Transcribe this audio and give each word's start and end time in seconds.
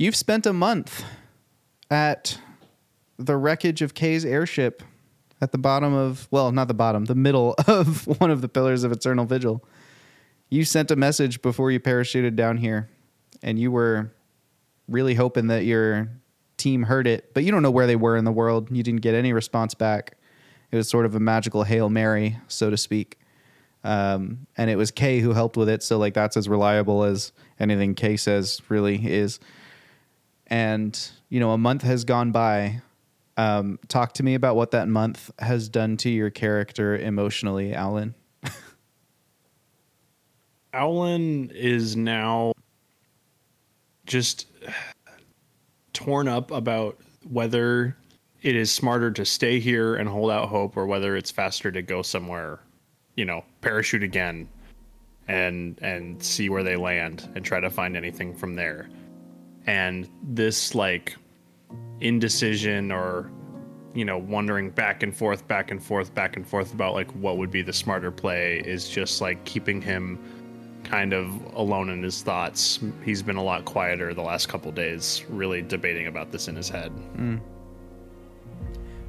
You've 0.00 0.14
spent 0.14 0.46
a 0.46 0.52
month 0.52 1.04
at 1.90 2.38
the 3.18 3.36
wreckage 3.36 3.82
of 3.82 3.94
Kay's 3.94 4.24
airship 4.24 4.84
at 5.40 5.50
the 5.50 5.58
bottom 5.58 5.92
of, 5.92 6.28
well, 6.30 6.52
not 6.52 6.68
the 6.68 6.74
bottom, 6.74 7.06
the 7.06 7.16
middle 7.16 7.56
of 7.66 8.06
one 8.20 8.30
of 8.30 8.40
the 8.40 8.48
pillars 8.48 8.84
of 8.84 8.92
Eternal 8.92 9.24
Vigil. 9.24 9.64
You 10.50 10.64
sent 10.64 10.92
a 10.92 10.96
message 10.96 11.42
before 11.42 11.72
you 11.72 11.80
parachuted 11.80 12.36
down 12.36 12.58
here, 12.58 12.88
and 13.42 13.58
you 13.58 13.72
were 13.72 14.12
really 14.86 15.14
hoping 15.14 15.48
that 15.48 15.64
your 15.64 16.08
team 16.58 16.84
heard 16.84 17.08
it, 17.08 17.34
but 17.34 17.42
you 17.42 17.50
don't 17.50 17.64
know 17.64 17.70
where 17.70 17.88
they 17.88 17.96
were 17.96 18.16
in 18.16 18.24
the 18.24 18.30
world. 18.30 18.68
You 18.70 18.84
didn't 18.84 19.00
get 19.00 19.16
any 19.16 19.32
response 19.32 19.74
back. 19.74 20.16
It 20.70 20.76
was 20.76 20.88
sort 20.88 21.06
of 21.06 21.16
a 21.16 21.20
magical 21.20 21.64
Hail 21.64 21.90
Mary, 21.90 22.38
so 22.46 22.70
to 22.70 22.76
speak. 22.76 23.18
Um, 23.82 24.46
and 24.56 24.70
it 24.70 24.76
was 24.76 24.92
Kay 24.92 25.18
who 25.18 25.32
helped 25.32 25.56
with 25.56 25.68
it. 25.68 25.82
So, 25.82 25.98
like, 25.98 26.14
that's 26.14 26.36
as 26.36 26.48
reliable 26.48 27.02
as 27.02 27.32
anything 27.58 27.96
Kay 27.96 28.16
says 28.16 28.62
really 28.68 29.04
is. 29.04 29.40
And, 30.50 30.98
you 31.28 31.40
know, 31.40 31.52
a 31.52 31.58
month 31.58 31.82
has 31.82 32.04
gone 32.04 32.32
by. 32.32 32.82
Um, 33.36 33.78
talk 33.88 34.14
to 34.14 34.22
me 34.22 34.34
about 34.34 34.56
what 34.56 34.72
that 34.72 34.88
month 34.88 35.30
has 35.38 35.68
done 35.68 35.96
to 35.98 36.10
your 36.10 36.30
character 36.30 36.96
emotionally, 36.96 37.72
Alan. 37.72 38.14
Alan 40.72 41.50
is 41.54 41.96
now 41.96 42.52
just 44.06 44.46
torn 45.92 46.28
up 46.28 46.50
about 46.50 46.98
whether 47.28 47.96
it 48.42 48.56
is 48.56 48.70
smarter 48.70 49.10
to 49.10 49.24
stay 49.24 49.60
here 49.60 49.96
and 49.96 50.08
hold 50.08 50.30
out 50.30 50.48
hope 50.48 50.76
or 50.76 50.86
whether 50.86 51.16
it's 51.16 51.30
faster 51.30 51.70
to 51.72 51.82
go 51.82 52.02
somewhere, 52.02 52.60
you 53.16 53.24
know, 53.24 53.44
parachute 53.60 54.02
again 54.02 54.48
and 55.26 55.78
and 55.82 56.22
see 56.22 56.48
where 56.48 56.62
they 56.62 56.76
land 56.76 57.28
and 57.34 57.44
try 57.44 57.60
to 57.60 57.70
find 57.70 57.96
anything 57.96 58.34
from 58.34 58.54
there. 58.54 58.88
And 59.68 60.08
this 60.22 60.74
like 60.74 61.14
indecision 62.00 62.90
or 62.90 63.30
you 63.94 64.04
know, 64.04 64.18
wondering 64.18 64.70
back 64.70 65.02
and 65.02 65.16
forth, 65.16 65.46
back 65.48 65.70
and 65.70 65.82
forth, 65.82 66.14
back 66.14 66.36
and 66.36 66.46
forth 66.46 66.72
about 66.72 66.94
like 66.94 67.10
what 67.12 67.36
would 67.36 67.50
be 67.50 67.62
the 67.62 67.72
smarter 67.72 68.10
play 68.10 68.58
is 68.64 68.88
just 68.88 69.20
like 69.20 69.44
keeping 69.44 69.80
him 69.82 70.18
kind 70.84 71.12
of 71.12 71.28
alone 71.54 71.90
in 71.90 72.02
his 72.02 72.22
thoughts. 72.22 72.78
He's 73.04 73.22
been 73.22 73.36
a 73.36 73.42
lot 73.42 73.64
quieter 73.64 74.14
the 74.14 74.22
last 74.22 74.48
couple 74.48 74.70
days, 74.72 75.24
really 75.28 75.62
debating 75.62 76.06
about 76.06 76.30
this 76.30 76.48
in 76.48 76.56
his 76.56 76.68
head. 76.68 76.92
Mm. 77.16 77.40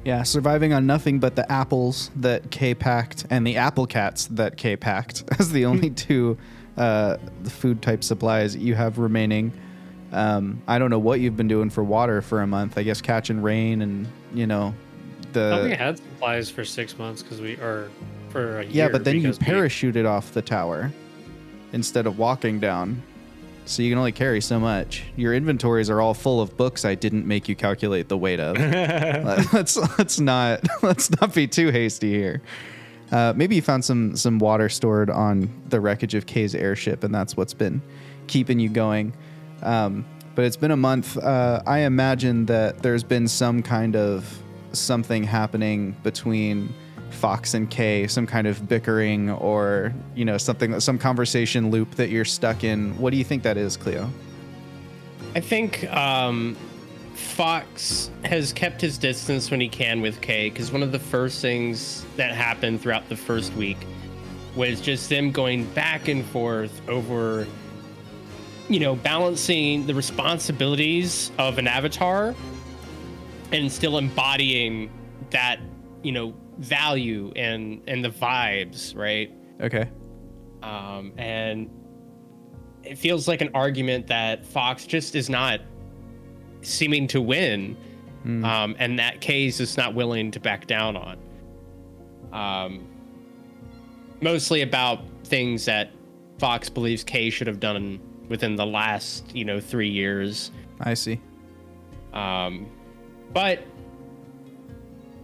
Yeah, 0.04 0.22
surviving 0.22 0.72
on 0.72 0.86
nothing 0.86 1.20
but 1.20 1.36
the 1.36 1.50
apples 1.50 2.10
that 2.16 2.50
k 2.50 2.74
packed 2.74 3.26
and 3.30 3.46
the 3.46 3.56
apple 3.56 3.86
cats 3.86 4.26
that 4.28 4.56
k 4.56 4.76
packed 4.76 5.24
as 5.38 5.52
the 5.52 5.66
only 5.66 5.90
two 6.06 6.38
uh, 6.76 7.16
food 7.44 7.82
type 7.82 8.02
supplies 8.02 8.56
you 8.56 8.74
have 8.74 8.98
remaining. 8.98 9.52
Um, 10.12 10.62
I 10.66 10.78
don't 10.78 10.90
know 10.90 10.98
what 10.98 11.20
you've 11.20 11.36
been 11.36 11.48
doing 11.48 11.70
for 11.70 11.84
water 11.84 12.20
for 12.22 12.42
a 12.42 12.46
month. 12.46 12.76
I 12.78 12.82
guess 12.82 13.00
catching 13.00 13.42
rain 13.42 13.82
and 13.82 14.06
you 14.34 14.46
know 14.46 14.74
the. 15.32 15.62
we 15.64 15.74
had 15.74 15.98
supplies 15.98 16.50
for 16.50 16.64
six 16.64 16.98
months 16.98 17.22
because 17.22 17.40
we 17.40 17.54
are 17.56 17.88
for 18.30 18.60
a 18.60 18.62
year. 18.64 18.86
Yeah, 18.86 18.88
but 18.88 19.04
then 19.04 19.20
you 19.20 19.30
parachuted 19.30 19.94
we... 19.94 20.06
off 20.06 20.32
the 20.32 20.42
tower 20.42 20.90
instead 21.72 22.06
of 22.06 22.18
walking 22.18 22.58
down. 22.58 23.02
So 23.66 23.82
you 23.82 23.90
can 23.90 23.98
only 23.98 24.10
carry 24.10 24.40
so 24.40 24.58
much. 24.58 25.04
Your 25.16 25.32
inventories 25.32 25.90
are 25.90 26.00
all 26.00 26.14
full 26.14 26.40
of 26.40 26.56
books 26.56 26.84
I 26.84 26.96
didn't 26.96 27.24
make 27.26 27.48
you 27.48 27.54
calculate 27.54 28.08
the 28.08 28.18
weight 28.18 28.40
of. 28.40 28.56
let's 29.52 29.76
let's 29.98 30.18
not 30.18 30.66
let's 30.82 31.10
not 31.20 31.34
be 31.34 31.46
too 31.46 31.70
hasty 31.70 32.10
here. 32.10 32.42
Uh, 33.12 33.32
maybe 33.36 33.54
you 33.54 33.62
found 33.62 33.84
some 33.84 34.16
some 34.16 34.38
water 34.40 34.68
stored 34.68 35.08
on 35.08 35.52
the 35.68 35.80
wreckage 35.80 36.14
of 36.14 36.26
Kay's 36.26 36.54
airship, 36.54 37.04
and 37.04 37.14
that's 37.14 37.36
what's 37.36 37.54
been 37.54 37.80
keeping 38.26 38.58
you 38.58 38.68
going. 38.68 39.12
Um, 39.62 40.04
but 40.34 40.44
it's 40.44 40.56
been 40.56 40.70
a 40.70 40.76
month. 40.76 41.16
Uh, 41.16 41.62
I 41.66 41.80
imagine 41.80 42.46
that 42.46 42.82
there's 42.82 43.04
been 43.04 43.28
some 43.28 43.62
kind 43.62 43.96
of 43.96 44.42
something 44.72 45.24
happening 45.24 45.96
between 46.02 46.72
Fox 47.10 47.54
and 47.54 47.68
Kay, 47.68 48.06
some 48.06 48.26
kind 48.26 48.46
of 48.46 48.68
bickering 48.68 49.30
or, 49.30 49.92
you 50.14 50.24
know, 50.24 50.38
something, 50.38 50.78
some 50.80 50.98
conversation 50.98 51.70
loop 51.70 51.96
that 51.96 52.08
you're 52.08 52.24
stuck 52.24 52.64
in. 52.64 52.96
What 52.98 53.10
do 53.10 53.16
you 53.16 53.24
think 53.24 53.42
that 53.42 53.56
is, 53.56 53.76
Cleo? 53.76 54.08
I 55.34 55.40
think 55.40 55.90
um, 55.92 56.56
Fox 57.14 58.10
has 58.24 58.52
kept 58.52 58.80
his 58.80 58.96
distance 58.98 59.50
when 59.50 59.60
he 59.60 59.68
can 59.68 60.00
with 60.00 60.20
Kay 60.20 60.50
because 60.50 60.72
one 60.72 60.82
of 60.82 60.92
the 60.92 60.98
first 60.98 61.40
things 61.40 62.04
that 62.16 62.32
happened 62.32 62.80
throughout 62.80 63.08
the 63.08 63.16
first 63.16 63.52
week 63.54 63.78
was 64.56 64.80
just 64.80 65.08
them 65.08 65.30
going 65.30 65.64
back 65.72 66.08
and 66.08 66.24
forth 66.26 66.80
over, 66.88 67.46
you 68.70 68.78
know, 68.78 68.94
balancing 68.94 69.84
the 69.86 69.94
responsibilities 69.94 71.32
of 71.38 71.58
an 71.58 71.66
avatar 71.66 72.36
and 73.50 73.70
still 73.70 73.98
embodying 73.98 74.88
that, 75.30 75.58
you 76.04 76.12
know, 76.12 76.32
value 76.58 77.32
and 77.34 77.82
and 77.88 78.04
the 78.04 78.10
vibes, 78.10 78.96
right? 78.96 79.32
Okay. 79.60 79.90
Um, 80.62 81.12
and 81.18 81.68
it 82.84 82.96
feels 82.96 83.26
like 83.26 83.40
an 83.40 83.50
argument 83.54 84.06
that 84.06 84.46
Fox 84.46 84.86
just 84.86 85.16
is 85.16 85.28
not 85.28 85.60
seeming 86.62 87.08
to 87.08 87.20
win, 87.20 87.76
mm. 88.24 88.44
um, 88.44 88.76
and 88.78 89.00
that 89.00 89.20
Kay's 89.20 89.58
is 89.58 89.76
not 89.76 89.94
willing 89.94 90.30
to 90.30 90.38
back 90.38 90.68
down 90.68 90.96
on. 90.96 91.18
Um, 92.32 92.86
mostly 94.20 94.62
about 94.62 95.02
things 95.24 95.64
that 95.64 95.90
Fox 96.38 96.68
believes 96.68 97.02
Kay 97.02 97.30
should 97.30 97.48
have 97.48 97.58
done 97.58 98.00
within 98.30 98.56
the 98.56 98.64
last, 98.64 99.36
you 99.36 99.44
know, 99.44 99.60
three 99.60 99.90
years. 99.90 100.50
I 100.80 100.94
see. 100.94 101.20
Um, 102.14 102.66
but 103.34 103.64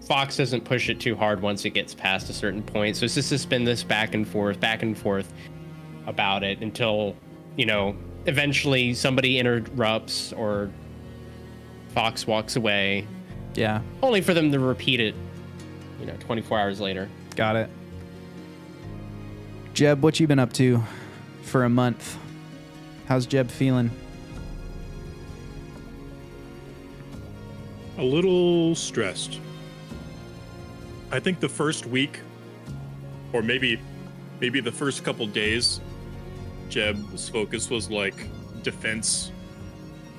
Fox 0.03 0.37
doesn't 0.37 0.65
push 0.65 0.91
it 0.91 1.01
too 1.01 1.17
hard 1.17 1.41
once 1.41 1.65
it 1.65 1.71
gets 1.71 1.95
past 1.95 2.29
a 2.29 2.35
certain 2.35 2.63
point. 2.63 2.97
So 2.97 3.07
it's 3.07 3.15
just 3.15 3.31
has 3.31 3.47
been 3.47 3.65
this 3.65 3.83
back 3.83 4.15
and 4.15 4.29
forth, 4.29 4.61
back 4.61 4.83
and 4.83 4.99
forth 4.99 5.33
about 6.07 6.45
it 6.45 6.61
until, 6.61 7.17
you 7.57 7.65
know, 7.65 7.97
eventually 8.27 8.93
somebody 8.93 9.39
interrupts 9.39 10.33
or 10.33 10.71
Fox 11.95 12.27
walks 12.27 12.57
away. 12.57 13.07
Yeah. 13.55 13.81
Only 14.03 14.21
for 14.21 14.35
them 14.35 14.53
to 14.53 14.59
repeat 14.59 15.01
it, 15.01 15.15
you 16.01 16.07
know, 16.07 16.15
24 16.19 16.59
hours 16.59 16.81
later. 16.81 17.09
Got 17.37 17.57
it. 17.57 17.71
Jeb, 19.75 20.03
what 20.03 20.19
you 20.19 20.27
been 20.27 20.39
up 20.39 20.53
to 20.55 20.83
for 21.43 21.65
a 21.65 21.69
month? 21.69 22.19
How's 23.07 23.25
Jeb 23.25 23.51
feeling? 23.51 23.91
A 27.99 28.03
little 28.03 28.75
stressed. 28.75 29.41
I 31.13 31.21
think 31.21 31.39
the 31.39 31.49
first 31.49 31.87
week, 31.87 32.19
or 33.33 33.43
maybe 33.43 33.81
maybe 34.41 34.61
the 34.61 34.73
first 34.73 35.05
couple 35.05 35.27
days, 35.29 35.81
Jeb's 36.69 37.29
focus 37.29 37.71
was 37.71 37.91
like 37.91 38.15
defense. 38.65 39.31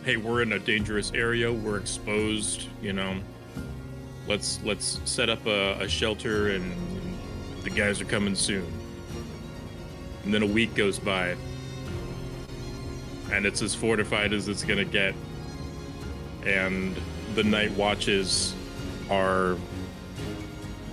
Hey, 0.06 0.16
we're 0.16 0.42
in 0.42 0.54
a 0.54 0.60
dangerous 0.60 1.12
area. 1.12 1.52
We're 1.52 1.78
exposed. 1.78 2.70
You 2.82 2.94
know, 2.94 3.18
let's 4.28 4.62
let's 4.64 5.02
set 5.04 5.30
up 5.30 5.46
a, 5.46 5.74
a 5.82 5.90
shelter, 5.90 6.52
and 6.52 6.74
the 7.64 7.70
guys 7.70 8.00
are 8.00 8.06
coming 8.06 8.34
soon. 8.34 8.66
And 10.24 10.34
then 10.34 10.42
a 10.42 10.48
week 10.48 10.74
goes 10.74 11.00
by, 11.00 11.36
and 13.32 13.46
it's 13.46 13.62
as 13.62 13.76
fortified 13.76 14.34
as 14.34 14.48
it's 14.48 14.64
gonna 14.64 14.86
get. 14.86 15.14
And 16.46 16.96
the 17.36 17.44
night 17.44 17.72
watches 17.72 18.56
are 19.10 19.58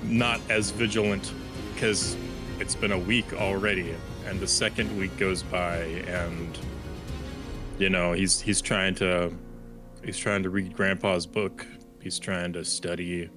not 0.03 0.41
as 0.51 0.71
vigilant 0.71 1.33
because 1.75 2.17
it's 2.59 2.75
been 2.75 2.93
a 2.93 2.99
week 2.99 3.33
already 3.35 3.95
and 4.27 4.41
the 4.41 4.47
second 4.47 4.97
week 4.97 5.17
goes 5.17 5.43
by 5.43 5.77
and 6.07 6.59
you 7.79 7.89
know 7.89 8.13
he's 8.13 8.41
he's 8.41 8.61
trying 8.61 8.95
to 8.95 9.33
he's 10.05 10.19
trying 10.19 10.43
to 10.43 10.51
read 10.51 10.75
grandpa's 10.75 11.27
book 11.27 11.67
he's 12.01 12.19
trying 12.19 12.53
to 12.53 12.65
study 12.65 13.29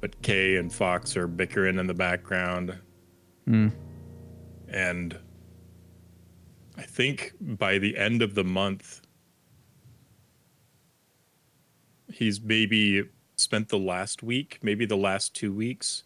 but 0.00 0.20
kay 0.22 0.56
and 0.56 0.72
fox 0.72 1.16
are 1.16 1.26
bickering 1.26 1.78
in 1.78 1.86
the 1.86 1.94
background 1.94 2.76
mm. 3.48 3.72
and 4.68 5.18
i 6.78 6.82
think 6.82 7.34
by 7.40 7.76
the 7.76 7.96
end 7.98 8.22
of 8.22 8.34
the 8.34 8.44
month 8.44 9.02
he's 12.10 12.40
maybe 12.40 13.04
spent 13.36 13.68
the 13.68 13.78
last 13.78 14.22
week, 14.22 14.58
maybe 14.62 14.84
the 14.84 14.96
last 14.96 15.34
two 15.34 15.52
weeks, 15.52 16.04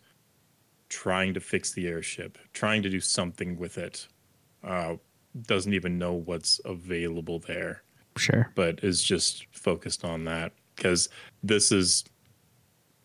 trying 0.88 1.32
to 1.34 1.40
fix 1.40 1.72
the 1.72 1.86
airship, 1.86 2.38
trying 2.52 2.82
to 2.82 2.90
do 2.90 3.00
something 3.00 3.58
with 3.58 3.78
it. 3.78 4.06
Uh, 4.62 4.96
doesn't 5.46 5.72
even 5.72 5.98
know 5.98 6.12
what's 6.12 6.60
available 6.64 7.38
there. 7.38 7.82
Sure. 8.16 8.52
But 8.54 8.84
is 8.84 9.02
just 9.02 9.46
focused 9.50 10.04
on 10.04 10.24
that 10.24 10.52
because 10.76 11.08
this 11.42 11.72
is 11.72 12.04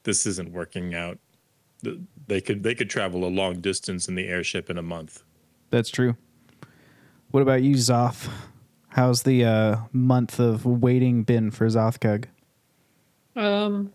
this 0.04 0.26
isn't 0.26 0.52
working 0.52 0.94
out. 0.94 1.18
They 2.28 2.42
could 2.42 2.64
they 2.64 2.76
could 2.76 2.90
travel 2.90 3.24
a 3.24 3.30
long 3.30 3.62
distance 3.62 4.10
in 4.10 4.16
the 4.16 4.28
airship 4.28 4.70
in 4.70 4.78
a 4.78 4.82
month. 4.82 5.24
That's 5.70 5.90
true. 5.90 6.18
What 7.32 7.44
about 7.44 7.62
you, 7.62 7.76
Zoth? 7.76 8.30
How's 8.90 9.24
the 9.24 9.44
uh, 9.44 9.78
month 9.92 10.40
of 10.40 10.66
waiting 10.66 11.24
been 11.24 11.52
for 11.52 11.68
Zothkug? 11.68 12.26
Um, 13.36 13.92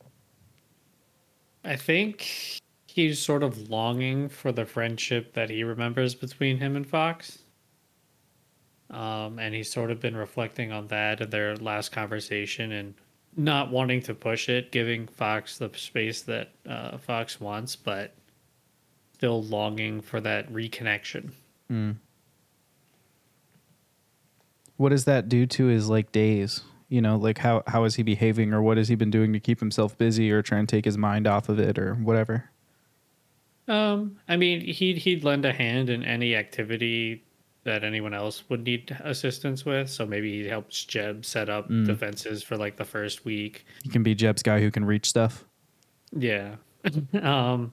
I 1.64 1.76
think 1.76 2.60
he's 2.86 3.18
sort 3.18 3.42
of 3.42 3.70
longing 3.70 4.28
for 4.28 4.52
the 4.52 4.66
friendship 4.66 5.32
that 5.32 5.48
he 5.48 5.64
remembers 5.64 6.14
between 6.14 6.58
him 6.58 6.76
and 6.76 6.86
Fox. 6.86 7.38
Um, 8.90 9.38
and 9.38 9.54
he's 9.54 9.72
sort 9.72 9.90
of 9.90 9.98
been 9.98 10.14
reflecting 10.14 10.70
on 10.70 10.88
that 10.88 11.22
in 11.22 11.30
their 11.30 11.56
last 11.56 11.90
conversation 11.90 12.72
and 12.72 12.94
not 13.34 13.70
wanting 13.70 14.02
to 14.02 14.14
push 14.14 14.50
it, 14.50 14.70
giving 14.70 15.06
Fox 15.06 15.56
the 15.56 15.70
space 15.74 16.20
that 16.22 16.50
uh, 16.68 16.98
Fox 16.98 17.40
wants, 17.40 17.74
but 17.74 18.14
still 19.14 19.42
longing 19.44 20.02
for 20.02 20.20
that 20.20 20.52
reconnection. 20.52 21.30
What 24.76 24.90
does 24.90 25.04
that 25.04 25.28
do 25.28 25.46
to 25.46 25.66
his 25.66 25.88
like 25.88 26.12
days? 26.12 26.62
You 26.88 27.00
know, 27.00 27.16
like 27.16 27.38
how 27.38 27.62
how 27.66 27.84
is 27.84 27.94
he 27.94 28.02
behaving, 28.02 28.52
or 28.52 28.62
what 28.62 28.76
has 28.76 28.88
he 28.88 28.94
been 28.94 29.10
doing 29.10 29.32
to 29.32 29.40
keep 29.40 29.60
himself 29.60 29.96
busy, 29.96 30.30
or 30.30 30.42
try 30.42 30.58
and 30.58 30.68
take 30.68 30.84
his 30.84 30.98
mind 30.98 31.26
off 31.26 31.48
of 31.48 31.58
it, 31.58 31.78
or 31.78 31.94
whatever? 31.94 32.50
Um, 33.68 34.18
I 34.28 34.36
mean, 34.36 34.60
he'd 34.60 34.98
he'd 34.98 35.24
lend 35.24 35.44
a 35.44 35.52
hand 35.52 35.88
in 35.88 36.04
any 36.04 36.34
activity 36.34 37.24
that 37.64 37.84
anyone 37.84 38.12
else 38.12 38.42
would 38.48 38.64
need 38.64 38.96
assistance 39.04 39.64
with. 39.64 39.88
So 39.88 40.04
maybe 40.04 40.42
he 40.42 40.48
helps 40.48 40.84
Jeb 40.84 41.24
set 41.24 41.48
up 41.48 41.68
defenses 41.68 42.42
for 42.42 42.56
like 42.56 42.76
the 42.76 42.84
first 42.84 43.24
week. 43.24 43.64
He 43.84 43.88
can 43.88 44.02
be 44.02 44.14
Jeb's 44.14 44.42
guy 44.42 44.60
who 44.60 44.70
can 44.70 44.84
reach 44.84 45.08
stuff. 45.08 45.44
Yeah. 46.10 46.56
um, 47.22 47.72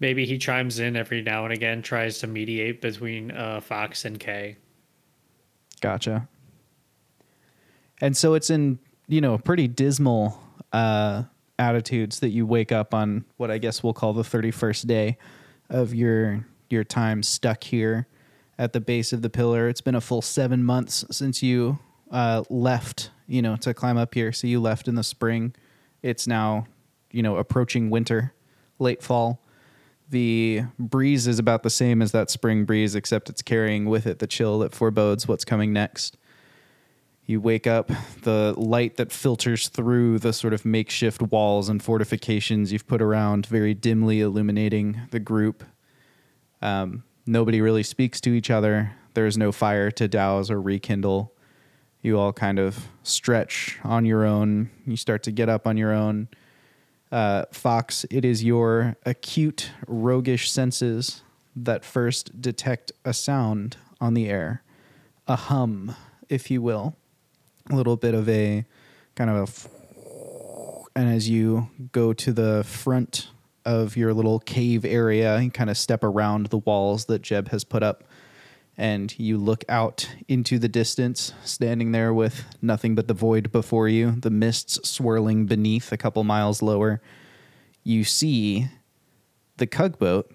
maybe 0.00 0.26
he 0.26 0.38
chimes 0.38 0.80
in 0.80 0.96
every 0.96 1.22
now 1.22 1.44
and 1.44 1.52
again, 1.52 1.82
tries 1.82 2.18
to 2.18 2.26
mediate 2.26 2.80
between 2.80 3.30
uh, 3.30 3.60
Fox 3.60 4.04
and 4.04 4.18
Kay. 4.18 4.56
Gotcha. 5.80 6.28
And 8.00 8.16
so 8.16 8.34
it's 8.34 8.50
in, 8.50 8.78
you 9.08 9.20
know, 9.20 9.38
pretty 9.38 9.68
dismal 9.68 10.40
uh, 10.72 11.24
attitudes 11.58 12.20
that 12.20 12.30
you 12.30 12.46
wake 12.46 12.72
up 12.72 12.94
on 12.94 13.24
what 13.36 13.50
I 13.50 13.58
guess 13.58 13.82
we'll 13.82 13.92
call 13.92 14.12
the 14.12 14.22
31st 14.22 14.86
day 14.86 15.18
of 15.68 15.94
your 15.94 16.46
your 16.68 16.84
time 16.84 17.22
stuck 17.22 17.64
here 17.64 18.06
at 18.58 18.72
the 18.72 18.80
base 18.80 19.12
of 19.12 19.22
the 19.22 19.30
pillar. 19.30 19.68
It's 19.68 19.80
been 19.80 19.94
a 19.94 20.00
full 20.00 20.22
seven 20.22 20.62
months 20.62 21.04
since 21.10 21.42
you 21.42 21.78
uh, 22.10 22.44
left, 22.48 23.10
you 23.26 23.42
know, 23.42 23.56
to 23.56 23.74
climb 23.74 23.98
up 23.98 24.14
here. 24.14 24.32
So 24.32 24.46
you 24.46 24.60
left 24.60 24.86
in 24.86 24.94
the 24.94 25.02
spring. 25.02 25.54
It's 26.02 26.26
now, 26.26 26.66
you 27.10 27.22
know, 27.22 27.36
approaching 27.36 27.90
winter, 27.90 28.34
late 28.78 29.02
fall. 29.02 29.39
The 30.10 30.64
breeze 30.76 31.28
is 31.28 31.38
about 31.38 31.62
the 31.62 31.70
same 31.70 32.02
as 32.02 32.10
that 32.12 32.30
spring 32.30 32.64
breeze, 32.64 32.96
except 32.96 33.30
it's 33.30 33.42
carrying 33.42 33.86
with 33.86 34.06
it 34.06 34.18
the 34.18 34.26
chill 34.26 34.58
that 34.58 34.74
forebodes 34.74 35.28
what's 35.28 35.44
coming 35.44 35.72
next. 35.72 36.16
You 37.26 37.40
wake 37.40 37.68
up, 37.68 37.92
the 38.22 38.54
light 38.56 38.96
that 38.96 39.12
filters 39.12 39.68
through 39.68 40.18
the 40.18 40.32
sort 40.32 40.52
of 40.52 40.64
makeshift 40.64 41.22
walls 41.22 41.68
and 41.68 41.80
fortifications 41.80 42.72
you've 42.72 42.88
put 42.88 43.00
around, 43.00 43.46
very 43.46 43.72
dimly 43.72 44.20
illuminating 44.20 45.02
the 45.12 45.20
group. 45.20 45.62
Um, 46.60 47.04
nobody 47.26 47.60
really 47.60 47.84
speaks 47.84 48.20
to 48.22 48.30
each 48.30 48.50
other. 48.50 48.96
There's 49.14 49.38
no 49.38 49.52
fire 49.52 49.92
to 49.92 50.08
douse 50.08 50.50
or 50.50 50.60
rekindle. 50.60 51.32
You 52.02 52.18
all 52.18 52.32
kind 52.32 52.58
of 52.58 52.88
stretch 53.04 53.78
on 53.84 54.04
your 54.04 54.24
own. 54.24 54.70
You 54.84 54.96
start 54.96 55.22
to 55.22 55.30
get 55.30 55.48
up 55.48 55.68
on 55.68 55.76
your 55.76 55.92
own. 55.92 56.26
Uh, 57.10 57.44
Fox, 57.50 58.06
it 58.10 58.24
is 58.24 58.44
your 58.44 58.96
acute, 59.04 59.72
roguish 59.88 60.50
senses 60.50 61.22
that 61.56 61.84
first 61.84 62.40
detect 62.40 62.92
a 63.04 63.12
sound 63.12 63.76
on 64.00 64.14
the 64.14 64.28
air, 64.28 64.62
a 65.26 65.36
hum, 65.36 65.96
if 66.28 66.50
you 66.50 66.62
will, 66.62 66.96
a 67.68 67.74
little 67.74 67.96
bit 67.96 68.14
of 68.14 68.28
a 68.28 68.64
kind 69.14 69.30
of 69.30 69.66
a. 69.66 69.70
And 70.96 71.08
as 71.08 71.30
you 71.30 71.70
go 71.92 72.12
to 72.12 72.32
the 72.32 72.64
front 72.64 73.30
of 73.64 73.96
your 73.96 74.12
little 74.12 74.40
cave 74.40 74.84
area, 74.84 75.40
you 75.40 75.50
kind 75.50 75.70
of 75.70 75.78
step 75.78 76.02
around 76.02 76.46
the 76.46 76.58
walls 76.58 77.04
that 77.04 77.22
Jeb 77.22 77.48
has 77.50 77.62
put 77.62 77.84
up, 77.84 78.02
and 78.80 79.14
you 79.18 79.36
look 79.36 79.62
out 79.68 80.08
into 80.26 80.58
the 80.58 80.66
distance, 80.66 81.34
standing 81.44 81.92
there 81.92 82.14
with 82.14 82.46
nothing 82.62 82.94
but 82.94 83.08
the 83.08 83.14
void 83.14 83.52
before 83.52 83.88
you, 83.88 84.12
the 84.12 84.30
mists 84.30 84.88
swirling 84.88 85.44
beneath 85.44 85.92
a 85.92 85.98
couple 85.98 86.24
miles 86.24 86.62
lower. 86.62 87.02
You 87.84 88.04
see 88.04 88.68
the 89.58 89.66
Cugboat, 89.66 90.34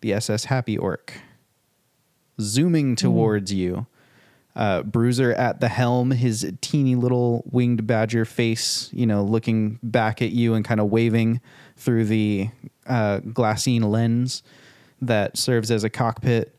the 0.00 0.14
SS 0.14 0.46
Happy 0.46 0.78
Orc, 0.78 1.12
zooming 2.40 2.96
towards 2.96 3.52
you. 3.52 3.86
Uh, 4.56 4.82
Bruiser 4.82 5.34
at 5.34 5.60
the 5.60 5.68
helm, 5.68 6.12
his 6.12 6.50
teeny 6.62 6.94
little 6.94 7.44
winged 7.50 7.86
badger 7.86 8.24
face, 8.24 8.88
you 8.94 9.06
know, 9.06 9.22
looking 9.22 9.78
back 9.82 10.22
at 10.22 10.30
you 10.30 10.54
and 10.54 10.64
kind 10.64 10.80
of 10.80 10.86
waving 10.88 11.42
through 11.76 12.06
the 12.06 12.48
uh, 12.86 13.18
glassine 13.18 13.84
lens 13.84 14.42
that 15.02 15.36
serves 15.36 15.70
as 15.70 15.84
a 15.84 15.90
cockpit. 15.90 16.57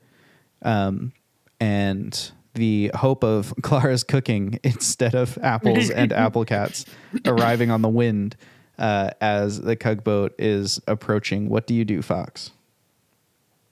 Um, 0.62 1.14
and 1.60 2.32
the 2.54 2.92
hope 2.96 3.24
of 3.24 3.54
Clara's 3.62 4.04
cooking 4.04 4.60
instead 4.64 5.16
of 5.16 5.38
apples 5.42 5.90
and 5.90 6.12
apple 6.26 6.46
cats 6.46 6.86
arriving 7.26 7.72
on 7.72 7.82
the 7.82 7.90
wind 7.90 8.36
uh, 8.78 9.12
as 9.22 9.62
the 9.62 9.76
Cugboat 9.76 10.34
is 10.40 10.82
approaching. 10.88 11.50
What 11.50 11.68
do 11.68 11.74
you 11.74 11.86
do, 11.86 12.02
Fox? 12.02 12.52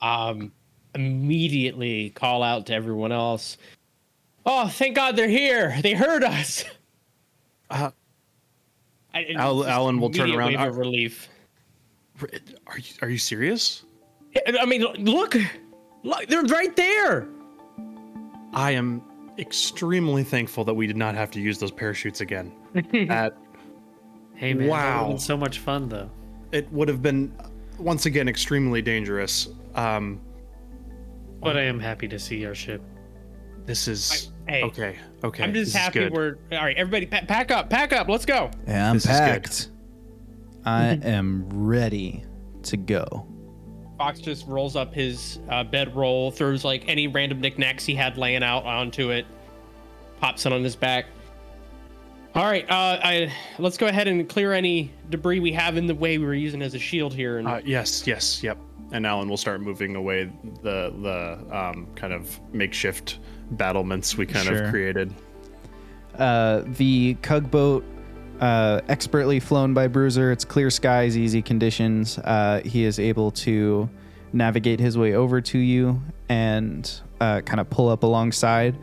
um, 0.01 0.51
immediately 0.95 2.09
call 2.11 2.43
out 2.43 2.65
to 2.67 2.73
everyone 2.73 3.11
else. 3.11 3.57
Oh, 4.45 4.67
thank 4.67 4.95
God 4.95 5.15
they're 5.15 5.27
here! 5.27 5.75
They 5.81 5.93
heard 5.93 6.23
us. 6.23 6.63
Uh, 7.69 7.91
I- 9.13 9.19
and 9.21 9.37
Al- 9.37 9.65
Alan 9.65 9.99
will 9.99 10.09
turn 10.11 10.31
around. 10.31 10.53
wave 10.53 10.59
of 10.61 10.77
relief. 10.77 11.27
Are 12.67 12.77
you 12.77 12.83
are 13.01 13.09
you 13.09 13.17
serious? 13.17 13.83
I 14.59 14.65
mean, 14.65 14.81
look, 14.81 15.35
look, 16.07 16.27
they're 16.27 16.43
right 16.43 16.75
there. 16.75 17.27
I 18.53 18.71
am 18.71 19.01
extremely 19.37 20.23
thankful 20.23 20.63
that 20.65 20.73
we 20.73 20.87
did 20.87 20.97
not 20.97 21.13
have 21.15 21.29
to 21.31 21.39
use 21.41 21.59
those 21.59 21.71
parachutes 21.71 22.21
again. 22.21 22.51
That 23.07 23.37
Hey 24.35 24.53
man, 24.53 24.67
that 24.67 24.71
Wow. 24.71 24.97
would've 25.01 25.09
been 25.17 25.19
so 25.19 25.37
much 25.37 25.59
fun 25.59 25.89
though. 25.89 26.09
it 26.51 26.71
would 26.71 26.87
have 26.87 27.01
been 27.01 27.35
once 27.77 28.05
again 28.05 28.27
extremely 28.27 28.81
dangerous. 28.81 29.49
Um, 29.75 30.19
But 31.41 31.57
I 31.57 31.61
am 31.63 31.79
happy 31.79 32.07
to 32.07 32.17
see 32.19 32.45
our 32.45 32.55
ship. 32.55 32.81
this 33.65 33.87
is 33.87 34.31
Hey, 34.47 34.63
okay. 34.63 34.95
Okay, 35.23 35.43
I'm 35.43 35.53
just 35.53 35.69
is 35.69 35.75
happy 35.75 36.07
we're 36.09 36.37
all 36.53 36.59
right. 36.59 36.77
Everybody, 36.77 37.05
pa- 37.05 37.25
pack 37.27 37.51
up, 37.51 37.69
pack 37.69 37.91
up. 37.93 38.07
Let's 38.07 38.25
go. 38.25 38.49
Yeah, 38.67 38.89
I'm 38.89 38.95
This 38.95 39.05
packed. 39.05 39.69
I 40.65 40.87
am 41.03 41.47
ready 41.51 42.23
to 42.63 42.77
go. 42.77 43.27
Fox 43.97 44.19
just 44.19 44.47
rolls 44.47 44.75
up 44.75 44.93
his 44.93 45.39
uh, 45.49 45.63
bedroll, 45.63 46.31
throws 46.31 46.63
like 46.63 46.83
any 46.87 47.07
random 47.07 47.41
knickknacks 47.41 47.83
he 47.85 47.95
had 47.95 48.17
laying 48.17 48.43
out 48.43 48.63
onto 48.65 49.09
it, 49.09 49.25
pops 50.19 50.45
it 50.45 50.53
on 50.53 50.63
his 50.63 50.75
back. 50.75 51.05
All 52.35 52.43
right, 52.45 52.69
uh, 52.69 52.99
I, 53.03 53.33
let's 53.57 53.77
go 53.77 53.87
ahead 53.87 54.07
and 54.07 54.29
clear 54.29 54.53
any 54.53 54.91
debris 55.09 55.39
we 55.39 55.51
have 55.53 55.75
in 55.75 55.87
the 55.87 55.95
way 55.95 56.19
we 56.19 56.25
were 56.25 56.35
using 56.35 56.61
as 56.61 56.75
a 56.75 56.79
shield 56.79 57.13
here. 57.13 57.39
And 57.39 57.47
Uh, 57.47 57.61
yes, 57.65 58.05
yes, 58.05 58.43
yep. 58.43 58.57
And 58.91 59.05
Alan 59.07 59.27
will 59.27 59.37
start 59.37 59.59
moving 59.61 59.95
away 59.95 60.31
the 60.61 60.93
the 61.01 61.57
um, 61.57 61.87
kind 61.95 62.13
of 62.13 62.39
makeshift 62.53 63.19
battlements 63.51 64.15
we 64.15 64.25
kind 64.27 64.45
Sure. 64.45 64.65
of 64.65 64.69
created. 64.69 65.13
Uh, 66.17 66.61
the 66.77 67.15
Cugboat, 67.21 67.83
uh, 68.39 68.81
expertly 68.87 69.39
flown 69.39 69.73
by 69.73 69.87
Bruiser. 69.87 70.31
It's 70.31 70.45
clear 70.45 70.69
skies, 70.69 71.17
easy 71.17 71.41
conditions. 71.41 72.17
Uh, 72.19 72.61
he 72.63 72.83
is 72.83 72.99
able 72.99 73.31
to 73.31 73.89
navigate 74.33 74.79
his 74.79 74.97
way 74.97 75.13
over 75.13 75.41
to 75.41 75.57
you 75.57 76.01
and 76.29 77.01
uh, 77.19 77.41
kind 77.41 77.59
of 77.59 77.69
pull 77.69 77.89
up 77.89 78.03
alongside. 78.03 78.77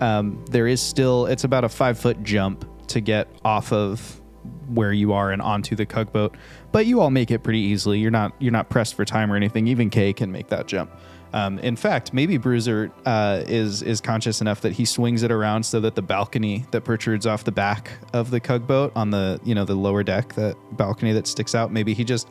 Um, 0.00 0.44
there 0.50 0.66
is 0.66 0.80
still, 0.80 1.26
it's 1.26 1.44
about 1.44 1.64
a 1.64 1.68
five 1.68 1.98
foot 1.98 2.22
jump 2.22 2.64
to 2.88 3.00
get 3.00 3.28
off 3.44 3.72
of 3.72 4.20
where 4.68 4.92
you 4.92 5.12
are 5.12 5.30
and 5.30 5.40
onto 5.40 5.76
the 5.76 5.86
Cugboat, 5.86 6.36
but 6.72 6.86
you 6.86 7.00
all 7.00 7.10
make 7.10 7.30
it 7.30 7.42
pretty 7.42 7.60
easily. 7.60 7.98
You're 7.98 8.10
not 8.10 8.32
you're 8.40 8.52
not 8.52 8.68
pressed 8.68 8.94
for 8.94 9.04
time 9.04 9.32
or 9.32 9.36
anything. 9.36 9.68
Even 9.68 9.90
Kay 9.90 10.12
can 10.12 10.32
make 10.32 10.48
that 10.48 10.66
jump. 10.66 10.90
Um, 11.34 11.58
in 11.60 11.76
fact, 11.76 12.12
maybe 12.12 12.36
Bruiser 12.36 12.90
uh, 13.06 13.42
is 13.46 13.82
is 13.82 14.00
conscious 14.00 14.40
enough 14.40 14.60
that 14.62 14.72
he 14.72 14.84
swings 14.84 15.22
it 15.22 15.32
around 15.32 15.62
so 15.64 15.80
that 15.80 15.94
the 15.94 16.02
balcony 16.02 16.66
that 16.72 16.82
protrudes 16.82 17.26
off 17.26 17.44
the 17.44 17.52
back 17.52 17.90
of 18.12 18.30
the 18.30 18.38
Cugboat 18.40 18.92
on 18.94 19.10
the 19.10 19.40
you 19.42 19.54
know 19.54 19.64
the 19.64 19.74
lower 19.74 20.02
deck, 20.02 20.34
that 20.34 20.56
balcony 20.76 21.12
that 21.12 21.26
sticks 21.26 21.54
out, 21.54 21.72
maybe 21.72 21.94
he 21.94 22.04
just 22.04 22.28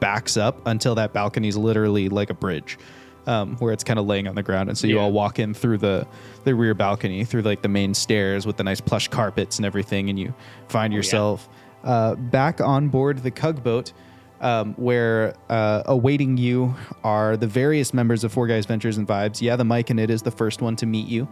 backs 0.00 0.36
up 0.36 0.60
until 0.66 0.94
that 0.94 1.12
balcony 1.12 1.48
is 1.48 1.56
literally 1.56 2.08
like 2.08 2.30
a 2.30 2.34
bridge. 2.34 2.78
Um, 3.26 3.56
where 3.56 3.72
it's 3.72 3.82
kind 3.84 3.98
of 3.98 4.04
laying 4.04 4.28
on 4.28 4.34
the 4.34 4.42
ground, 4.42 4.68
and 4.68 4.76
so 4.76 4.86
you 4.86 4.96
Yeah. 4.96 5.00
all 5.04 5.10
walk 5.12 5.38
in 5.38 5.54
through 5.54 5.78
the 5.78 6.06
the 6.44 6.54
rear 6.54 6.74
balcony, 6.74 7.24
through 7.24 7.40
like 7.40 7.62
the 7.62 7.68
main 7.70 7.94
stairs 7.94 8.46
with 8.46 8.58
the 8.58 8.64
nice 8.64 8.82
plush 8.82 9.08
carpets 9.08 9.56
and 9.56 9.64
everything, 9.64 10.10
and 10.10 10.18
you 10.18 10.34
find 10.68 10.92
yourself 10.92 11.48
uh, 11.84 12.16
back 12.16 12.60
on 12.60 12.88
board 12.88 13.22
the 13.22 13.30
Cugboat, 13.30 13.94
um, 14.44 14.74
where 14.74 15.34
uh, 15.48 15.82
awaiting 15.86 16.36
you 16.36 16.74
are 17.02 17.36
the 17.36 17.46
various 17.46 17.94
members 17.94 18.22
of 18.22 18.32
Four 18.32 18.46
Guys 18.46 18.66
Ventures 18.66 18.98
and 18.98 19.08
Vibes. 19.08 19.40
Yeah, 19.40 19.56
the 19.56 19.64
Mike 19.64 19.90
and 19.90 19.98
it 19.98 20.10
is 20.10 20.22
the 20.22 20.30
first 20.30 20.60
one 20.62 20.76
to 20.76 20.86
meet 20.86 21.08
you. 21.08 21.26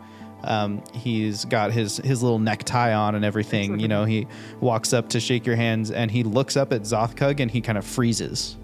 Um, 0.45 0.83
he's 0.93 1.45
got 1.45 1.71
his 1.71 1.99
his 1.99 2.23
little 2.23 2.41
necktie 2.41 2.93
on 2.95 3.15
and 3.15 3.25
everything. 3.25 3.79
You 3.79 3.87
know, 3.87 4.05
he 4.05 4.27
walks 4.61 4.93
up 4.93 5.11
to 5.11 5.21
shake 5.21 5.47
your 5.47 5.55
hands 5.55 5.91
and 5.93 6.11
he 6.11 6.25
looks 6.25 6.57
up 6.57 6.73
at 6.73 6.83
Zothkug 6.83 7.39
and 7.39 7.51
he 7.51 7.61
kind 7.61 7.79
of 7.79 7.85
freezes. 7.85 8.57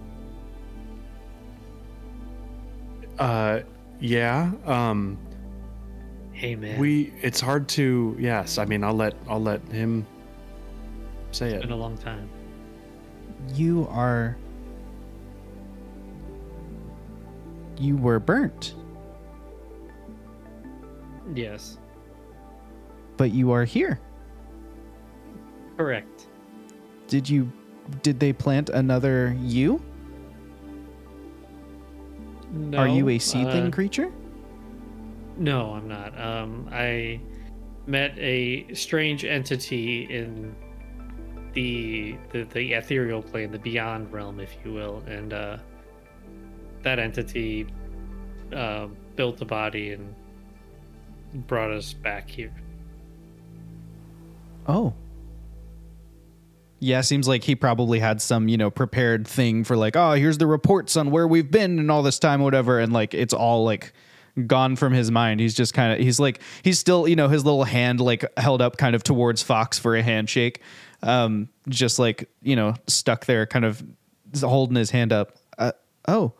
Uh, 3.19 3.61
yeah. 4.00 4.50
Um, 4.64 5.19
Hey 6.33 6.55
man, 6.55 6.78
we. 6.78 7.12
It's 7.21 7.40
hard 7.40 7.69
to. 7.71 8.17
Yes. 8.17 8.59
I 8.59 8.64
mean, 8.64 8.85
I'll 8.85 8.95
let. 8.95 9.14
I'll 9.28 9.43
let 9.43 9.61
him 9.73 10.07
say 11.33 11.49
it's 11.49 11.57
it. 11.57 11.62
been 11.62 11.73
a 11.73 11.76
long 11.76 11.99
time. 11.99 12.31
You 13.55 13.87
are. 13.90 14.37
You 17.78 17.97
were 17.97 18.19
burnt, 18.19 18.75
Yes, 21.33 21.78
but 23.17 23.31
you 23.31 23.52
are 23.52 23.64
here. 23.64 24.00
correct. 25.76 26.26
Did 27.07 27.28
you? 27.31 27.52
Did 28.02 28.19
they 28.19 28.33
plant 28.33 28.69
another 28.71 29.37
you? 29.40 29.81
No, 32.50 32.78
are 32.78 32.88
you 32.88 33.09
a 33.11 33.19
seedling 33.19 33.69
uh, 33.69 33.71
creature? 33.71 34.11
No, 35.37 35.75
I'm 35.75 35.87
not. 35.87 36.21
Um, 36.21 36.69
I 36.73 37.21
met 37.87 38.19
a 38.19 38.67
strange 38.75 39.25
entity 39.25 40.02
in 40.11 40.55
the, 41.58 42.16
the 42.30 42.44
the 42.44 42.72
ethereal 42.74 43.20
plane, 43.20 43.50
the 43.50 43.58
beyond 43.58 44.12
realm, 44.12 44.38
if 44.38 44.54
you 44.64 44.72
will, 44.72 45.02
and 45.08 45.32
uh, 45.32 45.56
that 46.84 47.00
entity 47.00 47.66
uh, 48.54 48.86
built 49.16 49.40
a 49.40 49.44
body 49.44 49.90
and 49.90 50.14
brought 51.48 51.72
us 51.72 51.92
back 51.94 52.30
here. 52.30 52.54
Oh. 54.68 54.94
Yeah, 56.78 57.00
seems 57.00 57.26
like 57.26 57.42
he 57.42 57.56
probably 57.56 57.98
had 57.98 58.22
some, 58.22 58.46
you 58.46 58.56
know, 58.56 58.70
prepared 58.70 59.26
thing 59.26 59.64
for 59.64 59.76
like, 59.76 59.96
oh, 59.96 60.12
here's 60.12 60.38
the 60.38 60.46
reports 60.46 60.96
on 60.96 61.10
where 61.10 61.26
we've 61.26 61.50
been 61.50 61.80
and 61.80 61.90
all 61.90 62.04
this 62.04 62.20
time, 62.20 62.40
whatever. 62.40 62.78
And 62.78 62.92
like, 62.92 63.14
it's 63.14 63.34
all 63.34 63.64
like 63.64 63.92
gone 64.46 64.76
from 64.76 64.92
his 64.92 65.10
mind. 65.10 65.40
He's 65.40 65.54
just 65.54 65.74
kind 65.74 65.92
of, 65.92 65.98
he's 65.98 66.20
like, 66.20 66.40
he's 66.62 66.78
still, 66.78 67.08
you 67.08 67.16
know, 67.16 67.26
his 67.26 67.44
little 67.44 67.64
hand 67.64 68.00
like 68.00 68.24
held 68.38 68.62
up 68.62 68.76
kind 68.76 68.94
of 68.94 69.02
towards 69.02 69.42
Fox 69.42 69.76
for 69.76 69.96
a 69.96 70.02
handshake. 70.04 70.62
Um, 71.02 71.49
just 71.69 71.99
like, 71.99 72.28
you 72.43 72.57
know, 72.57 72.75
stuck 72.87 73.26
there, 73.26 73.47
kind 73.47 73.64
of 73.64 73.83
holding 74.40 74.76
his 74.76 74.90
hand 74.90 75.12
up. 75.12 75.37
Uh, 75.59 75.73
oh, 76.07 76.33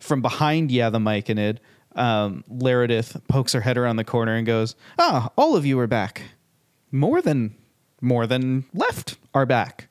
from 0.00 0.22
behind 0.22 0.70
yeah 0.70 0.90
the 0.90 1.00
mic 1.00 1.28
and 1.28 1.38
it. 1.38 1.60
um 1.94 2.44
laredith 2.50 3.20
pokes 3.28 3.52
her 3.54 3.62
head 3.62 3.78
around 3.78 3.96
the 3.96 4.04
corner 4.04 4.34
and 4.34 4.46
goes 4.46 4.76
ah 4.98 5.30
all 5.36 5.56
of 5.56 5.64
you 5.64 5.78
are 5.78 5.86
back. 5.86 6.22
More 6.92 7.22
than 7.22 7.54
more 8.00 8.26
than 8.26 8.66
left 8.74 9.16
are 9.32 9.46
back. 9.46 9.88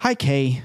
Hi 0.00 0.14
kay. 0.14 0.62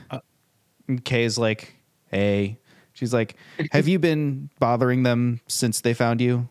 And 0.87 1.03
kay's 1.03 1.37
like 1.37 1.75
hey. 2.09 2.57
She's 2.93 3.13
like 3.13 3.35
have 3.71 3.87
you 3.87 3.99
been 3.99 4.49
bothering 4.59 5.03
them 5.03 5.41
since 5.47 5.81
they 5.81 5.93
found 5.93 6.21
you? 6.21 6.47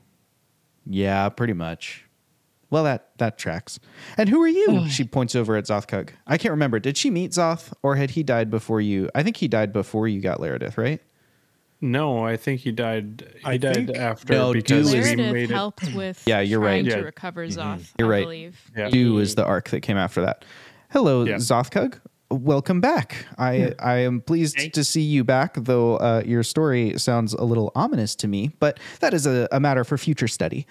Yeah 0.85 1.29
pretty 1.31 1.55
much 1.55 2.05
well 2.71 2.85
that 2.85 3.09
that 3.19 3.37
tracks 3.39 3.79
and 4.17 4.29
who 4.29 4.41
are 4.43 4.49
you 4.49 4.89
she 4.89 5.05
points 5.05 5.35
over 5.35 5.57
at 5.57 5.65
zothkug 5.65 6.11
i 6.27 6.39
can't 6.39 6.53
remember 6.53 6.79
did 6.79 6.97
she 6.97 7.11
meet 7.11 7.33
zoth 7.33 7.73
or 7.83 7.97
had 7.97 8.11
he 8.11 8.23
died 8.23 8.51
before 8.51 8.81
you 8.81 9.11
i 9.15 9.23
think 9.23 9.37
he 9.37 9.49
died 9.49 9.73
before 9.73 10.07
you 10.09 10.21
got 10.21 10.39
laredith 10.39 10.77
right 10.79 11.01
No, 11.83 12.23
I 12.27 12.37
think 12.37 12.61
he 12.61 12.73
died. 12.73 13.25
He 13.39 13.45
I 13.47 13.57
died 13.57 13.75
think- 13.75 13.97
after 13.97 14.35
No, 14.35 14.53
because 14.53 14.91
Dude. 14.93 15.01
we 15.01 15.01
Meredith 15.17 15.33
made 15.33 15.51
it. 15.51 15.55
helped 15.55 15.95
with 15.95 16.23
Yeah, 16.27 16.41
you're 16.41 16.61
trying 16.61 16.85
right. 16.85 16.91
to 16.93 16.99
Yeah. 16.99 17.05
recover 17.05 17.47
Zoth, 17.47 17.89
You're 17.99 18.09
I 18.09 18.11
right. 18.19 18.25
believe. 18.25 18.61
Yeah. 18.77 18.91
Do 18.91 19.19
is 19.19 19.35
the 19.35 19.47
arc 19.47 19.71
that 19.71 19.81
came 19.81 19.97
after 19.97 20.21
that. 20.21 20.45
Hello, 20.91 21.25
Yeah. 21.25 21.37
Zothkug. 21.37 21.99
Welcome 22.31 22.83
back. 22.83 23.25
I 23.39 23.73
I 23.81 23.97
am 24.05 24.21
pleased 24.21 24.57
Thank- 24.59 24.75
to 24.75 24.85
see 24.85 25.01
you 25.01 25.25
back, 25.25 25.55
though 25.57 25.97
uh, 25.97 26.23
your 26.27 26.43
story 26.43 26.99
sounds 26.99 27.33
a 27.33 27.45
little 27.45 27.73
ominous 27.75 28.15
to 28.17 28.29
me. 28.29 28.51
But 28.61 28.79
that 29.01 29.15
is 29.15 29.25
a, 29.27 29.49
a 29.51 29.59
matter 29.59 29.83
for 29.83 29.97
future 29.97 30.29
study. 30.29 30.67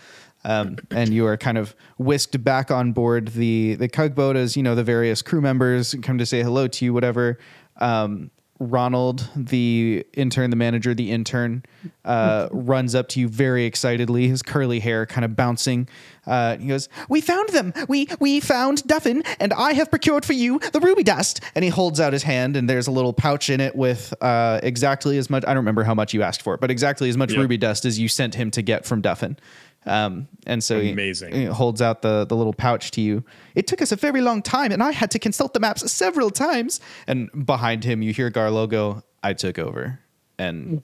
Um, 0.46 0.78
and 0.92 1.14
you 1.14 1.26
are 1.26 1.36
kind 1.38 1.58
of 1.58 1.76
whisked 1.98 2.42
back 2.44 2.72
on 2.72 2.94
board 2.94 3.30
the 3.30 3.76
the 3.76 3.90
Cugboat 3.90 4.36
as 4.38 4.56
you 4.56 4.64
know 4.64 4.74
the 4.76 4.84
various 4.84 5.22
crew 5.22 5.42
members 5.42 5.96
come 6.02 6.18
to 6.18 6.26
say 6.26 6.42
hello 6.44 6.68
to 6.68 6.86
you. 6.86 6.94
Whatever. 6.94 7.38
Um, 7.78 8.32
Ronald, 8.62 9.26
the 9.38 10.06
intern, 10.14 10.50
the 10.50 10.58
manager, 10.58 10.94
the 10.94 11.12
intern, 11.12 11.64
uh, 12.04 12.50
runs 12.52 12.94
up 12.94 13.08
to 13.10 13.20
you 13.22 13.30
very 13.30 13.64
excitedly, 13.64 14.28
his 14.28 14.42
curly 14.42 14.82
hair 14.82 15.06
kind 15.06 15.24
of 15.24 15.34
bouncing. 15.38 15.88
Uh, 16.28 16.58
he 16.58 16.68
goes, 16.68 16.90
"We 17.08 17.22
found 17.22 17.48
them. 17.50 17.72
We 17.88 18.10
we 18.20 18.42
found 18.42 18.84
Duffin, 18.86 19.26
and 19.40 19.54
I 19.54 19.72
have 19.74 19.90
procured 19.90 20.26
for 20.26 20.34
you 20.34 20.60
the 20.74 20.82
ruby 20.82 21.04
dust." 21.04 21.40
And 21.56 21.64
he 21.64 21.70
holds 21.70 22.02
out 22.02 22.12
his 22.12 22.24
hand, 22.24 22.58
and 22.58 22.70
there's 22.70 22.88
a 22.88 22.92
little 22.92 23.14
pouch 23.14 23.50
in 23.50 23.62
it 23.62 23.78
with 23.78 24.14
uh, 24.22 24.60
exactly 24.62 25.18
as 25.18 25.30
much. 25.30 25.44
I 25.46 25.54
don't 25.54 25.58
remember 25.64 25.86
how 25.86 25.94
much 25.96 26.14
you 26.14 26.22
asked 26.22 26.42
for 26.42 26.54
it, 26.54 26.60
but 26.60 26.70
exactly 26.70 27.08
as 27.08 27.16
much 27.16 27.32
Yep. 27.32 27.40
ruby 27.40 27.56
dust 27.58 27.86
as 27.86 27.98
you 27.98 28.10
sent 28.10 28.36
him 28.36 28.52
to 28.52 28.62
get 28.62 28.86
from 28.86 29.02
Duffin. 29.02 29.38
Um, 29.86 30.28
and 30.46 30.64
so 30.64 30.80
he- 30.80 30.92
Amazing. 30.92 31.34
he 31.34 31.46
holds 31.46 31.82
out 31.82 32.02
the 32.02 32.26
the 32.26 32.36
little 32.36 32.54
pouch 32.54 32.92
to 32.92 33.02
you. 33.02 33.24
It 33.56 33.66
took 33.68 33.82
us 33.82 33.92
a 33.92 33.96
very 33.96 34.22
long 34.22 34.42
time, 34.42 34.72
and 34.72 34.84
I 34.84 34.92
had 34.92 35.10
to 35.12 35.20
consult 35.20 35.54
the 35.54 35.60
maps 35.60 35.90
several 35.92 36.30
times. 36.30 36.80
And 37.08 37.30
behind 37.46 37.84
him, 37.86 38.02
you 38.02 38.12
hear 38.14 38.30
Garlo 38.30 38.68
go, 38.70 39.04
"I 39.24 39.34
took 39.34 39.58
over," 39.58 40.00
and 40.38 40.84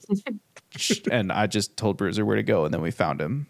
and 1.10 1.30
I 1.30 1.46
just 1.46 1.76
told 1.76 1.98
Bruiser 1.98 2.24
where 2.24 2.36
to 2.36 2.42
go, 2.42 2.64
and 2.64 2.72
then 2.72 2.80
we 2.80 2.90
found 2.90 3.20
him. 3.20 3.46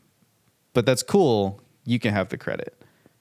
But 0.73 0.85
that's 0.85 1.03
cool. 1.03 1.61
You 1.85 1.99
can 1.99 2.13
have 2.13 2.29
the 2.29 2.37
credit. 2.39 2.77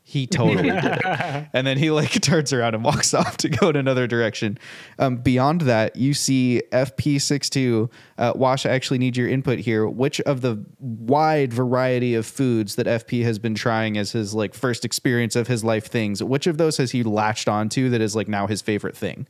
He 0.07 0.27
totally 0.27 0.69
did 0.69 0.85
it. 0.85 1.47
And 1.53 1.65
then 1.65 1.79
he 1.79 1.89
like 1.89 2.11
turns 2.21 2.53
around 2.53 2.75
and 2.75 2.83
walks 2.83 3.11
off 3.15 3.37
to 3.37 3.49
go 3.49 3.69
in 3.69 3.75
another 3.75 4.05
direction. 4.05 4.59
Um, 4.99 5.17
beyond 5.17 5.61
that, 5.61 5.95
you 5.95 6.13
see 6.13 6.61
FP62. 6.71 7.91
Uh, 8.19 8.33
Wash, 8.35 8.67
I 8.67 8.69
actually 8.69 8.99
need 8.99 9.17
your 9.17 9.27
input 9.27 9.57
here. 9.57 9.87
Which 9.87 10.21
of 10.21 10.41
the 10.41 10.63
wide 10.79 11.51
variety 11.51 12.13
of 12.13 12.27
foods 12.27 12.75
that 12.75 12.85
FP 12.85 13.23
has 13.23 13.39
been 13.39 13.55
trying 13.55 13.97
as 13.97 14.11
his 14.11 14.35
like 14.35 14.53
first 14.53 14.85
experience 14.85 15.35
of 15.35 15.47
his 15.47 15.63
life 15.63 15.87
things, 15.87 16.21
which 16.21 16.45
of 16.45 16.59
those 16.59 16.77
has 16.77 16.91
he 16.91 17.01
latched 17.01 17.49
onto 17.49 17.89
that 17.89 17.99
is 17.99 18.15
like 18.15 18.27
now 18.27 18.45
his 18.45 18.61
favorite 18.61 18.95
thing? 18.95 19.27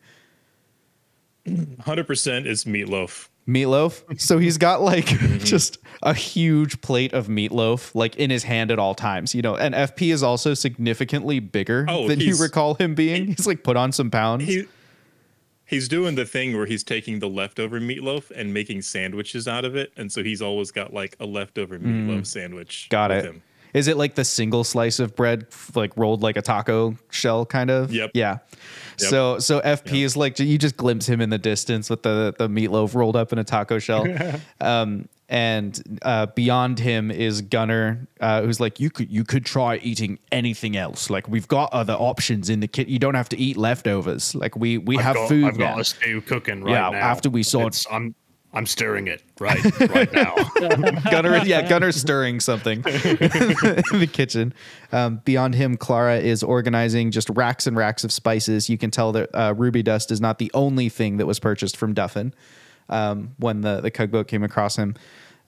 100% 1.48 2.46
is 2.46 2.66
meatloaf. 2.66 3.30
Meatloaf. 3.48 4.20
So 4.20 4.38
he's 4.38 4.58
got 4.58 4.82
like 4.82 5.06
Mm-hmm. 5.26 5.38
just 5.44 5.78
a 6.04 6.14
huge 6.14 6.82
plate 6.82 7.14
of 7.14 7.28
meatloaf 7.28 7.94
like 7.96 8.16
in 8.18 8.30
his 8.30 8.44
hand 8.44 8.72
at 8.72 8.80
all 8.80 8.96
times, 8.96 9.34
you 9.36 9.42
know. 9.42 9.56
And 9.56 9.74
FP 9.76 10.12
is 10.14 10.24
also 10.24 10.54
significantly 10.54 11.40
bigger 11.40 11.86
Oh, 11.88 12.08
than 12.08 12.20
you 12.20 12.36
recall 12.38 12.76
him 12.76 12.96
being. 12.96 13.28
he's 13.28 13.48
like 13.48 13.64
put 13.64 13.78
on 13.78 13.92
some 13.92 14.10
pounds. 14.12 14.46
He 14.46 14.66
he's 15.66 15.88
doing 15.88 16.16
the 16.16 16.26
thing 16.26 16.56
where 16.56 16.66
he's 16.68 16.84
taking 16.84 17.20
the 17.20 17.28
leftover 17.30 17.80
meatloaf 17.80 18.30
and 18.32 18.54
making 18.54 18.82
sandwiches 18.84 19.48
out 19.48 19.66
of 19.66 19.76
it, 19.76 19.92
and 19.98 20.12
so 20.12 20.24
he's 20.24 20.42
always 20.42 20.72
got 20.72 20.94
like 20.94 21.16
a 21.20 21.26
leftover 21.26 21.80
meatloaf 21.80 22.26
sandwich. 22.28 22.86
Mm. 22.88 22.90
got 22.90 23.10
with 23.12 23.26
it. 23.26 23.26
him. 23.26 23.42
Is 23.76 23.88
it 23.90 23.98
like 23.98 24.16
the 24.16 24.24
single 24.24 24.64
slice 24.64 25.00
of 25.00 25.16
bread 25.16 25.48
like 25.76 25.96
rolled 25.98 26.24
like 26.24 26.38
a 26.38 26.42
taco 26.42 26.96
shell 27.12 27.46
kind 27.46 27.70
of? 27.70 27.92
Yep. 27.94 28.12
Yeah. 28.14 28.32
Yep. 28.32 28.42
So 28.98 29.40
so 29.40 29.60
FP 29.60 30.04
is 30.06 30.16
like 30.16 30.40
you 30.40 30.58
just 30.58 30.78
glimpse 30.78 31.08
him 31.08 31.20
in 31.20 31.30
the 31.30 31.38
distance 31.38 31.90
with 31.90 32.02
the 32.02 32.34
the 32.40 32.48
meatloaf 32.48 32.96
rolled 32.96 33.18
up 33.18 33.34
in 33.34 33.38
a 33.40 33.44
taco 33.44 33.78
shell. 33.80 34.06
um 34.62 35.08
and 35.28 36.00
uh, 36.04 36.28
beyond 36.28 36.78
him 36.78 37.10
is 37.10 37.42
Gunner, 37.42 38.08
uh, 38.22 38.44
who's 38.44 38.60
like, 38.60 38.80
you 38.80 38.92
could 38.92 39.10
you 39.12 39.24
could 39.24 39.44
try 39.44 39.78
eating 39.78 40.20
anything 40.32 40.78
else. 40.78 41.10
Like 41.10 41.28
we've 41.28 41.48
got 41.48 41.74
other 41.74 41.94
options 41.94 42.48
in 42.48 42.60
the 42.60 42.68
kit. 42.68 42.88
You 42.90 43.00
don't 43.00 43.16
have 43.16 43.30
to 43.30 43.38
eat 43.38 43.58
leftovers. 43.58 44.36
Like 44.36 44.56
we 44.56 44.78
we 44.78 44.98
have 44.98 45.16
got, 45.16 45.28
food 45.28 45.46
I've 45.46 45.58
now. 45.58 45.72
got 45.74 45.80
a 45.82 45.84
stew 45.84 46.22
cooking 46.22 46.64
right 46.64 46.74
Yeah, 46.74 46.90
now. 46.92 46.98
after 46.98 47.32
we 47.32 47.42
saw- 47.42 47.62
It's- 47.62 47.88
I'm 47.92 48.14
I'm 48.56 48.66
stirring 48.66 49.08
it 49.08 49.22
right 49.40 49.64
right 49.90 50.12
now. 50.14 50.34
Gunner, 51.12 51.38
yeah, 51.46 51.68
Gunner's 51.68 51.98
stirring 51.98 52.40
something 52.40 52.78
in 52.86 54.00
the 54.00 54.10
kitchen. 54.12 54.54
Um, 54.92 55.22
beyond 55.26 55.56
him, 55.56 55.76
Clara 55.76 56.18
is 56.18 56.42
organizing 56.42 57.12
just 57.12 57.30
racks 57.30 57.68
and 57.68 57.76
racks 57.76 58.04
of 58.04 58.12
spices. 58.12 58.70
You 58.70 58.78
can 58.78 58.92
tell 58.92 59.12
that 59.12 59.30
uh, 59.34 59.54
ruby 59.56 59.84
dust 59.84 60.10
is 60.10 60.22
not 60.22 60.40
the 60.40 60.50
only 60.54 60.90
thing 60.90 61.18
that 61.18 61.26
was 61.26 61.40
purchased 61.40 61.76
from 61.76 61.94
Duffin 61.94 62.34
um, 62.90 63.36
when 63.38 63.62
the 63.62 63.82
the 63.82 63.92
Cugboat 63.92 64.28
came 64.28 64.44
across 64.44 64.76
him, 64.76 64.96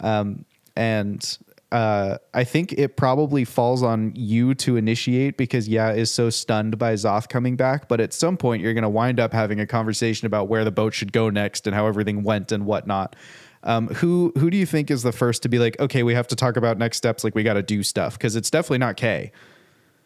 um, 0.01 0.45
and. 0.75 1.37
Uh, 1.71 2.17
I 2.33 2.45
think 2.45 2.71
it 2.73 2.95
probably 2.95 3.43
falls 3.43 3.83
on 3.83 4.13
you 4.15 4.55
to 4.55 4.77
initiate 4.77 5.35
because 5.37 5.67
yeah 5.67 5.91
is 5.91 6.09
so 6.09 6.29
stunned 6.29 6.77
by 6.77 6.93
Zoth 6.93 7.27
coming 7.27 7.57
back. 7.57 7.89
But 7.89 7.99
at 7.99 8.13
some 8.13 8.37
point, 8.37 8.61
you're 8.63 8.73
going 8.73 8.83
to 8.83 8.89
wind 8.89 9.19
up 9.19 9.33
having 9.33 9.59
a 9.59 9.67
conversation 9.67 10.25
about 10.25 10.47
where 10.47 10.63
the 10.63 10.71
boat 10.71 10.93
should 10.93 11.11
go 11.11 11.29
next 11.29 11.67
and 11.67 11.75
how 11.75 11.85
everything 11.87 12.23
went 12.23 12.51
and 12.53 12.65
whatnot. 12.65 13.15
Um, 13.63 13.87
who 13.89 14.31
who 14.37 14.49
do 14.49 14.55
you 14.55 14.65
think 14.65 14.89
is 14.89 15.03
the 15.03 15.11
first 15.11 15.43
to 15.43 15.49
be 15.49 15.59
like, 15.59 15.77
okay, 15.81 16.03
we 16.03 16.13
have 16.13 16.27
to 16.27 16.37
talk 16.37 16.55
about 16.55 16.77
next 16.77 16.97
steps, 16.97 17.25
like 17.25 17.35
we 17.35 17.43
got 17.43 17.55
to 17.55 17.63
do 17.63 17.83
stuff 17.83 18.17
because 18.17 18.37
it's 18.37 18.49
definitely 18.49 18.77
not 18.77 18.95
Kay. 18.95 19.33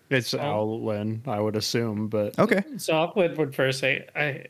It's 0.09 0.33
Owlin, 0.33 1.21
I 1.27 1.39
would 1.39 1.55
assume, 1.55 2.07
but 2.07 2.37
Okay, 2.39 2.63
So 2.77 2.93
Aquid 2.93 3.37
would 3.37 3.53
first 3.55 3.79
say, 3.79 4.07
"I, 4.15 4.45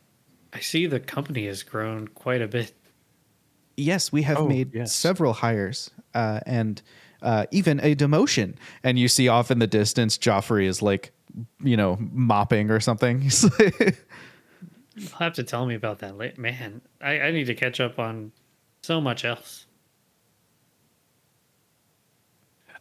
I 0.53 0.59
see 0.59 0.87
the 0.87 0.99
company 0.99 1.45
has 1.47 1.61
grown 1.61 2.07
quite 2.07 2.41
a 2.41 2.47
bit. 2.47 2.71
yes, 3.75 4.11
we 4.11 4.21
have 4.23 4.37
Oh, 4.39 4.47
made 4.47 4.73
yes. 4.73 4.93
several 4.93 5.33
hires, 5.33 5.91
uh, 6.13 6.39
and 6.45 6.81
uh, 7.21 7.45
even 7.51 7.79
a 7.81 7.95
demotion. 7.95 8.55
And 8.83 8.97
you 8.97 9.07
see 9.07 9.27
off 9.27 9.51
in 9.51 9.59
the 9.59 9.67
distance, 9.67 10.17
Joffrey 10.17 10.65
is 10.65 10.81
like, 10.81 11.11
you 11.63 11.77
know, 11.77 11.97
mopping 11.99 12.69
or 12.71 12.79
something. 12.79 13.21
You'll 14.95 15.09
have 15.19 15.33
to 15.33 15.43
tell 15.43 15.65
me 15.65 15.75
about 15.75 15.99
that 15.99 16.17
late. 16.17 16.37
Man, 16.37 16.81
I, 16.99 17.19
I 17.19 17.31
need 17.31 17.45
to 17.45 17.55
catch 17.55 17.79
up 17.79 17.99
on 17.99 18.31
so 18.81 18.99
much 18.99 19.23
else. 19.23 19.65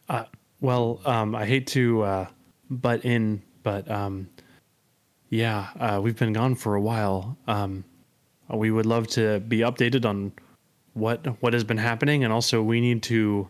Uh, 0.08 0.24
well, 0.60 1.00
um, 1.04 1.34
I 1.34 1.46
hate 1.46 1.68
to 1.68 2.02
uh, 2.02 2.26
butt 2.68 3.04
in, 3.04 3.42
but 3.62 3.88
um, 3.90 4.28
yeah, 5.28 5.68
uh, 5.78 6.00
we've 6.02 6.18
been 6.18 6.32
gone 6.32 6.56
for 6.56 6.74
a 6.74 6.80
while. 6.80 7.38
Um, 7.46 7.84
we 8.48 8.72
would 8.72 8.86
love 8.86 9.06
to 9.08 9.38
be 9.40 9.58
updated 9.58 10.04
on 10.04 10.32
what 10.94 11.26
what 11.42 11.52
has 11.52 11.64
been 11.64 11.78
happening, 11.78 12.24
and 12.24 12.32
also 12.32 12.62
we 12.62 12.80
need 12.80 13.02
to 13.04 13.48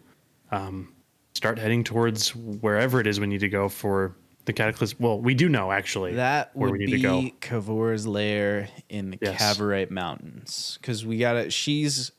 um, 0.50 0.92
start 1.34 1.58
heading 1.58 1.84
towards 1.84 2.34
wherever 2.34 3.00
it 3.00 3.06
is 3.06 3.20
we 3.20 3.26
need 3.26 3.40
to 3.40 3.48
go 3.48 3.68
for 3.68 4.16
the 4.46 4.52
cataclysm. 4.52 4.98
Well, 5.00 5.20
we 5.20 5.34
do 5.34 5.48
know 5.48 5.70
actually 5.70 6.14
That 6.14 6.50
where 6.54 6.70
would 6.70 6.78
we 6.80 6.86
need 6.86 6.92
be 6.92 7.02
to 7.02 7.02
go. 7.02 7.22
Kavor's 7.40 8.06
lair 8.06 8.68
in 8.88 9.10
the 9.10 9.18
Yes. 9.20 9.38
Cavorite 9.38 9.90
Mountains 9.90 10.78
because 10.80 11.04
we 11.04 11.18
got 11.18 11.34
to 11.34 11.50
She's 11.50 12.10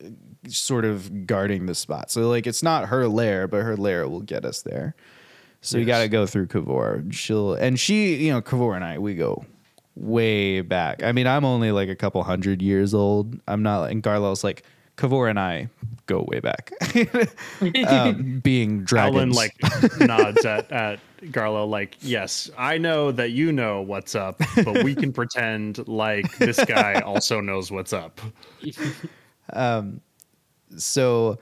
sort 0.47 0.85
of 0.85 1.25
guarding 1.27 1.65
the 1.65 1.75
spot, 1.75 2.11
so 2.11 2.29
like 2.29 2.45
it's 2.47 2.63
not 2.63 2.89
her 2.89 3.07
lair, 3.07 3.47
but 3.47 3.63
her 3.63 3.75
lair 3.75 4.07
will 4.07 4.21
get 4.21 4.45
us 4.45 4.61
there. 4.61 4.95
So 5.61 5.77
we 5.77 5.85
got 5.85 5.99
to 5.99 6.07
go 6.09 6.25
through 6.25 6.47
Kavor. 6.47 7.11
She'll 7.13 7.53
and 7.53 7.79
she, 7.79 8.15
you 8.15 8.31
know, 8.31 8.41
Kavor 8.41 8.75
and 8.75 8.83
I, 8.83 8.97
we 8.97 9.13
go 9.15 9.45
way 9.95 10.61
back. 10.61 11.03
I 11.03 11.11
mean, 11.11 11.27
I'm 11.27 11.45
only 11.45 11.71
like 11.71 11.89
a 11.89 11.95
couple 11.95 12.23
hundred 12.23 12.61
years 12.61 12.93
old. 12.93 13.39
I'm 13.47 13.61
not, 13.61 13.91
and 13.91 14.01
Garlo's 14.01 14.43
like 14.43 14.63
Kavor 14.97 15.29
and 15.29 15.39
I 15.39 15.69
go 16.05 16.25
way 16.27 16.39
back, 16.39 16.71
um, 17.87 18.39
being 18.43 18.83
dragons. 18.83 19.15
Alan 19.15 19.31
like 19.31 19.55
nods 19.99 20.45
at 20.45 20.71
at 20.71 20.99
Garlo 21.25 21.69
like, 21.69 21.97
yes, 22.01 22.49
I 22.57 22.77
know 22.77 23.11
that 23.11 23.31
you 23.31 23.51
know 23.51 23.81
what's 23.81 24.15
up, 24.15 24.41
but 24.55 24.83
we 24.83 24.95
can 24.95 25.13
pretend 25.13 25.87
like 25.87 26.37
this 26.37 26.63
guy 26.65 26.99
also 27.05 27.39
knows 27.41 27.71
what's 27.71 27.93
up. 27.93 28.19
Um, 29.53 30.01
so 30.77 31.39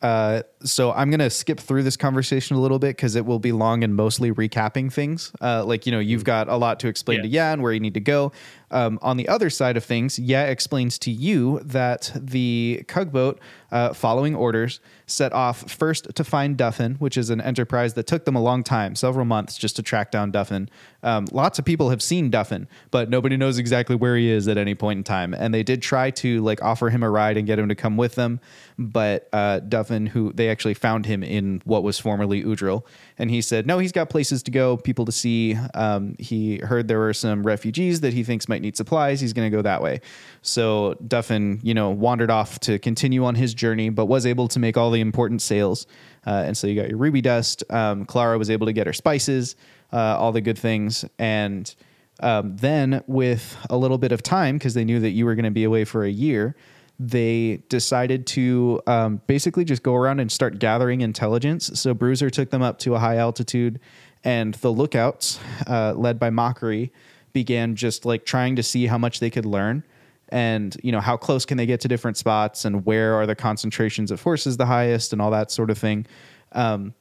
uh 0.00 0.42
so 0.62 0.92
i'm 0.92 1.10
gonna 1.10 1.28
skip 1.28 1.58
through 1.58 1.82
this 1.82 1.96
conversation 1.96 2.54
a 2.54 2.60
little 2.60 2.78
bit 2.78 2.94
because 2.94 3.16
it 3.16 3.26
will 3.26 3.40
be 3.40 3.50
long 3.50 3.82
and 3.82 3.96
mostly 3.96 4.30
recapping 4.30 4.92
things. 4.92 5.32
Uh 5.40 5.64
like 5.64 5.86
you 5.86 5.92
know 5.92 5.98
you've 5.98 6.22
got 6.22 6.48
a 6.48 6.56
lot 6.56 6.78
to 6.80 6.88
explain 6.88 7.22
to 7.22 7.28
yeah. 7.28 7.52
And 7.52 7.62
where 7.62 7.72
you 7.72 7.80
need 7.80 7.94
to 7.94 8.00
go 8.00 8.30
um, 8.70 8.98
on 9.02 9.16
the 9.16 9.28
other 9.28 9.50
side 9.50 9.76
of 9.76 9.84
things 9.84 10.18
yeah 10.18 10.44
explains 10.44 10.98
to 10.98 11.10
you 11.10 11.60
that 11.60 12.12
the 12.14 12.84
cugboat 12.88 13.40
uh, 13.70 13.92
following 13.92 14.34
orders 14.34 14.80
set 15.06 15.32
off 15.32 15.70
first 15.70 16.14
to 16.14 16.24
find 16.24 16.56
duffin 16.56 16.94
which 16.96 17.16
is 17.16 17.30
an 17.30 17.40
enterprise 17.40 17.94
that 17.94 18.06
took 18.06 18.24
them 18.24 18.36
a 18.36 18.42
long 18.42 18.62
time 18.62 18.94
several 18.94 19.24
months 19.24 19.56
just 19.56 19.76
to 19.76 19.82
track 19.82 20.10
down 20.10 20.30
duffin 20.30 20.68
um, 21.02 21.26
lots 21.32 21.58
of 21.58 21.64
people 21.64 21.90
have 21.90 22.02
seen 22.02 22.30
duffin 22.30 22.66
but 22.90 23.08
nobody 23.10 23.36
knows 23.36 23.58
exactly 23.58 23.96
where 23.96 24.16
he 24.16 24.30
is 24.30 24.48
at 24.48 24.58
any 24.58 24.74
point 24.74 24.98
in 24.98 25.04
time 25.04 25.34
and 25.34 25.52
they 25.52 25.62
did 25.62 25.82
try 25.82 26.10
to 26.10 26.40
like 26.42 26.62
offer 26.62 26.90
him 26.90 27.02
a 27.02 27.10
ride 27.10 27.36
and 27.36 27.46
get 27.46 27.58
him 27.58 27.68
to 27.68 27.74
come 27.74 27.96
with 27.96 28.14
them 28.14 28.40
but 28.78 29.28
uh, 29.32 29.58
Duffin, 29.60 30.06
who 30.06 30.32
they 30.32 30.48
actually 30.48 30.74
found 30.74 31.04
him 31.04 31.24
in 31.24 31.60
what 31.64 31.82
was 31.82 31.98
formerly 31.98 32.44
Udril, 32.44 32.84
and 33.18 33.28
he 33.28 33.42
said, 33.42 33.66
no, 33.66 33.80
he's 33.80 33.90
got 33.90 34.08
places 34.08 34.42
to 34.44 34.52
go, 34.52 34.76
people 34.76 35.04
to 35.04 35.12
see. 35.12 35.56
Um, 35.74 36.14
he 36.18 36.58
heard 36.58 36.86
there 36.86 37.00
were 37.00 37.12
some 37.12 37.44
refugees 37.44 38.00
that 38.02 38.12
he 38.12 38.22
thinks 38.22 38.48
might 38.48 38.57
need 38.62 38.76
supplies. 38.76 39.20
He's 39.20 39.32
going 39.32 39.50
to 39.50 39.56
go 39.56 39.62
that 39.62 39.82
way. 39.82 40.00
So 40.42 40.96
Duffin, 41.06 41.60
you 41.62 41.74
know, 41.74 41.90
wandered 41.90 42.30
off 42.30 42.58
to 42.60 42.78
continue 42.78 43.24
on 43.24 43.34
his 43.34 43.54
journey, 43.54 43.88
but 43.90 44.06
was 44.06 44.26
able 44.26 44.48
to 44.48 44.58
make 44.58 44.76
all 44.76 44.90
the 44.90 45.00
important 45.00 45.42
sales. 45.42 45.86
Uh, 46.26 46.44
and 46.46 46.56
so 46.56 46.66
you 46.66 46.80
got 46.80 46.88
your 46.88 46.98
ruby 46.98 47.20
dust. 47.20 47.64
Um, 47.70 48.04
Clara 48.04 48.38
was 48.38 48.50
able 48.50 48.66
to 48.66 48.72
get 48.72 48.86
her 48.86 48.92
spices, 48.92 49.56
uh, 49.92 50.16
all 50.18 50.32
the 50.32 50.40
good 50.40 50.58
things, 50.58 51.04
and 51.18 51.74
um, 52.20 52.56
then 52.56 53.02
with 53.06 53.56
a 53.70 53.76
little 53.76 53.98
bit 53.98 54.12
of 54.12 54.22
time 54.22 54.58
because 54.58 54.74
they 54.74 54.84
knew 54.84 55.00
that 55.00 55.10
you 55.10 55.24
were 55.24 55.34
going 55.34 55.44
to 55.44 55.50
be 55.50 55.64
away 55.64 55.84
for 55.84 56.04
a 56.04 56.10
year 56.10 56.56
they 56.98 57.62
decided 57.68 58.26
to 58.26 58.80
um, 58.86 59.20
basically 59.26 59.64
just 59.64 59.82
go 59.82 59.94
around 59.94 60.18
and 60.20 60.32
start 60.32 60.58
gathering 60.58 61.00
intelligence. 61.00 61.70
So 61.78 61.94
Bruiser 61.94 62.28
took 62.28 62.50
them 62.50 62.62
up 62.62 62.78
to 62.80 62.94
a 62.94 62.98
high 62.98 63.16
altitude, 63.16 63.78
and 64.24 64.54
the 64.54 64.72
lookouts, 64.72 65.38
uh, 65.68 65.94
led 65.94 66.18
by 66.18 66.30
Mockery, 66.30 66.92
began 67.38 67.76
just 67.76 68.04
like 68.04 68.24
trying 68.24 68.56
to 68.56 68.62
see 68.62 68.86
how 68.86 68.98
much 68.98 69.20
they 69.20 69.30
could 69.30 69.46
learn, 69.46 69.84
and 70.30 70.76
you 70.82 70.90
know 70.90 71.00
how 71.00 71.16
close 71.16 71.44
can 71.44 71.56
they 71.56 71.66
get 71.66 71.80
to 71.80 71.88
different 71.88 72.16
spots, 72.16 72.64
and 72.64 72.84
where 72.84 73.14
are 73.14 73.26
the 73.26 73.36
concentrations 73.36 74.10
of 74.10 74.18
forces 74.18 74.56
the 74.56 74.66
highest, 74.66 75.12
and 75.12 75.22
all 75.22 75.30
that 75.30 75.50
sort 75.52 75.70
of 75.70 75.78
thing. 75.78 76.04
Um, 76.50 76.94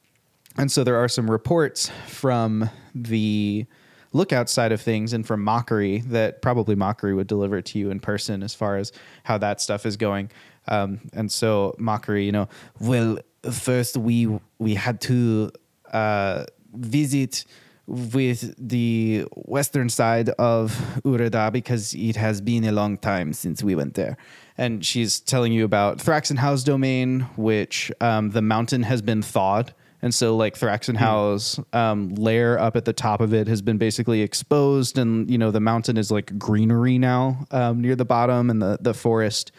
and 0.58 0.72
so 0.72 0.84
there 0.84 0.98
are 0.98 1.08
some 1.08 1.30
reports 1.30 1.92
from 2.08 2.70
the 2.94 3.66
lookout 4.14 4.50
side 4.50 4.72
of 4.72 4.80
things 4.80 5.14
and 5.14 5.26
from 5.26 5.44
Mockery 5.44 6.00
that 6.08 6.42
probably 6.42 6.76
Mockery 6.76 7.14
would 7.14 7.28
deliver 7.28 7.62
to 7.62 7.80
you 7.80 7.92
in 7.92 8.00
person 8.00 8.44
as 8.44 8.54
far 8.54 8.78
as 8.78 8.92
how 9.24 9.38
that 9.40 9.60
stuff 9.62 9.86
is 9.86 9.98
going. 9.98 10.30
Um, 10.68 11.02
and 11.14 11.32
so 11.32 11.76
Mockery, 11.80 12.26
you 12.26 12.32
know, 12.32 12.48
well, 12.80 13.18
first 13.52 13.98
we 13.98 14.30
we 14.60 14.76
had 14.76 15.02
to 15.02 15.52
uh, 15.92 16.46
visit 16.74 17.46
with 17.88 18.54
the 18.58 19.26
western 19.34 19.88
side 19.88 20.30
of 20.38 20.72
Ureda 21.04 21.52
because 21.52 21.94
it 21.96 22.18
has 22.18 22.42
been 22.42 22.66
a 22.66 22.72
long 22.72 22.98
time 22.98 23.32
since 23.34 23.64
we 23.64 23.76
went 23.76 23.94
there. 23.94 24.18
And 24.58 24.86
she's 24.86 25.20
telling 25.20 25.54
you 25.54 25.64
about 25.64 26.00
Thraxenhaus 26.00 26.66
domain, 26.66 27.22
which 27.38 27.92
um, 28.02 28.32
the 28.32 28.42
mountain 28.42 28.84
has 28.84 29.02
been 29.02 29.22
thawed. 29.22 29.74
And 30.02 30.14
so, 30.14 30.36
like 30.36 30.56
Thraxenhaus 30.56 31.64
um, 31.74 32.14
lair 32.16 32.60
up 32.60 32.76
at 32.76 32.86
the 32.86 32.94
top 32.94 33.20
of 33.22 33.34
it 33.34 33.48
has 33.48 33.62
been 33.64 33.78
basically 33.78 34.22
exposed, 34.22 34.98
and 34.98 35.30
you 35.30 35.40
know 35.40 35.50
the 35.50 35.60
mountain 35.60 35.98
is 35.98 36.12
like 36.12 36.38
greenery 36.38 37.00
now 37.00 37.48
um, 37.50 37.82
near 37.82 37.96
the 37.96 38.06
bottom, 38.06 38.52
and 38.52 38.62
the 38.62 38.78
the 38.80 38.94
forest 38.94 39.52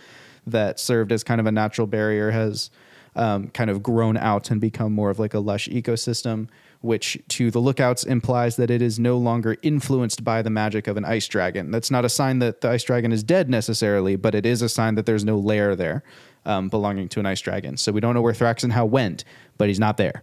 that 0.47 0.79
served 0.79 1.11
as 1.11 1.25
kind 1.25 1.41
of 1.41 1.47
a 1.47 1.53
natural 1.53 1.89
barrier 1.89 2.31
has 2.31 2.71
um, 3.17 3.49
kind 3.49 3.69
of 3.69 3.83
grown 3.83 4.17
out 4.17 4.51
and 4.51 4.61
become 4.61 4.93
more 4.93 5.11
of 5.11 5.19
like 5.19 5.35
a 5.35 5.41
lush 5.41 5.69
ecosystem, 5.69 6.49
which 6.81 7.19
to 7.29 7.51
the 7.51 7.59
lookouts 7.59 8.05
implies 8.05 8.57
that 8.57 8.71
it 8.71 8.81
is 8.81 8.99
no 8.99 9.17
longer 9.19 9.57
influenced 9.63 10.23
by 10.23 10.43
the 10.43 10.51
magic 10.51 10.87
of 10.87 10.97
an 10.97 11.05
ice 11.05 11.27
dragon. 11.27 11.71
That's 11.71 11.91
not 11.91 12.05
a 12.05 12.09
sign 12.09 12.39
that 12.39 12.61
the 12.61 12.71
ice 12.71 12.85
dragon 12.85 13.13
is 13.13 13.23
dead 13.23 13.51
necessarily, 13.51 14.17
but 14.17 14.35
it 14.35 14.47
is 14.47 14.63
a 14.63 14.69
sign 14.69 14.95
that 14.95 15.07
there's 15.07 15.25
no 15.25 15.39
lair 15.39 15.75
there 15.75 16.05
um, 16.45 16.69
belonging 16.69 17.09
to 17.11 17.21
an 17.21 17.27
ice 17.27 17.41
dragon. 17.41 17.77
So 17.77 17.91
we 17.91 18.01
don't 18.01 18.15
know 18.15 18.23
where 18.23 18.33
Thraxenhau 18.33 18.89
went, 18.89 19.25
but 19.57 19.69
he's 19.69 19.81
not 19.81 19.97
there. 19.97 20.23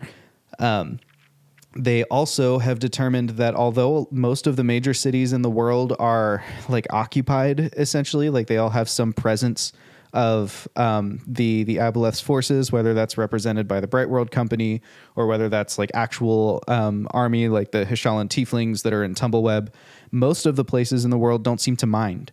Um, 0.59 0.99
they 1.75 2.03
also 2.05 2.59
have 2.59 2.79
determined 2.79 3.31
that 3.31 3.53
although 3.53 4.07
most 4.09 4.47
of 4.47 4.55
the 4.55 4.63
major 4.63 4.93
cities 4.93 5.33
in 5.33 5.41
the 5.41 5.49
world 5.49 5.93
are 5.99 6.43
like 6.69 6.87
occupied 6.91 7.73
essentially 7.75 8.29
like 8.29 8.47
they 8.47 8.57
all 8.57 8.69
have 8.69 8.87
some 8.87 9.11
presence 9.11 9.73
of 10.15 10.67
um, 10.77 11.19
the 11.27 11.63
the 11.65 11.75
aboleth's 11.75 12.21
forces 12.21 12.71
whether 12.71 12.93
that's 12.93 13.17
represented 13.17 13.67
by 13.67 13.79
the 13.79 13.87
bright 13.87 14.09
world 14.09 14.31
company 14.31 14.81
or 15.15 15.27
whether 15.27 15.49
that's 15.49 15.77
like 15.77 15.91
actual 15.93 16.63
um, 16.67 17.07
army 17.11 17.49
like 17.49 17.71
the 17.71 17.85
hishalan 17.85 18.27
tieflings 18.27 18.83
that 18.83 18.93
are 18.93 19.03
in 19.03 19.13
tumbleweb 19.13 19.69
most 20.11 20.45
of 20.45 20.55
the 20.55 20.63
places 20.63 21.03
in 21.03 21.11
the 21.11 21.17
world 21.17 21.43
don't 21.43 21.59
seem 21.59 21.75
to 21.75 21.85
mind 21.85 22.31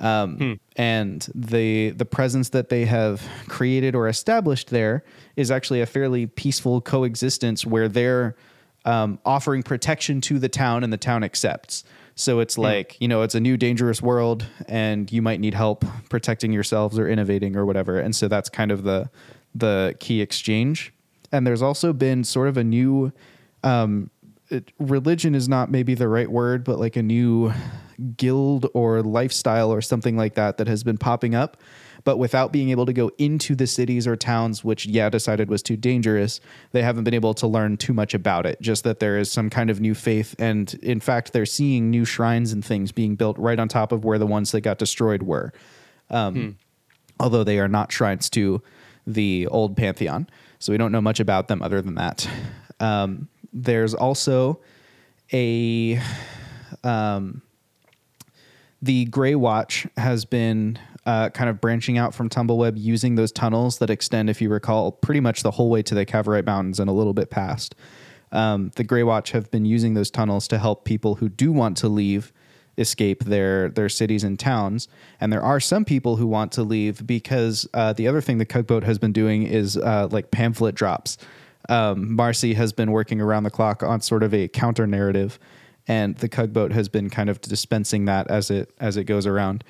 um, 0.00 0.60
and 0.76 1.28
the 1.34 1.90
the 1.90 2.04
presence 2.04 2.50
that 2.50 2.68
they 2.68 2.84
have 2.84 3.22
created 3.48 3.94
or 3.94 4.08
established 4.08 4.68
there 4.70 5.02
is 5.36 5.50
actually 5.50 5.80
a 5.80 5.86
fairly 5.86 6.26
peaceful 6.26 6.80
coexistence 6.80 7.64
where 7.64 7.88
they're 7.88 8.36
um, 8.84 9.18
offering 9.24 9.62
protection 9.62 10.20
to 10.22 10.38
the 10.38 10.48
town 10.48 10.82
and 10.84 10.92
the 10.92 10.98
town 10.98 11.22
accepts. 11.22 11.84
So 12.14 12.40
it's 12.40 12.58
like 12.58 13.00
you 13.00 13.08
know 13.08 13.22
it's 13.22 13.34
a 13.34 13.40
new 13.40 13.56
dangerous 13.56 14.02
world 14.02 14.46
and 14.68 15.10
you 15.10 15.22
might 15.22 15.40
need 15.40 15.54
help 15.54 15.84
protecting 16.08 16.52
yourselves 16.52 16.98
or 16.98 17.08
innovating 17.08 17.56
or 17.56 17.64
whatever. 17.64 17.98
And 17.98 18.14
so 18.14 18.28
that's 18.28 18.48
kind 18.48 18.70
of 18.70 18.82
the 18.82 19.10
the 19.54 19.94
key 20.00 20.20
exchange. 20.20 20.92
And 21.30 21.46
there's 21.46 21.62
also 21.62 21.92
been 21.92 22.24
sort 22.24 22.48
of 22.48 22.56
a 22.56 22.64
new 22.64 23.12
um, 23.64 24.10
it, 24.48 24.72
religion 24.78 25.34
is 25.34 25.48
not 25.48 25.70
maybe 25.70 25.94
the 25.94 26.08
right 26.08 26.30
word, 26.30 26.64
but 26.64 26.78
like 26.78 26.96
a 26.96 27.02
new 27.02 27.52
guild 28.16 28.66
or 28.74 29.02
lifestyle 29.02 29.72
or 29.72 29.80
something 29.80 30.16
like 30.16 30.34
that 30.34 30.58
that 30.58 30.66
has 30.66 30.84
been 30.84 30.98
popping 30.98 31.34
up. 31.34 31.56
But 32.04 32.16
without 32.16 32.52
being 32.52 32.70
able 32.70 32.86
to 32.86 32.92
go 32.92 33.10
into 33.18 33.54
the 33.54 33.66
cities 33.66 34.06
or 34.06 34.16
towns, 34.16 34.64
which 34.64 34.86
yeah 34.86 35.08
decided 35.08 35.48
was 35.48 35.62
too 35.62 35.76
dangerous, 35.76 36.40
they 36.72 36.82
haven't 36.82 37.04
been 37.04 37.14
able 37.14 37.34
to 37.34 37.46
learn 37.46 37.76
too 37.76 37.92
much 37.92 38.12
about 38.14 38.44
it. 38.46 38.60
Just 38.60 38.84
that 38.84 38.98
there 38.98 39.18
is 39.18 39.30
some 39.30 39.50
kind 39.50 39.70
of 39.70 39.80
new 39.80 39.94
faith, 39.94 40.34
and 40.38 40.74
in 40.82 41.00
fact, 41.00 41.32
they're 41.32 41.46
seeing 41.46 41.90
new 41.90 42.04
shrines 42.04 42.52
and 42.52 42.64
things 42.64 42.92
being 42.92 43.14
built 43.14 43.38
right 43.38 43.58
on 43.58 43.68
top 43.68 43.92
of 43.92 44.04
where 44.04 44.18
the 44.18 44.26
ones 44.26 44.50
that 44.52 44.62
got 44.62 44.78
destroyed 44.78 45.22
were. 45.22 45.52
Um, 46.10 46.56
Although 47.20 47.44
they 47.44 47.60
are 47.60 47.68
not 47.68 47.92
shrines 47.92 48.28
to 48.30 48.62
the 49.06 49.46
old 49.48 49.76
pantheon, 49.76 50.28
so 50.58 50.72
we 50.72 50.78
don't 50.78 50.90
know 50.90 51.00
much 51.00 51.20
about 51.20 51.46
them 51.46 51.62
other 51.62 51.80
than 51.80 51.94
that. 51.94 52.28
Um, 52.80 53.28
there's 53.52 53.94
also 53.94 54.58
a 55.32 56.00
um, 56.82 57.42
the 58.80 59.04
Grey 59.04 59.34
Watch 59.36 59.86
has 59.96 60.24
been 60.24 60.78
uh, 61.06 61.30
kind 61.30 61.50
of 61.50 61.60
branching 61.60 61.98
out 61.98 62.14
from 62.14 62.28
Tumbleweb, 62.28 62.74
using 62.76 63.16
those 63.16 63.32
tunnels 63.32 63.78
that 63.78 63.90
extend, 63.90 64.30
if 64.30 64.40
you 64.40 64.48
recall, 64.48 64.92
pretty 64.92 65.20
much 65.20 65.42
the 65.42 65.50
whole 65.52 65.70
way 65.70 65.82
to 65.82 65.94
the 65.94 66.04
Cavorite 66.04 66.46
Mountains 66.46 66.78
and 66.78 66.88
a 66.88 66.92
little 66.92 67.14
bit 67.14 67.30
past. 67.30 67.74
Um, 68.30 68.70
the 68.76 68.84
Grey 68.84 69.02
Watch 69.02 69.32
have 69.32 69.50
been 69.50 69.64
using 69.64 69.94
those 69.94 70.10
tunnels 70.10 70.48
to 70.48 70.58
help 70.58 70.84
people 70.84 71.16
who 71.16 71.28
do 71.28 71.52
want 71.52 71.76
to 71.78 71.88
leave 71.88 72.32
escape 72.78 73.24
their 73.24 73.68
their 73.68 73.88
cities 73.88 74.24
and 74.24 74.38
towns. 74.38 74.88
And 75.20 75.32
there 75.32 75.42
are 75.42 75.60
some 75.60 75.84
people 75.84 76.16
who 76.16 76.26
want 76.26 76.52
to 76.52 76.62
leave 76.62 77.06
because 77.06 77.68
uh, 77.74 77.92
the 77.92 78.08
other 78.08 78.20
thing 78.20 78.38
the 78.38 78.46
Cugboat 78.46 78.84
has 78.84 78.98
been 78.98 79.12
doing 79.12 79.42
is 79.42 79.76
uh, 79.76 80.08
like 80.10 80.30
pamphlet 80.30 80.74
drops. 80.74 81.18
Um, 81.68 82.16
Marcy 82.16 82.54
has 82.54 82.72
been 82.72 82.90
working 82.90 83.20
around 83.20 83.44
the 83.44 83.50
clock 83.50 83.82
on 83.82 84.00
sort 84.00 84.22
of 84.22 84.34
a 84.34 84.48
counter 84.48 84.86
narrative, 84.86 85.38
and 85.86 86.16
the 86.16 86.28
Cugboat 86.28 86.72
has 86.72 86.88
been 86.88 87.08
kind 87.10 87.30
of 87.30 87.40
dispensing 87.40 88.06
that 88.06 88.28
as 88.30 88.50
it 88.50 88.72
as 88.80 88.96
it 88.96 89.04
goes 89.04 89.26
around. 89.26 89.64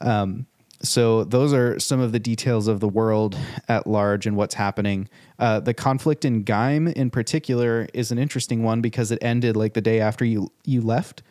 Um, 0.00 0.46
so 0.86 1.24
those 1.24 1.52
are 1.52 1.78
some 1.78 2.00
of 2.00 2.12
the 2.12 2.18
details 2.18 2.68
of 2.68 2.80
the 2.80 2.88
world 2.88 3.36
at 3.68 3.86
large 3.86 4.26
and 4.26 4.36
what's 4.36 4.54
happening. 4.54 5.08
Uh, 5.38 5.60
the 5.60 5.74
conflict 5.74 6.24
in 6.24 6.44
Gaim, 6.44 6.92
in 6.92 7.10
particular, 7.10 7.88
is 7.94 8.12
an 8.12 8.18
interesting 8.18 8.62
one 8.62 8.80
because 8.80 9.10
it 9.10 9.18
ended 9.22 9.56
like 9.56 9.74
the 9.74 9.80
day 9.80 10.00
after 10.00 10.24
you 10.24 10.52
you 10.64 10.80
left, 10.80 11.22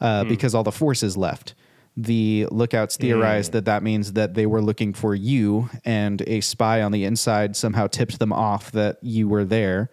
uh, 0.00 0.24
because 0.24 0.54
all 0.54 0.62
the 0.64 0.72
forces 0.72 1.16
left. 1.16 1.54
The 1.96 2.46
lookouts 2.50 2.96
theorized 2.96 3.52
that 3.52 3.64
that 3.64 3.82
means 3.82 4.12
that 4.12 4.34
they 4.34 4.46
were 4.46 4.62
looking 4.62 4.94
for 4.94 5.14
you, 5.14 5.68
and 5.84 6.22
a 6.26 6.40
spy 6.40 6.82
on 6.82 6.92
the 6.92 7.04
inside 7.04 7.56
somehow 7.56 7.88
tipped 7.88 8.18
them 8.18 8.32
off 8.32 8.72
that 8.72 8.98
you 9.02 9.28
were 9.28 9.44
there. 9.44 9.90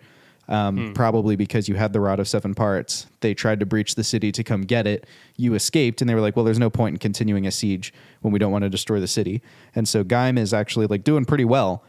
Um, 0.49 0.93
Probably 0.93 1.35
because 1.35 1.67
you 1.67 1.75
had 1.75 1.91
the 1.91 1.99
rod 1.99 2.19
of 2.21 2.27
seven 2.27 2.55
parts. 2.55 3.07
They 3.19 3.33
tried 3.33 3.59
to 3.59 3.65
breach 3.65 3.95
the 3.95 4.03
city 4.03 4.31
to 4.31 4.43
come 4.43 4.61
get 4.61 4.87
it. 4.87 5.05
You 5.35 5.55
escaped, 5.55 5.99
and 6.01 6.09
they 6.09 6.15
were 6.15 6.21
like, 6.21 6.35
"Well, 6.37 6.45
there's 6.45 6.59
no 6.59 6.69
point 6.69 6.93
in 6.93 6.99
continuing 6.99 7.45
a 7.45 7.51
siege 7.51 7.93
when 8.21 8.31
we 8.31 8.39
don't 8.39 8.51
want 8.53 8.63
to 8.63 8.69
destroy 8.69 9.01
the 9.01 9.07
city." 9.07 9.41
And 9.75 9.87
so 9.87 10.03
Gaim 10.05 10.39
is 10.39 10.53
actually 10.53 10.87
like 10.87 11.03
doing 11.03 11.25
pretty 11.25 11.43
well 11.45 11.83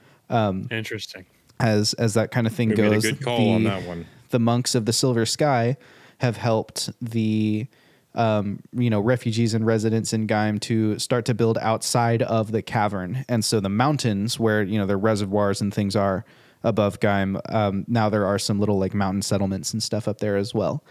Interesting. 0.71 1.27
as 1.61 1.95
as 1.95 2.15
that 2.15 2.31
kind 2.31 2.47
of 2.47 2.53
thing 2.55 2.71
We 2.71 2.75
goes. 2.75 3.03
good 3.03 3.23
call 3.23 3.39
the, 3.39 3.53
on 3.55 3.65
that 3.65 3.85
one. 3.87 4.07
The 4.31 4.39
monks 4.39 4.75
of 4.75 4.85
the 4.87 4.93
Silver 4.93 5.25
Sky 5.27 5.77
have 6.19 6.37
helped 6.37 6.91
the 7.01 7.67
um, 8.15 8.61
you 8.73 8.91
know 8.91 9.01
refugees 9.01 9.55
and 9.55 9.65
residents 9.65 10.13
in 10.13 10.27
Gaim 10.27 10.61
to 10.63 10.99
start 10.99 11.25
to 11.27 11.35
build 11.35 11.59
outside 11.59 12.23
of 12.23 12.51
the 12.53 12.63
cavern, 12.63 13.25
and 13.29 13.45
so 13.45 13.61
the 13.61 13.69
mountains 13.69 14.39
where 14.39 14.63
you 14.63 14.79
know 14.79 14.87
the 14.87 14.97
reservoirs 14.97 15.61
and 15.61 15.73
things 15.73 15.95
are 15.95 16.25
above 16.69 17.01
Gaim. 17.01 17.41
Um, 17.53 17.85
now 17.89 18.09
there 18.09 18.27
are 18.27 18.39
some 18.39 18.61
little 18.61 18.79
like 18.79 18.95
mountain 18.95 19.23
settlements 19.23 19.73
and 19.73 19.83
stuff 19.83 20.07
up 20.07 20.19
there 20.19 20.37
as 20.37 20.55
well. 20.55 20.85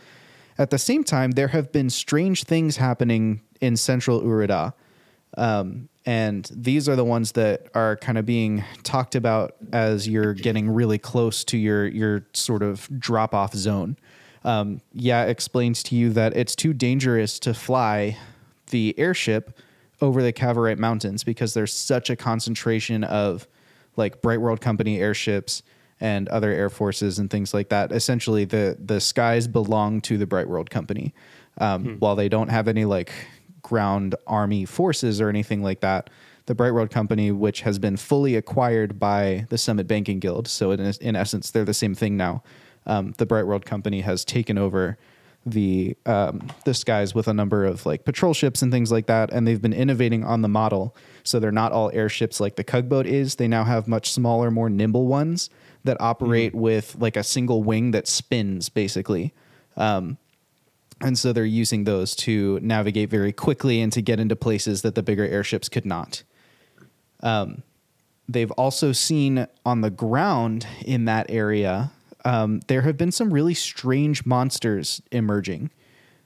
At 0.57 0.71
the 0.71 0.79
same 0.79 1.03
time, 1.03 1.31
there 1.31 1.49
have 1.49 1.71
been 1.71 1.89
strange 1.89 2.43
things 2.43 2.77
happening 2.77 3.41
in 3.61 3.77
central 3.77 4.21
Urida. 4.21 4.73
Um, 5.37 5.89
and 6.05 6.49
these 6.53 6.89
are 6.89 6.95
the 6.95 7.05
ones 7.05 7.33
that 7.33 7.67
are 7.75 7.97
kind 7.97 8.17
of 8.17 8.25
being 8.25 8.63
talked 8.83 9.13
about 9.13 9.55
as 9.71 10.07
you're 10.07 10.33
getting 10.33 10.69
really 10.69 10.97
close 10.97 11.43
to 11.43 11.57
your 11.57 11.85
your 11.85 12.25
sort 12.33 12.63
of 12.63 12.89
drop 12.99 13.35
off 13.35 13.53
zone. 13.53 13.97
Um, 14.43 14.81
yeah, 14.93 15.25
explains 15.25 15.83
to 15.83 15.95
you 15.95 16.09
that 16.11 16.35
it's 16.35 16.55
too 16.55 16.73
dangerous 16.73 17.39
to 17.39 17.53
fly 17.53 18.17
the 18.69 18.97
airship 18.97 19.59
over 20.01 20.23
the 20.23 20.31
Cavorite 20.31 20.79
Mountains 20.79 21.23
because 21.23 21.53
there's 21.53 21.73
such 21.73 22.09
a 22.09 22.15
concentration 22.15 23.03
of 23.03 23.47
like 23.97 24.21
Bright 24.21 24.41
World 24.41 24.61
Company 24.61 24.99
airships 24.99 25.63
and 25.99 26.29
other 26.29 26.51
air 26.51 26.69
forces 26.69 27.19
and 27.19 27.29
things 27.29 27.53
like 27.53 27.69
that. 27.69 27.91
Essentially, 27.91 28.45
the 28.45 28.77
the 28.79 28.99
skies 28.99 29.47
belong 29.47 30.01
to 30.01 30.17
the 30.17 30.25
Bright 30.27 30.47
World 30.47 30.69
Company. 30.69 31.13
Um, 31.59 31.97
While 31.99 32.15
they 32.15 32.29
don't 32.29 32.49
have 32.49 32.67
any 32.67 32.85
like 32.85 33.11
ground 33.63 34.15
army 34.27 34.65
forces 34.65 35.19
or 35.19 35.27
anything 35.27 35.63
like 35.63 35.81
that, 35.81 36.09
the 36.45 36.55
Bright 36.55 36.73
World 36.73 36.91
Company, 36.91 37.31
which 37.31 37.61
has 37.61 37.79
been 37.79 37.97
fully 37.97 38.35
acquired 38.35 38.99
by 38.99 39.45
the 39.49 39.57
Summit 39.57 39.87
Banking 39.87 40.19
Guild, 40.19 40.47
so 40.47 40.71
in, 40.71 40.79
in 41.01 41.15
essence, 41.15 41.51
they're 41.51 41.65
the 41.65 41.73
same 41.73 41.93
thing 41.95 42.15
now. 42.15 42.43
Um, 42.85 43.13
the 43.17 43.25
Bright 43.25 43.45
World 43.47 43.65
Company 43.65 44.01
has 44.01 44.23
taken 44.23 44.57
over 44.57 44.97
the 45.45 45.95
um, 46.05 46.47
the 46.65 46.73
skies 46.73 47.15
with 47.15 47.27
a 47.27 47.33
number 47.33 47.65
of 47.65 47.85
like 47.85 48.05
patrol 48.05 48.33
ships 48.33 48.61
and 48.61 48.71
things 48.71 48.91
like 48.91 49.07
that, 49.07 49.31
and 49.31 49.47
they've 49.47 49.61
been 49.61 49.73
innovating 49.73 50.23
on 50.23 50.41
the 50.41 50.47
model. 50.47 50.95
So 51.27 51.39
they're 51.39 51.51
not 51.51 51.71
all 51.71 51.91
airships 51.93 52.39
like 52.39 52.55
the 52.55 52.63
Cugboat 52.63 53.05
is. 53.05 53.35
They 53.35 53.47
now 53.47 53.63
have 53.63 53.87
much 53.87 54.11
smaller, 54.11 54.49
more 54.49 54.69
nimble 54.69 55.07
ones 55.07 55.49
that 55.83 55.97
operate 55.99 56.55
with 56.55 56.95
like 56.99 57.15
a 57.15 57.23
single 57.23 57.63
wing 57.63 57.91
that 57.91 58.07
spins, 58.07 58.69
basically. 58.69 59.33
Um, 59.75 60.17
and 61.01 61.17
so 61.17 61.31
they're 61.31 61.45
using 61.45 61.83
those 61.83 62.15
to 62.15 62.59
navigate 62.61 63.09
very 63.09 63.31
quickly 63.31 63.81
and 63.81 63.91
to 63.93 64.01
get 64.01 64.19
into 64.19 64.35
places 64.35 64.81
that 64.81 64.95
the 64.95 65.03
bigger 65.03 65.25
airships 65.25 65.69
could 65.69 65.85
not. 65.85 66.23
Um, 67.21 67.63
they've 68.27 68.51
also 68.51 68.91
seen 68.91 69.47
on 69.65 69.81
the 69.81 69.91
ground 69.91 70.65
in 70.83 71.05
that 71.05 71.27
area, 71.29 71.91
um, 72.25 72.61
there 72.67 72.81
have 72.81 72.97
been 72.97 73.11
some 73.11 73.31
really 73.31 73.53
strange 73.53 74.25
monsters 74.25 75.01
emerging 75.11 75.71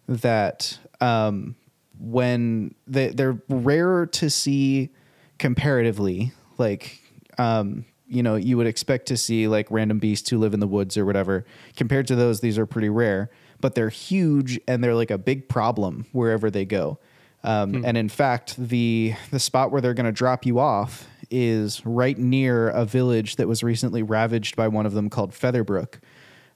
that 0.07 0.79
um, 0.99 1.55
when 2.01 2.73
they, 2.87 3.09
they're 3.09 3.41
rarer 3.47 4.07
to 4.07 4.29
see 4.29 4.89
comparatively, 5.37 6.31
like, 6.57 6.99
um, 7.37 7.85
you 8.07 8.23
know, 8.23 8.35
you 8.35 8.57
would 8.57 8.67
expect 8.67 9.05
to 9.07 9.17
see 9.17 9.47
like 9.47 9.67
random 9.69 9.99
beasts 9.99 10.29
who 10.29 10.37
live 10.37 10.53
in 10.53 10.59
the 10.59 10.67
woods 10.67 10.97
or 10.97 11.05
whatever. 11.05 11.45
Compared 11.77 12.07
to 12.07 12.15
those, 12.15 12.41
these 12.41 12.57
are 12.57 12.65
pretty 12.65 12.89
rare, 12.89 13.29
but 13.59 13.75
they're 13.75 13.89
huge 13.89 14.59
and 14.67 14.83
they're 14.83 14.95
like 14.95 15.11
a 15.11 15.17
big 15.17 15.47
problem 15.47 16.05
wherever 16.11 16.49
they 16.49 16.65
go. 16.65 16.99
Um, 17.43 17.83
And 17.85 17.97
in 17.97 18.09
fact, 18.09 18.55
the 18.57 19.15
the 19.31 19.39
spot 19.39 19.71
where 19.71 19.81
they're 19.81 19.93
going 19.95 20.05
to 20.05 20.11
drop 20.11 20.45
you 20.45 20.59
off 20.59 21.07
is 21.31 21.83
right 21.85 22.17
near 22.17 22.69
a 22.69 22.85
village 22.85 23.37
that 23.37 23.47
was 23.47 23.63
recently 23.63 24.03
ravaged 24.03 24.55
by 24.55 24.67
one 24.67 24.85
of 24.85 24.93
them 24.93 25.09
called 25.09 25.31
Featherbrook. 25.31 25.99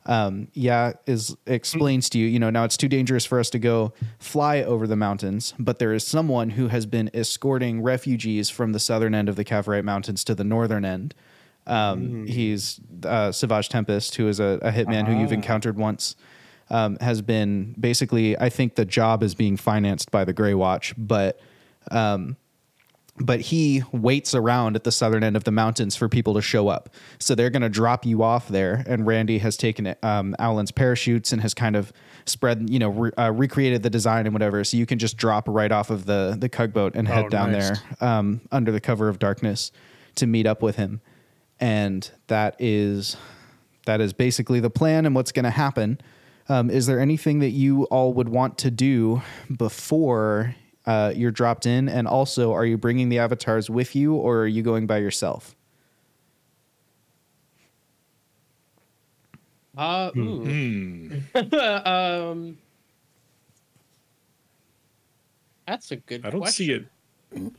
Um, 0.07 0.49
yeah, 0.53 0.93
is 1.07 1.35
explains 1.47 2.09
to 2.09 2.19
you, 2.19 2.27
you 2.27 2.37
know, 2.37 2.51
now 2.51 2.63
it's 2.63 2.77
too 2.77 2.87
dangerous 2.87 3.25
for 3.25 3.39
us 3.39 3.49
to 3.49 3.59
go 3.59 3.91
fly 4.19 4.61
over 4.61 4.85
the 4.85 4.95
mountains, 4.95 5.55
but 5.57 5.79
there 5.79 5.93
is 5.93 6.05
someone 6.05 6.51
who 6.51 6.67
has 6.67 6.85
been 6.85 7.09
escorting 7.13 7.81
refugees 7.81 8.51
from 8.51 8.71
the 8.71 8.79
southern 8.79 9.15
end 9.15 9.29
of 9.29 9.35
the 9.35 9.43
Cavorite 9.43 9.83
Mountains 9.83 10.23
to 10.25 10.35
the 10.35 10.43
northern 10.43 10.85
end. 10.85 11.15
Um, 11.65 12.27
He's 12.27 12.79
uh, 13.03 13.31
Savage 13.31 13.69
Tempest, 13.69 14.15
who 14.15 14.27
is 14.27 14.39
a, 14.39 14.59
a 14.61 14.71
hitman 14.71 15.07
who 15.07 15.19
you've 15.19 15.33
encountered 15.33 15.75
once 15.75 16.15
um, 16.69 16.97
has 16.99 17.21
been 17.21 17.75
basically 17.79 18.37
I 18.37 18.49
think 18.49 18.75
the 18.75 18.85
job 18.85 19.23
is 19.23 19.35
being 19.35 19.57
financed 19.57 20.11
by 20.11 20.25
the 20.25 20.33
Grey 20.33 20.53
Watch, 20.53 20.93
but 20.97 21.39
um, 21.91 22.37
but 23.17 23.39
he 23.39 23.82
waits 23.93 24.36
around 24.36 24.75
at 24.75 24.84
the 24.84 24.91
southern 24.91 25.23
end 25.23 25.38
of 25.38 25.45
the 25.45 25.51
mountains 25.51 25.95
for 25.95 26.10
people 26.10 26.34
to 26.34 26.41
show 26.41 26.67
up. 26.67 26.89
So 27.17 27.34
they're 27.34 27.49
going 27.49 27.62
to 27.62 27.69
drop 27.69 28.06
you 28.06 28.23
off 28.23 28.49
there. 28.49 28.84
And 28.88 29.08
Randy 29.08 29.38
has 29.38 29.56
taken 29.56 29.95
um, 30.04 30.36
Alan's 30.38 30.71
parachutes 30.71 31.32
and 31.32 31.41
has 31.41 31.54
kind 31.54 31.78
of 31.78 31.93
spread, 32.25 32.69
you 32.69 32.78
know, 32.78 32.89
re- 32.89 33.12
uh, 33.17 33.32
recreated 33.32 33.84
the 33.84 33.89
design 33.89 34.25
and 34.25 34.34
whatever. 34.34 34.63
So 34.65 34.75
you 34.75 34.86
can 34.86 34.99
just 34.99 35.15
drop 35.15 35.47
right 35.47 35.71
off 35.71 35.89
of 35.89 36.06
the 36.06 36.36
the 36.38 36.49
Cugboat 36.49 36.95
and 36.95 37.08
head 37.08 37.25
Oh, 37.25 37.30
down 37.30 37.54
nice. 37.54 37.69
there 37.69 38.10
um, 38.10 38.41
under 38.51 38.71
the 38.73 38.82
cover 38.82 39.08
of 39.08 39.17
darkness 39.17 39.71
to 40.15 40.28
meet 40.28 40.45
up 40.45 40.62
with 40.62 40.75
him. 40.75 40.99
And 41.60 42.10
that 42.28 42.58
is 42.60 43.15
that 43.86 44.01
is 44.01 44.12
basically 44.12 44.60
the 44.60 44.69
plan 44.69 45.06
and 45.06 45.15
what's 45.15 45.32
going 45.32 45.45
to 45.45 45.51
happen. 45.51 46.01
Um, 46.49 46.69
is 46.69 46.86
there 46.86 46.99
anything 46.99 47.39
that 47.39 47.51
you 47.51 47.84
all 47.86 48.13
would 48.13 48.28
want 48.30 48.58
to 48.60 48.71
do 48.71 49.21
before 49.56 50.56
uh, 50.86 51.13
you're 51.15 51.32
dropped 51.32 51.65
in? 51.65 51.89
And 51.89 52.08
also, 52.08 52.54
are 52.54 52.65
you 52.65 52.78
bringing 52.78 53.10
the 53.10 53.19
avatars 53.19 53.69
with 53.69 53.95
you, 53.95 54.15
or 54.15 54.41
are 54.41 54.48
you 54.48 54.62
going 54.62 54.88
by 54.88 54.98
yourself? 54.98 55.56
Uh, 59.78 60.12
ooh. 60.15 61.21
um, 61.36 62.58
that's 65.67 65.91
a 65.91 65.98
good 65.98 66.26
I 66.26 66.30
don't 66.30 66.41
question. 66.41 66.65
see 66.65 66.71
it. 66.71 66.86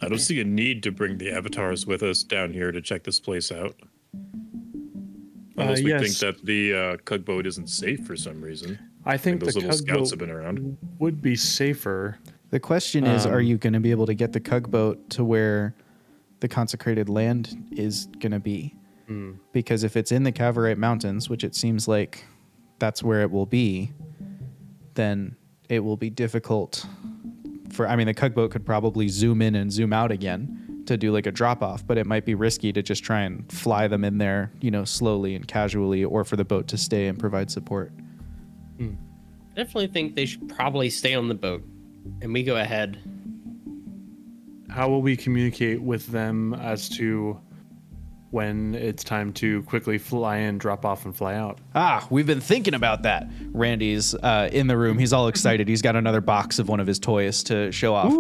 I 0.01 0.09
don't 0.09 0.19
see 0.19 0.41
a 0.41 0.45
need 0.45 0.83
to 0.85 0.93
bring 0.93 1.19
the 1.19 1.31
avatars 1.31 1.87
with 1.87 2.03
us 2.03 2.23
down 2.23 2.53
here 2.53 2.73
to 2.73 2.81
check 2.81 3.05
this 3.05 3.21
place 3.21 3.53
out. 3.53 3.77
Unless 5.59 5.83
we 5.83 5.99
think 5.99 6.17
that 6.19 6.45
the 6.45 6.75
uh, 6.75 6.97
Cugboat 7.05 7.47
isn't 7.47 7.69
safe 7.69 8.07
for 8.07 8.17
some 8.17 8.41
reason. 8.41 8.79
I 9.05 9.17
think 9.17 9.41
those 9.41 9.55
the 9.55 9.61
little 9.61 9.77
scouts 9.77 10.11
have 10.11 10.19
been 10.19 10.31
around. 10.31 10.77
would 10.99 11.23
be 11.23 11.37
safer. 11.37 12.19
The 12.57 12.61
question 12.61 13.07
is, 13.07 13.27
are 13.27 13.41
Um, 13.41 13.45
you 13.45 13.59
going 13.59 13.75
to 13.75 13.81
be 13.81 13.91
able 13.91 14.07
to 14.07 14.15
get 14.15 14.33
the 14.33 14.41
Cugboat 14.41 15.11
to 15.11 15.23
where 15.23 15.75
the 16.41 16.49
consecrated 16.49 17.07
land 17.07 17.55
is 17.71 18.07
going 18.19 18.33
to 18.33 18.41
be? 18.41 18.75
Because 19.53 19.85
if 19.85 19.95
it's 19.95 20.11
in 20.11 20.23
the 20.23 20.33
Cavorite 20.33 20.79
Mountains, 20.79 21.29
which 21.29 21.45
it 21.45 21.55
seems 21.55 21.87
like 21.87 22.25
that's 22.79 23.03
where 23.03 23.21
it 23.21 23.31
will 23.31 23.45
be, 23.45 23.93
then 24.95 25.37
it 25.69 25.81
will 25.81 25.99
be 25.99 26.09
difficult 26.09 26.87
for. 27.73 27.87
I 27.87 27.95
mean, 27.95 28.07
the 28.07 28.15
Cugboat 28.15 28.53
could 28.53 28.65
probably 28.65 29.09
zoom 29.09 29.43
in 29.43 29.55
and 29.55 29.71
zoom 29.71 29.93
out 29.93 30.11
again 30.11 30.83
to 30.87 30.97
do 30.97 31.13
like 31.13 31.27
a 31.27 31.33
drop 31.33 31.63
off, 31.63 31.87
but 31.87 31.99
it 31.99 32.07
might 32.07 32.25
be 32.25 32.35
risky 32.35 32.73
to 32.73 32.83
just 32.83 33.05
try 33.05 33.21
and 33.21 33.53
fly 33.53 33.87
them 33.87 34.03
in 34.03 34.17
there, 34.17 34.51
you 34.63 34.71
know, 34.71 34.85
slowly 34.87 35.35
and 35.35 35.47
casually, 35.47 36.03
or 36.05 36.25
for 36.25 36.37
the 36.37 36.45
boat 36.45 36.69
to 36.69 36.79
stay 36.79 37.07
and 37.07 37.19
provide 37.19 37.51
support. 37.51 37.93
I 38.81 38.95
definitely 39.55 39.89
think 39.89 40.15
they 40.15 40.25
should 40.25 40.49
probably 40.49 40.89
stay 40.89 41.15
on 41.15 41.29
the 41.29 41.35
boat, 41.35 41.63
and 42.23 42.33
we 42.33 42.43
go 42.43 42.57
ahead. 42.57 42.99
how 44.71 44.89
will 44.89 45.01
we 45.03 45.17
communicate 45.17 45.81
with 45.81 46.07
them 46.09 46.53
as 46.55 46.89
to 46.91 47.41
when 48.31 48.75
it's 48.75 49.03
time 49.05 49.33
to 49.33 49.63
quickly 49.63 49.97
fly 49.97 50.37
in, 50.39 50.59
drop 50.59 50.85
off, 50.85 51.05
and 51.07 51.17
fly 51.17 51.35
out? 51.35 51.59
Ah, 51.75 52.07
we've 52.11 52.27
been 52.27 52.41
thinking 52.41 52.75
about 52.75 53.05
that. 53.05 53.29
Randy's 53.53 54.15
uh, 54.15 54.51
in 54.53 54.67
the 54.67 54.77
room. 54.77 54.99
He's 54.99 55.13
all 55.15 55.29
excited. 55.29 55.69
He's 55.69 55.81
got 55.81 55.97
another 55.97 56.21
box 56.21 56.59
of 56.59 56.69
one 56.69 56.81
of 56.81 56.87
his 56.87 56.99
toys 56.99 57.43
to 57.45 57.73
show 57.73 57.95
off. 57.95 58.13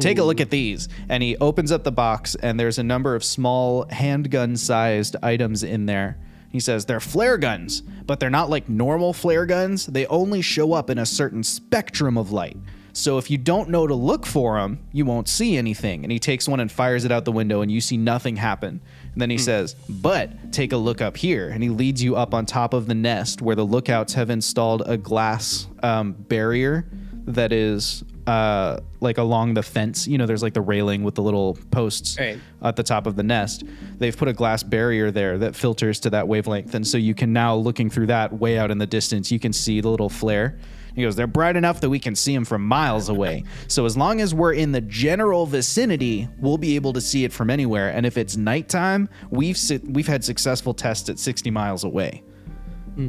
Take 0.00 0.18
a 0.18 0.22
look 0.24 0.40
at 0.40 0.50
these. 0.50 0.88
And 1.08 1.22
he 1.22 1.36
opens 1.38 1.72
up 1.72 1.82
the 1.82 1.90
box, 1.90 2.36
and 2.36 2.60
there's 2.60 2.78
a 2.78 2.84
number 2.84 3.16
of 3.16 3.24
small 3.24 3.86
handgun 3.90 4.56
sized 4.56 5.16
items 5.22 5.62
in 5.64 5.86
there. 5.86 6.18
He 6.50 6.60
says 6.60 6.84
they're 6.84 7.00
flare 7.00 7.36
guns, 7.38 7.80
but 7.80 8.20
they're 8.20 8.30
not 8.30 8.48
like 8.48 8.68
normal 8.68 9.12
flare 9.12 9.46
guns. 9.46 9.86
They 9.86 10.06
only 10.06 10.42
show 10.42 10.74
up 10.74 10.90
in 10.90 10.98
a 10.98 11.06
certain 11.06 11.42
spectrum 11.42 12.16
of 12.16 12.30
light. 12.30 12.56
So 12.96 13.18
if 13.18 13.30
you 13.30 13.36
don't 13.36 13.68
know 13.68 13.86
to 13.86 13.94
look 13.94 14.24
for 14.24 14.58
them, 14.58 14.78
you 14.90 15.04
won't 15.04 15.28
see 15.28 15.58
anything. 15.58 16.02
And 16.02 16.10
he 16.10 16.18
takes 16.18 16.48
one 16.48 16.60
and 16.60 16.72
fires 16.72 17.04
it 17.04 17.12
out 17.12 17.26
the 17.26 17.32
window, 17.32 17.60
and 17.60 17.70
you 17.70 17.78
see 17.82 17.98
nothing 17.98 18.36
happen. 18.36 18.80
And 19.12 19.20
then 19.20 19.28
he 19.28 19.36
says, 19.36 19.74
But 19.86 20.50
take 20.50 20.72
a 20.72 20.78
look 20.78 21.02
up 21.02 21.14
here. 21.18 21.50
And 21.50 21.62
he 21.62 21.68
leads 21.68 22.02
you 22.02 22.16
up 22.16 22.32
on 22.32 22.46
top 22.46 22.72
of 22.72 22.86
the 22.86 22.94
nest 22.94 23.42
where 23.42 23.54
the 23.54 23.64
lookouts 23.66 24.14
have 24.14 24.30
installed 24.30 24.82
a 24.86 24.96
glass 24.96 25.68
um, 25.82 26.12
barrier 26.12 26.86
that 27.26 27.52
is 27.52 28.02
uh, 28.26 28.80
like 29.00 29.18
along 29.18 29.52
the 29.52 29.62
fence. 29.62 30.08
You 30.08 30.16
know, 30.16 30.24
there's 30.24 30.42
like 30.42 30.54
the 30.54 30.62
railing 30.62 31.04
with 31.04 31.16
the 31.16 31.22
little 31.22 31.58
posts 31.70 32.18
Right. 32.18 32.38
at 32.62 32.76
the 32.76 32.82
top 32.82 33.06
of 33.06 33.14
the 33.14 33.22
nest. 33.22 33.62
They've 33.98 34.16
put 34.16 34.28
a 34.28 34.32
glass 34.32 34.62
barrier 34.62 35.10
there 35.10 35.36
that 35.36 35.54
filters 35.54 36.00
to 36.00 36.10
that 36.10 36.28
wavelength. 36.28 36.74
And 36.74 36.86
so 36.86 36.96
you 36.96 37.14
can 37.14 37.34
now, 37.34 37.56
looking 37.56 37.90
through 37.90 38.06
that 38.06 38.32
way 38.32 38.56
out 38.56 38.70
in 38.70 38.78
the 38.78 38.86
distance, 38.86 39.30
you 39.30 39.38
can 39.38 39.52
see 39.52 39.82
the 39.82 39.90
little 39.90 40.08
flare. 40.08 40.58
He 40.96 41.02
goes, 41.02 41.14
they're 41.14 41.26
bright 41.26 41.56
enough 41.56 41.80
that 41.82 41.90
we 41.90 41.98
can 42.00 42.16
see 42.16 42.34
them 42.34 42.44
from 42.46 42.66
miles 42.66 43.08
away. 43.10 43.44
So 43.68 43.84
as 43.84 43.96
long 43.98 44.20
as 44.22 44.34
we're 44.34 44.54
in 44.54 44.72
the 44.72 44.80
general 44.80 45.44
vicinity, 45.46 46.26
we'll 46.40 46.56
be 46.58 46.74
able 46.74 46.94
to 46.94 47.00
see 47.02 47.22
it 47.24 47.32
from 47.34 47.50
anywhere. 47.50 47.90
And 47.90 48.06
if 48.06 48.16
it's 48.16 48.36
nighttime, 48.36 49.08
we've 49.30 49.58
si- 49.58 49.82
we've 49.84 50.06
had 50.06 50.24
successful 50.24 50.72
tests 50.72 51.08
at 51.10 51.18
60 51.18 51.50
miles 51.50 51.84
away. 51.84 52.22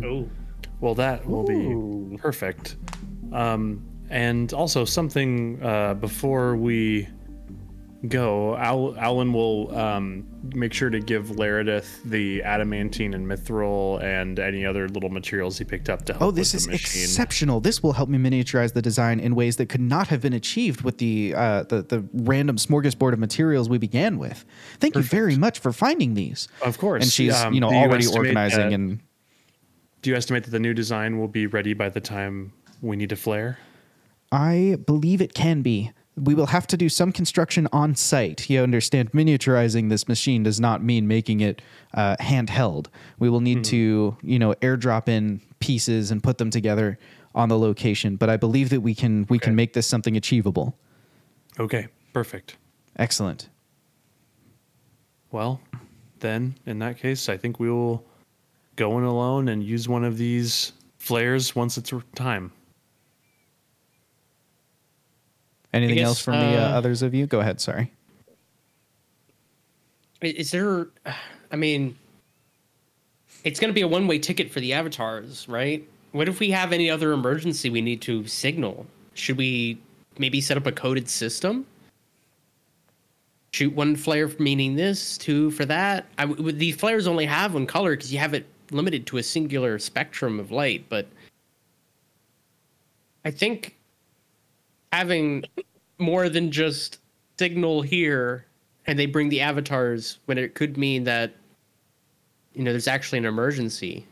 Oh, 0.03 0.27
Well, 0.81 0.95
that 0.95 1.25
will 1.25 1.43
be 1.45 2.17
perfect. 2.17 2.75
Um, 3.31 3.83
and 4.09 4.51
also 4.53 4.83
something 4.85 5.63
uh, 5.63 5.93
before 5.93 6.55
we 6.57 7.07
go, 8.07 8.55
Al- 8.57 8.95
Alan 8.97 9.33
will 9.33 9.75
um, 9.75 10.25
make 10.53 10.71
sure 10.73 10.89
to 10.89 10.99
give 10.99 11.27
Laredith 11.31 12.03
the 12.03 12.43
adamantine 12.43 13.13
and 13.13 13.25
mithril 13.25 14.01
and 14.03 14.37
any 14.39 14.65
other 14.65 14.87
little 14.89 15.09
materials 15.09 15.57
he 15.57 15.63
picked 15.65 15.89
up 15.89 16.05
to 16.05 16.13
help 16.13 16.21
Oh, 16.21 16.31
this 16.31 16.53
is 16.53 16.67
exceptional. 16.67 17.59
This 17.59 17.81
will 17.81 17.93
help 17.93 18.07
me 18.09 18.17
miniaturize 18.17 18.73
the 18.73 18.81
design 18.81 19.19
in 19.19 19.33
ways 19.35 19.55
that 19.57 19.67
could 19.69 19.81
not 19.81 20.07
have 20.09 20.21
been 20.21 20.33
achieved 20.33 20.81
with 20.81 20.99
the 20.99 21.33
uh, 21.35 21.63
the, 21.63 21.81
the 21.81 22.05
random 22.13 22.57
smorgasbord 22.57 23.13
of 23.13 23.19
materials 23.19 23.67
we 23.69 23.77
began 23.77 24.17
with. 24.19 24.45
Thank 24.79 24.95
you 24.95 25.01
very 25.01 25.35
much 25.35 25.59
for 25.59 25.71
finding 25.73 26.13
these. 26.13 26.47
Of 26.63 26.77
course. 26.77 27.03
And 27.03 27.11
she's, 27.11 27.35
Um, 27.41 27.53
you 27.53 27.59
know, 27.61 27.69
do 27.69 27.75
you 27.75 27.81
already 27.81 28.07
organizing 28.07 28.59
that- 28.59 28.73
and 28.73 28.99
Do 30.03 30.09
you 30.11 30.15
estimate 30.15 30.43
that 30.43 30.51
the 30.51 30.59
new 30.59 30.73
design 30.75 31.17
will 31.19 31.27
be 31.27 31.47
ready 31.47 31.73
by 31.73 31.89
the 31.89 31.99
time 32.01 32.53
we 32.81 32.95
need 32.95 33.09
to 33.09 33.15
flare? 33.15 33.57
I 34.31 34.77
believe 34.85 35.21
it 35.21 35.33
can 35.33 35.61
be. 35.61 35.91
We 36.17 36.33
will 36.33 36.47
have 36.47 36.65
to 36.67 36.77
do 36.77 36.89
some 36.89 37.11
construction 37.11 37.67
on 37.71 37.95
site. 37.95 38.49
You 38.49 38.61
understand, 38.61 39.11
miniaturizing 39.11 39.89
this 39.89 40.07
machine 40.07 40.43
does 40.43 40.59
not 40.59 40.83
mean 40.83 41.07
making 41.07 41.41
it 41.41 41.61
uh, 41.93 42.15
handheld. 42.19 42.87
We 43.19 43.29
will 43.29 43.39
need 43.39 43.63
to, 43.65 44.17
you 44.23 44.39
know, 44.39 44.53
airdrop 44.55 45.07
in 45.07 45.41
pieces 45.59 46.09
and 46.09 46.23
put 46.23 46.39
them 46.39 46.49
together 46.49 46.97
on 47.35 47.49
the 47.49 47.57
location. 47.57 48.15
But 48.15 48.29
I 48.29 48.37
believe 48.37 48.69
that 48.69 48.81
we 48.81 48.95
can 48.95 49.27
we 49.29 49.37
can 49.37 49.55
make 49.55 49.73
this 49.73 49.85
something 49.85 50.17
achievable. 50.17 50.77
Okay, 51.59 51.87
perfect. 52.13 52.57
Excellent. 52.97 53.49
Well, 55.31 55.61
then 56.19 56.55
in 56.65 56.79
that 56.79 56.97
case, 56.97 57.29
I 57.29 57.37
think 57.37 57.59
we 57.59 57.69
will 57.69 58.03
go 58.75 58.97
in 58.97 59.03
alone 59.03 59.49
and 59.49 59.63
use 59.63 59.87
one 59.87 60.03
of 60.03 60.17
these 60.17 60.73
flares 60.97 61.55
once 61.55 61.77
it's 61.77 61.93
time. 62.15 62.51
Anything 65.73 65.97
guess, 65.97 66.07
else 66.07 66.21
from 66.21 66.33
the 66.39 66.57
uh, 66.57 66.69
uh, 66.69 66.77
others 66.77 67.01
of 67.01 67.13
you? 67.13 67.27
Go 67.27 67.39
ahead. 67.39 67.59
Sorry. 67.59 67.91
Is 70.21 70.51
there? 70.51 70.87
I 71.51 71.55
mean, 71.55 71.97
it's 73.43 73.59
going 73.59 73.69
to 73.69 73.73
be 73.73 73.81
a 73.81 73.87
one-way 73.87 74.19
ticket 74.19 74.51
for 74.51 74.59
the 74.59 74.73
avatars, 74.73 75.47
right? 75.47 75.87
What 76.11 76.27
if 76.27 76.39
we 76.39 76.49
have 76.51 76.73
any 76.73 76.89
other 76.89 77.11
emergency 77.11 77.69
we 77.69 77.81
need 77.81 78.01
to 78.01 78.25
signal? 78.25 78.85
Should 79.13 79.37
we 79.37 79.77
maybe 80.17 80.41
set 80.41 80.57
up 80.57 80.65
a 80.65 80.71
coded 80.71 81.07
system? 81.07 81.65
Shoot 83.53 83.73
one 83.73 83.95
flare 83.95 84.27
for 84.27 84.41
meaning 84.41 84.75
this, 84.75 85.17
two 85.17 85.51
for 85.51 85.65
that. 85.65 86.07
I, 86.17 86.25
these 86.25 86.75
flares 86.75 87.07
only 87.07 87.25
have 87.25 87.53
one 87.53 87.65
color 87.65 87.95
because 87.95 88.11
you 88.11 88.19
have 88.19 88.33
it 88.33 88.45
limited 88.71 89.05
to 89.07 89.17
a 89.17 89.23
singular 89.23 89.79
spectrum 89.79 90.39
of 90.39 90.51
light. 90.51 90.85
But 90.89 91.07
I 93.23 93.31
think 93.31 93.76
having 94.91 95.43
more 95.97 96.29
than 96.29 96.51
just 96.51 96.99
signal 97.39 97.81
here 97.81 98.45
and 98.85 98.97
they 98.97 99.05
bring 99.05 99.29
the 99.29 99.41
avatars 99.41 100.19
when 100.25 100.37
it 100.37 100.55
could 100.55 100.77
mean 100.77 101.03
that 101.03 101.33
you 102.53 102.63
know 102.63 102.71
there's 102.71 102.87
actually 102.87 103.17
an 103.19 103.25
emergency 103.25 104.05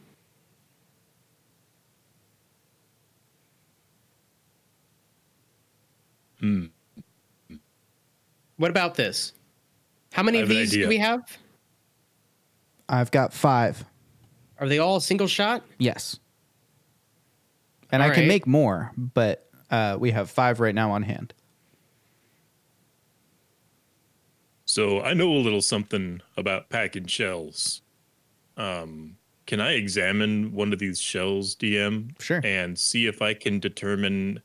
Hmm. 6.40 6.66
what 8.58 8.70
about 8.70 8.96
this 8.96 9.32
how 10.12 10.22
many 10.22 10.40
of 10.42 10.50
these 10.50 10.72
do 10.72 10.88
we 10.88 10.98
have 10.98 11.38
I've 12.88 13.10
got 13.10 13.34
five. 13.34 13.84
are 14.60 14.68
they 14.68 14.78
all 14.80 15.00
single 15.00 15.28
shot 15.28 15.64
Yes. 15.78 16.20
And 17.92 18.04
All 18.04 18.10
I 18.12 18.14
can 18.14 18.28
make 18.28 18.46
more, 18.48 18.92
but 18.98 19.50
uh, 19.76 19.98
we 20.00 20.12
have 20.12 20.30
five 20.30 20.60
right 20.60 20.74
now 20.76 20.92
on 20.92 21.04
hand. 21.04 21.34
So 24.66 25.02
I 25.02 25.14
know 25.14 25.32
a 25.32 25.38
little 25.38 25.62
something 25.62 26.22
about 26.38 26.70
packing 26.70 27.06
shells. 27.08 27.82
Um, 28.58 29.18
can 29.46 29.62
I 29.62 29.74
examine 29.74 30.54
one 30.54 30.74
of 30.74 30.80
these 30.80 31.00
shells, 31.00 31.56
DM? 31.56 32.20
Sure. 32.22 32.42
And 32.44 32.78
see 32.78 33.06
if 33.06 33.22
I 33.22 33.34
can 33.34 33.60
determine 33.60 34.42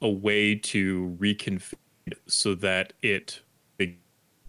a 0.00 0.08
way 0.08 0.54
to 0.54 1.16
reconfigure 1.18 1.74
it 2.06 2.18
so 2.26 2.54
that 2.56 2.92
it, 3.02 3.40
it- 3.78 3.96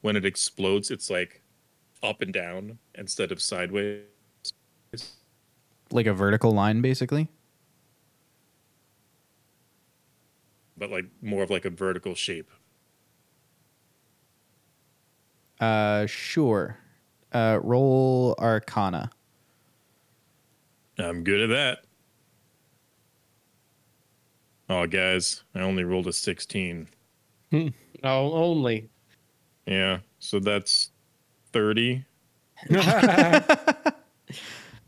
when 0.02 0.16
it 0.16 0.26
explodes, 0.26 0.92
it's 0.92 1.10
like 1.10 1.42
up 2.04 2.22
and 2.22 2.32
down 2.32 2.78
instead 2.94 3.32
of 3.32 3.42
sideways. 3.42 4.02
Like 5.92 6.06
a 6.06 6.14
vertical 6.14 6.52
line, 6.52 6.82
basically. 6.82 7.28
But 10.78 10.92
like 10.92 11.06
more 11.22 11.44
of 11.44 11.50
like 11.50 11.66
a 11.66 11.70
vertical 11.70 12.16
shape. 12.16 12.50
Uh, 15.60 16.06
sure. 16.06 16.78
Uh, 17.32 17.60
roll 17.62 18.36
Arcana. 18.40 19.10
I'm 20.98 21.24
good 21.24 21.42
at 21.42 21.50
that. 21.50 21.80
Oh, 24.70 24.88
guys, 24.88 25.44
I 25.54 25.60
only 25.60 25.84
rolled 25.84 26.08
a 26.08 26.14
16. 26.14 26.88
oh 27.54 27.70
only 28.04 28.90
Yeah, 29.66 30.00
so 30.20 30.40
that's 30.40 30.92
30. 31.52 32.06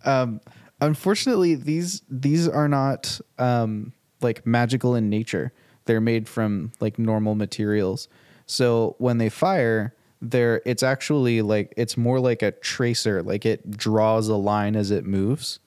um, 0.06 0.42
Unfortunately, 0.80 1.56
these 1.56 2.04
these 2.10 2.48
are 2.48 2.68
not 2.68 3.20
um, 3.40 3.94
like 4.22 4.46
magical 4.46 4.94
in 4.96 5.10
nature. 5.10 5.52
They're 5.88 6.02
made 6.02 6.30
from 6.30 6.72
like 6.80 7.00
normal 7.00 7.36
materials. 7.36 8.08
So 8.46 8.96
when 9.00 9.18
they 9.18 9.30
fire, 9.30 9.94
they're 10.22 10.62
it's 10.66 10.84
actually 10.84 11.42
like 11.42 11.74
it's 11.78 11.98
more 11.98 12.20
like 12.20 12.42
a 12.42 12.52
tracer. 12.52 13.24
Like 13.24 13.46
it 13.46 13.72
draws 13.72 14.28
a 14.28 14.36
line 14.36 14.76
as 14.76 14.92
it 14.92 15.06
moves, 15.06 15.60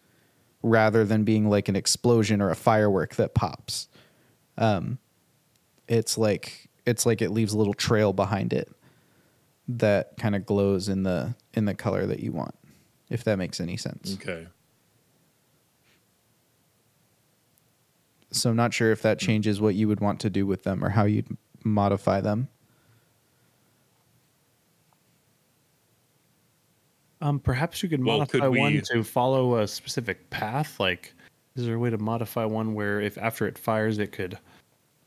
rather 0.63 1.05
than 1.05 1.25
being 1.25 1.49
like 1.49 1.69
an 1.69 1.77
explosion 1.77 2.41
or 2.41 2.51
a 2.51 2.57
firework 2.57 3.17
that 3.17 3.35
pops. 3.35 3.89
Um, 4.59 4.99
it's 5.89 6.19
like 6.19 6.69
it's 6.87 7.07
like 7.07 7.23
it 7.23 7.31
leaves 7.31 7.53
a 7.53 7.59
little 7.59 7.75
trail 7.75 8.13
behind 8.13 8.53
it 8.53 8.71
that 9.69 10.17
kind 10.19 10.35
of 10.35 10.45
glows 10.47 10.89
in 10.89 11.03
the 11.03 11.35
in 11.55 11.65
the 11.65 11.75
color 11.75 12.07
that 12.07 12.21
you 12.21 12.33
want. 12.33 12.55
If 13.09 13.25
that 13.25 13.39
makes 13.39 13.61
any 13.61 13.77
sense. 13.77 14.15
Okay. 14.15 14.47
So 18.33 18.51
I'm 18.51 18.57
not 18.57 18.73
sure 18.73 18.93
if 18.93 19.03
that 19.03 19.19
changes 19.19 19.61
what 19.61 19.75
you 19.75 19.89
would 19.89 20.01
want 20.01 20.21
to 20.21 20.31
do 20.31 20.47
with 20.47 20.63
them 20.63 20.85
or 20.85 20.89
how 20.91 21.05
you'd 21.05 21.37
modify 21.65 22.21
them. 22.21 22.49
Um, 27.21 27.39
perhaps 27.39 27.83
you 27.83 27.89
could 27.89 28.03
Well, 28.05 28.19
modify 28.19 28.39
could 28.39 28.57
one 28.59 28.73
we- 28.75 28.81
to 28.83 29.03
follow 29.05 29.59
a 29.59 29.69
specific 29.69 30.31
path. 30.31 30.81
Like, 30.81 31.13
is 31.57 31.67
there 31.67 31.75
a 31.75 31.79
way 31.79 31.91
to 31.91 31.99
modify 31.99 32.45
one 32.45 32.73
where 32.75 33.01
if 33.01 33.19
after 33.19 33.47
it 33.47 33.59
fires, 33.59 33.99
it 33.99 34.13
could 34.13 34.39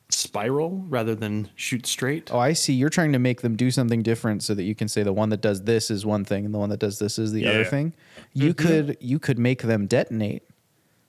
spiral 0.10 0.84
rather 0.90 1.16
than 1.16 1.50
shoot 1.56 1.88
straight. 1.88 2.32
Oh, 2.32 2.38
I 2.38 2.54
see. 2.54 2.72
You're 2.74 2.92
trying 2.92 3.14
to 3.14 3.20
make 3.20 3.42
them 3.42 3.56
do 3.56 3.72
something 3.72 4.04
different 4.04 4.44
so 4.44 4.54
that 4.54 4.62
you 4.64 4.76
can 4.76 4.88
say 4.88 5.02
the 5.02 5.14
one 5.14 5.30
that 5.30 5.42
does 5.42 5.64
this 5.64 5.90
is 5.90 6.06
one 6.06 6.24
thing 6.24 6.46
and 6.46 6.54
the 6.54 6.60
one 6.60 6.70
that 6.70 6.80
does 6.80 7.00
this 7.00 7.18
is 7.18 7.32
the 7.32 7.48
other 7.48 7.62
Yeah. 7.64 7.70
thing. 7.70 7.94
You 8.34 8.54
could 8.54 8.96
you 9.00 9.18
could 9.18 9.40
make 9.40 9.64
them 9.64 9.88
detonate. 9.88 10.44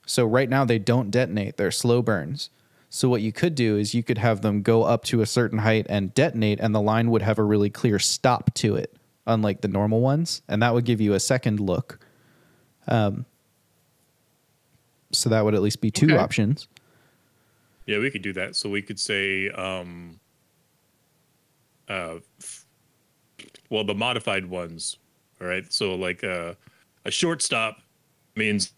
So 0.05 0.25
right 0.25 0.49
now 0.49 0.65
they 0.65 0.79
don't 0.79 1.11
detonate; 1.11 1.57
they're 1.57 1.71
slow 1.71 2.01
burns. 2.01 2.49
So 2.89 3.09
what 3.09 3.21
you 3.21 3.31
could 3.33 3.55
do 3.55 3.77
is 3.77 3.93
you 3.93 4.03
could 4.03 4.19
have 4.19 4.41
them 4.41 4.61
go 4.61 4.83
up 4.83 5.03
to 5.05 5.21
a 5.21 5.25
certain 5.25 5.59
height 5.59 5.85
and 5.89 6.13
detonate, 6.13 6.59
and 6.59 6.73
the 6.73 6.81
line 6.81 7.11
would 7.11 7.21
have 7.23 7.37
a 7.37 7.43
really 7.43 7.69
clear 7.69 7.99
stop 7.99 8.53
to 8.55 8.75
it, 8.75 8.95
unlike 9.27 9.61
the 9.61 9.67
normal 9.67 9.99
ones, 10.01 10.41
and 10.47 10.61
that 10.61 10.73
would 10.73 10.85
give 10.85 11.01
you 11.01 11.13
a 11.13 11.19
second 11.19 11.59
look. 11.59 11.99
Um, 12.87 13.25
so 15.11 15.29
that 15.29 15.43
would 15.43 15.55
at 15.55 15.61
least 15.61 15.81
be 15.81 15.91
two 15.91 16.05
Okay. 16.07 16.17
options. 16.17 16.67
Yeah, 17.85 17.99
we 17.99 18.09
could 18.11 18.21
do 18.21 18.33
that. 18.33 18.55
So 18.55 18.69
we 18.69 18.81
could 18.81 18.99
say, 18.99 19.49
um, 19.49 20.19
uh, 21.89 22.15
f- 22.39 22.65
well, 23.69 23.83
the 23.83 23.93
modified 23.93 24.45
ones, 24.45 24.97
all 25.41 25.47
right. 25.47 25.71
So 25.71 25.95
like 25.95 26.23
uh, 26.23 26.53
a 27.05 27.11
shortstop 27.11 27.81
means, 28.35 28.73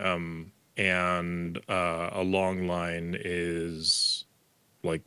um, 0.00 0.52
and 0.76 1.58
uh, 1.68 2.10
a 2.12 2.22
long 2.22 2.66
line 2.66 3.16
is 3.20 4.24
like 4.82 5.02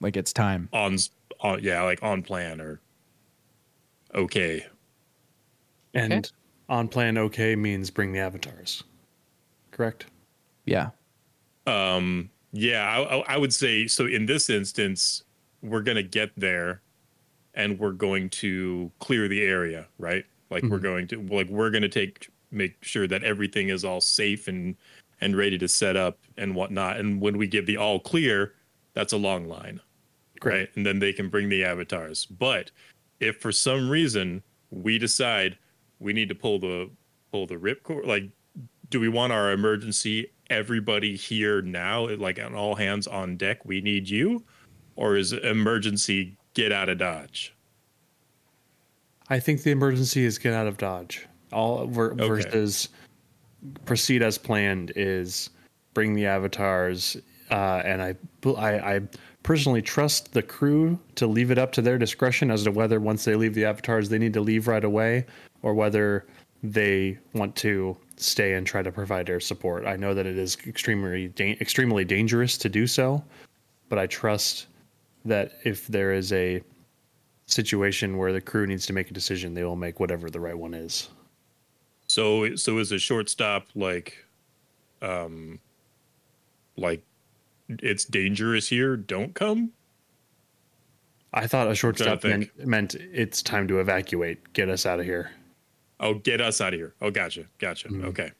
Like 0.00 0.16
it's 0.16 0.32
time. 0.32 0.68
on, 0.72 0.96
on, 1.40 1.62
yeah, 1.62 1.82
like 1.82 2.02
on 2.02 2.22
plan 2.22 2.60
or 2.60 2.80
okay. 4.14 4.66
And 5.94 6.30
on 6.68 6.86
plan 6.88 7.18
okay 7.18 7.56
means 7.56 7.90
bring 7.90 8.12
the 8.12 8.20
avatars. 8.20 8.84
Correct? 9.72 10.06
Yeah. 10.64 10.90
Um, 11.66 12.30
yeah, 12.52 12.84
I, 12.88 13.18
I- 13.18 13.34
I 13.34 13.36
would 13.38 13.52
say 13.52 13.86
so. 13.86 14.06
In 14.06 14.26
this 14.26 14.48
instance, 14.50 15.24
we're 15.62 15.82
gonna 15.82 16.02
get 16.02 16.30
there, 16.36 16.80
and 17.54 17.78
we're 17.78 17.92
going 17.92 18.28
to 18.30 18.90
clear 19.00 19.26
the 19.28 19.42
area, 19.42 19.86
right? 19.98 20.24
Like 20.50 20.64
we're 20.64 20.78
going 20.78 21.06
to 21.08 21.22
like 21.22 21.48
we're 21.48 21.70
gonna 21.70 21.88
take 21.88 22.28
make 22.50 22.82
sure 22.82 23.06
that 23.06 23.24
everything 23.24 23.68
is 23.68 23.84
all 23.84 24.00
safe 24.00 24.48
and 24.48 24.76
and 25.20 25.36
ready 25.36 25.58
to 25.58 25.68
set 25.68 25.96
up 25.96 26.18
and 26.38 26.54
whatnot. 26.54 26.96
And 26.98 27.20
when 27.20 27.36
we 27.36 27.46
give 27.46 27.66
the 27.66 27.76
all 27.76 28.00
clear, 28.00 28.54
that's 28.94 29.12
a 29.12 29.18
long 29.18 29.46
line, 29.48 29.78
right? 30.42 30.68
And 30.74 30.86
then 30.86 30.98
they 30.98 31.12
can 31.12 31.28
bring 31.28 31.50
the 31.50 31.62
avatars. 31.62 32.24
But 32.24 32.70
if 33.20 33.36
for 33.36 33.52
some 33.52 33.90
reason 33.90 34.42
we 34.70 34.98
decide 34.98 35.58
we 35.98 36.14
need 36.14 36.30
to 36.30 36.34
pull 36.34 36.58
the 36.58 36.90
pull 37.30 37.46
the 37.46 37.56
ripcord, 37.56 38.06
like 38.06 38.24
do 38.88 38.98
we 38.98 39.08
want 39.08 39.32
our 39.32 39.52
emergency 39.52 40.32
everybody 40.48 41.14
here 41.14 41.62
now 41.62 42.08
like 42.16 42.40
on 42.40 42.54
all 42.54 42.74
hands 42.74 43.06
on 43.06 43.36
deck 43.36 43.64
we 43.64 43.80
need 43.80 44.08
you 44.08 44.42
or 44.96 45.16
is 45.16 45.32
emergency 45.32 46.36
get 46.54 46.72
out 46.72 46.88
of 46.88 46.98
dodge 46.98 47.54
I 49.30 49.38
think 49.38 49.62
the 49.62 49.70
emergency 49.70 50.24
is 50.24 50.38
get 50.38 50.52
out 50.52 50.66
of 50.66 50.76
Dodge. 50.76 51.28
All 51.52 51.86
ver- 51.86 52.12
Okay. 52.12 52.26
versus 52.28 52.88
proceed 53.84 54.22
as 54.22 54.38
planned 54.38 54.92
is 54.96 55.50
bring 55.94 56.14
the 56.14 56.26
avatars, 56.26 57.16
uh, 57.50 57.82
and 57.84 58.00
I, 58.00 58.14
I 58.56 58.94
I 58.94 59.00
personally 59.42 59.82
trust 59.82 60.32
the 60.32 60.42
crew 60.42 60.98
to 61.16 61.26
leave 61.26 61.50
it 61.50 61.58
up 61.58 61.72
to 61.72 61.82
their 61.82 61.98
discretion 61.98 62.50
as 62.50 62.64
to 62.64 62.70
whether 62.70 63.00
once 63.00 63.24
they 63.24 63.34
leave 63.34 63.54
the 63.54 63.64
avatars 63.64 64.08
they 64.08 64.18
need 64.18 64.34
to 64.34 64.40
leave 64.40 64.68
right 64.68 64.84
away 64.84 65.24
or 65.62 65.74
whether 65.74 66.26
they 66.62 67.18
want 67.32 67.56
to 67.56 67.96
stay 68.16 68.52
and 68.52 68.66
try 68.66 68.82
to 68.82 68.92
provide 68.92 69.30
air 69.30 69.40
support. 69.40 69.86
I 69.86 69.96
know 69.96 70.12
that 70.12 70.26
it 70.26 70.36
is 70.36 70.58
extremely 70.66 71.28
da- 71.28 71.56
extremely 71.60 72.04
dangerous 72.04 72.58
to 72.58 72.68
do 72.68 72.86
so, 72.86 73.24
but 73.88 73.98
I 73.98 74.06
trust 74.06 74.66
that 75.24 75.52
if 75.64 75.86
there 75.88 76.12
is 76.12 76.32
a 76.32 76.62
situation 77.46 78.16
where 78.18 78.32
the 78.32 78.40
crew 78.40 78.66
needs 78.66 78.86
to 78.86 78.92
make 78.92 79.10
a 79.10 79.14
decision, 79.14 79.54
they 79.54 79.64
will 79.64 79.74
make 79.76 80.00
whatever 80.00 80.30
the 80.30 80.38
right 80.40 80.56
one 80.56 80.74
is. 80.74 81.08
So 82.10 82.56
so 82.56 82.78
is 82.78 82.90
a 82.90 82.98
shortstop 82.98 83.68
like 83.76 84.26
um 85.00 85.60
like 86.76 87.04
it's 87.68 88.04
dangerous 88.04 88.66
here 88.68 88.96
don't 88.96 89.32
come? 89.32 89.70
I 91.32 91.46
thought 91.46 91.68
a 91.70 91.74
shortstop 91.76 92.24
meant, 92.24 92.50
meant 92.66 92.94
it's 92.96 93.42
time 93.42 93.68
to 93.68 93.78
evacuate, 93.78 94.52
get 94.54 94.68
us 94.68 94.86
out 94.86 94.98
of 94.98 95.06
here. 95.06 95.30
oh 96.00 96.14
get 96.14 96.40
us 96.40 96.60
out 96.60 96.74
of 96.74 96.80
here. 96.80 96.94
Oh 97.00 97.12
gotcha 97.12 97.44
gotcha. 97.60 97.88
Okay. 98.02 98.32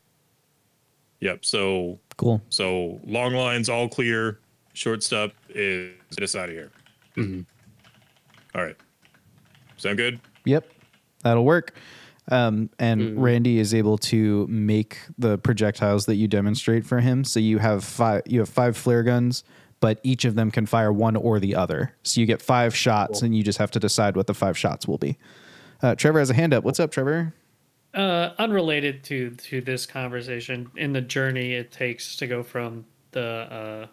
Yep 1.21 1.45
so 1.45 2.01
Cool. 2.17 2.43
so 2.49 3.01
long 3.07 3.35
lines 3.35 3.69
all 3.69 3.89
clear. 3.89 4.41
Shortstop 4.73 5.31
is 5.49 5.93
get 6.17 6.25
us 6.25 6.35
out 6.35 6.49
of 6.49 6.57
here. 6.57 6.73
Mm-hmm. 7.17 7.43
All 8.59 8.65
right. 8.65 8.77
Sound 9.77 9.97
good? 9.97 10.21
Yep, 10.45 10.69
that'll 11.23 11.45
work. 11.45 11.73
Um, 12.29 12.71
and 12.79 13.21
Randy 13.21 13.59
is 13.59 13.75
able 13.75 13.99
to 13.99 14.47
make 14.49 14.99
the 15.19 15.39
projectiles 15.39 16.07
that 16.07 16.17
you 16.17 16.29
demonstrate 16.29 16.87
for 16.87 17.01
him. 17.01 17.25
So 17.25 17.41
you 17.41 17.59
have 17.59 17.83
five. 17.83 18.23
You 18.27 18.41
have 18.41 18.49
five 18.49 18.77
flare 18.77 19.03
guns, 19.03 19.43
but 19.81 19.99
each 20.03 20.25
of 20.25 20.35
them 20.35 20.51
can 20.51 20.67
fire 20.67 20.93
one 20.93 21.17
or 21.17 21.41
the 21.41 21.57
other. 21.57 21.95
So 22.03 22.21
you 22.21 22.27
get 22.27 22.41
five 22.41 22.77
shots, 22.77 23.23
and 23.23 23.37
you 23.37 23.43
just 23.43 23.59
have 23.59 23.71
to 23.73 23.81
decide 23.81 24.17
what 24.17 24.27
the 24.27 24.35
five 24.35 24.57
shots 24.57 24.87
will 24.87 24.99
be. 24.99 25.19
Uh, 25.83 25.95
Trevor 25.95 26.19
has 26.19 26.31
a 26.31 26.35
hand 26.35 26.55
up. 26.55 26.63
What's 26.63 26.79
up, 26.79 26.91
Trevor? 26.93 27.33
Uh, 27.95 28.31
unrelated 28.39 29.03
to 29.05 29.31
to 29.31 29.61
this 29.61 29.87
conversation, 29.87 30.71
in 30.77 30.93
the 30.93 31.01
journey 31.01 31.55
it 31.55 31.73
takes 31.73 32.15
to 32.17 32.27
go 32.27 32.43
from 32.43 32.85
the 33.11 33.21
uh, 33.21 33.87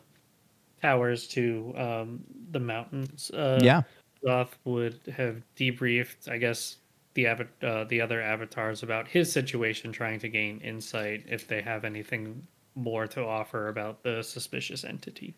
towers 0.81 1.27
to 1.29 1.73
um, 1.75 2.19
the 2.51 2.59
mountains. 2.59 3.31
Uh, 3.31 3.59
yeah. 3.63 3.81
Goth 4.25 4.57
would 4.65 4.99
have 5.15 5.41
debriefed, 5.55 6.29
I 6.29 6.37
guess, 6.37 6.77
the 7.17 7.27
uh, 7.27 7.83
the 7.85 7.99
other 7.99 8.21
avatars 8.21 8.83
about 8.83 9.07
his 9.07 9.31
situation, 9.31 9.91
trying 9.91 10.19
to 10.19 10.29
gain 10.29 10.61
insight 10.61 11.25
if 11.27 11.47
they 11.47 11.61
have 11.63 11.83
anything 11.83 12.45
more 12.75 13.07
to 13.07 13.25
offer 13.25 13.69
about 13.69 14.03
the 14.03 14.21
suspicious 14.21 14.83
entity. 14.83 15.33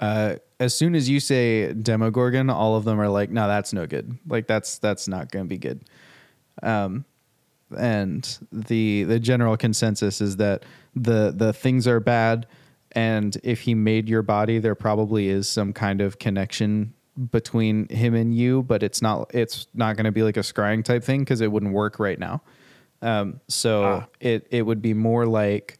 Uh, 0.00 0.36
as 0.58 0.74
soon 0.74 0.94
as 0.94 1.10
you 1.10 1.20
say 1.20 1.74
Demogorgon, 1.74 2.48
all 2.48 2.74
of 2.74 2.84
them 2.84 2.98
are 2.98 3.10
like, 3.10 3.30
"No, 3.30 3.46
that's 3.46 3.74
no 3.74 3.86
good. 3.86 4.18
Like 4.26 4.46
that's 4.46 4.78
that's 4.78 5.06
not 5.06 5.30
going 5.30 5.44
to 5.44 5.48
be 5.48 5.58
good." 5.58 5.84
Um, 6.62 7.04
and 7.76 8.38
the 8.50 9.04
the 9.04 9.20
general 9.20 9.58
consensus 9.58 10.22
is 10.22 10.38
that 10.38 10.64
the 10.96 11.34
the 11.36 11.52
things 11.52 11.86
are 11.86 12.00
bad, 12.00 12.46
and 12.92 13.36
if 13.44 13.60
he 13.60 13.74
made 13.74 14.08
your 14.08 14.22
body, 14.22 14.58
there 14.58 14.74
probably 14.74 15.28
is 15.28 15.46
some 15.48 15.74
kind 15.74 16.00
of 16.00 16.18
connection 16.18 16.94
between 17.30 17.88
him 17.88 18.14
and 18.14 18.34
you, 18.34 18.62
but 18.62 18.82
it's 18.82 19.02
not 19.02 19.30
it's 19.34 19.66
not 19.74 19.96
going 19.96 20.04
to 20.04 20.12
be 20.12 20.22
like 20.22 20.36
a 20.36 20.40
scrying 20.40 20.82
type 20.84 21.04
thing 21.04 21.20
because 21.20 21.40
it 21.40 21.50
wouldn't 21.52 21.72
work 21.72 21.98
right 21.98 22.18
now. 22.18 22.42
Um, 23.02 23.40
so 23.48 23.82
Ah. 23.84 24.06
it 24.20 24.46
it 24.50 24.62
would 24.62 24.80
be 24.80 24.94
more 24.94 25.26
like 25.26 25.78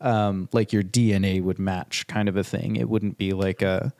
um, 0.00 0.48
like 0.52 0.72
your 0.72 0.82
DNA 0.84 1.42
would 1.42 1.58
match 1.58 2.06
kind 2.06 2.28
of 2.28 2.36
a 2.36 2.44
thing. 2.44 2.76
It 2.76 2.88
wouldn't 2.88 3.18
be 3.18 3.32
like 3.32 3.62
a 3.62 3.92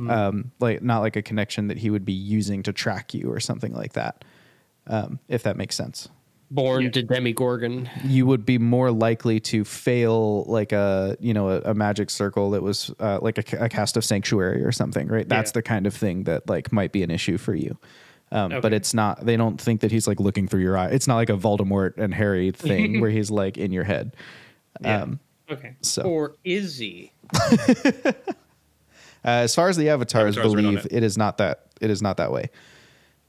um, 0.00 0.50
like 0.60 0.82
not 0.82 1.00
like 1.00 1.16
a 1.16 1.22
connection 1.22 1.68
that 1.68 1.78
he 1.78 1.90
would 1.90 2.04
be 2.04 2.12
using 2.12 2.62
to 2.64 2.72
track 2.72 3.14
you 3.14 3.30
or 3.30 3.38
something 3.40 3.72
like 3.72 3.92
that. 3.92 4.24
Um, 4.86 5.18
if 5.28 5.42
that 5.44 5.56
makes 5.56 5.76
sense, 5.76 6.08
Born 6.54 6.90
to 6.92 7.02
Demigorgon. 7.02 7.88
you 8.04 8.26
would 8.26 8.46
be 8.46 8.58
more 8.58 8.90
likely 8.92 9.40
to 9.40 9.64
fail 9.64 10.44
like 10.44 10.72
a 10.72 11.16
you 11.20 11.34
know 11.34 11.48
a, 11.50 11.60
a 11.62 11.74
magic 11.74 12.10
circle 12.10 12.50
that 12.52 12.62
was 12.62 12.92
uh, 13.00 13.18
like 13.20 13.38
a, 13.52 13.64
a 13.64 13.68
cast 13.68 13.96
of 13.96 14.04
sanctuary 14.04 14.62
or 14.64 14.70
something, 14.72 15.08
right? 15.08 15.28
That's 15.28 15.50
Yeah. 15.50 15.54
the 15.54 15.62
kind 15.62 15.86
of 15.86 15.94
thing 15.94 16.24
that 16.24 16.48
like 16.48 16.72
might 16.72 16.92
be 16.92 17.02
an 17.02 17.10
issue 17.10 17.38
for 17.38 17.54
you. 17.54 17.76
Um, 18.32 18.60
But 18.60 18.72
it's 18.72 18.94
not. 18.94 19.24
They 19.26 19.36
don't 19.36 19.60
think 19.60 19.80
that 19.82 19.90
he's 19.92 20.06
like 20.06 20.18
looking 20.20 20.48
through 20.48 20.62
your 20.62 20.76
eye. 20.78 20.88
It's 20.88 21.06
not 21.08 21.16
like 21.16 21.28
a 21.30 21.36
Voldemort 21.36 21.98
and 21.98 22.12
Harry 22.14 22.50
thing 22.68 23.00
where 23.00 23.10
he's 23.10 23.30
like 23.30 23.58
in 23.58 23.72
your 23.72 23.84
head. 23.84 24.14
Um, 24.84 25.20
Okay. 25.50 25.76
so 25.82 26.02
Or 26.02 26.34
is 26.44 26.78
he? 26.78 27.12
Uh, 29.26 29.40
as 29.40 29.54
far 29.54 29.70
as 29.70 29.76
the 29.78 29.88
avatars, 29.88 30.36
Avatars 30.36 30.54
believe 30.54 30.84
it. 30.84 30.92
it 30.92 31.02
is 31.02 31.16
not 31.16 31.38
that 31.38 31.64
it 31.80 31.88
is 31.88 32.02
not 32.02 32.18
that 32.18 32.30
way. 32.30 32.50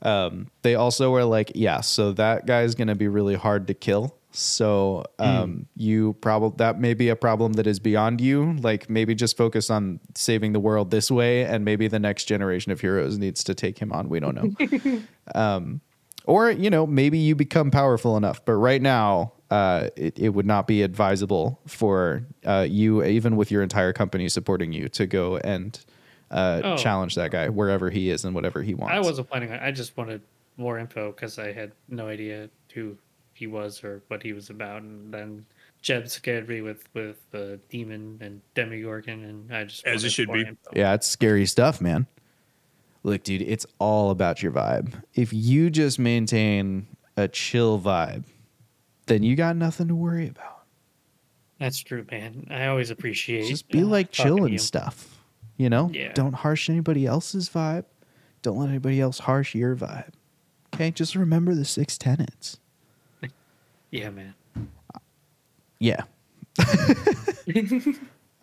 Um, 0.06 0.52
they 0.62 0.76
also 0.76 1.10
were 1.10 1.26
like, 1.26 1.52
yeah, 1.56 1.82
so 1.82 2.14
that 2.14 2.46
guy's 2.46 2.76
gonna 2.76 2.96
be 2.96 3.08
really 3.08 3.36
hard 3.36 3.68
to 3.68 3.74
kill. 3.74 4.16
So 4.36 5.06
um, 5.18 5.66
you 5.76 6.14
probably 6.22 6.58
that 6.58 6.80
may 6.80 6.94
be 6.94 7.10
a 7.10 7.16
problem 7.16 7.54
that 7.54 7.66
is 7.66 7.80
beyond 7.80 8.22
you. 8.22 8.54
Like 8.62 8.90
maybe 8.90 9.16
just 9.16 9.36
focus 9.36 9.70
on 9.70 10.00
saving 10.14 10.54
the 10.54 10.60
world 10.60 10.92
this 10.92 11.10
way, 11.10 11.46
and 11.46 11.66
maybe 11.66 11.88
the 11.88 12.00
next 12.00 12.26
generation 12.26 12.72
of 12.72 12.82
heroes 12.82 13.18
needs 13.18 13.44
to 13.46 13.56
take 13.56 13.80
him 13.80 13.92
on. 13.92 14.10
We 14.10 14.20
don't 14.20 14.36
know. 14.36 15.02
um, 15.36 15.82
or 16.26 16.52
you 16.52 16.70
know 16.70 16.86
maybe 16.86 17.18
you 17.18 17.34
become 17.36 17.72
powerful 17.72 18.16
enough, 18.16 18.44
but 18.46 18.54
right 18.54 18.82
now. 18.82 19.34
Uh, 19.52 19.90
it, 19.96 20.18
it 20.18 20.30
would 20.30 20.46
not 20.46 20.66
be 20.66 20.82
advisable 20.82 21.62
for 21.68 22.26
uh, 22.46 22.66
you, 22.68 23.04
even 23.04 23.36
with 23.36 23.52
your 23.52 23.62
entire 23.62 23.94
company 23.94 24.28
supporting 24.28 24.74
you, 24.74 24.90
to 24.90 25.06
go 25.06 25.38
and 25.38 25.86
uh, 26.36 26.62
Oh. 26.64 26.78
challenge 26.78 27.16
that 27.16 27.32
guy 27.32 27.50
wherever 27.50 27.90
he 27.90 28.10
is 28.10 28.26
and 28.26 28.36
whatever 28.36 28.62
he 28.62 28.74
wants. 28.76 28.94
I 28.94 29.00
wasn't 29.00 29.30
planning 29.30 29.52
on. 29.52 29.60
I 29.60 29.72
just 29.72 29.96
wanted 29.98 30.22
more 30.58 30.78
info 30.78 31.12
because 31.12 31.40
I 31.40 31.52
had 31.52 31.72
no 31.90 32.08
idea 32.08 32.50
who 32.74 32.98
he 33.34 33.48
was 33.48 33.84
or 33.84 34.02
what 34.10 34.22
he 34.22 34.34
was 34.34 34.50
about, 34.50 34.82
and 34.84 35.14
then 35.14 35.46
Jeb 35.82 36.08
scared 36.10 36.48
me 36.48 36.62
with 36.62 36.88
with 36.94 37.18
uh, 37.34 37.58
demon 37.70 38.18
and 38.22 38.42
demigorgon, 38.56 39.24
and 39.30 39.54
I 39.54 39.64
just 39.66 39.86
As 39.88 40.04
it 40.04 40.12
should 40.12 40.28
more 40.28 40.38
be. 40.38 40.42
info. 40.44 40.70
Yeah, 40.74 40.94
it's 40.94 41.08
scary 41.08 41.46
stuff, 41.46 41.82
man. 41.82 42.06
Look, 43.04 43.24
dude, 43.24 43.42
it's 43.44 43.66
all 43.80 44.10
about 44.12 44.42
your 44.42 44.52
vibe. 44.52 45.04
If 45.14 45.32
you 45.32 45.70
just 45.70 46.00
maintain 46.00 46.88
a 47.18 47.28
chill 47.28 47.80
vibe, 47.80 48.24
then 49.06 49.22
you 49.24 49.36
got 49.36 49.56
nothing 49.56 49.88
to 49.90 49.96
worry 49.96 50.28
about. 50.28 50.64
That's 51.60 51.78
true, 51.80 52.06
man. 52.12 52.48
I 52.50 52.68
always 52.68 52.90
appreciate. 52.90 53.48
Just 53.48 53.70
be 53.70 53.84
uh, 53.84 53.86
like 53.86 54.12
chill 54.12 54.38
to 54.38 54.44
and 54.46 54.54
you. 54.54 54.58
stuff. 54.60 55.15
You 55.58 55.70
know? 55.70 55.90
Yeah. 55.94 56.12
Don't 56.14 56.34
harsh 56.34 56.70
anybody 56.70 57.06
else's 57.06 57.50
vibe. 57.50 57.86
Don't 58.42 58.58
let 58.58 58.70
anybody 58.70 59.00
else 59.00 59.20
harsh 59.20 59.56
your 59.56 59.76
vibe. 59.76 60.12
Okay? 60.74 60.92
Just 60.92 61.16
remember 61.16 61.56
the 61.56 61.66
six 61.66 61.98
tenets. 61.98 62.60
Yeah, 63.92 64.10
man. 64.10 64.34
Yeah. 65.80 66.04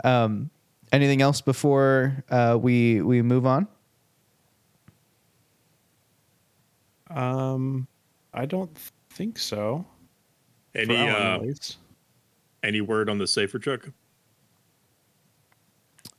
um 0.04 0.50
anything 0.92 1.22
else 1.22 1.40
before 1.40 2.24
uh 2.30 2.58
we 2.60 3.02
we 3.02 3.22
move 3.22 3.46
on? 3.46 3.66
Um, 7.14 7.86
I 8.32 8.46
don't 8.46 8.70
think 9.10 9.38
so. 9.38 9.84
Any 10.74 10.96
Alan, 10.96 11.50
uh, 11.50 11.54
any 12.62 12.80
word 12.80 13.10
on 13.10 13.18
the 13.18 13.26
safer 13.26 13.58
truck? 13.58 13.90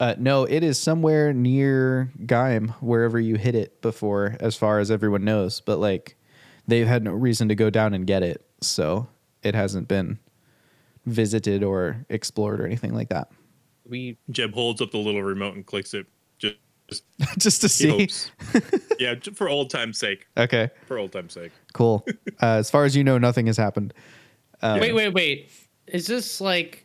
Uh, 0.03 0.15
no, 0.17 0.43
it 0.43 0.63
is 0.65 0.77
somewhere 0.77 1.31
near 1.31 2.11
Gaim, 2.25 2.71
wherever 2.81 3.17
you 3.17 3.35
hit 3.37 3.55
it 3.55 3.81
before, 3.81 4.35
as 4.41 4.53
far 4.57 4.79
as 4.79 4.91
everyone 4.91 5.23
knows. 5.23 5.61
But 5.61 5.79
like, 5.79 6.17
they've 6.67 6.85
had 6.85 7.05
no 7.05 7.13
reason 7.13 7.47
to 7.47 7.55
go 7.55 7.69
down 7.69 7.93
and 7.93 8.05
get 8.05 8.21
it, 8.21 8.45
so 8.59 9.07
it 9.43 9.55
hasn't 9.55 9.87
been 9.87 10.19
visited 11.05 11.63
or 11.63 12.05
explored 12.09 12.59
or 12.59 12.65
anything 12.65 12.93
like 12.93 13.07
that. 13.09 13.29
We 13.87 14.17
Jeb 14.29 14.53
holds 14.53 14.81
up 14.81 14.91
the 14.91 14.97
little 14.97 15.23
remote 15.23 15.55
and 15.55 15.65
clicks 15.65 15.93
it. 15.93 16.05
Just, 16.37 16.55
just 16.89 17.03
Just 17.39 17.61
to 17.61 17.69
see. 17.69 18.09
yeah, 18.99 19.15
ju- 19.15 19.31
for 19.31 19.47
old 19.47 19.69
time's 19.69 19.99
sake. 19.99 20.27
Okay, 20.35 20.69
For 20.85 20.97
old 20.97 21.13
time's 21.13 21.31
sake. 21.31 21.53
cool. 21.71 22.05
uh, 22.41 22.57
as 22.57 22.69
far 22.69 22.83
as 22.83 22.93
you 22.93 23.05
know, 23.05 23.17
nothing 23.17 23.47
has 23.47 23.55
happened. 23.55 23.93
Um, 24.61 24.81
wait, 24.81 24.91
wait, 24.91 25.13
wait. 25.13 25.49
Is 25.87 26.07
this 26.07 26.41
like 26.41 26.83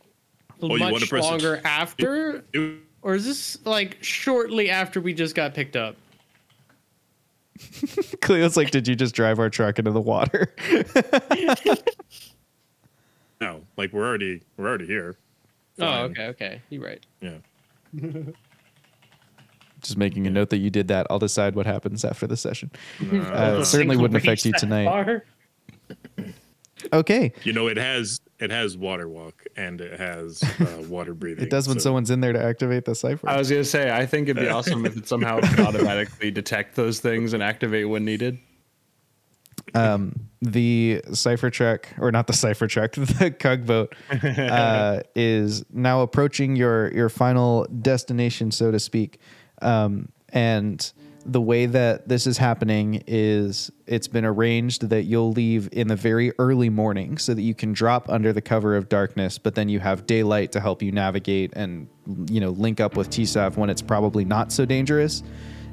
Oh, 0.61 0.77
much 0.77 1.09
press 1.09 1.23
longer 1.23 1.61
after, 1.65 2.45
Do- 2.53 2.79
or 3.01 3.15
is 3.15 3.25
this 3.25 3.57
like 3.65 3.97
shortly 4.01 4.69
after 4.69 5.01
we 5.01 5.13
just 5.13 5.35
got 5.35 5.53
picked 5.53 5.75
up? 5.75 5.95
Cleo's 8.21 8.55
like, 8.55 8.71
"Did 8.71 8.87
you 8.87 8.95
just 8.95 9.13
drive 9.13 9.39
our 9.39 9.49
truck 9.49 9.79
into 9.79 9.91
the 9.91 10.01
water?" 10.01 10.53
No, 13.41 13.61
like 13.77 13.93
we're 13.93 14.05
already 14.05 14.41
we're 14.57 14.67
already 14.67 14.85
here. 14.85 15.15
Oh, 15.79 15.85
Fine. 15.85 16.11
okay, 16.11 16.27
okay. 16.27 16.61
You're 16.69 16.83
right. 16.83 17.05
Yeah. 17.21 17.37
just 19.81 19.97
making 19.97 20.27
a 20.27 20.29
note 20.29 20.49
that 20.49 20.57
you 20.57 20.69
did 20.69 20.89
that. 20.89 21.07
I'll 21.09 21.19
decide 21.19 21.55
what 21.55 21.65
happens 21.65 22.03
after 22.03 22.27
the 22.27 22.35
session. 22.35 22.69
Uh, 23.01 23.59
it 23.61 23.65
certainly 23.65 23.95
wouldn't 23.95 24.21
affect 24.21 24.45
you 24.45 24.51
tonight. 24.53 25.21
Far. 26.81 26.99
Okay, 26.99 27.33
You 27.43 27.53
know, 27.53 27.67
it 27.67 27.77
has 27.77 28.19
it 28.39 28.51
has 28.51 28.77
water 28.77 29.07
walk 29.09 29.45
and 29.57 29.81
it 29.81 29.99
has 29.99 30.41
uh, 30.59 30.83
water 30.89 31.13
breathing. 31.13 31.43
it 31.43 31.49
does 31.49 31.67
when 31.67 31.77
so- 31.79 31.83
someone's 31.85 32.09
in 32.09 32.21
there 32.21 32.33
to 32.33 32.41
activate 32.43 32.85
the 32.85 32.95
cipher. 32.95 33.27
I 33.29 33.37
was 33.37 33.49
gonna 33.49 33.63
say, 33.65 33.91
I 33.91 34.05
think 34.05 34.29
it'd 34.29 34.41
be 34.41 34.47
awesome 34.57 34.85
if 34.85 34.95
it 34.97 35.07
somehow 35.07 35.39
could 35.41 35.59
automatically 35.59 36.31
detect 36.31 36.75
those 36.75 36.99
things 36.99 37.33
and 37.33 37.43
activate 37.43 37.87
when 37.89 38.05
needed. 38.05 38.39
um, 39.75 40.13
the 40.41 41.01
cipher 41.13 41.49
truck, 41.49 41.87
or 41.99 42.11
not 42.11 42.27
the 42.27 42.33
cipher 42.33 42.65
truck, 42.67 42.91
the 42.95 43.29
Cug 43.31 43.65
boat, 43.65 43.93
uh, 44.23 45.01
is 45.15 45.65
now 45.73 46.01
approaching 46.01 46.55
your 46.55 46.91
your 46.93 47.09
final 47.09 47.65
destination, 47.81 48.51
so 48.51 48.71
to 48.71 48.79
speak. 48.79 49.19
Um, 49.61 50.09
and 50.29 50.91
the 51.25 51.41
way 51.41 51.65
that 51.65 52.07
this 52.07 52.25
is 52.25 52.37
happening 52.37 53.03
is 53.05 53.71
it's 53.85 54.07
been 54.07 54.25
arranged 54.25 54.89
that 54.89 55.03
you'll 55.03 55.31
leave 55.31 55.69
in 55.71 55.87
the 55.87 55.95
very 55.95 56.31
early 56.39 56.69
morning 56.69 57.17
so 57.17 57.33
that 57.33 57.41
you 57.41 57.53
can 57.53 57.73
drop 57.73 58.09
under 58.09 58.31
the 58.31 58.41
cover 58.41 58.75
of 58.75 58.89
darkness, 58.89 59.37
but 59.37 59.55
then 59.55 59.69
you 59.69 59.79
have 59.79 60.07
daylight 60.07 60.51
to 60.53 60.59
help 60.59 60.81
you 60.81 60.91
navigate 60.91 61.51
and 61.55 61.87
you 62.29 62.39
know 62.39 62.51
link 62.51 62.79
up 62.79 62.95
with 62.95 63.09
TSAF 63.09 63.57
when 63.57 63.69
it's 63.69 63.81
probably 63.81 64.25
not 64.25 64.51
so 64.51 64.65
dangerous. 64.65 65.23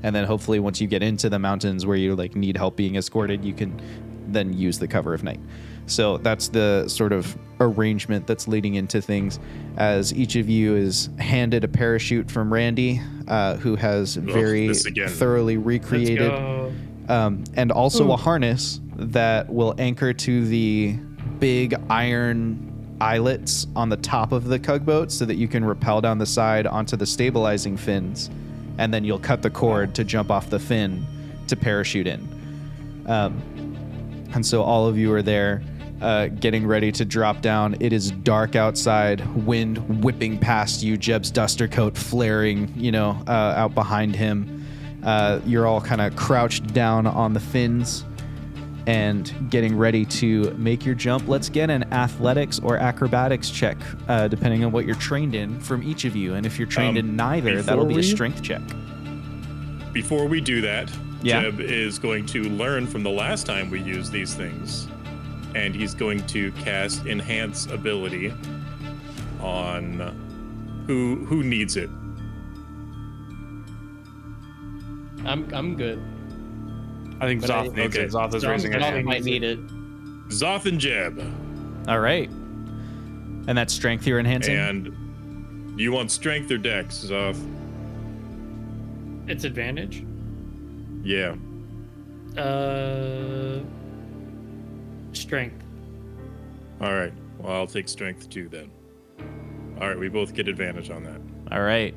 And 0.03 0.15
then 0.15 0.25
hopefully 0.25 0.59
once 0.59 0.81
you 0.81 0.87
get 0.87 1.03
into 1.03 1.29
the 1.29 1.39
mountains 1.39 1.87
where 1.87 1.97
you 1.97 2.15
like 2.15 2.35
need 2.35 2.57
help 2.57 2.77
being 2.77 2.97
escorted, 2.97 3.45
you 3.45 3.55
can 3.55 3.81
then 4.29 4.53
use 4.53 4.79
the 4.79 4.89
cover 4.89 5.15
of 5.15 5.23
night. 5.23 5.41
So 5.87 6.19
that's 6.19 6.49
the 6.49 6.89
sort 6.89 7.13
of 7.13 7.37
arrangement 7.61 8.27
that's 8.27 8.47
leading 8.49 8.75
into 8.75 9.01
things 9.01 9.39
as 9.77 10.13
each 10.15 10.37
of 10.37 10.49
you 10.49 10.77
is 10.77 11.09
handed 11.19 11.65
a 11.65 11.69
parachute 11.69 12.31
from 12.31 12.53
Randy, 12.53 13.01
uh, 13.29 13.57
who 13.57 13.77
has 13.77 14.17
very 14.17 14.69
this 14.69 14.85
again. 14.85 15.09
thoroughly 15.09 15.57
recreated 15.57 16.33
um, 17.09 17.45
and 17.55 17.71
also 17.71 18.11
a 18.13 18.17
harness 18.17 18.81
that 18.97 19.49
will 19.49 19.75
anchor 19.79 20.13
to 20.13 20.47
the 20.47 20.97
big 21.39 21.75
iron 21.89 22.73
eyelets 23.01 23.67
on 23.77 23.89
the 23.89 23.97
top 23.99 24.33
of 24.33 24.45
the 24.45 24.59
tugboat 24.59 25.13
so 25.13 25.25
that 25.25 25.37
you 25.37 25.47
can 25.47 25.65
rappel 25.65 26.01
down 26.01 26.19
the 26.19 26.27
side 26.27 26.67
onto 26.67 26.97
the 26.97 27.07
stabilizing 27.07 27.77
fins 27.77 28.31
and 28.79 28.93
then 28.93 29.05
you'll 29.05 29.19
cut 29.19 29.43
the 29.43 29.51
cord 29.51 29.95
to 29.95 30.05
jump 30.05 30.31
off 30.31 30.51
the 30.51 30.59
fin 30.59 31.07
to 31.47 31.57
parachute 31.57 32.07
in. 32.07 32.21
Um, 33.07 34.27
and 34.35 34.45
so 34.45 34.63
all 34.63 34.87
of 34.87 34.99
you 34.99 35.13
are 35.13 35.23
there 35.23 35.63
uh, 36.01 36.27
getting 36.29 36.67
ready 36.67 36.93
to 36.93 37.05
drop 37.05 37.41
down 37.41 37.77
it 37.81 37.93
is 37.93 38.11
dark 38.11 38.55
outside 38.57 39.25
wind 39.47 40.05
whipping 40.05 40.39
past 40.39 40.83
you 40.83 40.97
jeb's 40.97 41.31
duster 41.31 41.67
coat 41.69 41.97
flaring 41.97 42.73
you 42.77 42.93
know 42.93 43.19
uh, 43.27 43.55
out 43.57 43.75
behind 43.75 44.15
him 44.15 44.65
uh, 45.03 45.41
you're 45.47 45.67
all 45.67 45.81
kind 45.81 46.01
of 46.01 46.15
crouched 46.17 46.67
down 46.75 47.07
on 47.07 47.33
the 47.33 47.41
fins 47.41 48.05
and 48.87 49.33
getting 49.51 49.77
ready 49.77 50.05
to 50.05 50.51
make 50.53 50.85
your 50.85 50.95
jump. 50.95 51.27
Let's 51.29 51.49
get 51.49 51.71
an 51.71 51.93
athletics 51.93 52.61
or 52.61 52.77
acrobatics 52.77 53.51
check, 53.51 53.77
uh, 54.09 54.29
depending 54.29 54.65
on 54.65 54.71
what 54.73 54.85
you're 54.87 54.95
trained 54.97 55.35
in 55.35 55.59
from 55.61 55.83
each 55.83 56.05
of 56.05 56.15
you. 56.15 56.35
And 56.35 56.47
if 56.47 56.59
you're 56.59 56.69
trained 56.69 56.97
Um, 56.99 57.05
in 57.09 57.17
neither, 57.17 57.63
that'll 57.63 57.85
be 57.85 57.99
a 57.99 58.03
strength 58.03 58.43
check. 58.43 58.63
Before 59.93 60.27
we 60.27 60.41
do 60.41 60.61
that, 60.61 60.91
Yeah. 61.23 61.43
Jeb 61.43 61.61
is 61.61 61.99
going 61.99 62.27
to 62.27 62.45
learn 62.45 62.87
from 62.87 63.03
the 63.03 63.11
last 63.11 63.47
time 63.47 63.71
we 63.71 63.81
used 63.81 64.13
these 64.13 64.35
things, 64.35 64.87
and 65.57 65.75
he's 65.75 65.95
going 65.95 66.25
to 66.27 66.53
cast 66.53 67.07
enhance 67.07 67.67
ability 67.67 68.33
on 69.41 70.85
who 70.87 71.25
who 71.25 71.43
needs 71.43 71.77
it. 71.77 71.89
I'm 75.25 75.53
I'm 75.53 75.77
good. 75.77 76.01
I 77.21 77.27
think 77.27 77.41
But 77.41 77.51
I- 77.51 77.67
Zoth 77.69 77.75
needs 77.77 77.97
okay. 77.97 78.05
it. 78.05 78.13
Zoth 78.13 78.35
is 78.35 78.45
Zoth- 78.45 78.51
raising 78.51 78.73
her 78.73 78.79
Zoth 78.79 78.83
hand. 78.93 79.07
might 79.07 79.25
need 79.25 79.43
it. 79.43 79.59
Zoth 80.29 80.67
and 80.67 80.79
Jeb, 80.79 81.19
All 81.89 82.01
right. 82.01 82.29
And 83.49 83.57
that's 83.57 83.73
strength 83.73 84.07
you're 84.07 84.19
enhancing? 84.19 84.57
and 84.57 85.81
you 85.81 85.93
want 85.93 86.11
strength 86.11 86.51
or 86.51 86.59
dex, 86.59 86.99
Zoth? 86.99 87.39
It's 89.29 89.45
advantage. 89.45 90.05
Yeah. 91.03 91.37
Uh, 92.37 93.61
strength. 95.19 95.65
All 96.81 96.95
right. 96.95 97.13
Well, 97.39 97.53
I'll 97.53 97.67
take 97.67 97.89
strength 97.89 98.29
too 98.29 98.49
then. 98.49 98.71
All 99.81 99.89
right, 99.89 99.99
we 99.99 100.09
both 100.09 100.35
get 100.35 100.49
advantage 100.49 100.91
on 100.91 101.05
that. 101.05 101.21
All 101.53 101.63
right. 101.63 101.95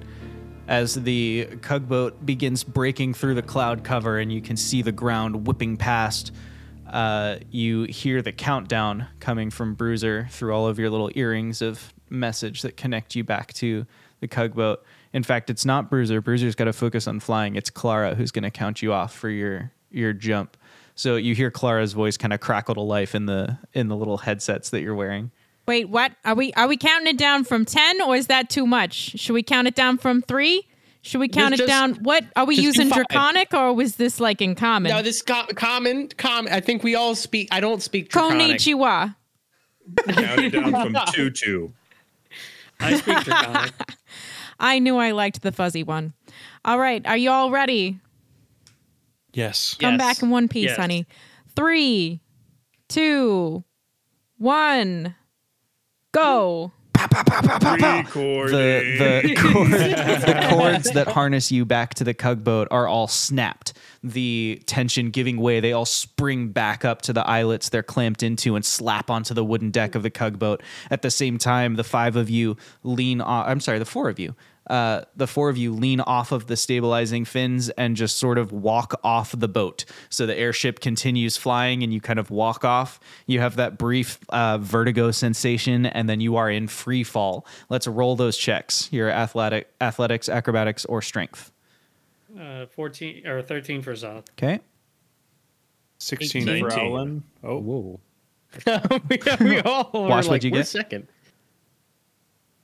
As 0.67 0.95
the 0.95 1.47
tugboat 1.61 2.25
begins 2.25 2.63
breaking 2.63 3.13
through 3.13 3.35
the 3.35 3.41
cloud 3.41 3.83
cover 3.83 4.19
and 4.19 4.31
you 4.31 4.41
can 4.41 4.57
see 4.57 4.81
the 4.81 4.91
ground 4.91 5.47
whipping 5.47 5.77
past, 5.77 6.31
uh, 6.91 7.37
you 7.49 7.83
hear 7.83 8.21
the 8.21 8.31
countdown 8.31 9.07
coming 9.19 9.49
from 9.49 9.75
Bruiser 9.75 10.27
through 10.29 10.53
all 10.53 10.67
of 10.67 10.77
your 10.77 10.89
little 10.89 11.09
earrings 11.15 11.61
of 11.61 11.93
message 12.09 12.61
that 12.63 12.77
connect 12.77 13.15
you 13.15 13.23
back 13.23 13.53
to 13.53 13.85
the 14.19 14.27
tugboat. 14.27 14.83
In 15.13 15.23
fact, 15.23 15.49
it's 15.49 15.65
not 15.65 15.89
Bruiser. 15.89 16.21
Bruiser's 16.21 16.55
got 16.55 16.65
to 16.65 16.73
focus 16.73 17.07
on 17.07 17.19
flying. 17.19 17.55
It's 17.55 17.69
Clara 17.69 18.15
who's 18.15 18.31
going 18.31 18.43
to 18.43 18.51
count 18.51 18.81
you 18.81 18.93
off 18.93 19.13
for 19.13 19.29
your 19.29 19.71
your 19.91 20.13
jump. 20.13 20.55
So 20.99 21.15
you 21.15 21.33
hear 21.33 21.49
Clara's 21.49 21.93
voice 21.93 22.17
kind 22.17 22.33
of 22.33 22.41
crackle 22.41 22.75
to 22.75 22.81
life 22.81 23.15
in 23.15 23.25
the 23.25 23.57
in 23.71 23.87
the 23.87 23.95
little 23.95 24.17
headsets 24.17 24.71
that 24.71 24.81
you're 24.81 24.95
wearing. 24.95 25.31
Wait, 25.65 25.87
what? 25.87 26.11
Are 26.25 26.35
we 26.35 26.51
are 26.53 26.67
we 26.67 26.75
counting 26.75 27.07
it 27.07 27.17
down 27.17 27.45
from 27.45 27.63
10 27.63 28.01
or 28.01 28.17
is 28.17 28.27
that 28.27 28.49
too 28.49 28.67
much? 28.67 29.17
Should 29.17 29.31
we 29.31 29.41
count 29.41 29.65
it 29.65 29.75
down 29.75 29.97
from 29.97 30.21
3? 30.21 30.67
Should 31.01 31.21
we 31.21 31.29
count 31.29 31.53
Just- 31.55 31.63
it 31.63 31.67
down? 31.67 31.93
What 32.01 32.25
are 32.35 32.43
we 32.43 32.55
just 32.55 32.63
do 32.63 32.67
using 32.67 32.89
five. 32.89 33.07
draconic 33.07 33.53
or 33.53 33.71
was 33.71 33.95
this 33.95 34.19
like 34.19 34.41
in 34.41 34.55
common? 34.55 34.91
No, 34.91 35.01
this 35.01 35.21
co- 35.21 35.47
common, 35.55 36.09
common. 36.17 36.51
I 36.51 36.59
think 36.59 36.83
we 36.83 36.95
all 36.95 37.15
speak. 37.15 37.47
I 37.49 37.61
don't 37.61 37.81
speak 37.81 38.09
draconic. 38.09 38.57
Konnichiwa. 38.57 39.15
Count 40.09 40.41
it 40.41 40.49
down 40.49 40.71
from 40.71 40.97
two 41.13 41.31
two. 41.31 41.71
I 42.81 42.95
speak 42.95 43.23
draconic. 43.23 43.71
I 44.59 44.79
knew 44.79 44.97
I 44.97 45.11
liked 45.11 45.43
the 45.43 45.53
fuzzy 45.53 45.83
one. 45.83 46.11
All 46.65 46.77
right, 46.77 47.07
are 47.07 47.15
you 47.15 47.29
all 47.29 47.51
ready? 47.51 48.01
Yes. 49.33 49.75
Come 49.79 49.93
Yes. 49.93 49.99
back 49.99 50.23
in 50.23 50.29
one 50.29 50.47
piece, 50.47 50.65
Yes. 50.69 50.77
honey. 50.77 51.05
Three, 51.55 52.21
two, 52.87 53.63
one. 54.37 55.15
Go. 56.11 56.71
Recording. 56.99 58.51
the 58.51 59.21
the, 59.23 59.35
cord, 59.41 59.71
the 59.71 60.47
cords 60.49 60.91
that 60.91 61.07
harness 61.07 61.51
you 61.51 61.63
back 61.63 61.93
to 61.95 62.03
the 62.03 62.13
cug 62.13 62.43
boat 62.43 62.67
are 62.71 62.87
all 62.87 63.07
snapped. 63.07 63.73
The 64.03 64.61
tension 64.65 65.09
giving 65.11 65.37
way, 65.37 65.59
they 65.59 65.71
all 65.71 65.85
spring 65.85 66.49
back 66.49 66.83
up 66.83 67.01
to 67.03 67.13
the 67.13 67.25
eyelets 67.25 67.69
they're 67.69 67.83
clamped 67.83 68.21
into 68.23 68.55
and 68.55 68.65
slap 68.65 69.09
onto 69.09 69.33
the 69.33 69.45
wooden 69.45 69.71
deck 69.71 69.95
of 69.95 70.03
the 70.03 70.09
cug 70.09 70.39
boat. 70.39 70.61
At 70.91 71.01
the 71.01 71.11
same 71.11 71.37
time, 71.37 71.75
the 71.75 71.83
five 71.85 72.15
of 72.17 72.29
you 72.29 72.57
lean 72.83 73.21
off. 73.21 73.47
I'm 73.47 73.59
sorry, 73.61 73.79
the 73.79 73.85
four 73.85 74.09
of 74.09 74.19
you. 74.19 74.35
Uh, 74.69 75.01
the 75.15 75.27
four 75.27 75.49
of 75.49 75.57
you 75.57 75.73
lean 75.73 75.99
off 76.01 76.31
of 76.31 76.47
the 76.47 76.55
stabilizing 76.55 77.25
fins 77.25 77.69
and 77.71 77.95
just 77.95 78.17
sort 78.17 78.37
of 78.37 78.51
walk 78.51 78.99
off 79.03 79.33
the 79.37 79.47
boat. 79.47 79.85
So 80.09 80.25
the 80.25 80.37
airship 80.37 80.79
continues 80.79 81.37
flying 81.37 81.83
and 81.83 81.93
you 81.93 81.99
kind 81.99 82.19
of 82.19 82.29
walk 82.29 82.63
off. 82.63 82.99
You 83.25 83.39
have 83.39 83.55
that 83.55 83.77
brief 83.77 84.19
uh, 84.29 84.59
vertigo 84.59 85.11
sensation 85.11 85.85
and 85.85 86.07
then 86.07 86.21
you 86.21 86.35
are 86.35 86.49
in 86.49 86.67
free 86.67 87.03
fall. 87.03 87.45
Let's 87.69 87.87
roll 87.87 88.15
those 88.15 88.37
checks. 88.37 88.91
Your 88.91 89.09
athletic, 89.09 89.69
athletics, 89.81 90.29
acrobatics, 90.29 90.85
or 90.85 91.01
strength. 91.01 91.51
Uh, 92.39 92.67
14 92.67 93.25
or 93.25 93.41
13 93.41 93.81
for 93.81 93.93
Zoth. 93.93 94.25
Okay. 94.37 94.59
16 95.97 96.59
for 96.59 96.71
Alan. 96.71 97.23
Oh, 97.43 97.59
Whoa. 97.59 97.99
we, 99.09 99.19
we 99.41 99.59
all 99.61 99.89
were 99.93 100.07
Wash, 100.07 100.27
what'd 100.27 100.43
you 100.43 100.51
get?" 100.51 100.67
second. 100.67 101.07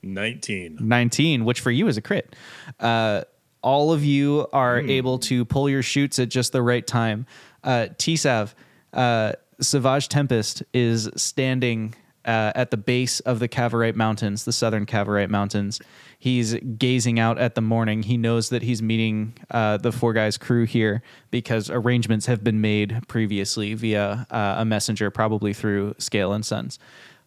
19. 0.06 0.78
19, 0.80 1.46
which 1.46 1.60
for 1.60 1.72
you 1.72 1.88
is 1.88 1.98
a 1.98 2.02
crit. 2.02 2.36
Uh, 2.80 3.22
all 3.62 3.92
of 3.92 4.06
you 4.06 4.48
are 4.54 4.80
able 4.80 5.18
to 5.18 5.44
pull 5.44 5.68
your 5.68 5.82
shoots 5.82 6.20
at 6.20 6.30
just 6.30 6.52
the 6.52 6.62
right 6.62 6.86
time. 6.86 7.26
Uh, 7.64 7.88
Tisav, 7.98 8.54
uh, 8.94 9.34
Savage 9.60 10.08
Tempest 10.08 10.62
is 10.72 11.10
standing 11.16 11.96
uh, 12.26 12.52
at 12.56 12.72
the 12.72 12.78
base 12.78 13.20
of 13.22 13.40
the 13.40 13.48
Cavorite 13.48 13.96
Mountains, 13.96 14.46
the 14.46 14.52
southern 14.52 14.86
Cavorite 14.86 15.30
Mountains. 15.30 15.80
He's 16.18 16.56
gazing 16.78 17.20
out 17.20 17.38
at 17.38 17.56
the 17.56 17.62
morning. 17.62 18.04
He 18.04 18.18
knows 18.18 18.50
that 18.50 18.64
he's 18.64 18.82
meeting 18.82 19.34
uh, 19.52 19.78
the 19.78 19.92
Four 19.92 20.14
Guys 20.14 20.38
crew 20.38 20.66
here 20.66 21.02
because 21.30 21.70
arrangements 21.70 22.26
have 22.26 22.44
been 22.44 22.62
made 22.62 23.02
previously 23.08 23.74
via 23.74 24.26
uh, 24.32 24.56
a 24.58 24.66
messenger, 24.66 25.12
probably 25.12 25.54
through 25.54 25.96
Scale 25.98 26.34
and 26.34 26.46
Sons. 26.46 26.80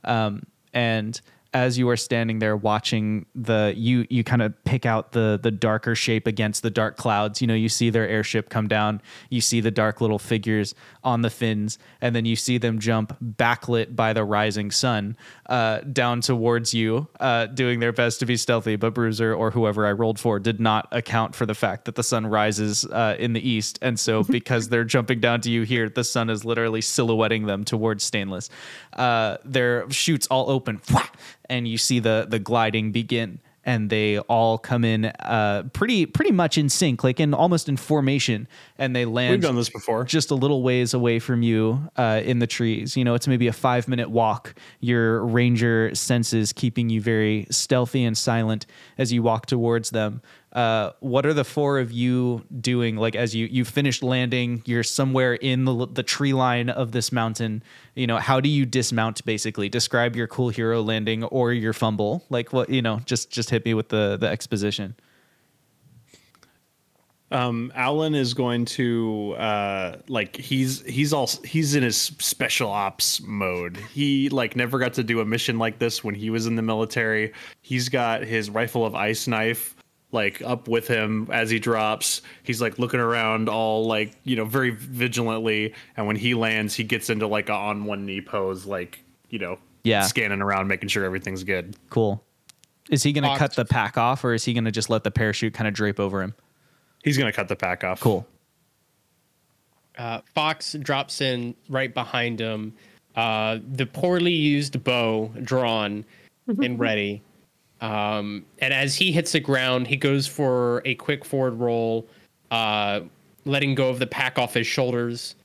Um, 0.04 0.44
and 0.72 1.20
as 1.54 1.78
you 1.78 1.88
are 1.88 1.96
standing 1.96 2.40
there 2.40 2.56
watching 2.56 3.24
the 3.34 3.72
you 3.74 4.06
you 4.10 4.22
kind 4.22 4.42
of 4.42 4.52
pick 4.64 4.84
out 4.84 5.12
the 5.12 5.40
the 5.42 5.50
darker 5.50 5.94
shape 5.94 6.26
against 6.26 6.62
the 6.62 6.70
dark 6.70 6.96
clouds. 6.96 7.40
You 7.40 7.46
know 7.46 7.54
you 7.54 7.70
see 7.70 7.88
their 7.88 8.06
airship 8.06 8.50
come 8.50 8.68
down 8.68 9.00
you 9.30 9.40
see 9.40 9.60
the 9.60 9.70
dark 9.70 10.00
little 10.00 10.18
figures 10.18 10.74
on 11.02 11.22
the 11.22 11.30
fins 11.30 11.78
and 12.00 12.14
then 12.14 12.26
you 12.26 12.36
see 12.36 12.58
them 12.58 12.78
jump 12.78 13.16
backlit 13.22 13.96
by 13.96 14.12
the 14.12 14.24
rising 14.24 14.70
sun 14.70 15.16
uh, 15.46 15.80
down 15.80 16.20
towards 16.20 16.74
you 16.74 17.08
uh, 17.18 17.46
doing 17.46 17.80
their 17.80 17.92
best 17.92 18.20
to 18.20 18.26
be 18.26 18.36
stealthy. 18.36 18.76
But 18.76 18.92
bruiser 18.92 19.34
or 19.34 19.50
whoever 19.50 19.86
i 19.86 19.92
rolled 19.92 20.20
for 20.20 20.38
did 20.38 20.60
not 20.60 20.86
account 20.92 21.34
for 21.34 21.46
the 21.46 21.54
fact 21.54 21.86
that 21.86 21.94
the 21.94 22.02
sun 22.02 22.26
rises 22.26 22.84
uh, 22.84 23.16
in 23.18 23.32
the 23.32 23.48
east. 23.48 23.78
And 23.80 23.98
so 23.98 24.22
because 24.38 24.68
they're 24.68 24.84
jumping 24.84 25.20
down 25.20 25.40
to 25.42 25.50
you 25.50 25.62
here 25.62 25.88
the 25.88 26.04
sun 26.04 26.28
is 26.28 26.44
literally 26.44 26.82
silhouetting 26.82 27.46
them 27.46 27.64
towards 27.64 28.04
stainless. 28.04 28.50
Uh, 28.92 29.38
their 29.44 29.88
chutes 29.90 30.26
all 30.26 30.50
open 30.50 30.78
and 31.48 31.66
you 31.66 31.78
see 31.78 31.98
the 31.98 32.26
the 32.28 32.38
gliding 32.38 32.92
begin 32.92 33.40
and 33.68 33.90
they 33.90 34.18
all 34.18 34.56
come 34.56 34.82
in 34.82 35.04
uh, 35.04 35.62
pretty 35.74 36.06
pretty 36.06 36.30
much 36.30 36.56
in 36.56 36.70
sync 36.70 37.04
like 37.04 37.20
in 37.20 37.34
almost 37.34 37.68
in 37.68 37.76
formation 37.76 38.48
and 38.78 38.96
they 38.96 39.04
land 39.04 39.32
we've 39.32 39.42
done 39.42 39.56
this 39.56 39.68
before. 39.68 40.04
just 40.04 40.30
a 40.30 40.34
little 40.34 40.62
ways 40.62 40.94
away 40.94 41.18
from 41.18 41.42
you 41.42 41.90
uh, 41.96 42.22
in 42.24 42.38
the 42.38 42.46
trees. 42.46 42.96
You 42.96 43.04
know, 43.04 43.14
it's 43.14 43.28
maybe 43.28 43.46
a 43.46 43.52
five 43.52 43.86
minute 43.86 44.08
walk. 44.10 44.54
Your 44.80 45.22
ranger 45.26 45.94
senses 45.94 46.52
keeping 46.52 46.88
you 46.88 47.02
very 47.02 47.46
stealthy 47.50 48.04
and 48.04 48.16
silent 48.16 48.64
as 48.96 49.12
you 49.12 49.22
walk 49.22 49.44
towards 49.44 49.90
them. 49.90 50.22
Uh, 50.52 50.92
what 51.00 51.26
are 51.26 51.34
the 51.34 51.44
four 51.44 51.78
of 51.78 51.92
you 51.92 52.44
doing? 52.60 52.96
Like 52.96 53.14
as 53.14 53.34
you 53.34 53.46
you 53.46 53.64
finished 53.64 54.02
landing, 54.02 54.62
you're 54.64 54.82
somewhere 54.82 55.34
in 55.34 55.64
the 55.64 55.86
the 55.86 56.02
tree 56.02 56.32
line 56.32 56.70
of 56.70 56.92
this 56.92 57.12
mountain. 57.12 57.62
You 57.94 58.06
know, 58.06 58.16
how 58.16 58.40
do 58.40 58.48
you 58.48 58.64
dismount? 58.64 59.24
Basically, 59.26 59.68
describe 59.68 60.16
your 60.16 60.26
cool 60.26 60.48
hero 60.48 60.80
landing 60.80 61.24
or 61.24 61.52
your 61.52 61.74
fumble. 61.74 62.24
Like 62.30 62.52
what 62.52 62.70
you 62.70 62.80
know, 62.80 63.00
just 63.04 63.30
just 63.30 63.50
hit 63.50 63.64
me 63.66 63.74
with 63.74 63.90
the 63.90 64.16
the 64.18 64.28
exposition. 64.28 64.96
Um, 67.30 67.70
Alan 67.74 68.14
is 68.14 68.32
going 68.32 68.64
to 68.64 69.34
uh, 69.36 69.96
like 70.08 70.34
he's 70.34 70.80
he's 70.86 71.12
all 71.12 71.28
he's 71.44 71.74
in 71.74 71.82
his 71.82 71.98
special 71.98 72.70
ops 72.70 73.20
mode. 73.20 73.76
He 73.92 74.30
like 74.30 74.56
never 74.56 74.78
got 74.78 74.94
to 74.94 75.02
do 75.02 75.20
a 75.20 75.26
mission 75.26 75.58
like 75.58 75.78
this 75.78 76.02
when 76.02 76.14
he 76.14 76.30
was 76.30 76.46
in 76.46 76.56
the 76.56 76.62
military. 76.62 77.34
He's 77.60 77.90
got 77.90 78.22
his 78.22 78.48
rifle 78.48 78.86
of 78.86 78.94
ice 78.94 79.26
knife 79.26 79.74
like 80.12 80.40
up 80.42 80.68
with 80.68 80.88
him 80.88 81.28
as 81.32 81.50
he 81.50 81.58
drops. 81.58 82.22
He's 82.42 82.60
like 82.62 82.78
looking 82.78 83.00
around 83.00 83.48
all 83.48 83.86
like 83.86 84.14
you 84.24 84.36
know 84.36 84.44
very 84.44 84.70
vigilantly, 84.70 85.74
and 85.96 86.06
when 86.06 86.16
he 86.16 86.34
lands, 86.34 86.74
he 86.74 86.84
gets 86.84 87.10
into 87.10 87.26
like 87.26 87.48
a 87.48 87.54
on 87.54 87.84
one 87.84 88.06
knee 88.06 88.20
pose, 88.20 88.64
like 88.66 89.00
you 89.30 89.38
know 89.38 89.58
Yeah. 89.84 90.02
scanning 90.02 90.40
around, 90.42 90.68
making 90.68 90.88
sure 90.88 91.04
everything's 91.04 91.44
good. 91.44 91.76
Cool. 91.90 92.22
Is 92.90 93.02
he 93.02 93.12
going 93.12 93.24
to 93.24 93.28
Fox- 93.28 93.38
cut 93.38 93.54
the 93.56 93.64
pack 93.66 93.98
off, 93.98 94.24
or 94.24 94.32
is 94.32 94.44
he 94.46 94.54
going 94.54 94.64
to 94.64 94.70
just 94.70 94.88
let 94.88 95.04
the 95.04 95.10
parachute 95.10 95.52
kind 95.52 95.68
of 95.68 95.74
drape 95.74 96.00
over 96.00 96.22
him? 96.22 96.34
He's 97.04 97.16
gonna 97.18 97.32
cut 97.32 97.46
the 97.48 97.54
pack 97.56 97.84
off. 97.84 98.00
Cool. 98.00 98.26
Uh, 99.96 100.20
Fox 100.34 100.72
drops 100.74 101.20
in 101.20 101.54
right 101.68 101.92
behind 101.92 102.40
him. 102.40 102.74
Uh, 103.14 103.58
the 103.72 103.86
poorly 103.86 104.32
used 104.32 104.82
bow 104.84 105.32
drawn 105.42 106.04
and 106.46 106.78
ready. 106.78 107.22
Um, 107.80 108.44
and 108.58 108.74
as 108.74 108.96
he 108.96 109.12
hits 109.12 109.32
the 109.32 109.40
ground, 109.40 109.86
he 109.86 109.96
goes 109.96 110.26
for 110.26 110.82
a 110.84 110.94
quick 110.96 111.24
forward 111.24 111.54
roll, 111.54 112.06
uh, 112.50 113.00
letting 113.44 113.74
go 113.74 113.88
of 113.88 113.98
the 113.98 114.06
pack 114.06 114.38
off 114.38 114.54
his 114.54 114.66
shoulders 114.66 115.36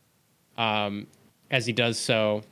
um, 0.58 1.08
as 1.52 1.66
he 1.66 1.74
does 1.74 1.98
so. 1.98 2.44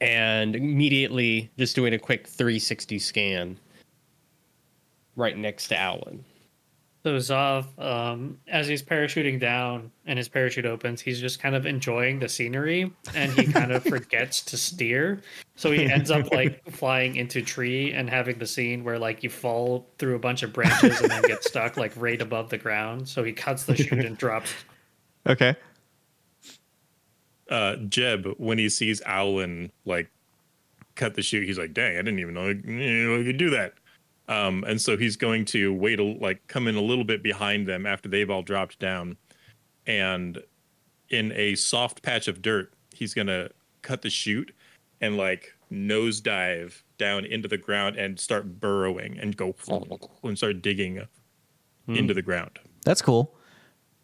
And 0.00 0.54
immediately 0.54 1.50
just 1.56 1.74
doing 1.74 1.94
a 1.94 1.98
quick 1.98 2.26
360 2.26 2.98
scan 2.98 3.58
right 5.16 5.36
next 5.36 5.68
to 5.68 5.78
Alan. 5.78 6.22
So 7.04 7.16
Zav, 7.16 7.66
um, 7.78 8.38
as 8.48 8.66
he's 8.66 8.82
parachuting 8.82 9.38
down 9.38 9.90
and 10.06 10.16
his 10.16 10.26
parachute 10.26 10.64
opens, 10.64 11.02
he's 11.02 11.20
just 11.20 11.38
kind 11.38 11.54
of 11.54 11.66
enjoying 11.66 12.18
the 12.18 12.30
scenery 12.30 12.90
and 13.14 13.30
he 13.32 13.44
kind 13.46 13.72
of 13.72 13.84
forgets 13.88 14.40
to 14.44 14.56
steer. 14.56 15.20
So 15.54 15.70
he 15.70 15.84
ends 15.84 16.10
up 16.10 16.32
like 16.32 16.66
flying 16.70 17.16
into 17.16 17.40
a 17.40 17.42
tree 17.42 17.92
and 17.92 18.08
having 18.08 18.38
the 18.38 18.46
scene 18.46 18.84
where 18.84 18.98
like 18.98 19.22
you 19.22 19.28
fall 19.28 19.86
through 19.98 20.14
a 20.14 20.18
bunch 20.18 20.42
of 20.42 20.54
branches 20.54 20.98
and 21.02 21.10
then 21.10 21.20
get 21.24 21.44
stuck 21.44 21.76
like 21.76 21.92
right 21.94 22.22
above 22.22 22.48
the 22.48 22.56
ground. 22.56 23.06
So 23.06 23.22
he 23.22 23.34
cuts 23.34 23.64
the 23.64 23.76
chute 23.76 24.04
and 24.04 24.16
drops. 24.16 24.52
Okay. 25.26 25.56
Uh, 27.48 27.76
Jeb, 27.76 28.26
when 28.36 28.58
he 28.58 28.68
sees 28.68 29.00
Owlin 29.06 29.72
like 29.86 30.10
cut 30.96 31.14
the 31.14 31.22
chute, 31.22 31.46
he's 31.46 31.56
like, 31.56 31.72
"Dang, 31.72 31.94
I 31.94 32.02
didn't 32.02 32.18
even 32.18 32.34
know 32.34 32.48
you 32.48 33.08
know, 33.08 33.18
I 33.18 33.24
could 33.24 33.38
do 33.38 33.48
that." 33.48 33.72
Um, 34.28 34.64
and 34.66 34.80
so 34.80 34.96
he's 34.96 35.16
going 35.16 35.44
to 35.46 35.72
wait, 35.72 36.00
a, 36.00 36.02
like, 36.02 36.46
come 36.46 36.66
in 36.66 36.76
a 36.76 36.80
little 36.80 37.04
bit 37.04 37.22
behind 37.22 37.66
them 37.66 37.86
after 37.86 38.08
they've 38.08 38.30
all 38.30 38.42
dropped 38.42 38.78
down, 38.78 39.16
and 39.86 40.42
in 41.10 41.32
a 41.32 41.54
soft 41.54 42.02
patch 42.02 42.28
of 42.28 42.42
dirt, 42.42 42.72
he's 42.94 43.14
gonna 43.14 43.50
cut 43.82 44.02
the 44.02 44.10
chute 44.10 44.54
and 45.00 45.16
like 45.16 45.54
nosedive 45.70 46.82
down 46.98 47.24
into 47.24 47.48
the 47.48 47.58
ground 47.58 47.96
and 47.96 48.18
start 48.18 48.60
burrowing 48.60 49.18
and 49.18 49.36
go 49.36 49.54
and 50.22 50.38
start 50.38 50.62
digging 50.62 51.06
into 51.88 52.14
the 52.14 52.22
ground. 52.22 52.58
That's 52.84 53.02
cool. 53.02 53.34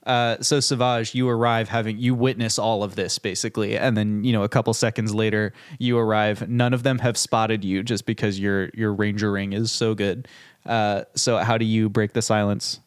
Uh, 0.07 0.41
so 0.41 0.61
Savage, 0.61 1.15
you 1.15 1.29
arrive 1.29 1.69
having 1.69 1.99
you 1.99 2.15
witness 2.15 2.59
all 2.59 2.83
of 2.83 2.97
this 2.97 3.19
basically, 3.19 3.77
and 3.77 3.97
then 3.97 4.25
you 4.25 4.33
know 4.33 4.43
a 4.43 4.49
couple 4.49 4.73
seconds 4.73 5.15
later 5.15 5.53
you 5.79 5.99
arrive. 5.99 6.49
None 6.49 6.73
of 6.73 6.83
them 6.83 6.99
have 7.01 7.19
spotted 7.19 7.65
you 7.65 7.83
just 7.83 8.07
because 8.07 8.41
your 8.41 8.71
your 8.71 8.95
ranger 8.95 9.31
ring 9.31 9.53
is 9.53 9.71
so 9.71 9.95
good. 9.95 10.27
Uh, 10.65 11.05
so 11.15 11.39
how 11.39 11.59
do 11.59 11.67
you 11.67 11.89
break 11.89 12.15
the 12.15 12.23
silence? 12.23 12.81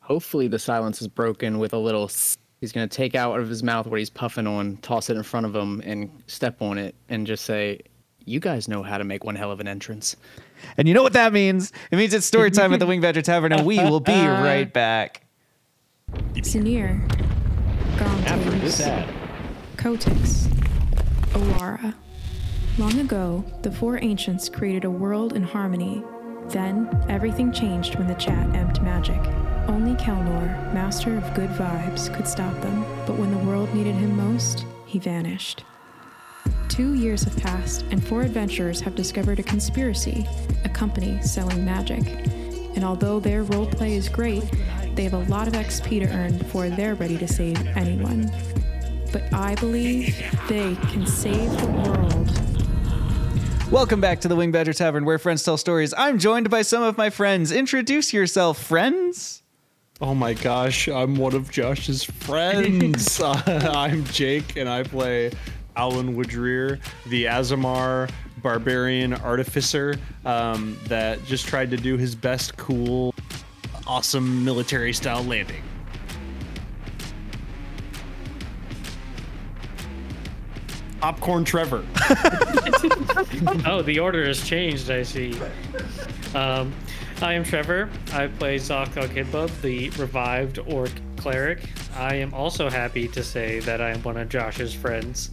Hopefully, 0.00 0.46
the 0.46 0.58
silence 0.58 1.00
is 1.02 1.08
broken 1.08 1.58
with 1.58 1.72
a 1.72 1.78
little. 1.78 2.08
He's 2.60 2.70
gonna 2.72 2.86
take 2.86 3.16
out 3.16 3.40
of 3.40 3.48
his 3.48 3.64
mouth 3.64 3.86
what 3.86 3.98
he's 3.98 4.10
puffing 4.10 4.46
on, 4.46 4.76
toss 4.76 5.10
it 5.10 5.16
in 5.16 5.24
front 5.24 5.44
of 5.44 5.56
him, 5.56 5.82
and 5.84 6.08
step 6.28 6.62
on 6.62 6.78
it, 6.78 6.94
and 7.08 7.26
just 7.26 7.44
say, 7.44 7.80
"You 8.24 8.38
guys 8.38 8.68
know 8.68 8.84
how 8.84 8.98
to 8.98 9.04
make 9.04 9.24
one 9.24 9.34
hell 9.34 9.50
of 9.50 9.58
an 9.58 9.66
entrance." 9.66 10.14
And 10.76 10.86
you 10.86 10.94
know 10.94 11.02
what 11.02 11.14
that 11.14 11.32
means? 11.32 11.72
It 11.90 11.96
means 11.96 12.14
it's 12.14 12.26
story 12.26 12.52
time 12.52 12.72
at 12.72 12.78
the 12.78 12.86
Wing 12.86 13.00
Badger 13.00 13.22
Tavern, 13.22 13.52
and 13.52 13.66
we 13.66 13.78
will 13.78 14.00
be 14.00 14.12
right 14.26 14.72
back. 14.72 15.23
Sinir, 16.44 17.00
After 18.00 18.50
this 18.50 18.80
Grontos, 18.80 18.86
ad. 18.86 19.14
Kotix, 19.76 20.46
Olara. 21.32 21.94
Long 22.78 22.98
ago, 22.98 23.44
the 23.62 23.70
four 23.70 24.02
ancients 24.02 24.48
created 24.48 24.84
a 24.84 24.90
world 24.90 25.32
in 25.34 25.42
harmony. 25.42 26.02
Then, 26.48 26.88
everything 27.08 27.52
changed 27.52 27.96
when 27.96 28.08
the 28.08 28.14
chat 28.14 28.54
emped 28.54 28.82
magic. 28.82 29.20
Only 29.68 29.94
Kelnor, 29.94 30.72
master 30.74 31.16
of 31.16 31.34
good 31.34 31.50
vibes, 31.50 32.14
could 32.14 32.28
stop 32.28 32.54
them, 32.60 32.84
but 33.06 33.16
when 33.16 33.30
the 33.30 33.44
world 33.46 33.72
needed 33.74 33.94
him 33.94 34.16
most, 34.16 34.66
he 34.86 34.98
vanished. 34.98 35.64
Two 36.68 36.94
years 36.94 37.22
have 37.22 37.36
passed, 37.36 37.82
and 37.90 38.04
four 38.06 38.22
adventurers 38.22 38.80
have 38.80 38.94
discovered 38.94 39.38
a 39.38 39.42
conspiracy, 39.42 40.26
a 40.64 40.68
company 40.68 41.20
selling 41.22 41.64
magic. 41.64 42.02
And 42.74 42.84
although 42.84 43.20
their 43.20 43.44
roleplay 43.44 43.92
is 43.92 44.08
great, 44.08 44.42
they 44.94 45.04
have 45.04 45.14
a 45.14 45.24
lot 45.30 45.46
of 45.46 45.54
XP 45.54 46.06
to 46.06 46.12
earn 46.12 46.38
before 46.38 46.68
they're 46.68 46.94
ready 46.94 47.16
to 47.18 47.28
save 47.28 47.64
anyone. 47.76 48.30
But 49.12 49.32
I 49.32 49.54
believe 49.56 50.16
they 50.48 50.74
can 50.90 51.06
save 51.06 51.50
the 51.58 51.66
world. 51.66 52.14
Welcome 53.70 54.00
back 54.00 54.20
to 54.20 54.28
the 54.28 54.36
Wing 54.36 54.50
Badger 54.50 54.72
Tavern, 54.72 55.04
where 55.04 55.18
friends 55.18 55.42
tell 55.42 55.56
stories. 55.56 55.94
I'm 55.96 56.18
joined 56.18 56.50
by 56.50 56.62
some 56.62 56.82
of 56.82 56.98
my 56.98 57.10
friends. 57.10 57.52
Introduce 57.52 58.12
yourself, 58.12 58.62
friends. 58.62 59.42
Oh 60.00 60.14
my 60.14 60.34
gosh, 60.34 60.88
I'm 60.88 61.16
one 61.16 61.34
of 61.34 61.50
Josh's 61.50 62.02
friends. 62.02 63.20
I'm 63.46 64.04
Jake, 64.06 64.56
and 64.56 64.68
I 64.68 64.82
play 64.82 65.30
Alan 65.76 66.14
Woodrear, 66.14 66.80
the 67.06 67.24
Aasimar 67.24 68.10
barbarian 68.44 69.14
artificer 69.14 69.96
um, 70.26 70.78
that 70.84 71.24
just 71.24 71.46
tried 71.46 71.70
to 71.70 71.78
do 71.78 71.96
his 71.96 72.14
best 72.14 72.56
cool, 72.58 73.14
awesome 73.86 74.44
military 74.44 74.92
style 74.92 75.24
landing. 75.24 75.62
Popcorn 81.00 81.44
Trevor. 81.44 81.84
oh, 83.66 83.82
the 83.82 83.98
order 83.98 84.26
has 84.26 84.46
changed, 84.46 84.90
I 84.90 85.02
see. 85.02 85.34
Um, 86.34 86.72
I 87.20 87.32
am 87.34 87.44
Trevor. 87.44 87.88
I 88.12 88.26
play 88.26 88.56
Zakal 88.56 89.06
Kidbub, 89.08 89.60
the 89.62 89.90
revived 89.90 90.58
orc 90.66 90.90
cleric. 91.16 91.60
I 91.96 92.16
am 92.16 92.34
also 92.34 92.68
happy 92.68 93.08
to 93.08 93.22
say 93.22 93.60
that 93.60 93.80
I 93.80 93.90
am 93.90 94.02
one 94.02 94.16
of 94.16 94.28
Josh's 94.28 94.74
friends. 94.74 95.30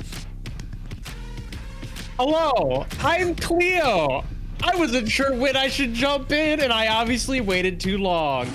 Hello, 2.24 2.86
I'm 3.00 3.34
Cleo. 3.34 4.24
I 4.64 4.76
wasn't 4.76 5.10
sure 5.10 5.34
when 5.34 5.58
I 5.58 5.68
should 5.68 5.96
jump 5.96 6.32
in, 6.32 6.60
and 6.60 6.72
I 6.72 6.88
obviously 6.90 7.42
waited 7.42 7.80
too 7.80 7.98
long. 7.98 8.48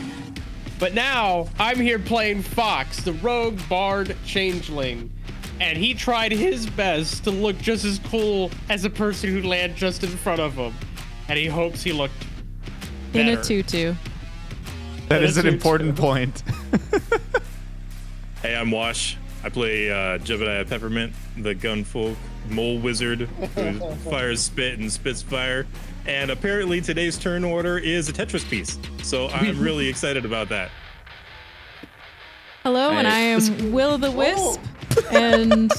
But 0.78 0.94
now 0.94 1.48
I'm 1.58 1.80
here 1.80 1.98
playing 1.98 2.42
Fox, 2.42 3.00
the 3.00 3.14
rogue 3.14 3.58
bard 3.68 4.14
changeling. 4.24 5.10
And 5.58 5.76
he 5.76 5.94
tried 5.94 6.30
his 6.30 6.70
best 6.70 7.24
to 7.24 7.32
look 7.32 7.58
just 7.58 7.84
as 7.84 7.98
cool 8.08 8.52
as 8.68 8.84
the 8.84 8.90
person 8.90 9.30
who 9.30 9.42
landed 9.42 9.76
just 9.76 10.04
in 10.04 10.10
front 10.10 10.40
of 10.40 10.54
him. 10.54 10.72
And 11.26 11.36
he 11.36 11.46
hopes 11.46 11.82
he 11.82 11.90
looked 11.92 12.24
better. 13.12 13.18
In 13.18 13.28
a 13.30 13.34
better. 13.34 13.48
tutu. 13.48 13.94
That 15.08 15.24
is 15.24 15.30
is 15.32 15.38
an 15.38 15.48
an 15.48 15.54
important 15.54 15.88
important 15.88 16.36
point. 16.36 17.02
Hey, 18.42 18.54
I'm 18.54 18.70
Wash. 18.70 19.16
I 19.42 19.48
play 19.48 19.90
uh, 19.90 20.18
Jebediah 20.18 20.68
Peppermint, 20.68 21.14
the 21.36 21.52
gunfolk 21.52 22.14
mole 22.50 22.78
wizard 22.78 23.20
who 23.20 23.94
fires 24.10 24.42
spit 24.42 24.78
and 24.78 24.90
spits 24.92 25.22
fire. 25.22 25.66
And 26.06 26.30
apparently 26.30 26.80
today's 26.80 27.18
turn 27.18 27.44
order 27.44 27.78
is 27.78 28.08
a 28.08 28.12
Tetris 28.12 28.48
piece. 28.48 28.78
So 29.02 29.28
I'm 29.28 29.58
really 29.62 29.88
excited 29.88 30.24
about 30.24 30.48
that. 30.50 30.70
Hello, 32.62 32.90
and 32.90 33.06
I 33.06 33.18
am 33.18 33.72
Will 33.72 33.96
the 33.96 34.10
Wisp, 34.10 34.60
and 35.12 35.72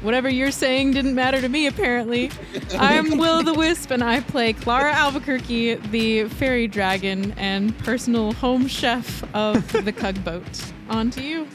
whatever 0.00 0.28
you're 0.28 0.52
saying 0.52 0.92
didn't 0.92 1.16
matter 1.16 1.40
to 1.40 1.48
me 1.48 1.66
apparently. 1.66 2.30
I'm 2.78 3.18
Will 3.18 3.42
the 3.42 3.52
Wisp, 3.54 3.90
and 3.90 4.04
I 4.04 4.20
play 4.20 4.52
Clara 4.52 4.92
Albuquerque, 4.92 5.74
the 5.74 6.28
fairy 6.28 6.68
dragon 6.68 7.32
and 7.32 7.76
personal 7.78 8.32
home 8.32 8.68
chef 8.68 9.24
of 9.34 9.72
the 9.84 9.92
Cug 9.92 10.22
Boat. 10.24 10.72
On 10.88 11.10
to 11.10 11.20
you. 11.20 11.48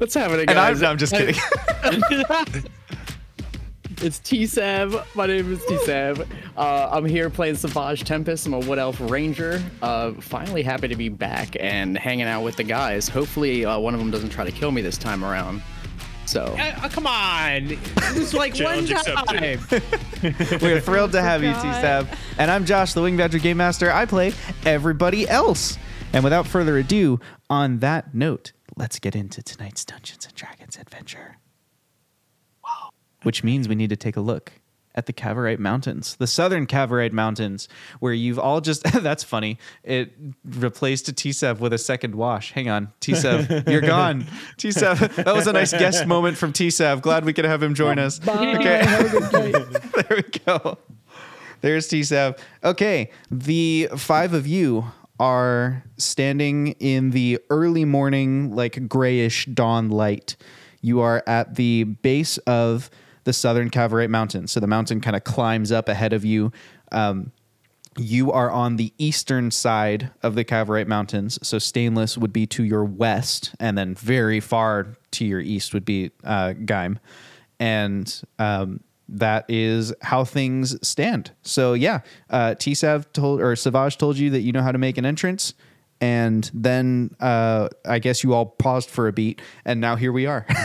What's 0.00 0.14
happening, 0.14 0.46
And 0.48 0.58
I'm, 0.58 0.82
I'm 0.82 0.96
just 0.96 1.12
kidding. 1.12 1.34
It's 4.02 4.18
T 4.18 4.46
Sav. 4.46 5.06
My 5.14 5.26
name 5.26 5.52
is 5.52 5.62
T 5.66 5.76
Sav. 5.84 6.26
Uh, 6.56 6.88
I'm 6.90 7.04
here 7.04 7.28
playing 7.28 7.56
Savage 7.56 8.04
Tempest. 8.04 8.46
I'm 8.46 8.54
a 8.54 8.58
Wood 8.60 8.78
Elf 8.78 8.98
Ranger. 8.98 9.62
Uh, 9.82 10.12
finally 10.12 10.62
happy 10.62 10.88
to 10.88 10.96
be 10.96 11.10
back 11.10 11.54
and 11.60 11.98
hanging 11.98 12.24
out 12.24 12.42
with 12.42 12.56
the 12.56 12.64
guys. 12.64 13.10
Hopefully, 13.10 13.66
uh, 13.66 13.78
one 13.78 13.92
of 13.92 14.00
them 14.00 14.10
doesn't 14.10 14.30
try 14.30 14.42
to 14.42 14.50
kill 14.52 14.70
me 14.70 14.80
this 14.80 14.96
time 14.96 15.22
around. 15.22 15.60
So, 16.24 16.44
Uh, 16.58 16.88
come 16.88 17.06
on. 17.06 17.72
It 17.72 17.78
was 18.14 18.32
like 18.32 18.56
one 18.58 18.86
time. 18.86 19.58
We're 20.62 20.80
thrilled 20.80 21.12
to 21.12 21.20
have 21.30 21.42
you, 21.42 21.52
T 21.52 21.60
God. 21.60 22.08
And 22.38 22.50
I'm 22.50 22.64
Josh, 22.64 22.94
the 22.94 23.02
Wing 23.02 23.18
Badger 23.18 23.38
Game 23.38 23.58
Master. 23.58 23.92
I 23.92 24.06
play 24.06 24.32
everybody 24.64 25.28
else. 25.28 25.76
And 26.14 26.24
without 26.24 26.46
further 26.46 26.78
ado, 26.78 27.20
on 27.50 27.80
that 27.80 28.14
note, 28.14 28.52
let's 28.76 28.98
get 28.98 29.14
into 29.14 29.42
tonight's 29.42 29.84
Dungeons 29.84 30.26
and 30.26 30.34
Dragons 30.34 30.76
adventure. 30.76 31.36
Wow. 32.64 32.90
Which 33.22 33.44
means 33.44 33.68
we 33.68 33.74
need 33.74 33.90
to 33.90 33.96
take 33.96 34.16
a 34.16 34.20
look 34.20 34.52
at 34.94 35.06
the 35.06 35.12
Cavorite 35.12 35.60
Mountains, 35.60 36.16
the 36.16 36.26
southern 36.26 36.66
Cavorite 36.66 37.12
Mountains, 37.12 37.68
where 38.00 38.12
you've 38.12 38.38
all 38.38 38.60
just 38.60 38.82
that's 39.02 39.22
funny. 39.22 39.58
It 39.84 40.12
replaced 40.44 41.14
Tsev 41.14 41.60
with 41.60 41.72
a 41.72 41.78
second 41.78 42.14
wash. 42.14 42.52
Hang 42.52 42.68
on, 42.68 42.92
Tsev, 43.00 43.68
you're 43.70 43.80
gone. 43.80 44.26
Tsev, 44.58 45.14
that 45.24 45.34
was 45.34 45.46
a 45.46 45.52
nice 45.52 45.72
guest 45.72 46.06
moment 46.06 46.36
from 46.36 46.52
Tsev. 46.52 47.02
Glad 47.02 47.24
we 47.24 47.32
could 47.32 47.44
have 47.44 47.62
him 47.62 47.74
join 47.74 47.98
us. 47.98 48.20
Okay. 48.26 48.82
there 49.94 50.16
we 50.16 50.22
go. 50.44 50.78
There's 51.60 51.88
Tsev. 51.88 52.38
Okay, 52.64 53.10
the 53.30 53.88
five 53.96 54.34
of 54.34 54.46
you 54.46 54.86
are 55.20 55.84
standing 55.98 56.68
in 56.80 57.10
the 57.10 57.38
early 57.50 57.84
morning, 57.84 58.50
like 58.50 58.88
grayish 58.88 59.44
dawn 59.46 59.90
light. 59.90 60.36
You 60.80 61.00
are 61.00 61.22
at 61.26 61.56
the 61.56 61.84
base 61.84 62.38
of 62.38 62.90
the 63.24 63.34
southern 63.34 63.68
Cavorite 63.68 64.08
Mountains. 64.08 64.50
So 64.50 64.60
the 64.60 64.66
mountain 64.66 65.00
kind 65.02 65.14
of 65.14 65.22
climbs 65.22 65.70
up 65.70 65.90
ahead 65.90 66.14
of 66.14 66.24
you. 66.24 66.52
Um, 66.90 67.32
you 67.98 68.32
are 68.32 68.50
on 68.50 68.76
the 68.76 68.94
eastern 68.96 69.50
side 69.50 70.10
of 70.22 70.34
the 70.34 70.44
Cavorite 70.44 70.88
Mountains. 70.88 71.38
So 71.42 71.58
Stainless 71.58 72.16
would 72.16 72.32
be 72.32 72.46
to 72.46 72.64
your 72.64 72.84
west, 72.84 73.54
and 73.60 73.76
then 73.76 73.94
very 73.94 74.40
far 74.40 74.96
to 75.12 75.24
your 75.26 75.40
east 75.40 75.74
would 75.74 75.84
be 75.84 76.12
uh. 76.24 76.54
And 77.58 78.22
um, 78.38 78.80
that 79.10 79.44
is 79.48 79.92
how 80.02 80.24
things 80.24 80.76
stand. 80.86 81.32
So 81.42 81.74
yeah, 81.74 82.00
uh, 82.30 82.54
Tsav 82.58 83.12
told 83.12 83.40
or 83.40 83.54
Savage 83.56 83.98
told 83.98 84.18
you 84.18 84.30
that 84.30 84.40
you 84.40 84.52
know 84.52 84.62
how 84.62 84.72
to 84.72 84.78
make 84.78 84.98
an 84.98 85.04
entrance, 85.04 85.54
and 86.00 86.50
then 86.54 87.14
uh, 87.20 87.68
I 87.84 87.98
guess 87.98 88.24
you 88.24 88.34
all 88.34 88.46
paused 88.46 88.90
for 88.90 89.08
a 89.08 89.12
beat, 89.12 89.40
and 89.64 89.80
now 89.80 89.96
here 89.96 90.12
we 90.12 90.26
are. 90.26 90.46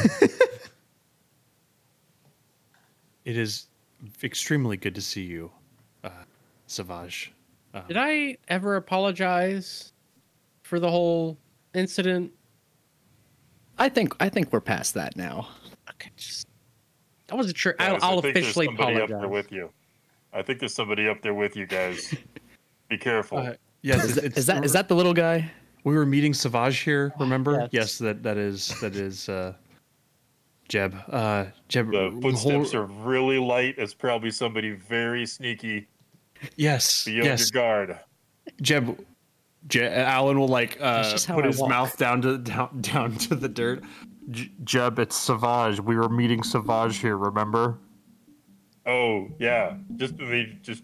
It 3.25 3.37
is 3.37 3.65
extremely 4.23 4.77
good 4.77 4.93
to 4.95 5.01
see 5.01 5.23
you, 5.23 5.51
uh, 6.03 6.11
Savage. 6.67 7.33
Did 7.87 7.97
I 7.97 8.37
ever 8.47 8.77
apologize 8.77 9.91
for 10.61 10.79
the 10.79 10.89
whole 10.89 11.37
incident? 11.73 12.31
I 13.77 13.89
think 13.89 14.15
I 14.21 14.29
think 14.29 14.53
we're 14.53 14.61
past 14.61 14.93
that 14.93 15.17
now. 15.17 15.49
Okay, 15.89 16.09
just 16.15 16.44
I 17.31 17.35
wasn't 17.35 17.57
sure. 17.57 17.73
Guys, 17.73 17.99
I'll, 18.01 18.11
I'll 18.11 18.19
I 18.19 18.21
think 18.21 18.33
there's 18.35 18.45
officially 18.45 18.65
somebody 18.67 19.01
up 19.01 19.09
there 19.09 19.27
with 19.27 19.51
you. 19.51 19.69
I 20.33 20.41
think 20.41 20.59
there's 20.59 20.73
somebody 20.73 21.07
up 21.07 21.21
there 21.21 21.33
with 21.33 21.55
you 21.55 21.65
guys. 21.65 22.13
Be 22.89 22.97
careful. 22.97 23.39
Uh, 23.39 23.53
yes, 23.81 24.03
Is, 24.03 24.17
it's, 24.17 24.21
that, 24.21 24.37
is 24.37 24.45
that 24.45 24.65
is 24.65 24.73
that 24.73 24.87
the 24.87 24.95
little 24.95 25.13
guy? 25.13 25.51
we 25.85 25.95
were 25.95 26.05
meeting 26.05 26.33
Savage 26.33 26.79
here. 26.79 27.13
Remember? 27.19 27.61
Yes. 27.61 27.69
Yes, 27.71 27.97
that 27.99 28.23
that 28.23 28.37
is 28.37 28.73
that 28.81 28.95
is 28.95 29.29
uh, 29.29 29.53
Jeb. 30.67 30.95
Uh, 31.09 31.45
Jeb. 31.69 31.91
the 31.91 32.17
footsteps 32.21 32.73
hold- 32.73 32.75
are 32.75 32.85
really 32.85 33.39
light. 33.39 33.75
It's 33.77 33.93
probably 33.93 34.31
somebody 34.31 34.71
very 34.71 35.25
sneaky. 35.25 35.87
Yes. 36.57 37.05
Be 37.05 37.19
on 37.21 37.25
yes. 37.25 37.51
your 37.51 37.61
guard. 37.61 37.99
Jeb, 38.61 38.99
Je- 39.67 39.87
Alan 39.87 40.37
will 40.39 40.47
like 40.47 40.77
uh, 40.81 41.17
put 41.27 41.45
I 41.45 41.47
his 41.47 41.59
walk. 41.59 41.69
mouth 41.69 41.97
down 41.97 42.21
to 42.23 42.37
down, 42.39 42.81
down 42.81 43.15
to 43.17 43.35
the 43.35 43.47
dirt. 43.47 43.83
J- 44.31 44.51
Jeb, 44.63 44.99
it's 44.99 45.15
Savage. 45.15 45.79
We 45.79 45.95
were 45.95 46.09
meeting 46.09 46.43
Savage 46.43 46.97
here. 46.97 47.17
Remember? 47.17 47.77
Oh 48.85 49.29
yeah, 49.39 49.77
just 49.95 50.17
they 50.17 50.57
just 50.61 50.83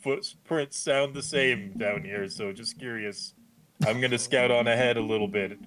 footprints 0.00 0.78
sound 0.78 1.14
the 1.14 1.22
same 1.22 1.72
down 1.76 2.02
here. 2.02 2.28
So 2.28 2.52
just 2.52 2.78
curious. 2.78 3.34
I'm 3.86 4.00
gonna 4.00 4.18
scout 4.18 4.50
on 4.50 4.66
ahead 4.66 4.96
a 4.96 5.00
little 5.02 5.28
bit. 5.28 5.58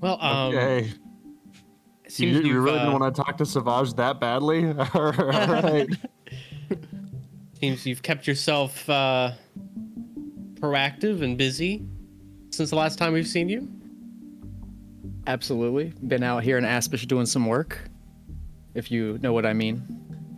Well, 0.00 0.18
um, 0.20 0.54
okay. 0.54 0.92
You, 2.16 2.28
you 2.28 2.60
really 2.60 2.78
uh, 2.78 2.84
didn't 2.84 3.00
want 3.00 3.14
to 3.14 3.22
talk 3.22 3.36
to 3.38 3.46
Savage 3.46 3.94
that 3.94 4.20
badly? 4.20 4.66
All 4.94 5.12
right. 5.12 5.88
Seems 7.60 7.86
you've 7.86 8.02
kept 8.02 8.26
yourself 8.26 8.88
uh, 8.88 9.32
proactive 10.54 11.22
and 11.22 11.38
busy 11.38 11.84
since 12.50 12.70
the 12.70 12.76
last 12.76 12.98
time 12.98 13.12
we've 13.12 13.26
seen 13.26 13.48
you. 13.48 13.68
Absolutely. 15.26 15.92
Been 16.06 16.22
out 16.22 16.42
here 16.42 16.58
in 16.58 16.64
Aspish 16.64 17.06
doing 17.06 17.26
some 17.26 17.46
work. 17.46 17.88
If 18.74 18.90
you 18.90 19.18
know 19.22 19.32
what 19.32 19.46
I 19.46 19.52
mean. 19.52 19.82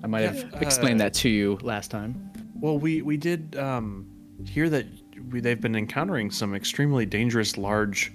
I 0.02 0.06
might 0.06 0.22
have 0.22 0.36
Yeah, 0.36 0.60
explained 0.60 1.00
uh, 1.00 1.04
that 1.04 1.14
to 1.14 1.28
you 1.28 1.58
last 1.62 1.90
time. 1.90 2.30
Well, 2.60 2.78
we 2.78 3.02
we 3.02 3.16
did 3.16 3.56
um, 3.56 4.06
hear 4.44 4.68
that 4.70 4.86
we, 5.30 5.40
they've 5.40 5.60
been 5.60 5.76
encountering 5.76 6.30
some 6.30 6.54
extremely 6.54 7.04
dangerous 7.04 7.58
large 7.58 8.12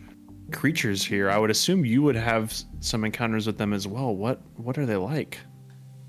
creatures 0.52 1.04
here. 1.04 1.30
I 1.30 1.38
would 1.38 1.50
assume 1.50 1.86
you 1.86 2.02
would 2.02 2.16
have 2.16 2.54
some 2.80 3.04
encounters 3.04 3.48
with 3.48 3.58
them 3.58 3.74
as 3.74 3.88
well. 3.88 4.16
What 4.16 4.42
what 4.56 4.78
are 4.78 4.86
they 4.86 4.96
like? 4.96 5.40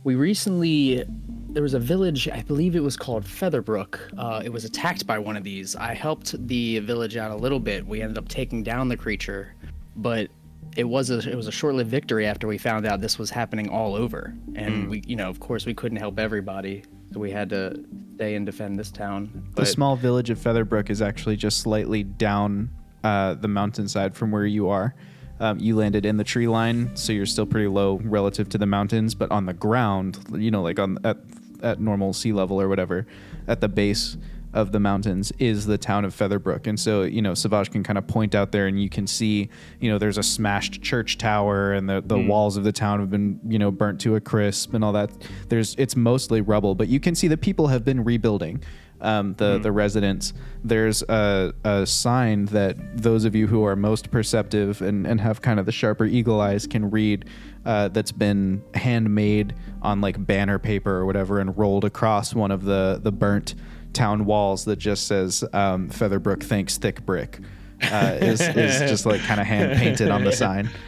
We 0.05 0.17
recently, 0.17 1.03
there 1.49 1.63
was 1.63 1.73
a 1.73 1.79
village, 1.79 2.29
I 2.29 2.43
believe 2.43 2.77
it 2.77 2.83
was 2.83 2.95
called 2.95 3.25
Featherbrook. 3.25 3.99
Uh, 4.19 4.43
it 4.45 4.53
was 4.53 4.67
attacked 4.67 5.07
by 5.07 5.19
one 5.19 5.35
of 5.35 5.45
these. 5.45 5.75
I 5.77 5.95
helped 5.95 6.47
the 6.47 6.81
village 6.81 7.17
out 7.17 7.31
a 7.31 7.35
little 7.35 7.59
bit. 7.59 7.87
We 7.87 8.03
ended 8.03 8.19
up 8.19 8.29
taking 8.29 8.63
down 8.63 8.89
the 8.89 8.99
creature, 8.99 9.55
but 9.97 10.29
it 10.77 10.85
was 10.85 11.11
a 11.11 11.19
it 11.31 11.37
was 11.37 11.47
a 11.47 11.53
short-lived 11.53 11.91
victory 11.91 12.27
after 12.27 12.47
we 12.47 12.59
found 12.59 12.87
out 12.87 13.01
this 13.01 13.19
was 13.19 13.31
happening 13.31 13.69
all 13.69 13.95
over. 13.95 14.35
And 14.55 14.89
we, 14.89 15.03
you 15.07 15.17
know, 15.17 15.29
of 15.29 15.41
course, 15.41 15.67
we 15.67 15.75
couldn't 15.75 15.99
help 15.99 16.19
everybody, 16.19 16.83
so 17.13 17.21
we 17.21 17.31
had 17.31 17.51
to 17.51 17.85
stay 18.17 18.35
and 18.35 18.45
defend 18.45 18.79
this 18.79 18.91
town. 18.91 19.51
The 19.55 19.67
small 19.67 19.97
village 19.97 20.31
of 20.31 20.39
Featherbrook 20.39 20.91
is 20.91 21.01
actually 21.03 21.37
just 21.37 21.61
slightly 21.61 22.03
down 22.03 22.71
uh, 23.03 23.35
the 23.35 23.49
mountainside 23.49 24.17
from 24.17 24.31
where 24.31 24.47
you 24.47 24.69
are. 24.69 24.95
Um, 25.41 25.59
you 25.59 25.77
landed 25.77 26.07
in 26.07 26.17
the 26.17 26.25
tree 26.25 26.47
line, 26.47 26.95
so 26.97 27.13
you're 27.13 27.27
still 27.27 27.47
pretty 27.47 27.67
low 27.67 28.01
relative 28.05 28.49
to 28.51 28.59
the 28.59 28.67
mountains, 28.67 29.15
but 29.15 29.31
on 29.31 29.47
the 29.47 29.53
ground, 29.53 30.19
you 30.33 30.51
know, 30.51 30.63
like 30.63 30.79
on 30.79 30.99
at 31.05 31.19
at 31.63 31.81
normal 31.81 32.13
sea 32.13 32.33
level 32.33 32.61
or 32.61 32.69
whatever, 32.69 33.07
at 33.49 33.61
the 33.61 33.69
base 33.69 34.17
of 34.55 34.73
the 34.73 34.81
mountains 34.81 35.33
is 35.39 35.67
the 35.67 35.77
town 35.77 36.05
of 36.05 36.15
Featherbrook. 36.15 36.67
And 36.67 36.79
so, 36.79 37.03
you 37.03 37.21
know, 37.21 37.35
Savage 37.35 37.71
can 37.71 37.83
kind 37.83 37.99
of 37.99 38.07
point 38.07 38.35
out 38.35 38.53
there 38.53 38.67
and 38.67 38.81
you 38.81 38.89
can 38.89 39.07
see, 39.07 39.51
you 39.81 39.91
know, 39.91 39.99
there's 39.99 40.17
a 40.17 40.23
smashed 40.23 40.81
church 40.81 41.19
tower 41.19 41.73
and 41.73 41.91
the, 41.91 42.03
the 42.07 42.19
walls 42.19 42.57
of 42.57 42.65
the 42.65 42.73
town 42.73 43.01
have 43.01 43.11
been, 43.11 43.41
you 43.47 43.59
know, 43.59 43.71
burnt 43.71 44.01
to 44.03 44.15
a 44.15 44.21
crisp 44.21 44.73
and 44.73 44.85
all 44.85 44.93
that. 44.93 45.11
There's 45.49 45.75
it's 45.77 45.97
mostly 45.97 46.41
rubble, 46.41 46.75
but 46.75 46.89
you 46.89 47.01
can 47.01 47.15
see 47.15 47.29
that 47.29 47.41
people 47.41 47.67
have 47.67 47.85
been 47.85 48.05
rebuilding 48.05 48.63
um, 49.01 49.35
the 49.35 49.59
the 49.59 49.73
residents. 49.73 50.33
There's 50.63 51.03
a, 51.03 51.53
a 51.65 51.87
sign 51.87 52.47
that 52.47 53.03
those 53.03 53.25
of 53.25 53.35
you 53.35 53.47
who 53.47 53.65
are 53.65 53.77
most 53.77 54.11
perceptive 54.11 54.81
and, 54.81 55.07
and 55.07 55.21
have 55.21 55.43
kind 55.43 55.61
of 55.61 55.67
the 55.67 55.73
sharper 55.73 56.07
eagle 56.07 56.41
eyes 56.41 56.67
can 56.67 56.91
read. 56.91 57.27
Uh, 57.65 57.89
that's 57.89 58.13
been 58.13 58.63
handmade 58.75 59.55
on 59.81 60.03
like 60.03 60.27
banner 60.27 60.59
paper 60.59 60.97
or 60.97 61.07
whatever 61.07 61.41
and 61.41 61.57
rolled 61.57 61.83
across 61.83 62.35
one 62.35 62.51
of 62.51 62.65
the 62.65 63.01
the 63.03 63.11
burnt 63.11 63.55
town 63.95 64.25
walls 64.27 64.65
that 64.67 64.77
just 64.77 65.07
says 65.07 65.45
um, 65.53 65.89
Featherbrook 65.89 66.43
thanks 66.43 66.77
thick 66.79 67.05
brick. 67.07 67.41
Uh, 67.83 68.19
is, 68.21 68.41
is 68.41 68.79
just 68.91 69.07
like 69.07 69.21
kind 69.23 69.41
of 69.41 69.47
hand 69.47 69.77
painted 69.79 70.11
on 70.11 70.25
the 70.25 70.33
sign. 70.33 70.69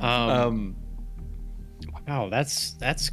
Um, 0.00 0.30
Um, 0.30 0.76
wow, 2.08 2.28
that's 2.30 2.72
that's 2.72 3.10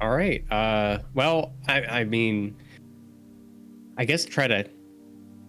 all 0.00 0.10
right. 0.10 0.44
Uh, 0.52 0.98
well, 1.14 1.54
I 1.68 1.82
I 1.84 2.04
mean, 2.04 2.56
I 3.96 4.04
guess 4.04 4.24
try 4.24 4.46
to 4.46 4.68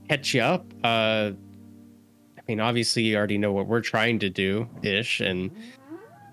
catch 0.08 0.34
you 0.34 0.42
up. 0.42 0.66
Uh, 0.84 1.32
I 2.38 2.42
mean, 2.48 2.60
obviously 2.62 3.04
you 3.04 3.18
already 3.18 3.38
know 3.38 3.52
what 3.52 3.68
we're 3.68 3.82
trying 3.82 4.20
to 4.20 4.30
do, 4.30 4.70
ish, 4.84 5.20
and 5.20 5.52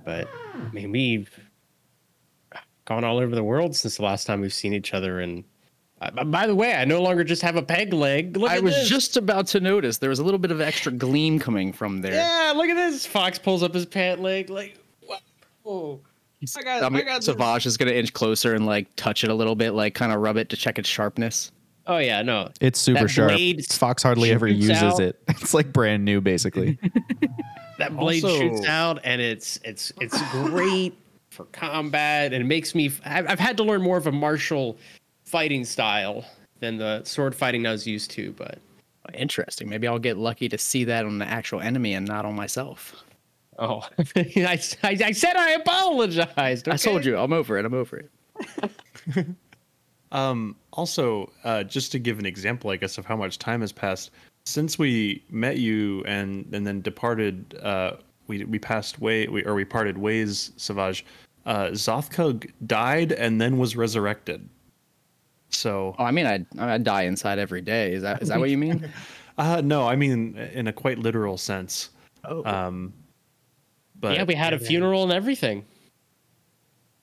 but 0.05 0.29
I 0.55 0.71
mean 0.73 0.93
we've 0.93 1.31
gone 2.85 3.05
all 3.05 3.19
over 3.19 3.35
the 3.35 3.45
world 3.45 3.75
since 3.77 3.97
the 3.97 4.03
last 4.03 4.27
time 4.27 4.41
we've 4.41 4.53
seen 4.55 4.75
each 4.75 4.95
other. 4.95 5.21
And 5.21 5.45
uh, 6.01 6.25
by 6.25 6.47
the 6.47 6.55
way, 6.55 6.75
I 6.75 6.85
no 6.85 7.01
longer 7.03 7.25
just 7.25 7.43
have 7.43 7.57
a 7.57 7.63
peg 7.63 7.93
leg. 7.93 8.37
Look 8.37 8.51
I 8.51 8.57
at 8.57 8.63
was 8.63 8.75
this. 8.75 8.89
just 8.89 9.17
about 9.17 9.47
to 9.49 9.61
notice 9.61 9.99
there 9.99 10.11
was 10.11 10.19
a 10.19 10.25
little 10.25 10.39
bit 10.39 10.51
of 10.51 10.61
extra 10.61 10.93
gleam 10.93 11.39
coming 11.39 11.73
from 11.73 12.01
there. 12.01 12.13
yeah. 12.15 12.53
Look 12.55 12.69
at 12.69 12.75
this. 12.77 13.07
Fox 13.07 13.39
pulls 13.39 13.63
up 13.63 13.73
his 13.75 13.87
pant 13.87 14.21
leg. 14.21 14.51
Like, 14.51 14.77
whoa. 15.63 16.01
I 16.59 16.63
got, 16.63 16.83
I'm, 16.83 16.95
I 16.95 17.01
got 17.03 17.17
this. 17.23 17.27
Savage 17.27 17.65
is 17.65 17.79
gonna 17.79 17.93
inch 17.93 18.13
closer 18.13 18.55
and 18.55 18.67
like 18.67 18.95
touch 18.97 19.25
it 19.25 19.31
a 19.31 19.35
little 19.35 19.55
bit, 19.55 19.71
like 19.71 19.95
kind 19.95 20.13
of 20.13 20.21
rub 20.21 20.37
it 20.37 20.51
to 20.51 20.57
check 20.59 20.79
its 20.79 20.89
sharpness. 20.89 21.53
Oh 21.87 21.97
yeah, 21.99 22.21
no. 22.21 22.51
It's 22.61 22.79
super 22.79 23.03
That 23.03 23.09
sharp. 23.09 23.41
Fox 23.73 24.03
hardly 24.03 24.31
ever 24.31 24.47
uses 24.47 24.83
out. 24.83 25.01
it. 25.01 25.23
It's 25.29 25.55
like 25.55 25.73
brand 25.73 26.05
new, 26.05 26.21
basically. 26.21 26.79
that 27.79 27.97
blade 27.97 28.25
Also- 28.25 28.39
shoots 28.39 28.67
out 28.67 29.01
and 29.05 29.23
it's 29.23 29.59
it's 29.65 29.91
it's 30.03 30.21
great 30.33 30.95
for 31.35 31.45
combat 31.47 32.33
and 32.33 32.43
it 32.43 32.47
makes 32.47 32.75
me 32.75 32.91
I've, 33.05 33.29
I've 33.29 33.41
had 33.41 33.57
to 33.59 33.65
learn 33.65 33.83
more 33.83 33.97
of 33.97 34.07
a 34.07 34.13
martial 34.13 34.77
fighting 35.25 35.65
style 35.65 36.25
than 36.61 36.79
the 36.79 37.03
sword 37.05 37.35
fighting 37.35 37.67
I 37.67 37.73
was 37.73 37.87
used 37.87 38.11
to 38.13 38.33
but 38.33 38.59
Interesting. 39.13 39.69
Maybe 39.69 39.87
I'll 39.87 39.99
get 39.99 40.17
lucky 40.17 40.49
to 40.49 40.57
see 40.57 40.83
that 40.85 41.05
on 41.05 41.19
the 41.19 41.27
actual 41.27 41.61
enemy 41.61 41.93
and 41.93 42.07
not 42.07 42.25
on 42.25 42.35
myself. 42.35 43.05
oh 43.59 43.87
I, 44.17 44.59
I, 44.83 44.99
I 45.05 45.13
said 45.13 45.37
I 45.37 45.51
apologized 45.53 46.69
I 46.69 46.77
told 46.77 47.05
you, 47.05 47.19
I'm 47.19 47.33
over 47.33 47.59
it. 47.59 47.67
I'm 47.67 47.75
over 47.75 47.99
it. 47.99 49.27
Um, 50.15 50.55
also, 50.73 51.31
uh, 51.43 51.65
just 51.65 51.91
to 51.93 51.99
give 51.99 52.21
an 52.21 52.25
example, 52.25 52.71
I 52.71 52.77
guess, 52.77 52.99
of 52.99 53.05
how 53.05 53.17
much 53.17 53.39
time 53.39 53.61
has 53.63 53.73
passed 53.73 54.13
since 54.47 54.79
we 54.79 55.25
met 55.29 55.59
you 55.59 56.05
and 56.07 56.47
and 56.55 56.67
then 56.67 56.81
departed. 56.81 57.59
Uh, 57.61 57.97
we 58.29 58.45
we 58.45 58.59
passed 58.59 59.01
way, 59.01 59.27
we, 59.27 59.45
or 59.45 59.55
we 59.55 59.65
parted 59.65 59.99
ways. 59.99 60.53
Savage, 60.57 61.05
uh, 61.47 61.67
Zothkug 61.69 62.51
died 62.67 63.13
and 63.13 63.41
then 63.41 63.59
was 63.59 63.77
resurrected. 63.77 64.49
So, 65.51 65.95
Oh, 65.99 66.05
I 66.05 66.11
mean, 66.11 66.27
I 66.27 66.45
I 66.59 66.79
die 66.79 67.03
inside 67.03 67.39
every 67.39 67.61
day. 67.61 67.93
Is 67.93 68.03
that 68.03 68.23
is 68.23 68.29
that 68.29 68.41
what 68.41 68.51
you 68.51 68.59
mean? 68.59 68.89
uh, 69.39 69.61
no, 69.65 69.87
I 69.87 69.95
mean 69.97 70.37
in 70.37 70.67
a 70.69 70.73
quite 70.73 70.99
literal 70.99 71.37
sense. 71.39 71.91
Oh, 72.25 72.43
Um, 72.45 72.93
but 74.01 74.17
yeah 74.17 74.25
we 74.25 74.35
had 74.35 74.53
a 74.53 74.59
funeral 74.59 75.03
and 75.05 75.13
everything 75.13 75.65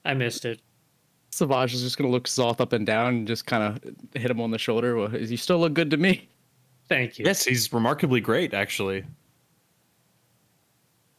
I 0.03 0.13
missed 0.15 0.45
it. 0.45 0.59
Savage 1.29 1.73
is 1.73 1.81
just 1.81 1.97
gonna 1.97 2.09
look 2.09 2.25
Zoth 2.27 2.59
up 2.59 2.73
and 2.73 2.85
down 2.85 3.07
and 3.07 3.27
just 3.27 3.45
kind 3.45 3.63
of 3.63 3.79
hit 4.19 4.29
him 4.31 4.41
on 4.41 4.51
the 4.51 4.57
shoulder. 4.57 4.95
Well, 4.97 5.15
you 5.15 5.37
still 5.37 5.59
look 5.59 5.73
good 5.73 5.89
to 5.91 5.97
me. 5.97 6.27
Thank 6.89 7.19
you. 7.19 7.25
yes, 7.25 7.45
he's 7.45 7.71
remarkably 7.71 8.19
great, 8.19 8.53
actually. 8.53 9.05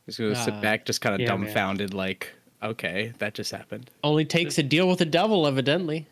He's 0.05 0.19
gonna 0.19 0.35
sit 0.35 0.55
Ah, 0.55 0.61
back, 0.61 0.85
just 0.85 1.01
kind 1.01 1.15
of 1.15 1.21
yeah, 1.21 1.29
man. 1.29 1.45
dumbfounded, 1.47 1.95
like, 1.95 2.31
okay, 2.63 3.13
that 3.19 3.35
just 3.35 3.51
happened. 3.53 3.91
only 4.05 4.25
takes 4.25 4.59
a 4.59 4.63
deal 4.63 4.89
with 4.89 4.99
the 4.99 5.05
devil 5.07 5.47
evidently 5.47 6.07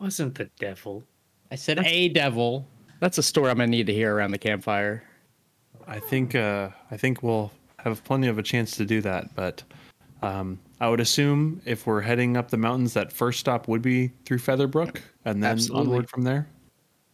Wasn't 0.00 0.34
the 0.34 0.50
devil? 0.58 1.04
I 1.50 1.54
said 1.56 1.78
a 1.84 2.08
devil 2.08 2.66
That's 3.00 3.18
a 3.18 3.22
story 3.22 3.50
I'm 3.50 3.56
gonna 3.58 3.68
need 3.68 3.86
to 3.86 3.94
hear 3.94 4.14
around 4.14 4.30
the 4.32 4.38
campfire. 4.38 5.04
I 5.86 5.98
think 6.00 6.34
uh, 6.34 6.70
I 6.90 6.96
think 6.96 7.22
we'll 7.22 7.52
have 7.78 8.02
plenty 8.04 8.26
of 8.26 8.38
a 8.38 8.42
chance 8.42 8.72
to 8.76 8.84
do 8.84 9.00
that. 9.02 9.32
But 9.36 9.62
um, 10.22 10.58
I 10.80 10.88
would 10.88 10.98
assume 11.00 11.60
if 11.64 11.86
we're 11.86 12.00
heading 12.00 12.36
up 12.36 12.50
the 12.50 12.56
mountains, 12.56 12.92
that 12.94 13.12
first 13.12 13.38
stop 13.38 13.68
would 13.68 13.82
be 13.82 14.08
through 14.24 14.38
Featherbrook, 14.38 15.00
and 15.24 15.40
then 15.42 15.52
Absolutely. 15.52 15.86
onward 15.86 16.08
from 16.10 16.22
there. 16.22 16.48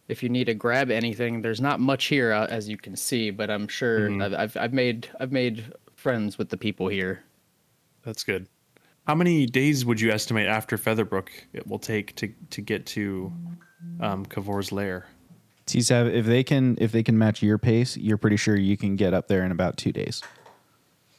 If 0.07 0.23
you 0.23 0.29
need 0.29 0.45
to 0.45 0.53
grab 0.55 0.89
anything, 0.89 1.41
there's 1.41 1.61
not 1.61 1.79
much 1.79 2.05
here, 2.05 2.33
uh, 2.33 2.47
as 2.47 2.67
you 2.67 2.77
can 2.77 2.95
see, 2.95 3.29
but 3.29 3.49
I'm 3.51 3.67
sure 3.67 4.09
Mhm. 4.09 4.23
I've, 4.23 4.33
I've 4.33 4.57
I've 4.57 4.73
made 4.73 5.07
I've 5.19 5.31
made 5.31 5.71
friends 5.95 6.37
with 6.39 6.49
the 6.49 6.57
people 6.57 6.87
here. 6.87 7.23
That's 8.03 8.23
good. 8.23 8.47
How 9.07 9.15
many 9.15 9.45
days 9.45 9.85
would 9.85 9.99
you 9.99 10.11
estimate 10.11 10.47
after 10.47 10.77
Featherbrook 10.77 11.27
it 11.51 11.67
will 11.67 11.79
take 11.79 12.15
to 12.15 12.33
to 12.51 12.61
get 12.61 12.85
to 12.87 13.33
um, 13.99 14.25
Kavor's 14.25 14.71
lair? 14.71 15.07
T7, 15.65 16.13
if 16.13 16.25
they 16.25 16.43
can 16.43 16.77
if 16.79 16.91
they 16.91 17.03
can 17.03 17.17
match 17.17 17.41
your 17.41 17.57
pace, 17.57 17.97
you're 17.97 18.17
pretty 18.17 18.37
sure 18.37 18.57
you 18.57 18.77
can 18.77 18.95
get 18.95 19.13
up 19.13 19.27
there 19.27 19.43
in 19.43 19.51
about 19.51 19.77
two 19.77 19.91
days. 19.91 20.21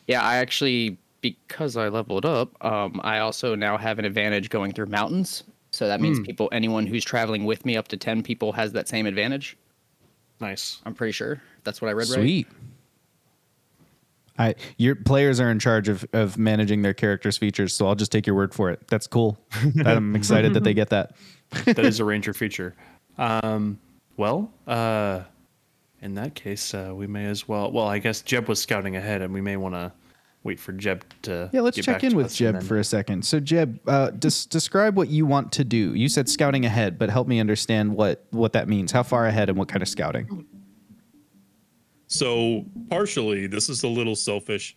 Yeah, 0.07 0.23
I 0.23 0.37
actually 0.37 0.99
because 1.21 1.77
I 1.77 1.89
leveled 1.89 2.27
up, 2.27 2.63
um, 2.63 3.01
I 3.03 3.21
also 3.21 3.55
now 3.55 3.79
have 3.79 3.99
an 3.99 4.05
advantage 4.05 4.51
going 4.51 4.73
through 4.73 4.87
mountains. 4.87 5.45
So 5.71 5.89
that 5.89 6.01
means 6.01 6.21
people, 6.21 6.49
anyone 6.53 6.87
who's 6.87 7.05
traveling 7.05 7.45
with 7.47 7.65
me, 7.65 7.77
up 7.77 7.89
to 7.89 7.97
ten 7.97 8.23
people, 8.23 8.53
has 8.53 8.73
that 8.73 8.89
same 8.89 9.07
advantage. 9.07 9.57
Nice. 10.41 10.81
I'm 10.85 10.95
pretty 10.95 11.13
sure 11.13 11.41
that's 11.65 11.81
what 11.81 11.89
I 11.89 11.93
read 11.93 12.09
right. 12.11 12.47
Sweet. 14.37 14.45
I 14.45 14.55
your 14.79 14.95
players 14.97 15.41
are 15.41 15.51
in 15.51 15.59
charge 15.59 15.89
of 15.89 16.05
of 16.13 16.37
managing 16.39 16.83
their 16.83 16.95
characters' 16.95 17.39
features, 17.39 17.75
so 17.75 17.87
I'll 17.87 17.95
just 17.95 18.13
take 18.13 18.27
your 18.27 18.37
word 18.37 18.55
for 18.55 18.71
it. 18.71 18.87
That's 18.89 19.07
cool. 19.07 19.39
I'm 19.85 20.15
excited 20.17 20.55
that 20.55 20.65
they 20.65 20.75
get 20.75 20.91
that. 20.91 21.15
that 21.65 21.79
is 21.81 22.01
a 22.01 22.05
ranger 22.05 22.33
feature. 22.35 22.75
Um, 23.19 23.79
well, 24.17 24.51
uh, 24.67 25.23
in 26.03 26.15
that 26.15 26.35
case, 26.35 26.75
uh, 26.75 26.93
we 26.95 27.07
may 27.07 27.27
as 27.27 27.47
well. 27.49 27.71
Well, 27.71 27.87
I 27.87 27.99
guess 27.99 28.23
Jeb 28.23 28.49
was 28.49 28.61
scouting 28.61 28.97
ahead, 28.97 29.23
and 29.23 29.33
we 29.33 29.41
may 29.41 29.57
want 29.57 29.75
to 29.75 29.93
wait 30.43 30.59
for 30.61 30.73
Jeb 30.73 31.05
to. 31.23 31.49
Yeah, 31.53 31.61
let's 31.63 31.77
get 31.77 31.85
check 31.85 31.95
back 31.97 32.05
in 32.05 32.17
with 32.17 32.35
Jeb 32.35 32.55
then- 32.55 32.63
for 32.63 32.79
a 32.79 32.85
second. 32.85 33.25
So 33.25 33.41
Jeb, 33.41 33.81
uh, 33.89 34.11
des- 34.11 34.49
describe 34.51 34.97
what 34.97 35.09
you 35.09 35.27
want 35.27 35.53
to 35.53 35.65
do. 35.65 35.95
You 35.95 36.09
said 36.09 36.29
scouting 36.29 36.65
ahead, 36.67 36.99
but 36.99 37.09
help 37.09 37.29
me 37.29 37.39
understand 37.41 37.95
what 37.95 38.25
what 38.31 38.53
that 38.55 38.69
means. 38.69 38.91
How 38.93 39.03
far 39.05 39.27
ahead 39.27 39.49
and 39.49 39.57
what 39.57 39.69
kind 39.69 39.83
of 39.83 39.89
scouting? 39.89 40.45
So 42.15 42.65
partially, 42.91 43.49
this 43.49 43.69
is 43.69 43.83
a 43.83 43.89
little 43.89 44.15
selfish. 44.15 44.77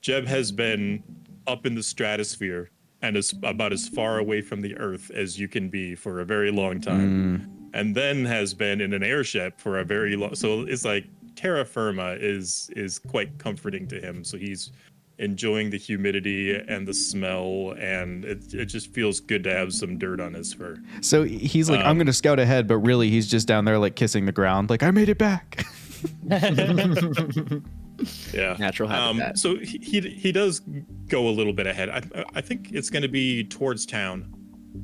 Jeb 0.00 0.26
has 0.26 0.50
been 0.50 1.00
up 1.46 1.64
in 1.64 1.76
the 1.76 1.82
stratosphere 1.82 2.70
and 3.02 3.16
is 3.16 3.32
about 3.44 3.72
as 3.72 3.88
far 3.88 4.18
away 4.18 4.40
from 4.40 4.60
the 4.60 4.76
Earth 4.78 5.10
as 5.12 5.38
you 5.38 5.46
can 5.46 5.68
be 5.68 5.94
for 5.94 6.20
a 6.20 6.24
very 6.24 6.50
long 6.50 6.80
time, 6.80 7.48
and 7.72 7.94
then 7.94 8.24
has 8.24 8.52
been 8.52 8.80
in 8.80 8.92
an 8.94 9.04
airship 9.04 9.60
for 9.60 9.78
a 9.78 9.84
very 9.84 10.16
long. 10.16 10.34
So 10.34 10.62
it's 10.62 10.84
like 10.84 11.04
terra 11.36 11.64
firma 11.64 12.16
is 12.18 12.68
is 12.74 12.98
quite 12.98 13.38
comforting 13.38 13.86
to 13.88 14.00
him. 14.00 14.24
So 14.24 14.36
he's 14.36 14.72
enjoying 15.18 15.70
the 15.70 15.76
humidity 15.78 16.56
and 16.56 16.86
the 16.86 16.94
smell, 16.94 17.74
and 17.78 18.24
it 18.24 18.54
it 18.54 18.64
just 18.66 18.92
feels 18.92 19.20
good 19.20 19.44
to 19.44 19.52
have 19.54 19.72
some 19.72 19.98
dirt 19.98 20.20
on 20.20 20.34
his 20.34 20.52
fur. 20.52 20.78
So 21.00 21.22
he's 21.22 21.70
like, 21.70 21.78
I'm 21.80 21.92
Um, 21.92 21.96
going 21.98 22.06
to 22.08 22.12
scout 22.12 22.40
ahead, 22.40 22.66
but 22.66 22.78
really 22.78 23.08
he's 23.08 23.28
just 23.28 23.46
down 23.46 23.66
there 23.66 23.78
like 23.78 23.94
kissing 23.94 24.26
the 24.26 24.32
ground, 24.32 24.68
like 24.68 24.82
I 24.82 24.90
made 24.90 25.08
it 25.08 25.18
back. 25.18 25.64
Yeah. 28.32 28.56
Natural 28.58 28.88
habitat. 28.88 29.38
so 29.38 29.56
he, 29.58 29.78
he 29.78 30.00
he 30.00 30.32
does 30.32 30.60
go 31.08 31.28
a 31.28 31.30
little 31.30 31.52
bit 31.52 31.66
ahead. 31.68 31.88
I 31.88 32.24
I 32.34 32.40
think 32.40 32.72
it's 32.72 32.90
going 32.90 33.02
to 33.02 33.08
be 33.08 33.44
towards 33.44 33.86
town. 33.86 34.34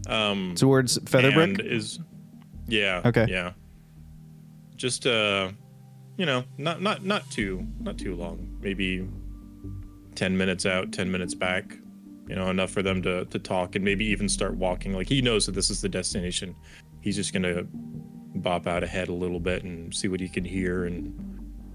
Um, 0.08 0.54
Towards 0.56 0.98
Featherbrook? 1.00 1.58
is 1.64 1.98
yeah 2.68 3.00
Okay. 3.06 3.26
yeah 3.28 3.52
just 4.76 5.06
uh 5.06 5.50
you 6.18 6.26
know 6.26 6.44
not 6.58 6.82
not 6.82 7.02
not 7.04 7.28
too 7.30 7.66
not 7.80 7.96
too 7.96 8.14
long 8.14 8.46
maybe 8.60 9.08
10 10.14 10.36
minutes 10.36 10.66
out 10.66 10.92
10 10.92 11.10
minutes 11.10 11.34
back 11.34 11.74
you 12.28 12.36
know 12.36 12.50
enough 12.50 12.70
for 12.70 12.82
them 12.82 13.00
to 13.02 13.24
to 13.24 13.38
talk 13.38 13.74
and 13.76 13.82
maybe 13.84 14.04
even 14.04 14.28
start 14.28 14.54
walking 14.56 14.92
like 14.92 15.08
he 15.08 15.22
knows 15.22 15.46
that 15.46 15.52
this 15.52 15.70
is 15.70 15.80
the 15.80 15.88
destination 15.88 16.54
he's 17.00 17.16
just 17.16 17.32
gonna 17.32 17.62
bop 18.34 18.66
out 18.66 18.82
ahead 18.82 19.08
a 19.08 19.12
little 19.12 19.40
bit 19.40 19.64
and 19.64 19.94
see 19.94 20.08
what 20.08 20.20
he 20.20 20.28
can 20.28 20.44
hear 20.44 20.84
and 20.84 21.14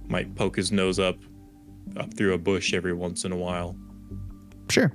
might 0.08 0.34
poke 0.36 0.56
his 0.56 0.72
nose 0.72 1.00
up 1.00 1.18
up 1.98 2.14
through 2.14 2.34
a 2.34 2.38
bush 2.38 2.74
every 2.74 2.94
once 2.94 3.26
in 3.26 3.32
a 3.32 3.36
while 3.36 3.76
Sure. 4.70 4.92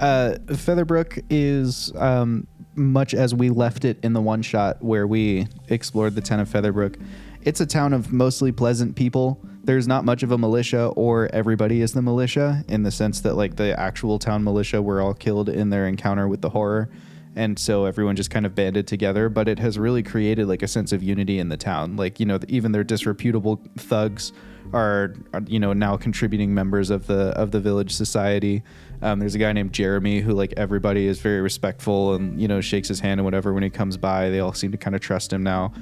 Uh, 0.00 0.36
Featherbrook 0.46 1.24
is 1.30 1.92
um, 1.96 2.46
much 2.74 3.14
as 3.14 3.34
we 3.34 3.50
left 3.50 3.84
it 3.84 3.98
in 4.02 4.12
the 4.12 4.20
one 4.20 4.42
shot 4.42 4.82
where 4.82 5.06
we 5.06 5.46
explored 5.68 6.14
the 6.14 6.20
town 6.20 6.40
of 6.40 6.48
Featherbrook. 6.48 7.00
It's 7.42 7.60
a 7.60 7.66
town 7.66 7.92
of 7.92 8.12
mostly 8.12 8.52
pleasant 8.52 8.96
people. 8.96 9.40
There's 9.64 9.86
not 9.86 10.04
much 10.04 10.22
of 10.22 10.32
a 10.32 10.38
militia, 10.38 10.86
or 10.88 11.28
everybody 11.32 11.82
is 11.82 11.92
the 11.92 12.02
militia 12.02 12.64
in 12.68 12.82
the 12.82 12.90
sense 12.90 13.20
that, 13.20 13.34
like, 13.34 13.56
the 13.56 13.78
actual 13.78 14.18
town 14.18 14.44
militia 14.44 14.82
were 14.82 15.00
all 15.00 15.14
killed 15.14 15.48
in 15.48 15.70
their 15.70 15.86
encounter 15.86 16.26
with 16.26 16.40
the 16.40 16.50
horror. 16.50 16.90
And 17.34 17.58
so 17.58 17.86
everyone 17.86 18.16
just 18.16 18.30
kind 18.30 18.44
of 18.44 18.54
banded 18.54 18.86
together, 18.86 19.28
but 19.28 19.48
it 19.48 19.58
has 19.58 19.78
really 19.78 20.02
created 20.02 20.48
like 20.48 20.62
a 20.62 20.68
sense 20.68 20.92
of 20.92 21.02
unity 21.02 21.38
in 21.38 21.48
the 21.48 21.56
town. 21.56 21.96
Like, 21.96 22.20
you 22.20 22.26
know, 22.26 22.38
even 22.48 22.72
their 22.72 22.84
disreputable 22.84 23.62
thugs 23.78 24.32
are, 24.72 25.14
are 25.32 25.42
you 25.46 25.58
know, 25.58 25.72
now 25.72 25.96
contributing 25.96 26.54
members 26.54 26.90
of 26.90 27.06
the 27.06 27.30
of 27.38 27.50
the 27.50 27.60
village 27.60 27.92
society. 27.92 28.62
Um, 29.00 29.18
there's 29.18 29.34
a 29.34 29.38
guy 29.38 29.52
named 29.52 29.72
Jeremy 29.72 30.20
who 30.20 30.32
like 30.32 30.54
everybody 30.56 31.06
is 31.06 31.20
very 31.20 31.40
respectful 31.40 32.14
and 32.14 32.40
you 32.40 32.48
know 32.48 32.60
shakes 32.60 32.88
his 32.88 33.00
hand 33.00 33.18
and 33.18 33.24
whatever 33.24 33.52
when 33.52 33.62
he 33.62 33.70
comes 33.70 33.96
by. 33.96 34.30
They 34.30 34.40
all 34.40 34.52
seem 34.52 34.70
to 34.72 34.78
kind 34.78 34.94
of 34.94 35.00
trust 35.00 35.32
him 35.32 35.42
now. 35.42 35.72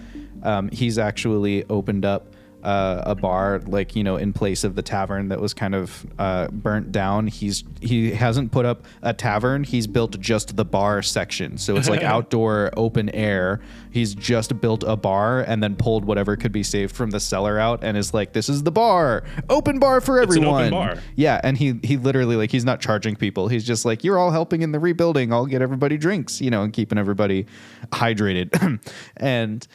Um, 0.43 0.71
he's 0.71 0.99
actually 0.99 1.65
opened 1.69 2.05
up 2.05 2.35
uh, 2.63 3.03
a 3.07 3.15
bar 3.15 3.61
like 3.67 3.97
you 3.97 4.05
know 4.05 4.17
in 4.17 4.33
place 4.33 4.65
of 4.65 4.75
the 4.75 4.83
tavern 4.83 5.29
that 5.29 5.41
was 5.41 5.55
kind 5.55 5.75
of 5.75 6.07
uh, 6.19 6.49
burnt 6.49 6.93
down. 6.93 7.27
He's 7.27 7.65
he 7.81 8.13
hasn't 8.13 8.53
put 8.53 8.67
up 8.67 8.85
a 9.03 9.13
tavern. 9.15 9.65
He's 9.65 9.87
built 9.87 10.19
just 10.21 10.57
the 10.57 10.65
bar 10.65 11.03
section, 11.03 11.59
so 11.59 11.77
it's 11.77 11.89
like 11.89 12.03
outdoor 12.15 12.71
open 12.77 13.09
air. 13.11 13.61
He's 13.91 14.15
just 14.15 14.61
built 14.61 14.85
a 14.85 14.97
bar 14.97 15.41
and 15.41 15.63
then 15.63 15.75
pulled 15.77 16.05
whatever 16.05 16.37
could 16.37 16.53
be 16.53 16.63
saved 16.63 16.95
from 16.95 17.11
the 17.11 17.21
cellar 17.21 17.59
out 17.59 17.83
and 17.83 17.97
is 17.97 18.15
like, 18.15 18.33
"This 18.33 18.49
is 18.49 18.63
the 18.63 18.71
bar, 18.73 19.25
open 19.49 19.79
bar 19.79 20.01
for 20.01 20.21
It's 20.21 20.37
an 20.37 20.43
everyone." 20.45 20.61
open 20.67 20.71
bar. 20.71 21.03
Yeah, 21.17 21.41
and 21.43 21.57
he 21.57 21.81
he 21.83 21.97
literally 21.97 22.37
like 22.37 22.51
he's 22.51 22.65
not 22.65 22.81
charging 22.81 23.17
people. 23.17 23.49
He's 23.49 23.65
just 23.65 23.85
like, 23.85 24.05
"You're 24.05 24.19
all 24.19 24.31
helping 24.31 24.63
in 24.63 24.73
the 24.73 24.79
rebuilding. 24.79 25.33
I'll 25.33 25.47
get 25.47 25.63
everybody 25.63 25.97
drinks, 25.97 26.41
you 26.41 26.51
know, 26.51 26.63
and 26.63 26.73
keeping 26.73 26.99
everybody 26.99 27.47
hydrated." 27.91 28.81
and 29.17 29.67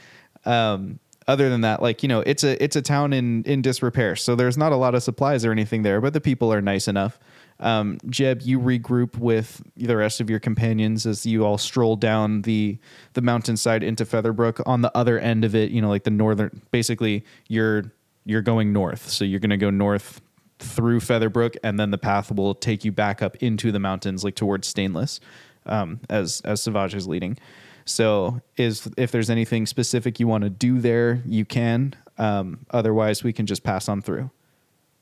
um 0.46 1.00
other 1.28 1.49
than 1.49 1.61
that, 1.61 1.82
like, 1.82 2.03
you 2.03 2.09
know, 2.09 2.19
it's 2.21 2.43
a 2.43 2.61
it's 2.63 2.76
a 2.76 2.82
town 2.82 3.13
in 3.13 3.43
in 3.43 3.61
disrepair. 3.61 4.15
So 4.15 4.36
there's 4.36 4.57
not 4.57 4.71
a 4.71 4.76
lot 4.76 4.95
of 4.95 5.03
supplies 5.03 5.43
or 5.43 5.51
anything 5.51 5.84
there, 5.84 6.01
but 6.01 6.13
the 6.13 6.21
people 6.21 6.53
are 6.53 6.61
nice 6.61 6.88
enough. 6.88 7.19
Um, 7.59 7.99
Jeb, 8.09 8.41
you 8.41 8.59
regroup 8.59 9.17
with 9.17 9.61
the 9.78 9.95
rest 9.95 10.19
of 10.19 10.30
your 10.30 10.39
companions 10.39 11.05
as 11.05 11.26
you 11.26 11.45
all 11.45 11.57
stroll 11.57 11.95
down 11.95 12.41
the 12.41 12.78
the 13.13 13.21
mountainside 13.21 13.82
into 13.82 14.05
Featherbrook. 14.05 14.61
On 14.65 14.82
the 14.82 14.95
other 14.95 15.17
end 15.17 15.45
of 15.45 15.55
it, 15.55 15.71
you 15.71 15.82
know, 15.82 15.89
like 15.89 16.03
the 16.03 16.11
northern, 16.11 16.61
basically, 16.71 17.23
you're 17.47 17.91
you're 18.26 18.41
going 18.41 18.73
north. 18.73 19.09
So 19.09 19.23
you're 19.23 19.39
going 19.39 19.51
to 19.51 19.57
go 19.57 19.69
north 19.69 20.21
through 20.59 20.99
Featherbrook, 20.99 21.55
and 21.63 21.80
then 21.80 21.91
the 21.91 21.97
path 21.97 22.32
will 22.32 22.55
take 22.55 22.84
you 22.86 22.91
back 22.91 23.21
up 23.21 23.36
into 23.38 23.71
the 23.71 23.80
mountains, 23.80 24.23
like 24.23 24.36
towards 24.36 24.67
Stainless, 24.67 25.19
um, 25.65 26.01
as 26.09 26.41
as 26.41 26.61
Savage 26.61 26.93
is 26.93 27.07
leading. 27.07 27.38
So, 27.86 28.42
is 28.58 28.90
if 28.98 29.12
there's 29.12 29.30
anything 29.30 29.66
specific 29.68 30.20
you 30.20 30.28
want 30.28 30.44
to 30.44 30.50
do 30.50 30.80
there, 30.80 31.22
you 31.26 31.46
can. 31.46 31.94
Um, 32.18 32.66
otherwise, 32.72 33.24
we 33.24 33.32
can 33.32 33.46
just 33.46 33.64
pass 33.64 33.88
on 33.88 34.02
through. 34.02 34.32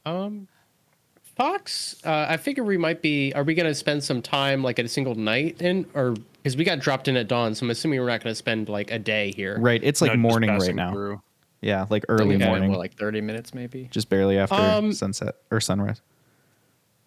Um, 0.06 0.48
Fox, 1.38 1.96
uh, 2.06 2.26
I 2.30 2.38
figure 2.38 2.64
we 2.64 2.78
might 2.78 3.02
be. 3.02 3.32
Are 3.34 3.44
we 3.44 3.54
going 3.56 3.68
to 3.68 3.74
spend 3.74 4.04
some 4.04 4.22
time 4.22 4.62
like 4.64 4.80
at 4.80 4.86
a 4.86 4.90
single 4.90 5.16
night 5.16 5.62
in, 5.62 5.86
or 5.94 6.12
because 6.44 6.58
we 6.58 6.64
got 6.66 6.80
dropped 6.80 7.08
in 7.08 7.16
at 7.16 7.28
dawn, 7.30 7.56
so 7.56 7.66
I'm 7.66 7.70
assuming 7.70 8.00
we're 8.02 8.08
not 8.08 8.22
going 8.22 8.32
to 8.32 8.36
spend 8.36 8.68
like 8.70 8.92
a 8.92 9.00
day 9.00 9.32
here. 9.32 9.58
Right? 9.60 9.82
It's 9.84 10.02
like 10.02 10.12
No, 10.12 10.18
morning 10.18 10.50
right 10.52 10.76
now. 10.76 10.92
through. 10.92 11.22
Yeah, 11.62 11.86
like 11.90 12.04
early 12.10 12.36
Okay, 12.36 12.46
morning, 12.46 12.70
what, 12.72 12.80
like 12.80 12.96
30 12.96 13.22
minutes 13.22 13.54
maybe. 13.54 13.88
just 13.90 14.10
barely 14.10 14.38
after 14.38 14.56
Um, 14.56 14.92
sunset 14.92 15.36
or 15.50 15.62
sunrise. 15.62 16.02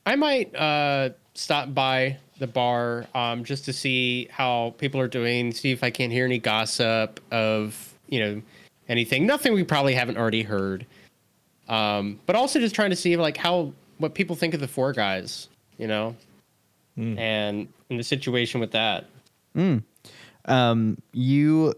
I 0.07 0.17
might 0.17 0.57
uh, 0.57 1.11
stop 1.35 1.75
by 1.75 2.17
the 2.39 2.47
bar 2.47 3.07
um, 3.15 3.45
just 3.45 3.65
to 3.65 3.73
see 3.73 4.29
how 4.31 4.75
people 4.79 5.01
are 5.01 5.09
doing, 5.09 5.53
see 5.53 5.73
if 5.73 5.83
I 5.83 5.91
can't 5.91 6.13
hear 6.13 6.25
any 6.25 6.39
gossip 6.39 7.21
of 7.31 7.95
you 8.09 8.21
know 8.21 8.43
anything. 8.89 9.27
Nothing 9.27 9.55
we 9.55 9.65
probably 9.65 9.95
haven't 9.95 10.17
already 10.17 10.43
heard. 10.43 10.87
Um, 11.69 12.21
but 12.27 12.37
also 12.37 12.61
just 12.61 12.75
trying 12.75 12.91
to 12.91 12.97
see 12.97 13.17
like 13.17 13.37
how 13.37 13.73
what 13.99 14.15
people 14.15 14.37
think 14.37 14.55
of 14.55 14.61
the 14.61 14.69
four 14.69 14.93
guys, 14.93 15.49
you 15.79 15.87
know, 15.87 16.15
and 17.19 17.69
in 17.91 17.97
the 17.97 18.05
situation 18.05 18.61
with 18.61 18.73
that. 18.73 19.07
um, 20.45 20.99
you 21.13 21.75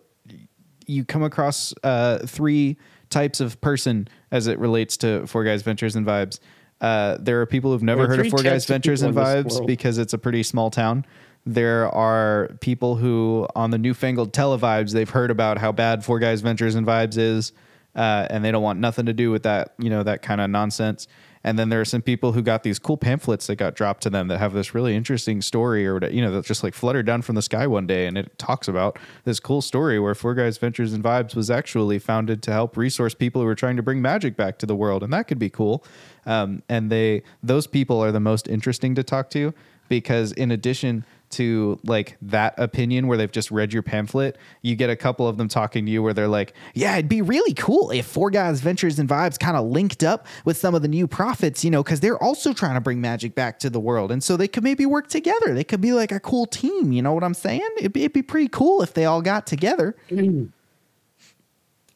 you 0.86 1.04
come 1.04 1.22
across 1.22 1.74
uh, 1.84 2.18
three 2.26 2.76
types 3.10 3.40
of 3.40 3.60
person 3.60 4.08
as 4.30 4.46
it 4.46 4.58
relates 4.58 4.96
to 4.98 5.26
Four 5.26 5.44
Guys 5.44 5.62
Ventures 5.62 5.96
and 5.96 6.06
Vibes. 6.06 6.40
Uh, 6.80 7.16
there 7.20 7.40
are 7.40 7.46
people 7.46 7.72
who've 7.72 7.82
never 7.82 8.06
heard 8.06 8.20
of 8.20 8.28
Four 8.28 8.42
Guys 8.42 8.66
Ventures 8.66 9.02
and 9.02 9.14
people 9.14 9.28
in 9.28 9.44
this 9.44 9.58
Vibes 9.58 9.66
because 9.66 9.98
it's 9.98 10.12
a 10.12 10.18
pretty 10.18 10.42
small 10.42 10.70
town. 10.70 11.04
There 11.44 11.88
are 11.94 12.50
people 12.60 12.96
who, 12.96 13.48
on 13.56 13.70
the 13.70 13.78
newfangled 13.78 14.32
televibes, 14.32 14.92
they've 14.92 15.08
heard 15.08 15.30
about 15.30 15.58
how 15.58 15.72
bad 15.72 16.04
Four 16.04 16.18
Guys 16.18 16.40
Ventures 16.40 16.74
and 16.74 16.86
Vibes 16.86 17.16
is, 17.16 17.52
uh, 17.96 18.26
and 18.30 18.44
they 18.44 18.52
don't 18.52 18.62
want 18.62 18.78
nothing 18.78 19.06
to 19.06 19.12
do 19.12 19.30
with 19.30 19.44
that, 19.44 19.74
you 19.78 19.90
know, 19.90 20.02
that 20.02 20.22
kind 20.22 20.40
of 20.40 20.50
nonsense. 20.50 21.08
And 21.48 21.58
then 21.58 21.70
there 21.70 21.80
are 21.80 21.86
some 21.86 22.02
people 22.02 22.32
who 22.32 22.42
got 22.42 22.62
these 22.62 22.78
cool 22.78 22.98
pamphlets 22.98 23.46
that 23.46 23.56
got 23.56 23.74
dropped 23.74 24.02
to 24.02 24.10
them 24.10 24.28
that 24.28 24.36
have 24.36 24.52
this 24.52 24.74
really 24.74 24.94
interesting 24.94 25.40
story, 25.40 25.86
or 25.86 25.98
you 26.10 26.20
know, 26.20 26.30
that 26.30 26.44
just 26.44 26.62
like 26.62 26.74
fluttered 26.74 27.06
down 27.06 27.22
from 27.22 27.36
the 27.36 27.40
sky 27.40 27.66
one 27.66 27.86
day, 27.86 28.06
and 28.06 28.18
it 28.18 28.38
talks 28.38 28.68
about 28.68 28.98
this 29.24 29.40
cool 29.40 29.62
story 29.62 29.98
where 29.98 30.14
Four 30.14 30.34
Guys 30.34 30.58
Ventures 30.58 30.92
and 30.92 31.02
Vibes 31.02 31.34
was 31.34 31.50
actually 31.50 32.00
founded 32.00 32.42
to 32.42 32.52
help 32.52 32.76
resource 32.76 33.14
people 33.14 33.40
who 33.40 33.46
were 33.46 33.54
trying 33.54 33.76
to 33.76 33.82
bring 33.82 34.02
magic 34.02 34.36
back 34.36 34.58
to 34.58 34.66
the 34.66 34.76
world, 34.76 35.02
and 35.02 35.10
that 35.10 35.26
could 35.26 35.38
be 35.38 35.48
cool. 35.48 35.82
Um, 36.26 36.62
and 36.68 36.92
they, 36.92 37.22
those 37.42 37.66
people 37.66 37.98
are 38.04 38.12
the 38.12 38.20
most 38.20 38.46
interesting 38.46 38.94
to 38.96 39.02
talk 39.02 39.30
to 39.30 39.54
because 39.88 40.32
in 40.32 40.50
addition 40.50 41.06
to 41.30 41.78
like 41.84 42.16
that 42.22 42.54
opinion 42.58 43.06
where 43.06 43.18
they've 43.18 43.30
just 43.30 43.50
read 43.50 43.72
your 43.72 43.82
pamphlet, 43.82 44.36
you 44.62 44.76
get 44.76 44.90
a 44.90 44.96
couple 44.96 45.26
of 45.26 45.36
them 45.36 45.48
talking 45.48 45.84
to 45.86 45.90
you 45.90 46.02
where 46.02 46.14
they're 46.14 46.28
like, 46.28 46.54
"Yeah, 46.74 46.94
it'd 46.94 47.08
be 47.08 47.22
really 47.22 47.54
cool 47.54 47.90
if 47.90 48.06
Four 48.06 48.30
Guys 48.30 48.60
Ventures 48.60 48.98
and 48.98 49.08
Vibes 49.08 49.38
kind 49.38 49.56
of 49.56 49.66
linked 49.66 50.02
up 50.02 50.26
with 50.44 50.56
some 50.56 50.74
of 50.74 50.82
the 50.82 50.88
new 50.88 51.06
prophets, 51.06 51.64
you 51.64 51.70
know, 51.70 51.82
because 51.82 52.00
they're 52.00 52.22
also 52.22 52.52
trying 52.52 52.74
to 52.74 52.80
bring 52.80 53.00
magic 53.00 53.34
back 53.34 53.58
to 53.60 53.70
the 53.70 53.80
world, 53.80 54.10
and 54.10 54.22
so 54.22 54.36
they 54.36 54.48
could 54.48 54.64
maybe 54.64 54.86
work 54.86 55.08
together. 55.08 55.54
They 55.54 55.64
could 55.64 55.80
be 55.80 55.92
like 55.92 56.12
a 56.12 56.20
cool 56.20 56.46
team. 56.46 56.92
You 56.92 57.02
know 57.02 57.12
what 57.12 57.24
I'm 57.24 57.34
saying? 57.34 57.68
It'd 57.78 57.92
be, 57.92 58.00
it'd 58.02 58.12
be 58.12 58.22
pretty 58.22 58.48
cool 58.48 58.82
if 58.82 58.94
they 58.94 59.04
all 59.04 59.22
got 59.22 59.46
together. 59.46 59.96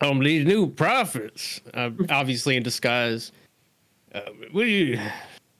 Um, 0.00 0.18
these 0.18 0.44
new 0.44 0.68
prophets, 0.68 1.60
uh, 1.74 1.90
obviously 2.10 2.56
in 2.56 2.62
disguise. 2.64 3.30
Uh, 4.12 4.20
what 4.50 4.66
you, 4.66 4.98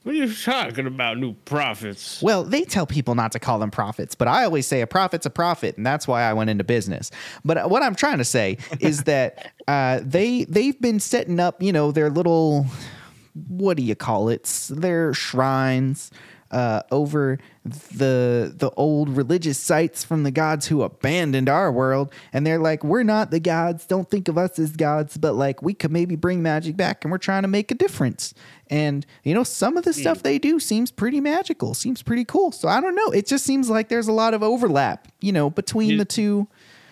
what 0.03 0.15
are 0.15 0.17
you 0.17 0.33
talking 0.33 0.85
about, 0.85 1.17
new 1.17 1.33
prophets? 1.45 2.21
Well, 2.21 2.43
they 2.43 2.63
tell 2.63 2.85
people 2.85 3.15
not 3.15 3.31
to 3.31 3.39
call 3.39 3.59
them 3.59 3.71
prophets, 3.71 4.15
but 4.15 4.27
I 4.27 4.43
always 4.43 4.67
say 4.67 4.81
a 4.81 4.87
prophet's 4.87 5.25
a 5.25 5.29
prophet, 5.29 5.77
and 5.77 5.85
that's 5.85 6.07
why 6.07 6.23
I 6.23 6.33
went 6.33 6.49
into 6.49 6.65
business. 6.65 7.09
But 7.45 7.69
what 7.69 7.81
I'm 7.83 7.95
trying 7.95 8.17
to 8.17 8.25
say 8.25 8.57
is 8.81 9.03
that 9.05 9.53
uh, 9.67 10.01
they 10.03 10.43
they've 10.43 10.79
been 10.79 10.99
setting 10.99 11.39
up, 11.39 11.63
you 11.63 11.71
know, 11.71 11.91
their 11.91 12.09
little 12.09 12.65
what 13.47 13.77
do 13.77 13.83
you 13.83 13.95
call 13.95 14.29
it? 14.29 14.43
Their 14.69 15.13
shrines 15.13 16.11
uh, 16.53 16.83
over 16.91 17.39
the 17.65 18.53
the 18.55 18.69
old 18.77 19.09
religious 19.09 19.57
sites 19.57 20.03
from 20.03 20.23
the 20.23 20.31
gods 20.31 20.67
who 20.67 20.83
abandoned 20.83 21.49
our 21.49 21.71
world, 21.71 22.13
and 22.31 22.45
they're 22.45 22.59
like, 22.59 22.83
we're 22.83 23.03
not 23.03 23.31
the 23.31 23.39
gods. 23.39 23.85
Don't 23.85 24.09
think 24.09 24.27
of 24.27 24.37
us 24.37 24.59
as 24.59 24.71
gods, 24.75 25.17
but 25.17 25.33
like 25.33 25.61
we 25.61 25.73
could 25.73 25.91
maybe 25.91 26.15
bring 26.15 26.41
magic 26.43 26.77
back, 26.77 27.03
and 27.03 27.11
we're 27.11 27.17
trying 27.17 27.41
to 27.41 27.47
make 27.47 27.71
a 27.71 27.75
difference. 27.75 28.33
And 28.69 29.05
you 29.23 29.33
know, 29.33 29.43
some 29.43 29.77
of 29.77 29.83
the 29.83 29.93
stuff 29.93 30.23
they 30.23 30.39
do 30.39 30.59
seems 30.59 30.91
pretty 30.91 31.19
magical, 31.19 31.73
seems 31.73 32.01
pretty 32.01 32.25
cool. 32.25 32.51
So 32.51 32.67
I 32.67 32.79
don't 32.79 32.95
know. 32.95 33.07
It 33.11 33.27
just 33.27 33.45
seems 33.45 33.69
like 33.69 33.89
there's 33.89 34.07
a 34.07 34.13
lot 34.13 34.33
of 34.33 34.43
overlap, 34.43 35.07
you 35.21 35.31
know, 35.31 35.49
between 35.49 35.91
Yeah. 35.91 35.97
the 35.97 36.05
two, 36.05 36.47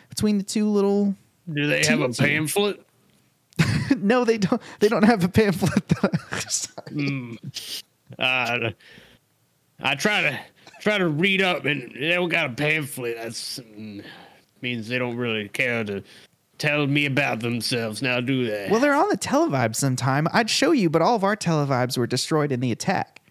between 0.10 0.38
the 0.38 0.44
two 0.44 0.68
little. 0.68 1.16
Do 1.52 1.68
they 1.68 1.86
have 1.86 2.02
a 2.02 2.10
pamphlet? 2.10 2.86
no, 3.98 4.26
they 4.26 4.38
don't. 4.38 4.62
They 4.80 4.88
don't 4.88 5.04
have 5.04 5.24
a 5.24 5.30
pamphlet. 5.30 5.92
Sorry. 6.50 7.38
Uh, 8.20 8.72
I 9.82 9.96
try 9.96 10.22
to 10.22 10.40
try 10.80 10.98
to 10.98 11.08
read 11.08 11.42
up, 11.42 11.66
and 11.66 11.92
they 11.96 12.10
don't 12.10 12.30
got 12.30 12.50
a 12.50 12.54
pamphlet. 12.54 13.18
That's 13.18 13.60
mm, 13.60 14.04
means 14.62 14.88
they 14.88 14.98
don't 15.00 15.18
really 15.18 15.50
care 15.50 15.84
to 15.84 16.04
tell 16.58 16.86
me 16.88 17.06
about 17.06 17.40
themselves. 17.40 18.02
Now 18.02 18.20
do 18.22 18.46
they? 18.46 18.68
Well, 18.70 18.80
they're 18.80 18.94
on 18.94 19.10
the 19.10 19.18
televibe 19.18 19.76
sometime. 19.76 20.28
I'd 20.32 20.50
show 20.50 20.72
you, 20.72 20.90
but 20.90 21.02
all 21.02 21.16
of 21.16 21.24
our 21.24 21.36
televibes 21.36 21.98
were 21.98 22.08
destroyed 22.08 22.52
in 22.52 22.60
the 22.60 22.72
attack. 22.72 23.22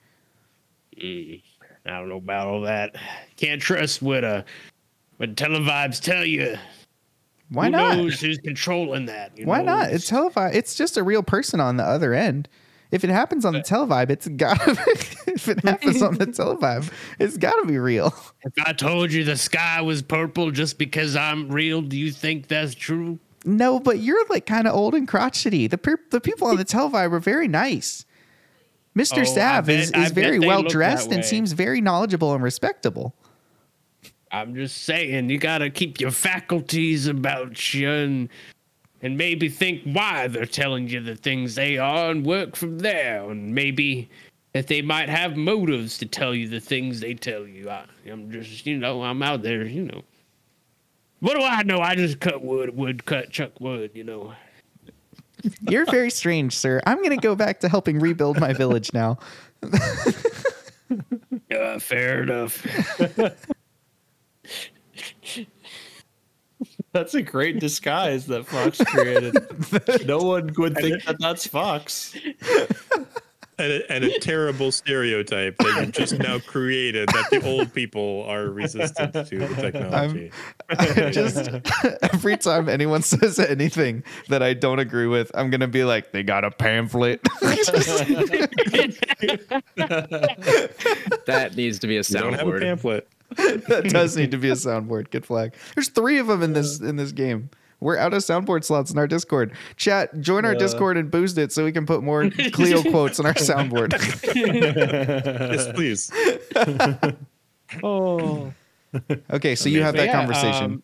Mm, 1.01 1.43
I 1.87 1.91
don't 1.91 2.09
know 2.09 2.17
about 2.17 2.47
all 2.49 2.61
that. 2.63 2.97
Can't 3.37 3.61
trust 3.63 4.03
what 4.03 4.25
uh 4.25 4.43
what 5.17 5.35
televibes 5.37 6.01
tell 6.01 6.25
you. 6.25 6.57
Why 7.51 7.67
Who 7.67 7.71
not? 7.73 7.97
knows 7.97 8.21
who's 8.21 8.39
controlling 8.39 9.07
that? 9.07 9.37
you 9.37 9.45
Why 9.45 9.59
know? 9.61 9.75
not? 9.75 9.91
It's 9.91 10.09
televibe. 10.11 10.55
It's 10.55 10.75
just 10.77 10.97
a 10.97 11.03
real 11.03 11.23
person 11.23 11.59
on 11.61 11.77
the 11.77 11.83
other 11.83 12.15
end. 12.15 12.49
If 12.91 13.05
it 13.05 13.11
happens 13.11 13.45
on 13.45 13.53
the 13.53 13.61
televibe, 13.61 14.11
it's 14.11 14.27
gotta. 14.29 14.73
if 15.29 15.49
it 15.49 15.61
happens 15.65 16.03
on 16.03 16.15
the 16.15 16.27
televibe, 16.27 16.91
it's 17.19 17.37
gotta 17.37 17.67
be 17.67 17.79
real. 17.79 18.13
If 18.43 18.53
I 18.65 18.73
told 18.73 19.13
you 19.13 19.23
the 19.25 19.37
sky 19.37 19.81
was 19.81 20.03
purple 20.03 20.51
just 20.51 20.77
because 20.79 21.15
I'm 21.15 21.49
real, 21.51 21.83
do 21.83 21.97
you 21.97 22.11
think 22.11 22.49
that's 22.49 22.75
true? 22.75 23.19
No, 23.45 23.81
but 23.81 24.01
you're 24.01 24.27
like 24.27 24.45
kind 24.45 24.67
of 24.67 24.75
old 24.75 24.95
and 24.95 25.07
crotchety. 25.07 25.67
The 25.67 25.79
per- 25.79 26.01
the 26.11 26.21
people 26.21 26.49
on 26.49 26.57
the 26.57 26.65
televibe 26.65 27.13
are 27.13 27.21
very 27.21 27.49
nice. 27.49 28.05
Mister 28.95 29.21
Oh, 29.21 29.25
Sav 29.25 29.71
is, 29.71 29.93
bet- 29.93 30.01
I 30.01 30.05
is 30.07 30.11
very 30.13 30.41
well 30.41 30.63
dressed 30.65 31.13
and 31.13 31.25
seems 31.25 31.53
very 31.53 31.81
knowledgeable 31.81 32.35
and 32.35 32.43
respectable. 32.43 33.15
I'm 34.33 34.55
just 34.55 34.83
saying, 34.85 35.31
you 35.31 35.39
gotta 35.39 35.71
keep 35.71 36.01
your 36.01 36.11
faculties 36.11 37.07
about 37.07 37.73
you 37.73 37.91
and, 37.91 38.29
and 39.03 39.17
maybe 39.17 39.49
think 39.49 39.83
why 39.85 40.29
they're 40.29 40.47
telling 40.47 40.89
you 40.89 41.01
the 41.01 41.17
things 41.17 41.55
they 41.55 41.79
are 41.79 42.11
and 42.11 42.25
work 42.25 42.57
from 42.57 42.79
there. 42.79 43.29
And 43.31 43.55
maybe 43.55 44.11
that 44.53 44.67
they 44.67 44.83
might 44.83 45.09
have 45.09 45.37
motives 45.37 45.99
to 45.99 46.07
tell 46.07 46.35
you 46.35 46.49
the 46.49 46.61
things 46.61 47.01
they 47.01 47.15
tell 47.15 47.47
you. 47.47 47.71
I, 47.71 47.85
I'm 48.11 48.31
just, 48.31 48.67
you 48.67 48.79
know, 48.79 49.03
I'm 49.03 49.23
out 49.23 49.43
there, 49.43 49.65
you 49.65 49.85
know. 49.85 50.03
What 51.21 51.37
do 51.37 51.43
I 51.43 51.63
know? 51.63 51.81
I 51.81 51.95
just 51.95 52.21
cut 52.21 52.43
wood, 52.43 52.77
wood 52.77 53.05
cut, 53.05 53.31
chuck 53.31 53.61
wood, 53.61 53.91
you 53.95 54.05
know. 54.05 54.33
You're 55.69 55.87
very 55.87 56.11
strange, 56.11 56.57
sir. 56.57 56.81
I'm 56.87 57.03
gonna 57.03 57.17
go 57.17 57.35
back 57.35 57.61
to 57.61 57.69
helping 57.69 57.99
rebuild 57.99 58.41
my 58.41 58.53
village 58.53 58.93
now. 58.93 59.19
Uh, 61.51 61.79
fair 61.79 62.23
enough. 62.23 62.67
That's 66.93 67.15
a 67.15 67.23
great 67.23 67.61
disguise 67.61 68.27
that 68.27 68.47
Fox 68.47 68.83
created. 68.85 69.37
no 70.07 70.19
one 70.19 70.53
would 70.59 70.77
think 70.77 71.05
that 71.05 71.17
that's 71.21 71.47
Fox. 71.47 72.17
And 73.59 73.73
a, 73.73 73.93
and 73.93 74.05
a 74.05 74.19
terrible 74.21 74.73
stereotype 74.73 75.59
that 75.59 75.85
you 75.85 75.93
just 75.93 76.19
now 76.19 76.39
created 76.39 77.11
that 77.11 77.29
the 77.31 77.47
old 77.47 77.75
people 77.75 78.25
are 78.27 78.47
resistant 78.47 79.13
to 79.13 79.39
the 79.39 79.55
technology. 79.61 80.33
I 80.71 81.11
just 81.11 81.51
every 82.03 82.39
time 82.39 82.71
anyone 82.71 83.03
says 83.03 83.39
anything 83.39 84.03
that 84.29 84.43
I 84.43 84.55
don't 84.55 84.79
agree 84.79 85.07
with, 85.07 85.31
I'm 85.35 85.51
gonna 85.51 85.69
be 85.69 85.85
like, 85.85 86.11
they 86.11 86.23
got 86.23 86.43
a 86.43 86.51
pamphlet. 86.51 87.21
That 91.27 91.53
needs 91.55 91.79
to 91.81 91.87
be 91.87 91.97
a 91.97 91.99
You 92.01 92.19
don't 92.19 92.33
have 92.33 92.41
a 92.41 92.51
soundboard. 92.51 92.61
pamphlet. 92.63 93.09
That 93.37 93.89
does 93.89 94.17
need 94.17 94.31
to 94.31 94.39
be 94.39 94.51
a 94.51 94.55
soundboard. 94.55 95.11
Good 95.11 95.27
flag. 95.27 95.55
There's 95.75 95.89
three 95.89 96.19
of 96.19 96.27
them 96.27 96.43
in 96.43 96.53
this 96.53 96.81
in 96.81 96.97
this 96.97 97.13
game. 97.13 97.51
We're 97.81 97.97
out 97.97 98.13
of 98.13 98.23
soundboard 98.23 98.63
slots 98.65 98.91
in 98.91 98.99
our 98.99 99.07
Discord. 99.07 99.53
Chat, 99.77 100.21
join 100.21 100.45
our 100.45 100.55
Discord 100.55 100.99
and 100.99 101.11
boost 101.11 101.39
it 101.39 101.51
so 101.51 101.65
we 101.65 101.73
can 101.73 101.87
put 101.87 102.03
more 102.03 102.29
Cleo 102.53 102.83
quotes 102.91 103.19
on 103.19 103.27
our 103.27 103.35
soundboard. 103.35 103.95
Yes, 105.51 105.73
please. 105.73 106.13
oh. 107.83 108.53
okay, 109.31 109.55
so 109.55 109.69
you 109.69 109.83
have 109.83 109.95
that 109.95 110.07
yeah, 110.07 110.13
conversation. 110.13 110.65
um, 110.65 110.83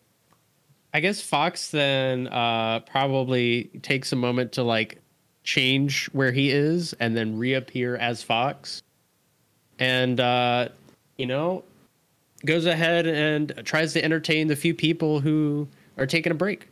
I 0.93 0.99
guess 0.99 1.21
Fox 1.21 1.69
then 1.69 2.27
uh, 2.27 2.79
probably 2.79 3.65
takes 3.83 4.11
a 4.11 4.15
moment 4.15 4.53
to 4.53 4.63
like 4.63 4.99
change 5.43 6.07
where 6.13 6.31
he 6.31 6.49
is 6.49 6.93
and 6.99 7.15
then 7.15 7.37
reappear 7.37 7.95
as 7.95 8.23
Fox. 8.23 8.81
And, 9.77 10.19
uh, 10.19 10.69
you 11.17 11.27
know, 11.27 11.63
goes 12.45 12.65
ahead 12.65 13.07
and 13.07 13.53
tries 13.63 13.93
to 13.93 14.03
entertain 14.03 14.47
the 14.47 14.55
few 14.55 14.73
people 14.73 15.19
who 15.19 15.67
are 15.97 16.05
taking 16.05 16.31
a 16.31 16.35
break. 16.35 16.67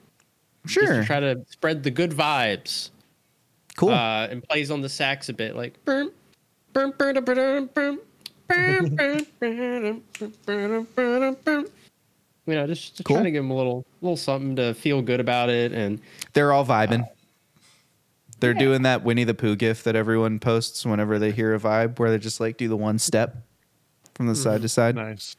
Sure. 0.66 1.02
To 1.02 1.06
try 1.06 1.20
to 1.20 1.44
spread 1.50 1.84
the 1.84 1.92
good 1.92 2.12
vibes. 2.12 2.90
Cool. 3.76 3.90
Uh, 3.90 4.28
and 4.28 4.44
plays 4.44 4.72
on 4.72 4.82
the 4.82 4.90
sax 4.90 5.30
a 5.30 5.34
bit, 5.34 5.56
like. 5.56 5.78
you 12.46 12.56
know, 12.56 12.68
just, 12.68 13.04
cool. 13.04 13.16
trying 13.16 13.26
to 13.26 13.32
give 13.32 13.44
them 13.44 13.52
a 13.52 13.56
little, 13.56 13.86
little 14.02 14.18
something 14.18 14.56
to 14.56 14.74
feel 14.76 15.02
good 15.02 15.20
about 15.20 15.50
it, 15.50 15.72
and 15.72 16.00
they're 16.34 16.54
all 16.54 16.66
vibing. 16.66 17.04
Uh, 17.04 17.08
they're 18.40 18.52
yeah. 18.52 18.60
doing 18.60 18.82
that 18.84 19.04
Winnie 19.04 19.24
the 19.24 19.34
Pooh 19.34 19.56
gif 19.56 19.84
that 19.84 19.96
everyone 19.96 20.40
posts 20.40 20.86
whenever 20.86 21.18
they 21.18 21.32
hear 21.32 21.56
a 21.56 21.60
vibe, 21.60 21.98
where 22.00 22.12
they 22.12 22.18
just 22.18 22.40
like 22.40 22.58
do 22.58 22.68
the 22.68 22.78
one 22.78 23.00
step 23.00 23.38
from 24.14 24.28
the 24.28 24.36
side 24.36 24.62
to 24.62 24.70
side. 24.70 24.96
Nice. 24.96 25.36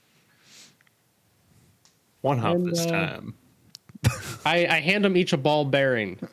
One 2.26 2.38
hop 2.38 2.56
And, 2.56 2.66
this 2.66 2.84
uh, 2.86 2.90
time. 2.90 3.34
I, 4.44 4.66
I 4.66 4.80
hand 4.80 5.04
them 5.04 5.16
each 5.16 5.32
a 5.32 5.36
ball 5.36 5.64
bearing. 5.64 6.18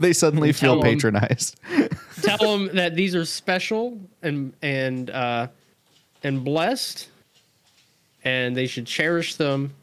They 0.00 0.12
suddenly 0.12 0.52
feel 0.52 0.74
feel 0.74 0.86
'em. 0.86 0.94
patronized. 0.94 1.58
Tell 2.22 2.38
them 2.38 2.68
that 2.76 2.94
these 2.94 3.14
are 3.14 3.24
special 3.24 3.98
and 4.22 4.52
and 4.62 5.10
uh, 5.10 5.48
and 6.22 6.44
blessed, 6.44 7.08
and 8.22 8.54
they 8.56 8.66
should 8.66 8.86
cherish 8.86 9.36
them. 9.36 9.74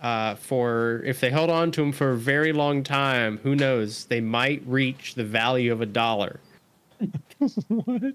Uh, 0.00 0.34
for 0.36 1.02
if 1.04 1.20
they 1.20 1.30
hold 1.30 1.50
on 1.50 1.70
to 1.72 1.80
them 1.82 1.92
for 1.92 2.10
a 2.10 2.16
very 2.16 2.52
long 2.52 2.82
time, 2.82 3.38
who 3.42 3.54
knows? 3.54 4.06
They 4.06 4.20
might 4.20 4.62
reach 4.66 5.14
the 5.14 5.24
value 5.24 5.70
of 5.70 5.80
a 5.80 5.86
dollar. 5.86 6.40
What? 7.68 8.14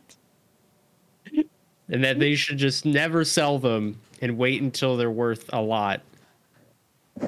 And 1.90 2.04
that 2.04 2.20
they 2.20 2.36
should 2.36 2.58
just 2.58 2.86
never 2.86 3.24
sell 3.26 3.60
them 3.60 4.00
and 4.22 4.38
wait 4.38 4.62
until 4.62 4.98
they're 4.98 5.12
worth 5.12 5.50
a 5.54 5.62
lot. 5.62 6.02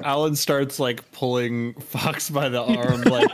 Alan 0.04 0.36
starts 0.36 0.78
like 0.78 1.10
pulling 1.12 1.74
Fox 1.80 2.30
by 2.30 2.48
the 2.48 2.62
arm, 2.64 3.02
like, 3.02 3.30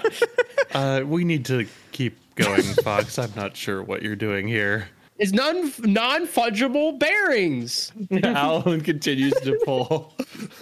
uh, 0.74 1.02
"We 1.04 1.24
need 1.24 1.44
to 1.46 1.66
keep 1.92 2.18
going, 2.34 2.62
Fox. 2.62 3.18
I'm 3.18 3.32
not 3.36 3.56
sure 3.56 3.82
what 3.82 4.02
you're 4.02 4.16
doing 4.16 4.48
here." 4.48 4.88
It's 5.18 5.32
non 5.32 5.72
non 5.80 6.26
fungible 6.26 6.98
bearings. 6.98 7.92
Alan 8.22 8.80
continues 8.80 9.34
to 9.42 9.58
pull. 9.64 10.14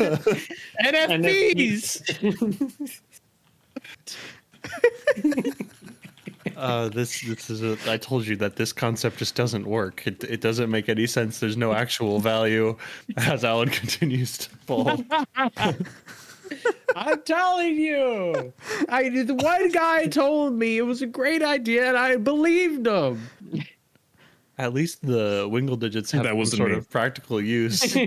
NFTs. 0.83 2.01
Uh, 6.57 6.89
this 6.89 7.21
this 7.23 7.51
is 7.51 7.63
a, 7.63 7.77
I 7.91 7.97
told 7.99 8.27
you 8.27 8.35
that 8.37 8.57
this 8.57 8.73
concept 8.73 9.19
just 9.19 9.35
doesn't 9.35 9.67
work. 9.67 10.07
It 10.07 10.25
it 10.25 10.41
doesn't 10.41 10.71
make 10.71 10.89
any 10.89 11.07
sense. 11.07 11.39
There's 11.39 11.57
no 11.57 11.73
actual 11.73 12.19
value. 12.19 12.77
As 13.19 13.45
Alan 13.45 13.69
continues 13.83 14.39
to 14.39 14.51
pull. 14.67 15.05
I'm 16.97 17.21
telling 17.23 17.77
you. 17.77 18.53
I 18.89 19.09
the 19.11 19.35
one 19.35 19.71
guy 19.71 20.07
told 20.07 20.55
me 20.55 20.79
it 20.79 20.83
was 20.83 21.03
a 21.03 21.07
great 21.07 21.43
idea 21.43 21.89
and 21.89 21.97
I 21.97 22.17
believed 22.17 22.87
him. 22.87 23.21
At 24.59 24.73
least 24.73 25.03
the 25.07 25.47
wingle 25.51 25.77
digits 25.77 26.11
have 26.13 26.23
That 26.23 26.31
some 26.31 26.39
wasn't 26.39 26.59
sort 26.59 26.71
me. 26.71 26.79
of 26.79 26.89
practical 26.89 27.41
use. 27.41 27.95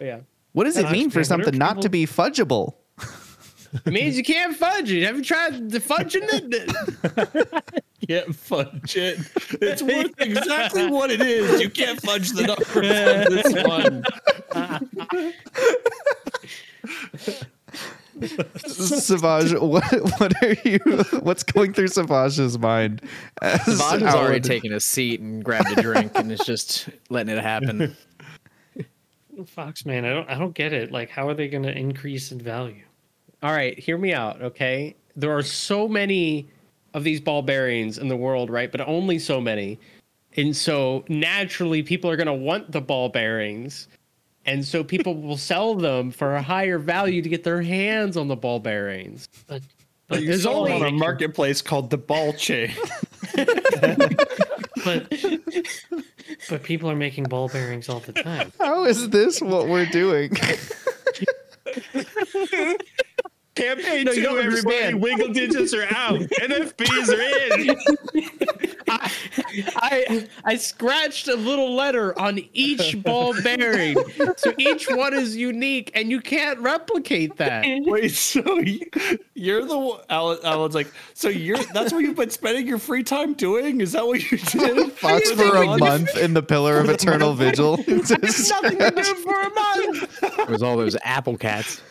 Yeah. 0.00 0.20
What 0.52 0.64
does 0.64 0.76
it 0.76 0.82
Gosh, 0.82 0.92
mean 0.92 1.10
for 1.10 1.18
man, 1.18 1.20
what 1.20 1.20
are 1.20 1.24
something 1.44 1.58
not 1.58 1.82
to 1.82 1.88
be 1.88 2.06
fudgeable? 2.06 2.74
It 3.72 3.92
means 3.92 4.16
you 4.16 4.22
can't 4.24 4.56
fudge 4.56 4.90
it. 4.90 5.04
Have 5.04 5.16
you 5.16 5.24
tried 5.24 5.70
the 5.70 5.78
fudging 5.80 6.26
it? 6.32 7.74
can't 8.08 8.34
fudge 8.34 8.96
it. 8.96 9.18
It's 9.60 9.82
worth 9.82 10.12
exactly 10.18 10.90
what 10.90 11.10
it 11.10 11.20
is. 11.20 11.60
You 11.60 11.68
can't 11.70 12.00
fudge 12.00 12.30
the 12.30 12.46
numbers 12.46 12.66
on 12.76 13.34
this 13.34 13.52
one. 13.66 14.04
Savage, 18.66 19.52
what 19.60 19.84
what 20.18 20.42
are 20.42 20.56
you? 20.64 20.78
What's 21.20 21.42
going 21.42 21.72
through 21.72 21.88
Savage's 21.88 22.58
mind? 22.58 23.02
Savage 23.42 24.02
has 24.02 24.14
already 24.14 24.38
Alan- 24.38 24.42
taken 24.42 24.72
a 24.72 24.80
seat 24.80 25.20
and 25.20 25.44
grabbed 25.44 25.76
a 25.76 25.82
drink 25.82 26.12
and 26.14 26.32
is 26.32 26.40
just 26.40 26.88
letting 27.10 27.36
it 27.36 27.42
happen. 27.42 27.96
Fox 29.46 29.86
man, 29.86 30.04
I 30.04 30.10
don't 30.10 30.28
I 30.28 30.34
don't 30.36 30.54
get 30.54 30.72
it. 30.72 30.90
Like 30.90 31.10
how 31.10 31.28
are 31.28 31.34
they 31.34 31.48
gonna 31.48 31.70
increase 31.70 32.32
in 32.32 32.40
value? 32.40 32.82
All 33.42 33.52
right, 33.52 33.78
hear 33.78 33.96
me 33.98 34.12
out, 34.12 34.42
okay? 34.42 34.96
There 35.16 35.36
are 35.36 35.42
so 35.42 35.86
many 35.88 36.48
of 36.94 37.04
these 37.04 37.20
ball 37.20 37.42
bearings 37.42 37.98
in 37.98 38.08
the 38.08 38.16
world, 38.16 38.50
right? 38.50 38.70
But 38.72 38.80
only 38.82 39.18
so 39.18 39.40
many. 39.40 39.78
And 40.36 40.56
so 40.56 41.04
naturally 41.08 41.82
people 41.82 42.10
are 42.10 42.16
going 42.16 42.26
to 42.26 42.32
want 42.34 42.72
the 42.72 42.80
ball 42.80 43.08
bearings. 43.08 43.88
And 44.46 44.64
so 44.64 44.82
people 44.82 45.14
will 45.20 45.36
sell 45.36 45.74
them 45.74 46.10
for 46.10 46.34
a 46.36 46.42
higher 46.42 46.78
value 46.78 47.22
to 47.22 47.28
get 47.28 47.44
their 47.44 47.62
hands 47.62 48.16
on 48.16 48.28
the 48.28 48.36
ball 48.36 48.58
bearings. 48.60 49.28
But 49.46 49.62
But 50.08 50.20
you 50.22 50.28
There's 50.28 50.42
saw 50.44 50.60
only- 50.60 50.72
on 50.72 50.82
a 50.82 50.90
marketplace 50.90 51.60
called 51.62 51.90
the 51.90 51.98
Ball 51.98 52.32
Chain. 52.32 52.72
but 54.84 55.12
But 56.48 56.62
people 56.62 56.90
are 56.90 56.96
making 56.96 57.24
ball 57.24 57.48
bearings 57.48 57.88
all 57.88 58.00
the 58.00 58.12
time. 58.14 58.52
How 58.58 58.84
is 58.84 59.10
this 59.10 59.40
what 59.40 59.68
we're 59.68 59.86
doing? 59.86 60.32
Campaign 63.58 64.04
No, 64.04 64.12
you 64.12 64.16
two, 64.16 64.22
don't 64.22 64.38
everybody. 64.38 64.76
understand. 64.76 65.02
Wiggle 65.02 65.32
digits 65.32 65.74
are 65.74 65.86
out. 65.90 66.20
NFBs 66.40 67.08
are 67.08 67.60
in. 67.60 67.76
I, 68.90 69.12
I 69.76 70.28
I 70.44 70.56
scratched 70.56 71.28
a 71.28 71.34
little 71.36 71.74
letter 71.74 72.18
on 72.18 72.40
each 72.54 73.02
ball 73.02 73.34
bearing, 73.42 73.96
so 74.36 74.52
each 74.58 74.88
one 74.88 75.12
is 75.14 75.36
unique, 75.36 75.90
and 75.94 76.10
you 76.10 76.20
can't 76.20 76.58
replicate 76.60 77.36
that. 77.36 77.64
Wait, 77.86 78.08
so 78.12 78.58
you- 78.60 78.86
you're 79.34 79.64
the 79.64 79.78
one, 79.78 80.00
Alan, 80.10 80.38
Alan's 80.44 80.74
like, 80.74 80.90
so 81.14 81.28
you're 81.28 81.58
that's 81.74 81.92
what 81.92 82.00
you've 82.00 82.16
been 82.16 82.30
spending 82.30 82.66
your 82.66 82.78
free 82.78 83.02
time 83.02 83.34
doing? 83.34 83.80
Is 83.80 83.92
that 83.92 84.06
what 84.06 84.30
you 84.30 84.38
did? 84.38 84.92
Fox 84.92 85.30
for 85.32 85.56
a 85.56 85.76
month 85.78 86.16
in 86.16 86.34
the 86.34 86.42
Pillar 86.42 86.78
of 86.78 86.88
Eternal 86.88 87.34
Vigil. 87.34 87.76
Just- 87.78 88.50
Nothing 88.62 88.78
to 88.78 88.90
do 88.90 89.02
for 89.16 89.40
a 89.40 89.50
month. 89.50 90.22
It 90.40 90.48
was 90.48 90.62
all 90.62 90.76
those 90.76 90.96
apple 91.04 91.36
cats. 91.36 91.82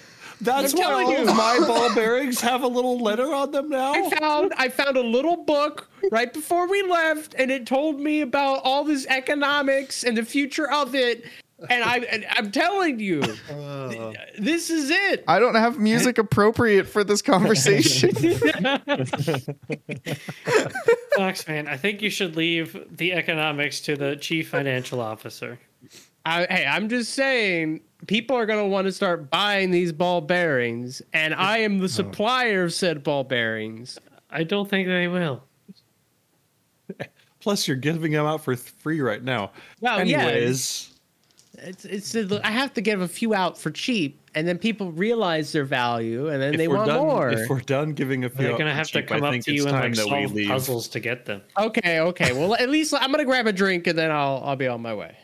That's 0.41 0.73
I'm 0.73 0.79
why 0.79 1.03
all 1.03 1.11
you. 1.11 1.17
of 1.19 1.35
my 1.35 1.59
ball 1.59 1.93
bearings 1.95 2.39
have 2.41 2.63
a 2.63 2.67
little 2.67 2.99
letter 2.99 3.33
on 3.33 3.51
them 3.51 3.69
now. 3.69 3.93
I 3.93 4.09
found 4.17 4.53
I 4.57 4.69
found 4.69 4.97
a 4.97 5.01
little 5.01 5.37
book 5.37 5.89
right 6.11 6.31
before 6.31 6.67
we 6.67 6.83
left, 6.83 7.33
and 7.37 7.49
it 7.51 7.65
told 7.65 7.99
me 7.99 8.21
about 8.21 8.61
all 8.63 8.83
this 8.83 9.07
economics 9.07 10.03
and 10.03 10.15
the 10.17 10.23
future 10.23 10.69
of 10.71 10.93
it. 10.95 11.25
And 11.71 11.83
I 11.83 11.97
and 12.11 12.23
I'm 12.29 12.51
telling 12.51 12.99
you, 12.99 13.21
uh. 13.49 14.13
this 14.37 14.69
is 14.69 14.91
it. 14.91 15.23
I 15.27 15.39
don't 15.39 15.55
have 15.55 15.79
music 15.79 16.17
appropriate 16.23 16.87
for 16.87 17.03
this 17.03 17.23
conversation. 17.23 18.11
Fox 21.15 21.47
man, 21.47 21.67
I 21.67 21.77
think 21.77 22.03
you 22.03 22.11
should 22.11 22.35
leave 22.35 22.85
the 22.95 23.13
economics 23.13 23.79
to 23.81 23.95
the 23.95 24.15
chief 24.17 24.49
financial 24.49 25.01
officer. 25.01 25.57
I, 26.27 26.45
hey, 26.49 26.65
I'm 26.65 26.89
just 26.89 27.13
saying, 27.13 27.81
people 28.05 28.35
are 28.35 28.45
gonna 28.45 28.67
want 28.67 28.85
to 28.85 28.91
start 28.91 29.31
buying 29.31 29.71
these 29.71 29.91
ball 29.91 30.21
bearings, 30.21 31.01
and 31.13 31.33
I 31.33 31.59
am 31.59 31.79
the 31.79 31.85
oh. 31.85 31.87
supplier 31.87 32.65
of 32.65 32.73
said 32.73 33.03
ball 33.03 33.23
bearings. 33.23 33.97
I 34.29 34.43
don't 34.43 34.69
think 34.69 34.87
they 34.87 35.07
will. 35.07 35.43
Plus, 37.39 37.67
you're 37.67 37.77
giving 37.77 38.11
them 38.11 38.25
out 38.25 38.43
for 38.43 38.55
free 38.55 39.01
right 39.01 39.23
now. 39.23 39.51
Well, 39.79 40.05
yeah, 40.05 40.19
Anyways, 40.19 40.93
It's 41.59 41.85
it's 41.85 42.15
I 42.15 42.51
have 42.51 42.73
to 42.73 42.81
give 42.81 43.01
a 43.01 43.07
few 43.07 43.33
out 43.33 43.57
for 43.57 43.71
cheap, 43.71 44.21
and 44.35 44.47
then 44.47 44.59
people 44.59 44.91
realize 44.91 45.51
their 45.51 45.65
value, 45.65 46.27
and 46.27 46.41
then 46.41 46.53
if 46.53 46.57
they 46.57 46.67
want 46.67 46.87
done, 46.87 46.99
more. 46.99 47.29
if 47.29 47.49
we're 47.49 47.61
done 47.61 47.93
giving 47.93 48.25
a 48.25 48.29
few, 48.29 48.43
They're 48.43 48.53
out 48.53 48.59
gonna 48.59 48.71
for 48.71 48.75
have 48.75 48.91
to 48.91 49.03
come 49.03 49.23
I 49.23 49.37
up 49.37 49.43
to 49.43 49.53
you 49.53 49.63
and 49.63 49.71
time 49.71 49.93
like 49.93 50.29
solve 50.29 50.37
puzzles 50.47 50.87
to 50.89 50.99
get 50.99 51.25
them. 51.25 51.41
Okay, 51.57 51.99
okay. 51.99 52.33
Well, 52.33 52.53
at 52.59 52.69
least 52.69 52.93
I'm 52.93 53.11
gonna 53.11 53.25
grab 53.25 53.47
a 53.47 53.53
drink, 53.53 53.87
and 53.87 53.97
then 53.97 54.11
I'll 54.11 54.41
I'll 54.45 54.55
be 54.55 54.67
on 54.67 54.81
my 54.81 54.93
way. 54.93 55.17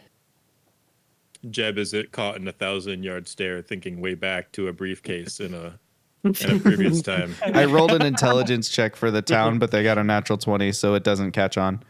Jeb 1.50 1.78
is 1.78 1.94
it 1.94 2.12
caught 2.12 2.38
in 2.38 2.48
a 2.48 2.52
thousand 2.52 3.04
yard 3.04 3.28
stare, 3.28 3.62
thinking 3.62 4.00
way 4.02 4.16
back 4.16 4.52
to 4.54 4.68
a 4.68 4.74
briefcase 4.74 5.40
in 5.40 5.54
a 5.54 5.80
in 6.24 6.32
a 6.32 6.60
previous 6.60 7.02
time. 7.02 7.36
I 7.44 7.66
rolled 7.66 7.92
an 7.92 8.02
intelligence 8.04 8.70
check 8.70 8.96
for 8.96 9.12
the 9.12 9.22
town, 9.22 9.60
but 9.60 9.72
they 9.72 9.84
got 9.84 9.98
a 9.98 10.04
natural 10.04 10.38
20, 10.38 10.72
so 10.72 10.94
it 10.94 11.04
doesn't 11.04 11.32
catch 11.32 11.58
on. 11.58 11.84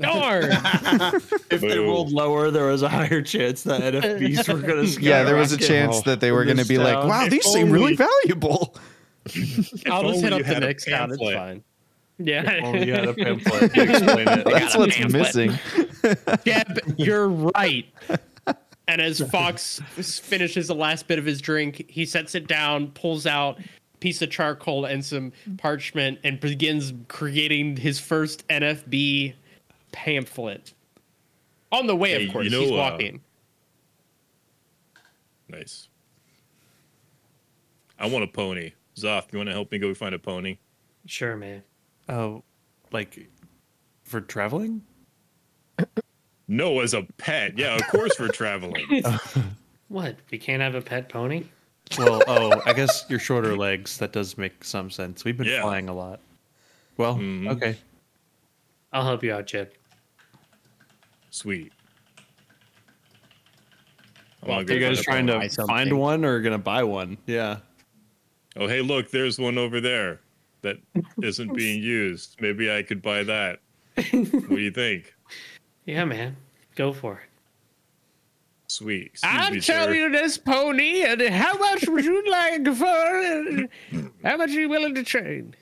Darn. 0.00 0.44
If 1.50 1.60
they 1.60 1.78
rolled 1.78 2.12
lower, 2.12 2.50
there 2.50 2.66
was 2.66 2.82
a 2.82 2.88
higher 2.88 3.22
chance 3.22 3.62
that 3.62 3.80
NFBs 3.94 4.52
were 4.52 4.60
going 4.66 4.86
to. 4.94 5.00
Yeah, 5.00 5.22
there 5.22 5.36
was 5.36 5.52
a 5.52 5.56
chance 5.56 6.02
that 6.02 6.20
they 6.20 6.32
were 6.32 6.44
going 6.44 6.56
to 6.56 6.64
this 6.64 6.68
be 6.68 6.78
like, 6.78 6.96
wow, 7.06 7.24
If 7.24 7.30
these 7.30 7.46
seem 7.46 7.70
really 7.70 7.96
valuable. 7.96 8.76
I'll 9.86 10.02
just 10.10 10.20
hit 10.22 10.32
you 10.32 10.38
up 10.38 10.46
the 10.46 10.60
next 10.60 10.84
town. 10.86 11.12
It's 11.12 11.22
fine. 11.22 11.64
Yeah. 12.18 12.60
Oh, 12.62 12.74
you 12.74 12.92
had 12.94 13.08
a 13.08 13.14
pamphlet. 13.14 13.76
You 13.76 13.82
explain 13.82 14.28
it. 14.28 14.44
That's 14.44 14.76
what's 14.76 14.98
missing. 15.12 15.58
Jeb, 16.44 16.78
you're 16.96 17.28
right. 17.28 17.86
And 18.88 19.00
as 19.00 19.20
Fox 19.20 19.80
finishes 19.96 20.68
the 20.68 20.74
last 20.74 21.08
bit 21.08 21.18
of 21.18 21.24
his 21.24 21.40
drink, 21.40 21.84
he 21.88 22.06
sets 22.06 22.34
it 22.34 22.46
down, 22.46 22.88
pulls 22.92 23.26
out 23.26 23.58
a 23.58 23.98
piece 23.98 24.22
of 24.22 24.30
charcoal 24.30 24.84
and 24.84 25.04
some 25.04 25.32
parchment, 25.58 26.20
and 26.22 26.38
begins 26.38 26.92
creating 27.08 27.76
his 27.78 27.98
first 27.98 28.46
NFB 28.48 29.34
pamphlet. 29.90 30.72
On 31.72 31.86
the 31.88 31.96
way, 31.96 32.10
Hey, 32.10 32.26
of 32.26 32.32
course, 32.32 32.44
you 32.44 32.50
know, 32.50 32.60
he's 32.60 32.70
uh, 32.70 32.74
walking. 32.74 33.20
Nice. 35.48 35.88
I 37.98 38.06
want 38.06 38.24
a 38.24 38.28
pony. 38.28 38.72
Zoth, 38.96 39.32
you 39.32 39.38
want 39.38 39.48
to 39.48 39.52
help 39.52 39.72
me 39.72 39.78
go 39.78 39.92
find 39.94 40.14
a 40.14 40.18
pony? 40.18 40.58
Sure, 41.06 41.36
man. 41.36 41.62
Oh, 42.08 42.44
like 42.92 43.28
for 44.04 44.20
traveling? 44.20 44.82
No, 46.48 46.80
as 46.80 46.94
a 46.94 47.02
pet. 47.18 47.58
Yeah, 47.58 47.74
of 47.74 47.86
course 47.88 48.12
we're 48.18 48.28
traveling. 48.28 48.84
What? 49.88 50.16
We 50.32 50.38
can't 50.38 50.60
have 50.62 50.74
a 50.74 50.80
pet 50.82 51.08
pony? 51.08 51.44
Well, 51.96 52.20
oh, 52.26 52.60
I 52.66 52.72
guess 52.72 53.04
your 53.08 53.20
shorter 53.20 53.56
legs. 53.56 53.98
That 53.98 54.10
does 54.12 54.36
make 54.36 54.64
some 54.64 54.90
sense. 54.90 55.24
We've 55.24 55.36
been 55.36 55.46
Yeah. 55.46 55.62
flying 55.62 55.88
a 55.88 55.94
lot. 55.94 56.18
Well, 56.96 57.14
Mhm. 57.14 57.48
okay. 57.52 57.76
I'll 58.92 59.04
help 59.04 59.22
you 59.22 59.32
out, 59.32 59.46
Jeb. 59.46 59.70
Sweet. 61.30 61.72
I 64.42 64.46
Well, 64.46 64.50
wanna 64.56 64.60
Are 64.62 64.64
go 64.64 64.74
you 64.74 64.80
guys 64.80 64.96
find 64.96 65.04
trying 65.04 65.26
pony. 65.28 65.48
to 65.48 65.54
something. 65.54 65.76
find 65.76 65.98
one 65.98 66.24
or 66.24 66.40
gonna 66.40 66.58
buy 66.58 66.82
one? 66.82 67.16
Yeah. 67.26 67.58
Oh, 68.56 68.66
hey, 68.66 68.80
look, 68.80 69.10
there's 69.12 69.38
one 69.38 69.56
over 69.58 69.80
there 69.80 70.20
that 70.62 70.78
isn't 71.22 71.54
being 71.54 71.80
used. 71.82 72.40
Maybe 72.40 72.72
I 72.72 72.82
could 72.82 73.02
buy 73.02 73.22
that. 73.22 73.60
what 73.94 74.48
do 74.48 74.58
you 74.58 74.72
think? 74.72 75.14
Yeah, 75.86 76.04
man. 76.04 76.36
Go 76.74 76.92
for 76.92 77.14
it. 77.14 77.30
Sweet. 78.68 79.06
Excuse 79.06 79.32
I'll 79.32 79.52
me, 79.52 79.60
tell 79.60 79.86
sir. 79.86 79.94
you 79.94 80.10
this 80.10 80.36
pony, 80.36 81.02
and 81.04 81.22
how 81.22 81.56
much 81.56 81.88
would 81.88 82.04
you 82.04 82.28
like 82.30 82.66
for? 82.74 83.68
How 84.24 84.36
much 84.36 84.50
are 84.50 84.60
you 84.60 84.68
willing 84.68 84.94
to 84.96 85.04
trade? 85.04 85.56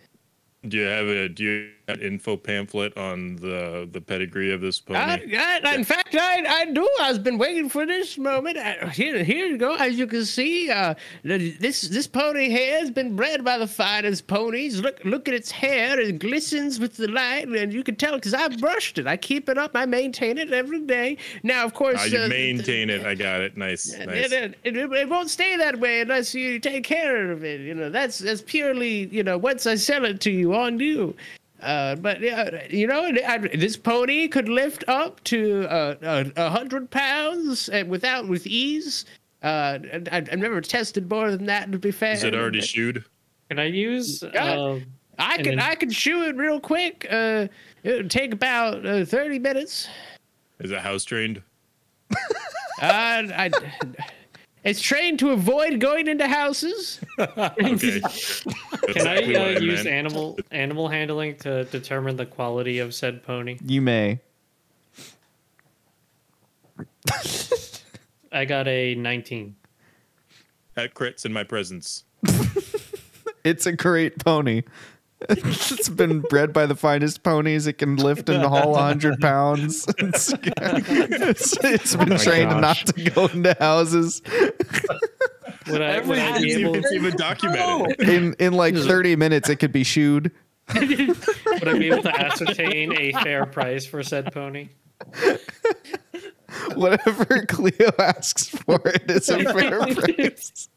Do 0.67 0.79
you 0.79 0.85
have 0.85 1.07
a 1.07 1.29
do 1.29 1.45
you 1.45 1.53
have 1.61 1.69
an 1.84 1.84
info 1.89 2.37
pamphlet 2.37 2.97
on 2.97 3.37
the 3.37 3.89
the 3.91 4.01
pedigree 4.01 4.53
of 4.53 4.61
this 4.61 4.81
pony? 4.81 4.99
I, 4.99 5.61
I, 5.65 5.75
in 5.75 5.85
fact, 5.85 6.15
I, 6.15 6.45
I 6.47 6.65
do. 6.67 6.89
I've 7.01 7.23
been 7.23 7.39
waiting 7.39 7.69
for 7.69 7.87
this 7.87 8.17
moment. 8.19 8.57
I, 8.57 8.89
here, 8.89 9.23
here 9.23 9.47
you 9.47 9.59
go. 9.59 9.75
As 9.75 9.99
you 9.99 10.07
can 10.07 10.25
see, 10.25 10.71
uh, 10.71 10.95
th- 11.23 11.59
this 11.59 11.83
this 11.83 12.07
pony 12.07 12.49
here 12.49 12.79
has 12.81 12.91
been 12.91 13.17
bred 13.17 13.45
by 13.45 13.59
the 13.59 13.67
finest 13.67 14.27
ponies. 14.27 14.81
Look, 14.81 15.05
look 15.05 15.29
at 15.29 15.35
its 15.35 15.51
hair; 15.51 15.99
it 16.01 16.19
glistens 16.19 16.79
with 16.81 16.97
the 16.97 17.09
light, 17.09 17.49
and 17.49 17.73
you 17.73 17.85
can 17.85 17.97
tell 17.97 18.15
because 18.15 18.35
I 18.35 18.49
brushed 18.49 18.99
it. 18.99 19.07
I 19.07 19.17
keep 19.17 19.49
it 19.49 19.59
up. 19.59 19.73
I 19.75 19.87
maintain 19.87 20.39
it 20.39 20.53
every 20.53 20.81
day. 20.81 21.19
Now, 21.43 21.65
of 21.65 21.75
course, 21.75 22.01
Ah, 22.01 22.05
you 22.05 22.19
uh, 22.21 22.29
maintain 22.29 22.91
it. 22.91 23.05
I 23.07 23.15
got 23.15 23.41
it. 23.41 23.57
Nice, 23.57 23.93
it, 23.93 24.07
nice. 24.07 24.33
it, 24.33 24.59
it, 24.65 24.77
it 24.77 25.09
won't 25.09 25.31
stay 25.31 25.57
that 25.57 25.79
way 25.79 26.01
unless 26.01 26.35
you 26.35 26.59
take 26.59 26.85
care 26.85 27.31
of 27.31 27.45
it. 27.45 27.61
You 27.61 27.75
know, 27.75 27.91
that's 27.91 28.19
that's 28.19 28.43
purely, 28.43 29.07
you 29.07 29.23
know, 29.23 29.37
once 29.39 29.67
I 29.67 29.75
sell 29.75 30.05
it 30.05 30.21
to 30.23 30.31
you 30.31 30.55
on 30.55 30.79
you. 30.81 31.15
Uh, 31.63 31.95
but 31.97 32.21
yeah, 32.21 32.67
you 32.69 32.87
know, 32.87 33.11
this 33.55 33.77
pony 33.77 34.29
could 34.29 34.49
lift 34.49 34.85
up 34.89 35.23
to 35.25 35.67
uh, 35.71 35.95
a, 36.03 36.33
a 36.37 36.51
hundred 36.51 36.91
pounds 36.91 37.69
uh, 37.71 37.85
without 37.87 38.29
with 38.29 38.47
ease. 38.47 39.05
Uh, 39.43 39.79
I, 40.11 40.19
I've 40.19 40.39
never 40.39 40.61
tested 40.61 41.09
more 41.09 41.31
than 41.31 41.47
that. 41.47 41.71
To 41.73 41.79
be 41.79 41.91
fair, 41.91 42.13
Is 42.15 42.25
it 42.25 42.35
already 42.35 42.61
shoed? 42.61 43.05
Can 43.49 43.59
I 43.59 43.67
use? 43.67 44.23
Yeah. 44.35 44.53
Uh, 44.59 44.81
I 45.19 45.37
can 45.37 45.57
then- 45.57 45.61
I 45.61 45.75
can 45.75 45.91
shoe 45.91 46.25
it 46.25 46.37
real 46.37 46.59
quick. 46.61 47.07
Uh, 47.11 47.47
it 47.83 47.93
would 47.93 48.11
take 48.11 48.33
about 48.33 48.85
uh, 48.85 49.05
thirty 49.05 49.39
minutes. 49.39 49.89
Is 50.61 50.71
it 50.71 50.81
house 50.81 51.05
trained? 51.05 51.41
Uh, 52.11 52.17
I, 52.83 53.51
it's 54.65 54.81
trained 54.81 55.19
to 55.21 55.31
avoid 55.31 55.79
going 55.81 56.09
into 56.09 56.27
houses. 56.27 57.01
Okay. 57.19 58.01
can 58.93 59.07
I 59.07 59.17
uh, 59.17 59.59
use 59.61 59.85
meant. 59.85 59.87
animal 59.87 60.39
animal 60.51 60.89
handling 60.89 61.37
to 61.37 61.65
determine 61.65 62.17
the 62.17 62.27
quality 62.27 62.79
of 62.81 62.95
said 62.95 63.23
pony? 63.23 63.59
You 63.65 63.81
may. 63.81 64.21
I 68.33 68.45
got 68.45 68.69
a 68.69 68.95
19. 68.95 69.57
That 70.75 70.95
crits 70.95 71.25
in 71.25 71.33
my 71.33 71.45
presence. 71.45 72.05
It's 73.45 73.67
a 73.67 73.73
great 73.73 74.25
pony. 74.25 74.63
It's 75.29 75.89
been 75.89 76.21
bred 76.21 76.53
by 76.53 76.67
the 76.67 76.75
finest 76.75 77.23
ponies. 77.23 77.67
It 77.67 77.75
can 77.75 77.97
lift 77.97 78.29
and 78.29 78.43
haul 78.45 78.73
100 78.73 79.21
pounds. 79.21 79.87
It's, 79.99 80.33
it's- 80.33 81.57
it's 81.65 81.97
been 81.97 82.19
trained 82.19 82.51
gosh. 82.51 82.61
not 82.61 82.77
to 82.95 83.11
go 83.11 83.27
into 83.27 83.57
houses. 83.59 84.23
Would 85.69 85.81
I, 85.83 86.01
would 86.01 86.19
I 86.19 86.37
It's 86.37 86.41
be 86.45 86.53
able? 86.63 86.75
it's 86.77 86.93
even 86.93 87.17
documented. 87.17 87.97
Oh, 88.01 88.03
in 88.13 88.35
in 88.39 88.53
like 88.53 88.75
30 88.77 89.17
minutes, 89.17 89.49
it 89.49 89.57
could 89.57 89.73
be 89.73 89.83
shooed. 89.85 90.31
Would 90.75 91.69
I 91.69 91.79
be 91.79 91.87
able 91.91 92.03
to 92.03 92.15
ascertain 92.21 92.93
a 92.99 93.13
fair 93.23 93.47
price 93.47 93.87
for 93.87 94.03
said 94.03 94.33
pony? 94.33 94.69
Whatever 96.75 97.45
Cleo 97.47 97.91
asks 97.99 98.49
for 98.49 98.81
it 98.87 99.11
is 99.11 99.29
a 99.29 99.43
fair 99.53 99.81
price. 99.95 100.69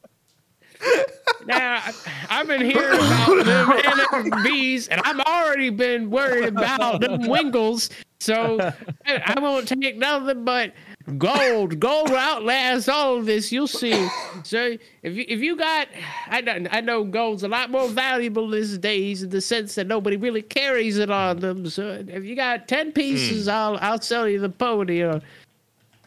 Now, 1.45 1.81
I- 1.83 1.93
I've 2.29 2.47
been 2.47 2.61
hearing 2.61 2.95
about 2.99 3.45
them 3.45 3.67
NFBs, 4.31 4.89
and 4.91 5.01
I've 5.03 5.19
already 5.21 5.69
been 5.69 6.09
worried 6.09 6.45
about 6.45 7.01
them 7.01 7.21
Wingles. 7.21 7.89
So 8.19 8.59
I 9.05 9.35
I 9.35 9.39
won't 9.39 9.67
take 9.67 9.95
nothing 9.97 10.43
but 10.43 10.73
gold. 11.17 11.79
Gold 11.79 12.09
will 12.09 12.17
outlast 12.17 12.89
all 12.89 13.17
of 13.17 13.25
this. 13.25 13.51
You'll 13.51 13.67
see. 13.67 14.07
So 14.43 14.75
if 15.03 15.15
you 15.15 15.25
if 15.27 15.39
you 15.39 15.55
got, 15.55 15.87
I 16.27 16.41
know, 16.41 16.65
I 16.71 16.81
know 16.81 17.03
gold's 17.03 17.43
a 17.43 17.47
lot 17.47 17.69
more 17.69 17.87
valuable 17.87 18.49
these 18.49 18.77
days 18.77 19.23
in 19.23 19.29
the 19.29 19.39
sense 19.41 19.75
that 19.75 19.87
nobody 19.87 20.17
really 20.17 20.41
carries 20.41 20.97
it 20.97 21.11
on 21.11 21.39
them. 21.39 21.69
So 21.69 22.03
if 22.07 22.23
you 22.25 22.35
got 22.35 22.67
ten 22.67 22.91
pieces, 22.91 23.45
hmm. 23.45 23.51
I'll 23.51 23.77
I'll 23.79 24.01
sell 24.01 24.27
you 24.27 24.39
the 24.39 24.49
pony. 24.49 25.01
Or, 25.01 25.21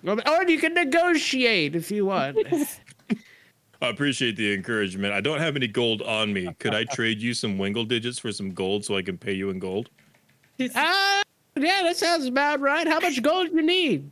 or 0.05 0.45
you 0.49 0.59
can 0.59 0.75
negotiate 0.75 1.77
if 1.77 1.91
you 1.91 2.07
want. 2.07 2.37
I 3.83 3.89
appreciate 3.89 4.37
the 4.37 4.53
encouragement. 4.53 5.13
I 5.15 5.21
don't 5.21 5.39
have 5.41 5.57
any 5.57 5.67
gold 5.67 6.03
on 6.03 6.33
me. 6.33 6.53
Could 6.59 6.75
I 6.75 6.85
trade 6.85 7.21
you 7.23 7.33
some 7.33 7.57
wingle 7.57 7.85
digits 7.85 8.19
for 8.19 8.31
some 8.33 8.51
gold 8.53 8.85
so 8.85 8.97
I 8.97 9.03
can 9.03 9.17
pay 9.17 9.33
you 9.33 9.49
in 9.51 9.59
gold? 9.59 9.89
Ah, 10.75 11.23
yeah, 11.57 11.83
that 11.85 11.97
sounds 11.97 12.27
about 12.27 12.61
right. 12.61 12.87
How 12.87 13.01
much 13.01 13.23
gold 13.23 13.49
do 13.49 13.57
you 13.57 13.63
need? 13.63 14.11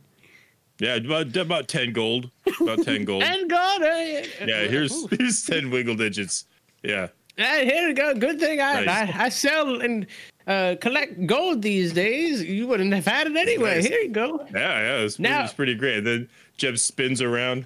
Yeah, 0.79 0.95
about 0.95 1.35
about 1.37 1.67
ten 1.67 1.93
gold. 1.93 2.31
About 2.61 2.81
ten 2.83 3.03
gold. 3.05 3.21
ten 3.25 3.47
gold. 3.47 3.81
Uh, 3.83 4.23
Yeah, 4.45 4.63
here's 4.67 5.07
here's 5.11 5.45
ten 5.45 5.69
wingle 5.69 5.95
digits. 5.95 6.45
Yeah. 6.83 7.09
Hey, 7.35 7.65
here 7.65 7.87
we 7.87 7.93
go. 7.93 8.13
Good 8.15 8.39
thing 8.39 8.59
I 8.59 8.83
Nice. 8.85 9.15
I, 9.15 9.25
I 9.25 9.29
sell 9.29 9.81
and 9.81 10.07
uh, 10.47 10.75
collect 10.81 11.25
gold 11.27 11.61
these 11.61 11.93
days. 11.93 12.41
You 12.43 12.67
wouldn't 12.67 12.91
have 12.93 13.05
had 13.05 13.27
it 13.27 13.35
anyway. 13.37 13.75
Nice. 13.75 13.85
Here 13.87 13.99
you 13.99 14.09
go. 14.09 14.45
Yeah, 14.51 14.59
yeah, 14.59 14.97
it's, 15.03 15.15
pretty, 15.17 15.29
Now- 15.31 15.43
it's 15.43 15.53
pretty 15.53 15.75
great. 15.75 15.99
And 15.99 16.07
then 16.07 16.29
Jeb 16.57 16.77
spins 16.79 17.21
around. 17.21 17.65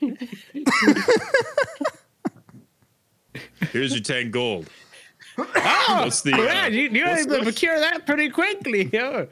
Here's 3.72 3.92
your 3.92 4.02
10 4.02 4.30
gold. 4.30 4.68
Oh, 5.38 6.00
What's 6.04 6.22
the, 6.22 6.32
uh, 6.34 6.38
yeah, 6.38 6.66
you, 6.66 6.88
you 6.90 7.04
were 7.04 7.10
what's 7.10 7.22
able 7.22 7.32
to 7.34 7.38
the- 7.38 7.42
procure 7.44 7.78
that 7.78 8.06
pretty 8.06 8.28
quickly. 8.30 8.90
Yeah. 8.92 9.26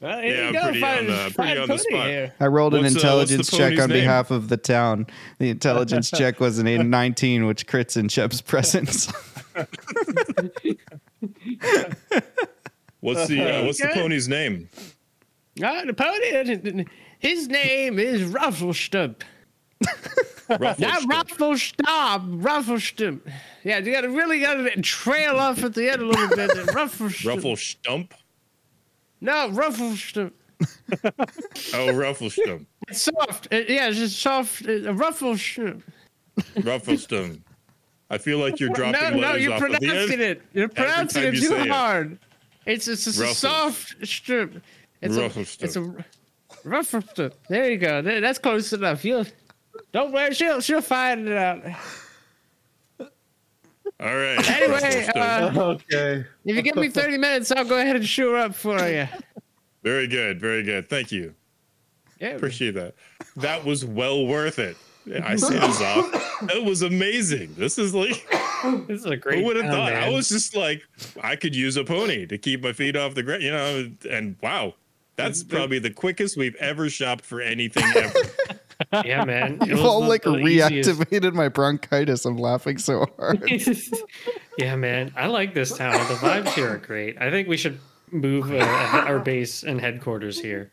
Well, 0.00 0.20
here 0.20 0.34
Yeah, 0.34 0.40
you 0.40 0.46
I'm 0.48 0.52
go. 0.52 0.62
pretty 0.64 0.80
fine, 0.80 0.98
on 0.98 1.06
the- 1.06 1.32
pretty 1.34 1.58
on 1.58 1.68
the 1.68 1.78
spot. 1.78 2.06
here. 2.06 2.34
I 2.38 2.46
rolled 2.46 2.74
an 2.74 2.82
What's, 2.82 2.94
uh, 2.94 2.98
intelligence 2.98 3.50
check 3.50 3.72
on 3.80 3.88
name? 3.88 4.00
behalf 4.00 4.30
of 4.30 4.48
the 4.48 4.56
town. 4.58 5.06
The 5.38 5.48
intelligence 5.50 6.10
check 6.14 6.38
was 6.38 6.58
an 6.58 6.90
19, 6.90 7.46
which 7.46 7.66
crits 7.66 7.96
in 7.96 8.08
Shep's 8.08 8.40
presence. 8.42 9.10
What's 13.00 13.26
the 13.28 13.42
uh, 13.42 13.64
what's 13.64 13.80
the 13.80 13.88
pony's 13.94 14.28
name? 14.28 14.68
Ah, 15.62 15.82
the 15.86 15.94
pony. 15.94 16.84
His 17.18 17.48
name 17.48 17.98
is 17.98 18.22
Rufflestump. 18.32 19.22
Not 20.48 20.60
Rufflestump. 20.60 21.06
Rufflestump. 21.06 22.42
Rufflestump. 22.42 23.20
Yeah, 23.64 23.78
you 23.78 23.92
gotta 23.92 24.08
really 24.08 24.40
gotta 24.40 24.70
trail 24.82 25.36
off 25.36 25.62
at 25.64 25.74
the 25.74 25.90
end 25.90 26.02
a 26.02 26.06
little 26.06 26.28
bit. 26.28 26.50
Rufflestump. 26.68 27.26
Ruffle 27.26 27.56
Stump? 27.56 28.14
No, 29.20 29.50
Rufflestump. 29.50 30.32
Oh, 31.74 31.88
Rufflestump. 31.92 32.64
It's 32.88 33.02
soft. 33.02 33.48
Uh, 33.52 33.56
yeah, 33.68 33.88
it's 33.88 33.98
just 33.98 34.20
soft. 34.20 34.62
Uh, 34.62 34.94
Rufflestump. 34.94 35.82
Rufflestump. 36.56 37.40
I 38.08 38.18
feel 38.18 38.38
like 38.38 38.60
you're 38.60 38.70
dropping 38.70 39.20
No, 39.20 39.32
no, 39.32 39.34
you're 39.34 39.52
off 39.52 39.62
at 39.62 39.72
the 39.72 39.86
pronouncing 39.86 40.20
it. 40.20 40.42
You're 40.54 40.68
pronouncing 40.68 41.24
it 41.24 41.32
too 41.32 41.40
say 41.48 41.62
it. 41.62 41.68
hard. 41.68 42.18
It's 42.64 42.88
it's 42.88 43.06
a 43.06 43.12
soft 43.34 44.06
strip. 44.06 44.62
It's 45.02 45.16
a, 45.16 45.20
Rufflestump. 45.20 45.62
it's 45.64 45.76
a. 45.76 46.04
There 47.48 47.70
you 47.70 47.78
go. 47.78 48.02
That's 48.02 48.38
close 48.38 48.72
enough. 48.72 49.04
You'll 49.04 49.26
don't 49.92 50.12
worry. 50.12 50.34
She'll 50.34 50.60
she'll 50.60 50.80
find 50.82 51.28
it 51.28 51.36
out. 51.36 51.62
All 54.00 54.14
right. 54.16 54.50
Anyway, 54.50 55.06
uh, 55.14 55.52
Okay. 55.56 56.24
if 56.44 56.56
you 56.56 56.62
give 56.62 56.76
me 56.76 56.88
30 56.88 57.18
minutes, 57.18 57.52
I'll 57.52 57.64
go 57.64 57.78
ahead 57.78 57.96
and 57.96 58.06
shoe 58.06 58.32
her 58.32 58.36
up 58.38 58.54
for 58.54 58.78
you. 58.88 59.06
very 59.82 60.06
good. 60.06 60.40
Very 60.40 60.62
good. 60.62 60.88
Thank 60.88 61.12
you. 61.12 61.34
Yeah. 62.20 62.30
Appreciate 62.30 62.72
that. 62.74 62.94
That 63.36 63.64
was 63.64 63.84
well 63.84 64.26
worth 64.26 64.58
it. 64.58 64.76
Yeah, 65.06 65.22
I 65.24 65.36
see 65.36 65.54
this 65.54 65.80
off. 65.82 66.10
That 66.48 66.64
was 66.64 66.82
amazing. 66.82 67.54
This 67.56 67.78
is 67.78 67.94
like 67.94 68.26
This 68.88 69.00
is 69.00 69.06
a 69.06 69.16
great. 69.16 69.38
Who 69.38 69.44
would 69.46 69.56
have 69.56 69.66
town, 69.66 69.74
thought? 69.74 69.92
I 69.92 70.08
was 70.10 70.28
just 70.28 70.56
like, 70.56 70.82
I 71.22 71.36
could 71.36 71.54
use 71.54 71.76
a 71.76 71.84
pony 71.84 72.26
to 72.26 72.36
keep 72.38 72.62
my 72.62 72.72
feet 72.72 72.96
off 72.96 73.14
the 73.14 73.22
ground, 73.22 73.42
you 73.42 73.50
know. 73.52 73.90
And 74.10 74.36
wow, 74.42 74.74
that's 75.16 75.42
probably 75.42 75.78
the 75.78 75.90
quickest 75.90 76.36
we've 76.36 76.54
ever 76.56 76.88
shopped 76.88 77.24
for 77.24 77.40
anything 77.40 77.84
ever. 77.96 78.20
Yeah, 79.06 79.24
man. 79.24 79.56
It 79.62 79.68
You've 79.68 79.80
all 79.80 80.06
like 80.06 80.22
the 80.24 80.36
easiest- 80.36 80.90
reactivated 81.00 81.32
my 81.32 81.48
bronchitis. 81.48 82.26
I'm 82.26 82.36
laughing 82.36 82.76
so 82.76 83.06
hard. 83.16 83.50
yeah, 84.58 84.76
man. 84.76 85.14
I 85.16 85.28
like 85.28 85.54
this 85.54 85.74
town. 85.74 85.92
The 86.08 86.14
vibes 86.14 86.48
here 86.48 86.68
are 86.74 86.76
great. 86.76 87.16
I 87.18 87.30
think 87.30 87.48
we 87.48 87.56
should 87.56 87.78
move 88.12 88.52
uh, 88.52 88.58
our 88.58 89.18
base 89.18 89.62
and 89.62 89.80
headquarters 89.80 90.38
here. 90.38 90.72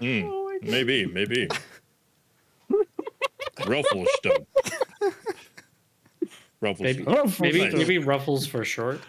Hmm, 0.00 0.28
maybe, 0.60 1.06
maybe. 1.06 1.48
Rufflestump. 3.60 4.46
Maybe, 6.60 7.04
Rufflestump. 7.04 7.40
maybe, 7.40 7.70
maybe 7.76 7.98
Ruffles 7.98 8.44
for 8.46 8.64
short. 8.64 9.00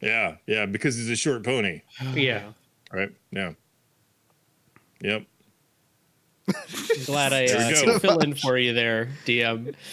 Yeah, 0.00 0.36
yeah, 0.46 0.66
because 0.66 0.94
he's 0.96 1.10
a 1.10 1.16
short 1.16 1.42
pony, 1.42 1.82
Yeah. 2.14 2.52
Right? 2.92 3.10
Yeah. 3.30 3.52
Yep. 5.00 5.24
Glad 7.06 7.32
I 7.32 7.46
There 7.46 7.58
uh, 7.58 7.68
we 7.68 7.92
could 7.92 8.00
fill 8.00 8.18
in 8.20 8.34
for 8.34 8.56
you 8.56 8.72
there, 8.72 9.10
DM. 9.26 9.74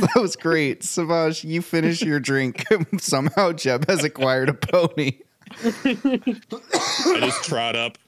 that 0.00 0.20
was 0.20 0.36
great. 0.36 0.82
Savage, 0.82 1.44
you 1.44 1.60
finish 1.60 2.02
your 2.02 2.18
drink. 2.20 2.64
Somehow 2.98 3.52
Jeb 3.52 3.86
has 3.88 4.02
acquired 4.02 4.48
a 4.48 4.54
pony. 4.54 5.18
I 5.62 7.20
just 7.20 7.44
trot 7.44 7.76
up. 7.76 7.98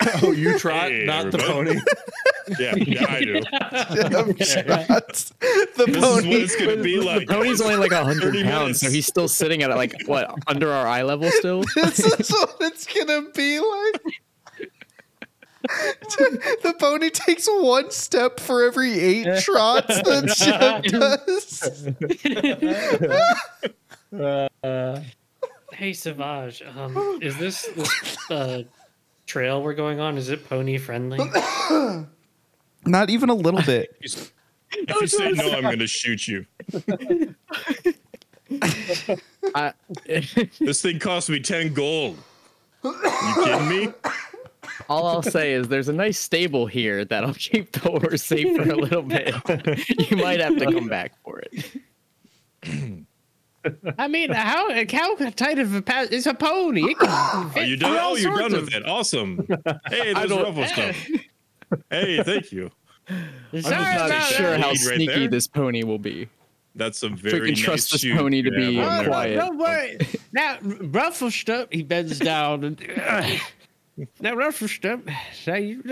Oh, 0.22 0.32
you 0.32 0.58
trot, 0.58 0.90
Hey, 0.90 1.04
not 1.04 1.30
the 1.30 1.38
pony. 1.38 1.80
Yeah, 2.60 2.76
yeah, 2.76 3.06
I 3.08 3.20
do. 3.24 3.40
Jeb 4.44 4.66
trots 4.86 5.30
the 5.30 5.84
This 5.84 5.96
is 5.96 6.00
what 6.00 6.24
it's 6.26 6.54
gonna 6.54 6.76
be 6.80 7.00
like. 7.00 7.26
Pony's 7.28 7.60
only 7.60 7.74
like 7.74 7.90
30 7.90 8.04
100 8.06 8.44
pounds, 8.44 8.78
so 8.78 8.88
he's 8.88 9.04
still 9.04 9.26
sitting 9.26 9.64
at 9.64 9.70
like 9.70 9.92
what 10.06 10.32
under 10.46 10.70
our 10.70 10.86
eye 10.86 11.02
level 11.02 11.28
still. 11.32 11.64
this 11.74 11.98
is 11.98 12.30
what 12.30 12.56
it's 12.60 12.86
gonna 12.86 13.22
be 13.34 13.58
like. 13.58 14.00
the 16.62 16.74
pony 16.78 17.10
takes 17.10 17.48
one 17.48 17.90
step 17.90 18.38
for 18.38 18.62
every 18.62 18.92
eight 18.92 19.40
trots 19.40 19.88
that 19.88 20.28
Jeb 20.38 20.84
does. 24.12 25.02
Hey, 25.72 25.92
Savage. 25.92 26.62
Um, 26.62 27.18
is 27.20 27.36
this 27.38 27.68
this 27.74 28.30
uh, 28.30 28.62
trail 29.26 29.62
we're 29.62 29.74
going 29.74 30.00
on? 30.00 30.16
Is 30.16 30.28
it 30.30 30.48
pony 30.48 30.78
friendly? 30.78 31.18
Not 32.86 33.10
even 33.10 33.28
a 33.28 33.34
little 33.34 33.62
bit. 33.62 33.96
If 34.72 35.00
you 35.00 35.06
say 35.06 35.30
no, 35.30 35.52
I'm 35.52 35.62
gonna 35.62 35.86
shoot 35.86 36.26
you. 36.26 36.44
I, 39.54 39.72
This 40.58 40.82
thing 40.82 40.98
cost 40.98 41.30
me 41.30 41.38
10 41.38 41.72
gold. 41.72 42.18
You 42.82 42.92
kidding 43.44 43.68
me? 43.68 43.92
all 44.88 45.06
I'll 45.06 45.22
say 45.22 45.52
is 45.52 45.68
there's 45.68 45.88
a 45.88 45.92
nice 45.92 46.18
stable 46.18 46.66
here 46.66 47.04
that'll 47.04 47.32
keep 47.34 47.72
the 47.72 47.88
horse 47.88 48.24
safe 48.24 48.56
for 48.56 48.68
a 48.68 48.76
little 48.76 49.02
bit. 49.02 49.34
you 50.10 50.16
might 50.16 50.40
have 50.40 50.58
to 50.58 50.64
come 50.66 50.88
back 50.88 51.12
for 51.22 51.40
it. 51.40 51.64
I 53.98 54.08
mean, 54.08 54.30
how 54.30 54.72
how 54.90 55.16
tight 55.30 55.58
of 55.58 55.74
a 55.74 55.82
pass? 55.82 56.08
It's 56.10 56.26
a 56.26 56.34
pony. 56.34 56.82
It 56.90 56.98
can 56.98 57.08
Are 57.08 57.52
oh, 57.56 57.60
you 57.60 57.76
done? 57.76 57.98
Oh, 58.00 58.16
you're 58.16 58.36
done 58.36 58.50
sorts 58.50 58.64
with 58.66 58.74
it. 58.74 58.86
Awesome. 58.88 59.46
Hey, 59.88 60.12
I 60.14 60.26
there's 60.26 60.28
don't- 60.28 60.68
stuff. 60.68 61.08
Hey, 61.90 62.22
thank 62.22 62.52
you. 62.52 62.70
Sorry 63.08 63.18
I'm 63.18 63.52
just 63.52 63.70
not 63.70 64.06
about 64.06 64.22
sure 64.22 64.50
that. 64.50 64.60
how 64.60 64.68
Lead 64.70 64.86
right 64.86 64.94
sneaky 64.94 65.06
there. 65.06 65.28
this 65.28 65.48
pony 65.48 65.82
will 65.82 65.98
be. 65.98 66.28
That's 66.76 66.98
some 66.98 67.14
we 67.14 67.18
very 67.18 67.38
can 67.40 67.48
nice 67.54 67.58
trust 67.60 67.92
this 67.92 68.02
shoot 68.02 68.16
pony 68.16 68.42
to 68.42 68.50
you 68.50 68.56
be 68.56 68.80
Oh, 68.80 69.02
no, 69.02 69.08
quiet. 69.08 69.34
don't 69.36 69.58
worry. 69.58 69.98
Now, 70.32 70.58
Rufflestump, 70.58 71.72
he 71.72 71.82
bends 71.82 72.18
down 72.20 72.62
and. 72.64 72.78
now, 74.20 74.34
Rufflestump, 74.34 75.10
now 75.46 75.54
you, 75.54 75.82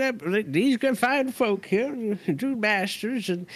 these 0.43 0.77
good 0.77 0.97
fine 0.97 1.31
folk 1.31 1.65
here, 1.65 2.17
two 2.37 2.55
masters, 2.55 3.29
and 3.29 3.47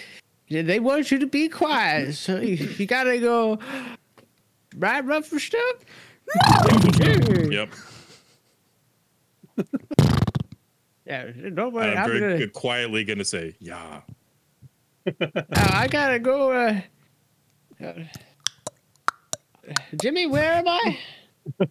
they 0.50 0.80
want 0.80 1.10
you 1.12 1.18
to 1.20 1.26
be 1.26 1.48
quiet. 1.48 2.14
So 2.16 2.40
you, 2.40 2.56
you 2.76 2.86
gotta 2.86 3.18
go. 3.18 3.58
Right, 4.76 5.04
Rufflestump? 5.04 5.80
Yep. 7.50 7.68
Yeah, 11.06 11.26
don't 11.54 11.72
worry. 11.74 11.90
I'm 11.90 11.98
I'm 11.98 12.06
very 12.08 12.20
gonna, 12.20 12.38
good- 12.38 12.52
quietly 12.52 13.02
gonna 13.04 13.24
say, 13.24 13.56
yeah. 13.58 14.02
uh, 15.20 15.26
I 15.56 15.88
gotta 15.90 16.20
go. 16.20 16.52
Uh, 16.52 16.80
uh, 17.84 17.92
Jimmy, 20.00 20.26
where 20.26 20.52
am 20.52 20.68
I? 20.68 20.98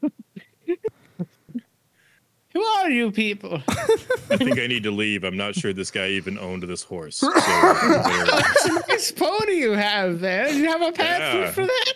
Who 2.54 2.62
are 2.62 2.90
you 2.90 3.12
people? 3.12 3.62
I 4.30 4.36
think 4.36 4.60
I 4.60 4.68
need 4.68 4.84
to 4.84 4.92
leave. 4.92 5.24
I'm 5.24 5.38
not 5.38 5.56
sure 5.56 5.72
this 5.72 5.92
guy 5.92 6.10
even 6.10 6.38
owned 6.38 6.64
this 6.64 6.84
horse. 6.84 7.16
So, 7.18 7.30
nice 8.90 9.12
pony 9.14 9.54
you 9.54 9.72
have 9.72 10.20
there. 10.20 10.50
Do 10.50 10.58
you 10.58 10.66
have 10.68 10.82
a 10.82 10.92
pad 10.92 11.22
Yeah. 11.36 11.52
for 11.52 11.66
that? 11.66 11.94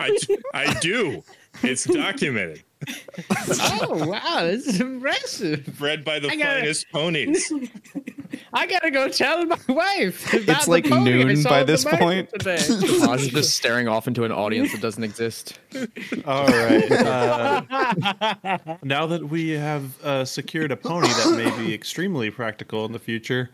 I, 0.00 0.16
I 0.52 0.78
do. 0.80 1.22
It's 1.62 1.84
documented. 1.84 2.62
oh 3.48 4.06
wow, 4.08 4.42
this 4.42 4.66
is 4.66 4.80
impressive. 4.80 5.64
Bred 5.78 6.04
by 6.04 6.18
the 6.18 6.28
I 6.28 6.36
got 6.36 6.56
it. 6.56 6.60
finest 6.60 6.90
ponies. 6.92 7.52
I 8.52 8.66
gotta 8.66 8.90
go 8.90 9.08
tell 9.08 9.46
my 9.46 9.58
wife. 9.68 10.32
about 10.34 10.48
It's 10.56 10.64
the 10.66 10.70
like 10.70 10.88
pony 10.88 11.24
noon 11.24 11.42
by 11.44 11.60
at 11.60 11.66
this 11.66 11.84
point. 11.84 12.28
Today. 12.30 12.56
Savage 12.58 13.22
is 13.22 13.28
just 13.28 13.56
staring 13.56 13.88
off 13.88 14.06
into 14.06 14.24
an 14.24 14.32
audience 14.32 14.72
that 14.72 14.80
doesn't 14.82 15.02
exist. 15.04 15.58
All 16.26 16.46
right. 16.46 16.84
Uh, 17.04 18.58
now 18.82 19.06
that 19.06 19.28
we 19.28 19.50
have 19.50 20.02
uh, 20.04 20.24
secured 20.24 20.72
a 20.72 20.76
pony 20.76 21.08
that 21.08 21.34
may 21.36 21.64
be 21.64 21.72
extremely 21.74 22.30
practical 22.30 22.84
in 22.84 22.92
the 22.92 22.98
future, 22.98 23.50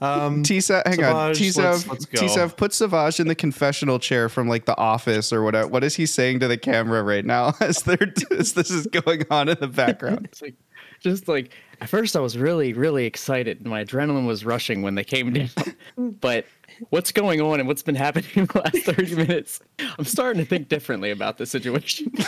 um, 0.00 0.42
Tisa, 0.42 0.82
hang 0.86 1.02
on. 1.04 1.34
Savage, 1.34 1.56
let's- 1.56 1.86
let's 1.88 2.04
go. 2.06 2.20
Tisav, 2.20 2.56
put 2.56 2.72
Savage 2.72 3.20
in 3.20 3.28
the 3.28 3.34
confessional 3.34 3.98
chair 3.98 4.28
from 4.28 4.48
like 4.48 4.64
the 4.64 4.76
office 4.76 5.32
or 5.32 5.42
whatever. 5.42 5.68
What 5.68 5.84
is 5.84 5.94
he 5.96 6.06
saying 6.06 6.40
to 6.40 6.48
the 6.48 6.56
camera 6.58 7.02
right 7.02 7.24
now 7.24 7.54
as 7.60 7.86
as 7.86 8.52
this 8.54 8.70
is 8.70 8.86
going 8.86 9.24
on 9.30 9.48
in 9.48 9.56
the 9.60 9.68
background? 9.68 10.26
It's 10.26 10.42
like, 10.42 10.54
just 11.00 11.28
like 11.28 11.50
at 11.80 11.88
first, 11.88 12.14
I 12.14 12.20
was 12.20 12.36
really, 12.36 12.72
really 12.74 13.06
excited. 13.06 13.60
and 13.60 13.68
My 13.70 13.84
adrenaline 13.84 14.26
was 14.26 14.44
rushing 14.44 14.82
when 14.82 14.94
they 14.94 15.04
came 15.04 15.32
down. 15.32 15.48
but 16.20 16.44
what's 16.88 17.12
going 17.12 17.40
on 17.40 17.60
and 17.60 17.68
what's 17.68 17.82
been 17.82 17.94
happening 17.94 18.30
in 18.34 18.46
the 18.46 18.58
last 18.58 18.84
thirty 18.84 19.14
minutes? 19.14 19.60
I'm 19.98 20.04
starting 20.04 20.42
to 20.42 20.48
think 20.48 20.68
differently 20.68 21.10
about 21.10 21.38
the 21.38 21.46
situation. 21.46 22.12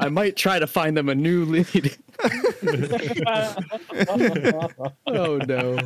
I 0.00 0.08
might 0.08 0.36
try 0.36 0.58
to 0.58 0.66
find 0.66 0.96
them 0.96 1.08
a 1.08 1.14
new 1.14 1.44
lead. 1.44 1.96
oh 5.06 5.36
no! 5.46 5.78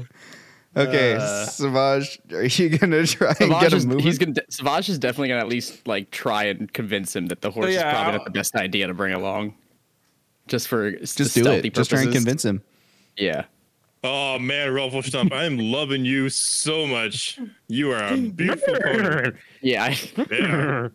Okay, 0.74 1.16
uh, 1.16 1.46
Savage, 1.46 2.18
are 2.32 2.44
you 2.44 2.78
gonna 2.78 3.06
try 3.06 3.28
and 3.28 3.36
Savage 3.36 3.60
get 3.60 3.72
is, 3.72 3.84
him 3.84 3.90
moving? 3.90 4.04
he's 4.04 4.18
gonna 4.18 4.34
Savage 4.48 4.88
is 4.88 4.98
definitely 4.98 5.28
gonna 5.28 5.40
at 5.40 5.48
least 5.48 5.86
like 5.86 6.10
try 6.10 6.44
and 6.44 6.72
convince 6.72 7.14
him 7.14 7.26
that 7.26 7.42
the 7.42 7.50
horse 7.50 7.74
yeah, 7.74 7.88
is 7.88 7.92
probably 7.92 7.98
I'll- 7.98 8.12
not 8.12 8.24
the 8.24 8.30
best 8.30 8.54
idea 8.54 8.86
to 8.86 8.94
bring 8.94 9.12
along. 9.12 9.54
Just 10.48 10.68
for 10.68 10.92
Just 10.92 11.34
do 11.34 11.46
it. 11.46 11.74
Just 11.74 11.90
try 11.90 12.02
and 12.02 12.12
convince 12.12 12.44
him. 12.44 12.62
Yeah. 13.16 13.44
Oh 14.04 14.38
man, 14.38 14.70
Rufflestump, 14.70 15.32
I 15.32 15.44
am 15.44 15.58
loving 15.58 16.04
you 16.04 16.28
so 16.28 16.86
much. 16.86 17.38
You 17.68 17.92
are 17.92 18.02
a 18.02 18.16
beautiful 18.16 18.74
pony. 18.82 19.30
Yeah, 19.60 19.84
I, 19.84 20.26
Yeah. 20.30 20.88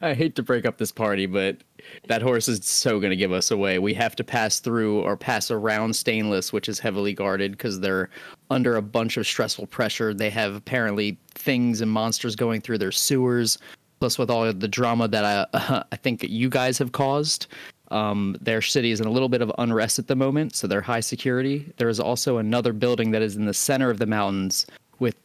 I 0.00 0.14
hate 0.14 0.34
to 0.36 0.42
break 0.42 0.64
up 0.64 0.78
this 0.78 0.92
party, 0.92 1.26
but 1.26 1.58
that 2.06 2.22
horse 2.22 2.48
is 2.48 2.64
so 2.64 2.98
going 3.00 3.10
to 3.10 3.16
give 3.16 3.32
us 3.32 3.50
away. 3.50 3.78
We 3.78 3.92
have 3.94 4.16
to 4.16 4.24
pass 4.24 4.60
through 4.60 5.02
or 5.02 5.16
pass 5.16 5.50
around 5.50 5.94
Stainless, 5.94 6.52
which 6.52 6.68
is 6.68 6.78
heavily 6.78 7.12
guarded 7.12 7.52
because 7.52 7.80
they're 7.80 8.08
under 8.50 8.76
a 8.76 8.82
bunch 8.82 9.16
of 9.16 9.26
stressful 9.26 9.66
pressure. 9.66 10.14
They 10.14 10.30
have 10.30 10.54
apparently 10.54 11.18
things 11.34 11.80
and 11.80 11.90
monsters 11.90 12.34
going 12.34 12.60
through 12.60 12.78
their 12.78 12.92
sewers, 12.92 13.58
plus 14.00 14.16
with 14.18 14.30
all 14.30 14.44
of 14.44 14.60
the 14.60 14.68
drama 14.68 15.06
that 15.08 15.24
I, 15.52 15.84
I 15.92 15.96
think 15.96 16.22
you 16.22 16.48
guys 16.48 16.78
have 16.78 16.92
caused. 16.92 17.48
Um, 17.90 18.36
their 18.40 18.60
city 18.60 18.90
is 18.90 19.00
in 19.00 19.06
a 19.06 19.10
little 19.10 19.28
bit 19.28 19.40
of 19.42 19.50
unrest 19.58 19.98
at 19.98 20.06
the 20.08 20.16
moment, 20.16 20.54
so 20.54 20.66
they're 20.66 20.80
high 20.82 21.00
security. 21.00 21.72
There 21.78 21.88
is 21.88 21.98
also 22.00 22.38
another 22.38 22.72
building 22.72 23.10
that 23.12 23.22
is 23.22 23.36
in 23.36 23.46
the 23.46 23.54
center 23.54 23.90
of 23.90 23.98
the 23.98 24.06
mountains 24.06 24.66
with 24.98 25.16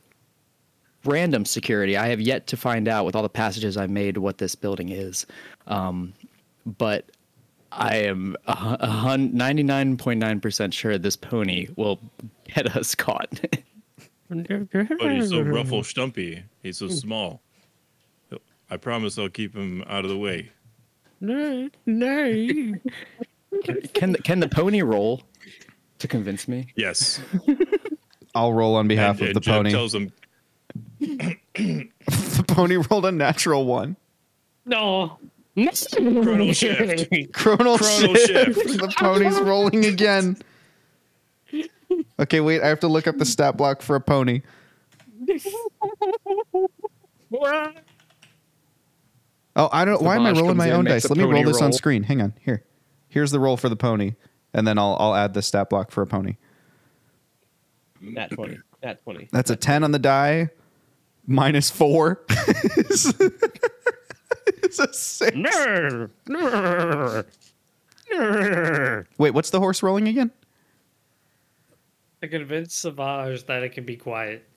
random 1.06 1.46
security. 1.46 1.98
I 1.98 2.08
have 2.08 2.22
yet 2.22 2.48
to 2.48 2.58
find 2.58 2.88
out 2.88 3.06
with 3.06 3.16
all 3.16 3.24
the 3.24 3.30
passages 3.30 3.76
I've 3.76 3.90
made 3.90 4.18
what 4.18 4.38
this 4.38 4.56
building 4.56 4.90
is. 4.90 5.26
Um, 5.68 6.14
but 6.78 7.10
I 7.74 7.96
am 7.98 8.38
a 8.48 8.56
hun- 8.56 8.78
a 8.80 8.88
hun- 8.88 9.32
99.9% 9.34 10.72
sure 10.74 10.98
this 10.98 11.16
pony 11.18 11.68
will 11.76 12.00
get 12.54 12.76
us 12.78 12.96
caught. 12.96 13.40
But 14.98 15.12
he's 15.16 15.30
so 15.30 15.38
ruffle 15.54 15.84
stumpy. 15.84 16.44
He's 16.64 16.78
so 16.78 16.88
small. 16.88 17.42
I 18.70 18.78
promise 18.78 19.20
I'll 19.20 19.30
keep 19.30 19.54
him 19.56 19.84
out 19.88 20.06
of 20.06 20.10
the 20.10 20.18
way. 20.18 20.50
No, 21.24 21.70
no. 21.86 22.34
can 23.94 24.12
the, 24.12 24.20
can 24.22 24.42
the 24.42 24.50
pony 24.50 24.82
roll 24.82 25.24
to 26.00 26.08
convince 26.10 26.50
me? 26.50 26.68
Yes. 26.76 27.22
I'll 28.36 28.52
roll 28.52 28.76
on 28.76 28.90
behalf 28.90 29.22
and, 29.22 29.30
of 29.30 29.34
the 29.34 29.38
and 29.38 29.44
Jeb 29.44 29.56
pony. 29.56 29.72
tells 29.72 29.96
him, 29.96 30.12
the 31.00 32.46
pony 32.46 32.76
rolled 32.76 33.06
a 33.06 33.12
natural 33.14 33.66
one. 33.66 33.96
No. 34.66 35.18
Chronal 35.56 36.54
shift. 36.56 37.10
Chronal, 37.32 37.78
Chronal 37.78 38.18
shift. 38.18 38.60
shift. 38.60 38.80
the 38.82 38.94
pony's 38.98 39.40
rolling 39.40 39.86
again. 39.86 40.36
Okay, 42.20 42.42
wait. 42.42 42.62
I 42.62 42.68
have 42.68 42.82
to 42.82 42.90
look 42.90 43.08
up 43.08 43.18
the 43.18 43.24
stat 43.26 43.56
block 43.56 43.82
for 43.82 43.96
a 43.96 44.02
pony. 44.02 44.42
Oh, 49.56 49.70
I 49.72 49.86
don't. 49.86 50.02
Why 50.02 50.16
am 50.16 50.26
I 50.26 50.32
rolling 50.32 50.58
my 50.58 50.68
in, 50.68 50.74
own 50.74 50.86
dice? 50.86 51.08
Let 51.10 51.18
me 51.18 51.24
roll 51.24 51.34
pony 51.34 51.44
this 51.44 51.62
on 51.62 51.74
screen. 51.74 52.04
Hang 52.04 52.22
on. 52.22 52.34
Here, 52.40 52.64
here's 53.10 53.32
the 53.32 53.40
roll 53.40 53.56
for 53.56 53.70
the 53.70 53.76
pony, 53.76 54.16
and 54.54 54.68
then 54.68 54.80
I'll 54.80 54.98
I'll 55.00 55.16
add 55.16 55.34
the 55.34 55.42
stat 55.42 55.70
block 55.70 55.92
for 55.92 56.02
a 56.02 56.08
pony. 56.08 56.38
Nat 58.02 58.32
20. 58.32 58.58
Nat 58.84 59.02
20. 59.04 59.30
That's 59.32 59.50
a 59.50 59.56
ten 59.56 59.84
on 59.84 59.92
the 59.92 60.00
die, 60.00 60.50
minus 61.28 61.70
four. 61.70 62.24
it's 62.30 63.14
a 64.80 64.94
six. 64.94 65.38
No, 65.38 66.10
no, 66.28 67.24
no. 68.12 69.04
Wait, 69.18 69.32
what's 69.32 69.52
the 69.52 69.60
horse 69.60 69.84
rolling 69.84 70.08
again? 70.08 70.32
To 72.22 72.28
convince 72.28 72.74
Savage 72.74 73.46
that 73.46 73.64
it 73.64 73.70
can 73.70 73.86
be 73.86 73.96
quiet. 73.98 74.48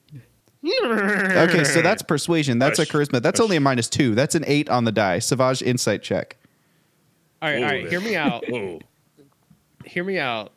Okay, 0.69 1.63
so 1.63 1.81
that's 1.81 2.01
persuasion. 2.03 2.59
That's 2.59 2.79
a 2.79 2.85
charisma. 2.85 3.21
That's 3.21 3.39
push. 3.39 3.43
only 3.45 3.57
a 3.57 3.61
minus 3.61 3.87
two. 3.89 4.15
That's 4.15 4.35
an 4.35 4.43
eight 4.47 4.69
on 4.69 4.83
the 4.83 4.91
die. 4.91 5.19
Savage 5.19 5.61
insight 5.61 6.03
check. 6.03 6.37
All 7.41 7.49
right, 7.49 7.63
all 7.63 7.69
right. 7.69 7.83
Whoa 7.83 7.89
Hear 7.89 8.01
me 8.01 8.15
out. 8.15 8.43
Whoa, 8.49 8.79
Hear 9.85 10.03
me 10.03 10.17
out. 10.19 10.51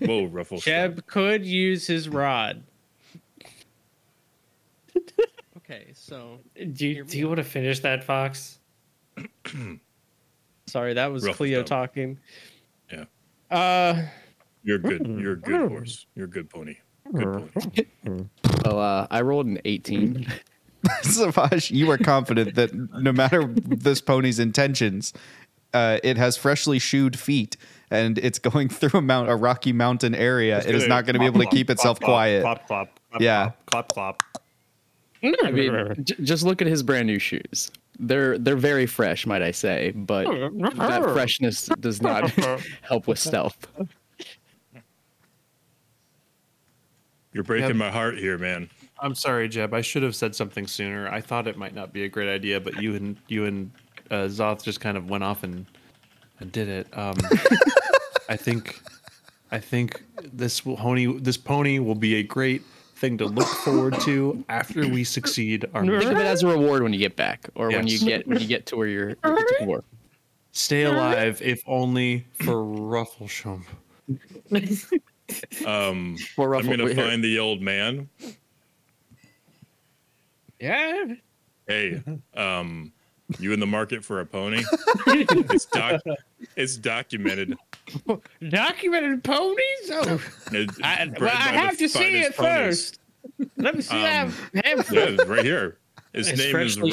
whoa, 0.00 0.24
Ruffle. 0.26 0.58
Jeb 0.58 1.06
could 1.06 1.44
use 1.44 1.86
his 1.86 2.08
rod. 2.08 2.62
okay, 5.58 5.92
so 5.94 6.38
Do 6.72 6.86
you, 6.86 7.04
do 7.04 7.18
you 7.18 7.26
want 7.28 7.38
to 7.38 7.44
finish 7.44 7.80
that, 7.80 8.04
Fox? 8.04 8.58
sorry, 10.66 10.94
that 10.94 11.12
was 11.12 11.24
Rough 11.26 11.36
Cleo 11.36 11.60
stone. 11.64 11.78
talking. 11.78 12.18
Yeah. 12.90 13.04
Uh, 13.50 14.02
You're 14.64 14.78
good. 14.78 15.06
You're 15.06 15.32
a 15.32 15.36
good 15.36 15.68
horse. 15.70 16.06
You're 16.14 16.26
a 16.26 16.30
good 16.30 16.48
pony. 16.50 16.76
Good 17.12 17.52
pony. 18.04 18.24
Oh, 18.64 18.78
uh, 18.78 19.06
I 19.10 19.20
rolled 19.22 19.46
an 19.46 19.58
18. 19.64 20.26
Savage, 21.02 21.70
you 21.70 21.90
are 21.90 21.98
confident 21.98 22.54
that 22.56 22.72
no 22.74 23.12
matter 23.12 23.44
this 23.46 24.00
pony's 24.00 24.38
intentions, 24.38 25.12
uh, 25.72 25.98
it 26.02 26.16
has 26.16 26.36
freshly 26.36 26.78
shoed 26.78 27.18
feet 27.18 27.56
and 27.90 28.18
it's 28.18 28.38
going 28.38 28.68
through 28.68 28.98
a 28.98 29.02
mount, 29.02 29.30
a 29.30 29.36
rocky 29.36 29.72
mountain 29.72 30.14
area. 30.14 30.58
It 30.66 30.74
is 30.74 30.86
not 30.88 31.04
going 31.04 31.14
to 31.14 31.20
be 31.20 31.26
able 31.26 31.40
to 31.40 31.46
keep 31.46 31.70
itself 31.70 32.00
quiet. 32.00 32.42
Clap, 32.42 32.66
clap, 32.66 32.98
clap, 33.10 33.20
Yeah. 33.22 33.50
clap, 33.66 33.88
clap. 33.88 34.22
I 35.44 35.50
mean, 35.52 35.94
j- 36.02 36.16
just 36.22 36.42
look 36.42 36.60
at 36.60 36.66
his 36.68 36.82
brand 36.82 37.06
new 37.06 37.18
shoes. 37.20 37.70
They're 38.00 38.38
they're 38.38 38.56
very 38.56 38.86
fresh, 38.86 39.24
might 39.26 39.42
I 39.42 39.52
say, 39.52 39.92
but 39.92 40.24
that 40.76 41.02
freshness 41.12 41.66
does 41.78 42.02
not 42.02 42.30
help 42.82 43.06
with 43.06 43.18
stealth. 43.20 43.68
You're 47.32 47.44
breaking 47.44 47.68
Yep. 47.70 47.76
my 47.76 47.90
heart 47.90 48.18
here, 48.18 48.36
man. 48.38 48.68
I'm 49.00 49.14
sorry, 49.14 49.48
Jeb. 49.48 49.74
I 49.74 49.80
should 49.80 50.02
have 50.02 50.14
said 50.14 50.34
something 50.34 50.66
sooner. 50.66 51.08
I 51.08 51.20
thought 51.20 51.46
it 51.48 51.56
might 51.56 51.74
not 51.74 51.92
be 51.92 52.04
a 52.04 52.08
great 52.08 52.28
idea, 52.28 52.60
but 52.60 52.80
you 52.80 52.94
and 52.94 53.16
you 53.28 53.46
and 53.46 53.70
uh, 54.10 54.24
Zoth 54.28 54.62
just 54.62 54.80
kind 54.80 54.96
of 54.96 55.08
went 55.10 55.24
off 55.24 55.42
and 55.42 55.66
and 56.40 56.52
did 56.52 56.68
it. 56.68 56.86
Um, 56.96 57.16
I 58.28 58.36
think 58.36 58.80
I 59.50 59.58
think 59.58 60.02
this 60.32 60.60
pony 60.60 61.18
this 61.18 61.36
pony 61.36 61.78
will 61.78 61.94
be 61.94 62.16
a 62.16 62.22
great 62.22 62.62
thing 62.96 63.18
to 63.18 63.26
look 63.26 63.48
forward 63.48 63.98
to 64.00 64.44
after 64.48 64.86
we 64.88 65.02
succeed 65.02 65.64
our 65.74 65.84
Think 65.84 66.04
of 66.04 66.18
it 66.18 66.26
as 66.26 66.42
a 66.44 66.46
reward 66.46 66.82
when 66.84 66.92
you 66.92 66.98
get 67.00 67.16
back, 67.16 67.48
or 67.56 67.68
when 67.68 67.86
you 67.88 67.98
get 67.98 68.26
when 68.28 68.38
you 68.40 68.46
get 68.46 68.66
to 68.66 68.76
where 68.76 68.86
you're 68.86 69.08
you 69.10 69.16
to 69.24 69.56
war. 69.64 69.84
Stay 70.52 70.82
alive, 70.84 71.40
if 71.42 71.62
only 71.66 72.26
for 72.34 72.56
Ruffleshump. 72.56 73.64
Um, 75.66 76.16
For 76.36 76.54
I'm 76.56 76.66
gonna 76.68 76.84
wait, 76.84 76.96
here. 76.96 77.06
find 77.06 77.22
the 77.22 77.38
old 77.38 77.60
man. 77.62 78.08
yeah. 80.60 81.04
Hey, 81.66 82.02
um, 82.34 82.92
you 83.38 83.52
in 83.52 83.60
the 83.60 83.66
market 83.66 84.04
for 84.04 84.20
a 84.20 84.26
pony? 84.26 84.62
it's 85.06 85.64
doc- 85.66 86.02
It's 86.56 86.76
documented. 86.76 87.56
Documented 88.48 89.24
ponies? 89.24 89.90
Oh, 89.90 90.20
It's 90.52 90.78
I, 90.82 91.10
well, 91.18 91.30
I 91.30 91.52
have 91.52 91.78
to 91.78 91.88
see 91.88 92.18
it 92.20 92.36
ponies. 92.36 92.96
first. 92.96 92.98
Let 93.56 93.74
me 93.76 93.82
see 93.82 93.94
that 93.96 94.26
Um, 94.26 94.34
pamphlet. 94.62 94.92
Yeah, 94.92 95.14
it's 95.14 95.24
right 95.26 95.44
here. 95.44 95.78
His 96.12 96.28
It's 96.28 96.38
name 96.38 96.46
is 96.56 96.74
freshly 96.76 96.90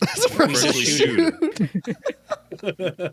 shoed, 0.00 0.30
Rufflestump. 0.32 0.38
man. 0.38 0.48
Freshly 0.56 0.84
shoed. 0.84 1.34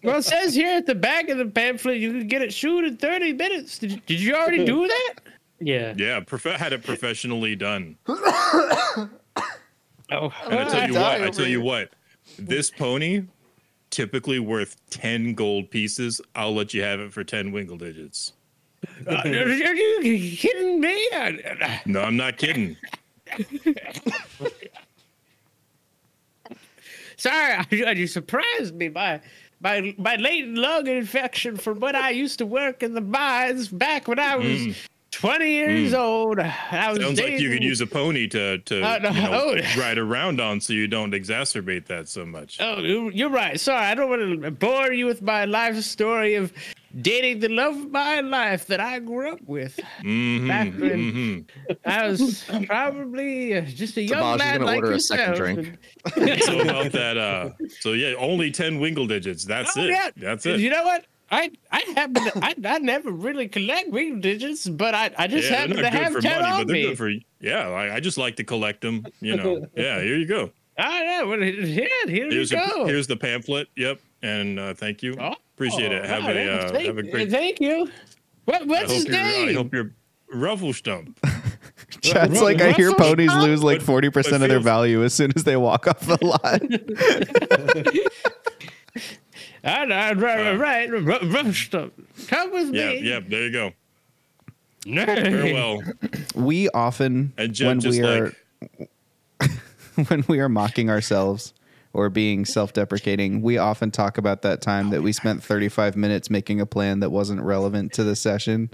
Well, 0.03 0.17
it 0.17 0.23
says 0.23 0.53
here 0.55 0.77
at 0.77 0.85
the 0.85 0.95
back 0.95 1.29
of 1.29 1.37
the 1.37 1.45
pamphlet 1.45 1.97
you 1.99 2.11
can 2.11 2.27
get 2.27 2.41
it 2.41 2.53
shoot 2.53 2.85
in 2.85 2.97
30 2.97 3.33
minutes. 3.33 3.77
Did, 3.79 4.05
did 4.05 4.19
you 4.19 4.35
already 4.35 4.63
do 4.65 4.87
that? 4.87 5.13
Yeah. 5.59 5.93
Yeah, 5.97 6.19
prof- 6.21 6.43
had 6.43 6.73
it 6.73 6.83
professionally 6.83 7.55
done. 7.55 7.97
Oh, 10.11 10.31
And 10.45 10.59
I 10.59 10.69
tell 10.69 10.87
you 10.87 10.93
what, 10.95 11.21
I 11.23 11.29
tell 11.31 11.47
you 11.47 11.61
what, 11.61 11.89
this 12.37 12.69
pony, 12.69 13.23
typically 13.89 14.37
worth 14.37 14.75
10 14.91 15.33
gold 15.33 15.71
pieces. 15.71 16.21
I'll 16.35 16.53
let 16.53 16.71
you 16.73 16.83
have 16.83 16.99
it 16.99 17.11
for 17.13 17.23
10 17.23 17.51
wingle 17.51 17.77
digits. 17.77 18.33
Uh, 19.07 19.15
are 19.15 19.27
you 19.27 20.37
kidding 20.37 20.79
me? 20.81 21.09
No, 21.87 22.01
I'm 22.01 22.17
not 22.17 22.37
kidding. 22.37 22.75
Sorry, 27.23 27.55
you 27.97 28.05
surprised 28.05 28.75
me 28.75 28.89
by 28.89 29.21
by 29.61 29.95
by 29.97 30.17
latent 30.17 30.57
lung 30.57 30.87
infection 30.87 31.55
from 31.55 31.79
when 31.79 31.95
I 31.95 32.09
used 32.09 32.37
to 32.39 32.45
work 32.45 32.83
in 32.83 32.93
the 32.93 33.01
mines 33.01 33.69
back 33.69 34.09
when 34.09 34.19
I 34.19 34.35
was 34.35 34.75
20 35.11 35.49
years 35.49 35.93
old. 35.93 36.39
I 36.39 36.89
was 36.89 36.99
Mm. 36.99 37.03
Sounds 37.03 37.21
like 37.21 37.39
you 37.39 37.49
could 37.49 37.63
use 37.63 37.79
a 37.79 37.87
pony 37.87 38.27
to, 38.27 38.57
to 38.57 38.81
Uh, 38.81 38.99
no, 38.99 39.09
you 39.11 39.21
know, 39.21 39.55
oh. 39.55 39.55
ride 39.79 39.97
around 39.97 40.41
on 40.41 40.59
so 40.59 40.73
you 40.73 40.85
don't 40.85 41.11
exacerbate 41.13 41.85
that 41.85 42.09
so 42.09 42.25
much. 42.25 42.59
Oh, 42.59 42.79
you're 42.81 43.29
right. 43.29 43.57
Sorry, 43.57 43.85
I 43.85 43.95
don't 43.95 44.09
want 44.09 44.43
to 44.43 44.51
bore 44.51 44.91
you 44.91 45.05
with 45.05 45.21
my 45.21 45.45
life 45.45 45.79
story 45.81 46.35
of 46.35 46.51
dating 47.01 47.39
the 47.39 47.49
love 47.49 47.75
of 47.75 47.91
my 47.91 48.19
life 48.21 48.67
that 48.67 48.79
I 48.79 48.99
grew 48.99 49.31
up 49.31 49.39
with. 49.45 49.79
Mm-hmm, 50.03 50.47
Back 50.47 50.67
when 50.73 51.45
mhm. 51.45 51.45
I 51.85 52.07
was 52.07 52.43
probably 52.67 53.57
uh, 53.57 53.61
just 53.61 53.97
a 53.97 54.01
young 54.01 54.19
Savage 54.19 54.35
is 54.35 54.39
lad 54.45 54.53
gonna 54.59 54.65
like 54.65 54.77
order 54.77 54.91
a 54.93 54.99
second 54.99 55.35
drink. 55.35 55.77
So 56.43 56.59
about 56.61 56.91
that, 56.93 57.17
uh, 57.17 57.49
so 57.79 57.93
yeah, 57.93 58.13
only 58.17 58.51
10 58.51 58.79
wingle 58.79 59.07
digits. 59.07 59.45
That's 59.45 59.75
Oh, 59.77 59.81
it. 59.83 59.89
yeah. 59.89 60.09
That's 60.17 60.45
it. 60.45 60.59
You 60.59 60.69
know 60.69 60.83
what? 60.83 61.05
I 61.31 61.49
I 61.71 61.79
happen 61.95 62.15
to, 62.15 62.31
I, 62.45 62.53
I 62.65 62.77
never 62.79 63.09
really 63.11 63.47
collect 63.47 63.89
wing 63.89 64.21
digits, 64.21 64.67
but 64.69 64.93
I, 64.93 65.09
I 65.17 65.25
just 65.27 65.49
yeah, 65.49 65.57
happen 65.57 65.77
they're 65.77 65.85
to 65.85 65.89
good 65.89 66.03
have 66.03 66.13
for 66.13 66.21
ten 66.21 66.41
money, 66.41 66.51
on 66.53 66.59
but 66.59 66.67
they're 66.67 66.73
me. 66.75 66.83
good 66.83 66.97
for 66.97 67.09
yeah. 67.39 67.69
I, 67.69 67.95
I 67.95 67.99
just 67.99 68.19
like 68.19 68.35
to 68.35 68.43
collect 68.43 68.81
them. 68.81 69.05
You 69.19 69.37
know. 69.37 69.65
Yeah, 69.75 69.99
here 70.01 70.17
you 70.17 70.27
go. 70.27 70.51
Oh 70.77 70.99
yeah, 71.01 71.23
well, 71.23 71.39
here, 71.39 71.53
here 72.07 72.29
Here's 72.29 72.51
you 72.51 72.59
a, 72.59 72.67
go. 72.69 72.85
here's 72.85 73.07
the 73.07 73.15
pamphlet. 73.17 73.67
Yep, 73.77 73.99
and 74.21 74.59
uh, 74.59 74.73
thank 74.75 75.01
you. 75.01 75.15
Oh, 75.19 75.35
Appreciate 75.67 75.91
it. 75.91 76.05
Have 76.05 76.23
wow, 76.23 76.29
a 76.31 76.33
yeah, 76.45 76.51
uh, 76.51 76.69
thank, 76.69 76.85
have 76.87 76.97
a 76.97 77.03
great. 77.03 77.29
Thank 77.31 77.61
you. 77.61 77.89
What 78.45 78.67
what's 78.67 78.91
his 78.91 79.03
hope 79.03 79.11
you're. 79.13 79.19
I 79.21 79.45
name? 79.45 79.55
hope 79.55 79.73
you're 79.73 79.91
Rufflestump. 80.33 81.15
Chat's 82.01 82.31
Ru- 82.39 82.43
like 82.43 82.59
I 82.61 82.71
hear 82.73 82.93
ponies 82.95 83.29
Crowe? 83.31 83.41
lose 83.43 83.63
like 83.63 83.81
forty 83.81 84.09
percent 84.09 84.43
of 84.43 84.49
their 84.49 84.59
value 84.59 85.03
as 85.03 85.13
soon 85.13 85.31
as 85.35 85.43
they 85.43 85.55
walk 85.55 85.87
off 85.87 85.99
the 86.01 86.17
lot. 86.25 86.61
Ah, 89.65 89.85
no, 89.85 89.95
right, 90.19 90.57
right, 90.57 90.91
right, 90.91 91.21
roast 91.23 91.71
them. 91.71 91.91
Come 92.27 92.51
with 92.51 92.73
Yeah, 92.73 92.89
me. 92.89 92.99
yeah. 92.99 93.19
There 93.25 93.43
you 93.43 93.51
go. 93.51 93.71
No. 94.85 95.05
Farewell. 95.05 95.81
we 96.35 96.67
often 96.71 97.31
And 97.37 97.53
Jeb 97.53 97.67
when 97.67 97.79
just 97.79 97.97
we 97.97 98.05
are 98.05 98.33
like 99.39 99.59
when 100.09 100.25
we 100.27 100.41
are 100.41 100.49
mocking 100.49 100.89
ourselves 100.89 101.53
or 101.93 102.09
being 102.09 102.43
self-deprecating, 102.43 103.41
we 103.41 103.57
often 103.57 103.91
talk 103.91 104.17
about 104.17 104.41
that 104.41 104.61
time 104.61 104.89
that 104.89 105.03
we 105.03 105.13
spent 105.13 105.43
35 105.43 105.95
minutes 105.95 106.29
making 106.29 106.59
a 106.59 106.65
plan 106.65 106.99
that 107.01 107.11
wasn't 107.11 107.41
relevant 107.41 107.93
to 107.93 108.03
the 108.03 108.15
session, 108.15 108.71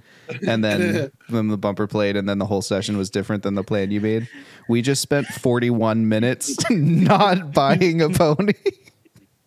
and 0.47 0.63
then 0.63 1.11
when 1.29 1.49
the 1.49 1.57
bumper 1.57 1.85
played, 1.85 2.15
and 2.15 2.27
then 2.29 2.39
the 2.39 2.45
whole 2.45 2.61
session 2.61 2.97
was 2.97 3.09
different 3.09 3.43
than 3.43 3.55
the 3.55 3.63
plan 3.63 3.91
you 3.91 3.99
made. 3.99 4.29
We 4.69 4.81
just 4.81 5.01
spent 5.01 5.27
41 5.27 6.07
minutes 6.07 6.55
not 6.69 7.51
buying 7.53 8.01
a 8.01 8.09
pony. 8.09 8.53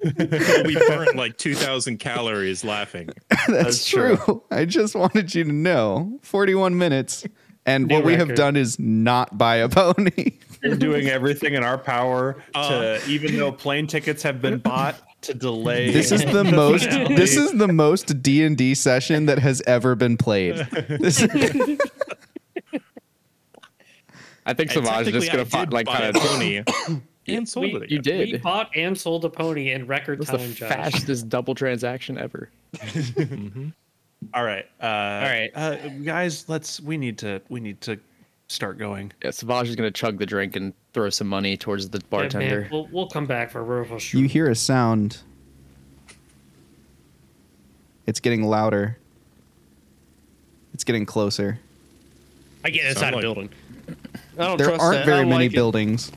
we 0.19 0.75
burnt 0.89 1.15
like 1.15 1.39
2,000 1.39 1.99
calories 1.99 2.65
laughing. 2.65 3.09
That's, 3.47 3.87
true. 3.87 4.43
I 4.51 4.65
just 4.65 4.95
wanted 4.97 5.35
you 5.35 5.45
to 5.45 5.53
know 5.53 6.19
41 6.23 6.77
minutes. 6.77 7.25
And 7.65 7.87
New 7.87 7.95
what 7.97 8.05
we 8.05 8.15
have 8.17 8.35
done 8.35 8.57
is 8.57 8.79
not 8.79 9.39
buy 9.39 9.57
a 9.57 9.69
pony. 9.69 10.33
We're 10.65 10.75
doing 10.77 11.09
everything 11.09 11.55
in 11.55 11.63
our 11.65 11.79
power 11.79 12.35
to, 12.55 12.59
Uh. 12.59 13.01
even 13.09 13.37
though 13.37 13.51
plane 13.53 13.87
tickets 13.87 14.23
have 14.23 14.41
been 14.43 14.59
bought, 14.59 14.97
to 15.23 15.35
delay. 15.35 15.91
This 15.93 16.11
is 16.11 16.25
the 16.25 16.43
most 16.63 16.89
this 16.91 17.37
is 17.37 17.53
the 17.53 17.69
most 17.69 18.21
D&D 18.23 18.75
session 18.75 19.27
that 19.27 19.39
has 19.39 19.63
ever 19.69 19.95
been 19.95 20.17
played. 20.17 20.57
This 20.89 21.23
I 24.45 24.55
think 24.55 24.75
And 24.75 24.85
Savage 24.85 25.07
is 25.09 25.13
just 25.13 25.31
gonna 25.31 25.43
I 25.43 25.45
fi- 25.45 25.65
did 25.65 25.73
like 25.73 25.87
buy 25.87 25.93
kind 25.99 26.17
of 26.17 26.23
pony 26.23 26.63
and 27.29 27.49
sold 27.49 27.67
We- 27.73 27.83
it. 27.83 27.91
You 27.93 28.01
did. 28.01 28.33
We 28.33 28.39
bought 28.39 28.71
and 28.77 28.99
sold 28.99 29.25
a 29.25 29.31
pony 29.31 29.71
in 29.71 29.87
record 29.87 30.19
was 30.19 30.29
the 30.29 30.39
time, 30.39 30.55
Josh. 30.55 30.69
fastest 30.69 31.29
double 31.29 31.55
transaction 31.55 32.19
ever. 32.19 32.51
All 34.35 34.45
right. 34.45 34.67
Uh, 34.83 34.87
All 34.87 35.23
right. 35.23 35.51
uh, 35.55 35.77
guys. 36.05 36.49
Let's. 36.49 36.81
We 36.81 36.97
need 36.97 37.19
to. 37.19 37.41
We 37.49 37.61
need 37.61 37.81
to 37.83 37.99
start 38.49 38.79
going. 38.79 39.13
Yeah, 39.25 39.31
Savage 39.31 39.69
is 39.69 39.77
gonna 39.77 39.91
chug 39.91 40.19
the 40.19 40.27
drink 40.27 40.57
and 40.57 40.73
throw 40.93 41.09
some 41.11 41.27
money 41.29 41.57
towards 41.57 41.89
the 41.89 41.99
Yeah, 41.99 42.03
man, 42.19 42.29
bartender. 42.31 42.69
we'll, 42.71 42.89
we'll 42.93 43.07
come 43.09 43.27
back 43.27 43.51
for 43.51 43.61
a 43.61 43.63
Ruffle 43.63 43.99
you 44.19 44.29
hear 44.29 44.49
a 44.51 44.55
sound. 44.55 45.19
It's 48.07 48.21
getting 48.21 48.43
louder. 48.45 48.99
It's 50.75 50.85
getting 50.85 51.07
closer. 51.07 51.59
I 52.65 52.71
get 52.71 52.87
inside 52.87 53.01
Sound 53.01 53.13
a 53.15 53.17
like- 53.17 53.23
building. 53.23 53.49
I 54.39 54.47
don't 54.47 54.57
There 54.59 54.69
trust 54.69 54.81
aren't 54.83 54.95
that. 54.99 55.03
I 55.03 55.07
very 55.07 55.21
don't 55.23 55.29
many 55.31 55.45
like 55.47 55.53
it. 55.53 55.57
buildings. 55.57 56.13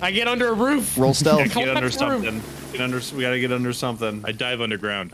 I 0.00 0.10
get 0.12 0.28
under 0.28 0.48
a 0.48 0.52
roof. 0.52 0.96
Roll 0.96 1.12
stealth. 1.14 1.38
Get 1.54 1.68
under 1.68 1.90
Collapse 1.90 2.00
room. 2.00 2.22
something. 2.40 2.42
Get 2.72 2.80
under. 2.80 3.00
We 3.16 3.20
got 3.22 3.30
to 3.30 3.40
get 3.40 3.50
under 3.50 3.72
something. 3.72 4.22
I 4.24 4.30
dive 4.32 4.60
underground. 4.60 5.12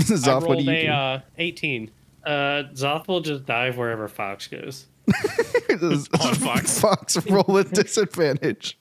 I 0.08 0.14
Zoth, 0.14 0.46
what 0.46 0.58
do 0.58 0.64
rolled 0.64 0.64
you 0.64 0.70
a 0.70 0.88
uh, 0.88 1.20
18. 1.38 1.90
Uh, 2.24 2.30
Zoth 2.74 3.08
will 3.08 3.20
just 3.20 3.46
dive 3.46 3.76
wherever 3.76 4.08
Fox 4.08 4.46
goes. 4.46 4.86
On 5.70 6.34
Fox. 6.34 6.80
Fox 6.80 7.26
roll 7.26 7.44
with 7.48 7.72
disadvantage. 7.72 8.78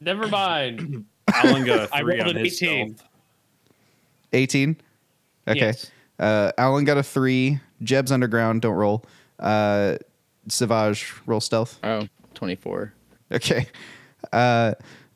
Never 0.00 0.28
mind. 0.28 1.04
Alan 1.32 1.64
got 1.64 1.88
a 1.90 1.94
I 1.94 2.00
three 2.00 2.18
rolled 2.18 2.30
on 2.30 2.36
an 2.36 2.44
his 2.44 2.62
18. 2.62 2.94
stealth. 2.96 3.08
18. 4.32 4.76
Okay. 5.48 5.58
Yes. 5.58 5.90
Uh, 6.18 6.52
Alan 6.58 6.84
got 6.84 6.98
a 6.98 7.02
three. 7.02 7.60
Jeb's 7.82 8.12
underground. 8.12 8.62
Don't 8.62 8.74
roll. 8.74 9.04
Uh, 9.38 9.96
Savage, 10.48 11.14
roll 11.26 11.40
stealth. 11.40 11.78
Oh, 11.82 12.06
24. 12.34 12.92
Okay. 13.32 13.66
Uh, 14.32 14.74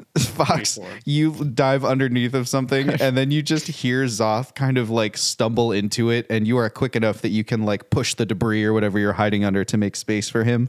Fox, 0.18 0.78
you 1.04 1.32
dive 1.44 1.84
underneath 1.84 2.34
of 2.34 2.48
something 2.48 2.88
and 3.00 3.16
then 3.16 3.30
you 3.30 3.42
just 3.42 3.66
hear 3.66 4.04
Zoth 4.04 4.54
kind 4.54 4.78
of 4.78 4.90
like 4.90 5.16
stumble 5.16 5.72
into 5.72 6.10
it, 6.10 6.26
and 6.30 6.46
you 6.46 6.56
are 6.56 6.70
quick 6.70 6.96
enough 6.96 7.22
that 7.22 7.30
you 7.30 7.44
can 7.44 7.64
like 7.64 7.90
push 7.90 8.14
the 8.14 8.24
debris 8.26 8.64
or 8.64 8.72
whatever 8.72 8.98
you're 8.98 9.12
hiding 9.12 9.44
under 9.44 9.64
to 9.64 9.76
make 9.76 9.96
space 9.96 10.28
for 10.28 10.44
him. 10.44 10.68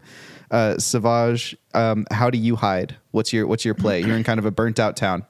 Uh, 0.52 0.78
Savage, 0.78 1.56
um, 1.74 2.06
how 2.12 2.30
do 2.30 2.38
you 2.38 2.56
hide? 2.56 2.96
What's 3.12 3.34
your 3.34 3.48
what's 3.48 3.66
your 3.66 3.74
play? 3.74 4.02
You're 4.02 4.18
in 4.18 4.24
kind 4.24 4.40
of 4.40 4.46
a 4.46 4.52
burnt 4.52 4.80
out 4.80 4.96
town. 4.96 5.26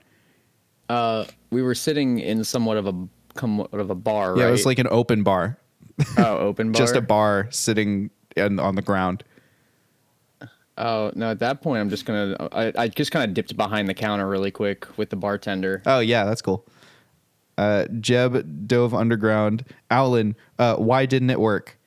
Uh, 0.89 1.25
we 1.49 1.61
were 1.61 1.75
sitting 1.75 2.19
in 2.19 2.43
somewhat 2.43 2.77
of 2.77 2.87
a 2.87 3.07
somewhat 3.39 3.73
of 3.73 3.89
a 3.89 3.95
bar, 3.95 4.37
Yeah, 4.37 4.43
right? 4.43 4.49
it 4.49 4.51
was 4.51 4.65
like 4.65 4.79
an 4.79 4.87
open 4.91 5.23
bar, 5.23 5.57
oh, 6.17 6.37
open 6.37 6.71
bar. 6.71 6.79
just 6.81 6.95
a 6.95 7.01
bar 7.01 7.47
sitting 7.51 8.11
in, 8.35 8.59
on 8.59 8.75
the 8.75 8.81
ground. 8.81 9.23
Oh 10.77 11.11
no! 11.15 11.31
At 11.31 11.39
that 11.39 11.61
point, 11.61 11.79
I'm 11.79 11.89
just 11.89 12.05
gonna. 12.05 12.35
I, 12.51 12.73
I 12.77 12.87
just 12.89 13.11
kind 13.11 13.23
of 13.29 13.33
dipped 13.33 13.55
behind 13.55 13.87
the 13.87 13.93
counter 13.93 14.27
really 14.27 14.51
quick 14.51 14.85
with 14.97 15.09
the 15.09 15.15
bartender. 15.15 15.81
Oh 15.85 15.99
yeah, 15.99 16.25
that's 16.25 16.41
cool. 16.41 16.65
Uh, 17.57 17.85
Jeb 18.01 18.67
dove 18.67 18.93
underground. 18.93 19.63
Owlin, 19.89 20.35
uh, 20.59 20.75
why 20.75 21.05
didn't 21.05 21.29
it 21.29 21.39
work? 21.39 21.77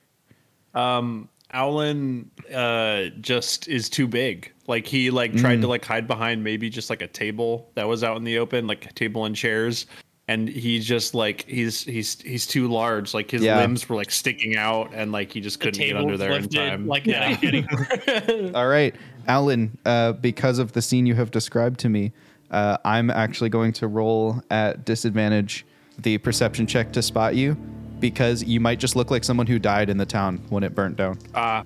Alan 1.51 2.29
uh, 2.53 3.05
just 3.21 3.67
is 3.67 3.89
too 3.89 4.07
big. 4.07 4.51
Like 4.67 4.85
he 4.85 5.09
like 5.11 5.35
tried 5.35 5.61
to 5.61 5.67
Mm. 5.67 5.69
like 5.69 5.85
hide 5.85 6.07
behind 6.07 6.43
maybe 6.43 6.69
just 6.69 6.89
like 6.89 7.01
a 7.01 7.07
table 7.07 7.69
that 7.75 7.87
was 7.87 8.03
out 8.03 8.17
in 8.17 8.23
the 8.23 8.37
open, 8.37 8.67
like 8.67 8.85
a 8.85 8.93
table 8.93 9.25
and 9.25 9.35
chairs. 9.35 9.87
And 10.29 10.47
he's 10.47 10.85
just 10.85 11.15
like 11.15 11.43
he's 11.47 11.83
he's 11.83 12.21
he's 12.21 12.45
too 12.45 12.67
large. 12.67 13.15
Like 13.15 13.31
his 13.31 13.41
Yeah. 13.41 13.57
limbs 13.57 13.89
were 13.89 13.95
like 13.95 14.11
sticking 14.11 14.55
out, 14.57 14.91
and 14.93 15.11
like 15.11 15.31
he 15.33 15.41
just 15.41 15.59
couldn't 15.59 15.81
get 15.83 15.97
under 15.97 16.17
there 16.17 16.33
in 16.33 16.47
time. 16.47 16.85
Like 16.85 17.07
yeah. 17.07 17.35
yeah. 17.41 18.51
All 18.53 18.67
right, 18.67 18.93
Alan. 19.27 19.75
Uh, 19.85 20.11
because 20.13 20.59
of 20.59 20.73
the 20.73 20.83
scene 20.83 21.07
you 21.07 21.15
have 21.15 21.31
described 21.31 21.79
to 21.79 21.89
me, 21.89 22.11
uh, 22.51 22.77
I'm 22.85 23.09
actually 23.09 23.49
going 23.49 23.73
to 23.73 23.87
roll 23.87 24.39
at 24.51 24.85
disadvantage 24.85 25.65
the 25.97 26.19
perception 26.19 26.67
check 26.67 26.93
to 26.93 27.01
spot 27.01 27.33
you, 27.35 27.55
because 27.99 28.43
you 28.43 28.59
might 28.59 28.77
just 28.77 28.95
look 28.95 29.09
like 29.09 29.23
someone 29.23 29.47
who 29.47 29.57
died 29.57 29.89
in 29.89 29.97
the 29.97 30.05
town 30.05 30.45
when 30.49 30.63
it 30.63 30.75
burnt 30.75 30.95
down. 30.95 31.17
Ah. 31.33 31.63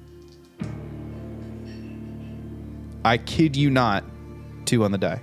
I 3.03 3.17
kid 3.17 3.57
you 3.57 3.69
not. 3.69 4.05
Two 4.65 4.85
on 4.85 4.91
the 4.93 4.97
die. 4.97 5.19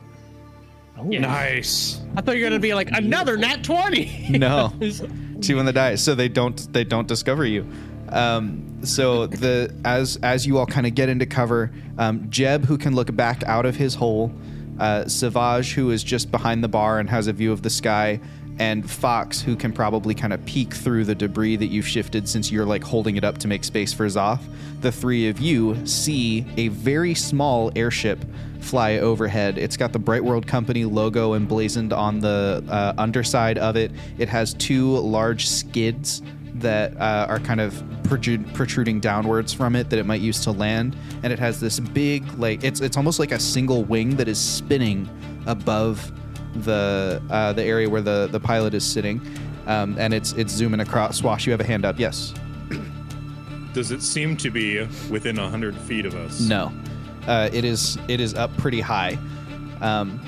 Nice. 1.04 2.00
I 2.16 2.20
thought 2.20 2.36
you 2.36 2.44
were 2.44 2.50
gonna 2.50 2.60
be 2.60 2.74
like 2.74 2.90
another 2.92 3.36
nat 3.36 3.62
20. 3.64 4.28
No, 4.30 4.72
two 5.40 5.58
on 5.58 5.66
the 5.66 5.72
die, 5.72 5.94
so 5.94 6.14
they 6.14 6.28
don't 6.28 6.72
they 6.72 6.84
don't 6.84 7.08
discover 7.08 7.44
you. 7.44 7.66
Um, 8.08 8.80
so 8.82 9.26
the 9.26 9.74
as 9.84 10.18
as 10.22 10.46
you 10.46 10.58
all 10.58 10.66
kind 10.66 10.86
of 10.86 10.94
get 10.94 11.08
into 11.08 11.26
cover, 11.26 11.70
um, 11.98 12.28
Jeb, 12.30 12.64
who 12.64 12.78
can 12.78 12.94
look 12.94 13.14
back 13.14 13.42
out 13.44 13.66
of 13.66 13.76
his 13.76 13.94
hole, 13.94 14.32
uh, 14.78 15.06
Savage, 15.06 15.74
who 15.74 15.90
is 15.90 16.02
just 16.02 16.30
behind 16.30 16.64
the 16.64 16.68
bar 16.68 16.98
and 16.98 17.08
has 17.08 17.26
a 17.26 17.32
view 17.32 17.52
of 17.52 17.62
the 17.62 17.70
sky, 17.70 18.20
and 18.58 18.88
Fox, 18.90 19.40
who 19.40 19.56
can 19.56 19.72
probably 19.72 20.14
kind 20.14 20.32
of 20.32 20.44
peek 20.44 20.74
through 20.74 21.04
the 21.04 21.14
debris 21.14 21.56
that 21.56 21.66
you've 21.66 21.86
shifted 21.86 22.28
since 22.28 22.50
you're 22.50 22.66
like 22.66 22.82
holding 22.82 23.16
it 23.16 23.24
up 23.24 23.38
to 23.38 23.48
make 23.48 23.64
space 23.64 23.92
for 23.92 24.06
Zoth. 24.06 24.42
The 24.80 24.92
three 24.92 25.28
of 25.28 25.38
you 25.40 25.86
see 25.86 26.44
a 26.56 26.68
very 26.68 27.14
small 27.14 27.70
airship 27.76 28.24
fly 28.60 28.98
overhead. 28.98 29.58
It's 29.58 29.76
got 29.76 29.92
the 29.92 29.98
Bright 29.98 30.24
World 30.24 30.46
Company 30.46 30.84
logo 30.84 31.34
emblazoned 31.34 31.92
on 31.92 32.20
the 32.20 32.64
uh, 32.68 32.94
underside 32.98 33.58
of 33.58 33.76
it. 33.76 33.90
It 34.18 34.28
has 34.28 34.54
two 34.54 34.98
large 34.98 35.48
skids 35.48 36.22
that 36.54 36.96
uh, 36.98 37.26
are 37.28 37.38
kind 37.40 37.60
of 37.60 37.82
protruding 38.04 39.00
downwards 39.00 39.52
from 39.52 39.76
it 39.76 39.88
that 39.90 39.98
it 39.98 40.06
might 40.06 40.20
use 40.20 40.40
to 40.40 40.50
land, 40.50 40.96
and 41.22 41.32
it 41.32 41.38
has 41.38 41.60
this 41.60 41.80
big 41.80 42.26
like 42.38 42.64
it's 42.64 42.80
it's 42.80 42.96
almost 42.96 43.18
like 43.18 43.32
a 43.32 43.38
single 43.38 43.84
wing 43.84 44.16
that 44.16 44.28
is 44.28 44.38
spinning 44.38 45.08
above 45.46 46.12
the 46.64 47.22
uh, 47.30 47.52
the 47.52 47.62
area 47.62 47.88
where 47.88 48.02
the 48.02 48.28
the 48.30 48.40
pilot 48.40 48.74
is 48.74 48.84
sitting, 48.84 49.20
um, 49.66 49.96
and 49.98 50.12
it's 50.12 50.32
it's 50.32 50.52
zooming 50.52 50.80
across. 50.80 51.18
Swash, 51.18 51.46
you 51.46 51.52
have 51.52 51.60
a 51.60 51.64
hand 51.64 51.84
up. 51.84 51.98
Yes. 51.98 52.34
Does 53.72 53.92
it 53.92 54.02
seem 54.02 54.36
to 54.38 54.50
be 54.50 54.80
within 55.10 55.38
a 55.38 55.48
hundred 55.48 55.76
feet 55.76 56.04
of 56.04 56.14
us? 56.16 56.40
No, 56.40 56.72
uh, 57.30 57.48
it 57.52 57.64
is 57.64 57.96
it 58.08 58.20
is 58.20 58.34
up 58.34 58.54
pretty 58.56 58.80
high. 58.80 59.16
Um, 59.80 60.20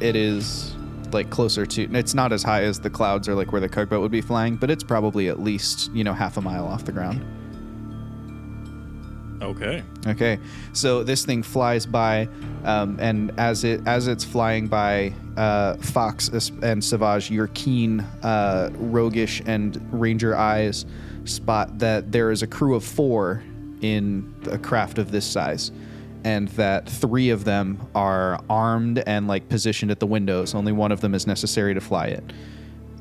it 0.00 0.14
is 0.14 0.74
like 1.10 1.30
closer 1.30 1.64
to. 1.64 1.82
It's 1.96 2.14
not 2.14 2.32
as 2.32 2.42
high 2.42 2.62
as 2.62 2.78
the 2.78 2.90
clouds 2.90 3.26
or 3.26 3.34
like 3.34 3.52
where 3.52 3.60
the 3.60 3.68
tugboat 3.68 4.02
would 4.02 4.12
be 4.12 4.20
flying, 4.20 4.56
but 4.56 4.70
it's 4.70 4.84
probably 4.84 5.28
at 5.28 5.40
least 5.40 5.90
you 5.92 6.04
know 6.04 6.12
half 6.12 6.36
a 6.36 6.42
mile 6.42 6.66
off 6.66 6.84
the 6.84 6.92
ground. 6.92 7.24
Okay. 9.42 9.82
Okay, 10.06 10.38
so 10.72 11.02
this 11.02 11.24
thing 11.24 11.42
flies 11.42 11.84
by, 11.84 12.28
um, 12.64 12.98
and 13.00 13.32
as 13.38 13.64
it 13.64 13.80
as 13.86 14.06
it's 14.06 14.24
flying 14.24 14.66
by, 14.66 15.14
uh, 15.36 15.76
Fox 15.76 16.28
and 16.62 16.82
Savage, 16.82 17.30
your 17.30 17.48
keen, 17.48 18.00
uh, 18.22 18.70
roguish 18.74 19.42
and 19.46 19.80
ranger 19.90 20.36
eyes 20.36 20.84
spot 21.24 21.78
that 21.78 22.12
there 22.12 22.30
is 22.30 22.42
a 22.42 22.46
crew 22.46 22.74
of 22.74 22.84
four 22.84 23.42
in 23.80 24.34
a 24.50 24.58
craft 24.58 24.98
of 24.98 25.10
this 25.10 25.26
size, 25.26 25.70
and 26.26 26.48
that 26.48 26.88
three 26.88 27.30
of 27.30 27.44
them 27.44 27.78
are 27.94 28.40
armed 28.50 28.98
and 29.06 29.28
like 29.28 29.48
positioned 29.48 29.92
at 29.92 30.00
the 30.00 30.08
windows. 30.08 30.56
Only 30.56 30.72
one 30.72 30.90
of 30.90 31.00
them 31.00 31.14
is 31.14 31.24
necessary 31.24 31.72
to 31.72 31.80
fly 31.80 32.06
it. 32.06 32.32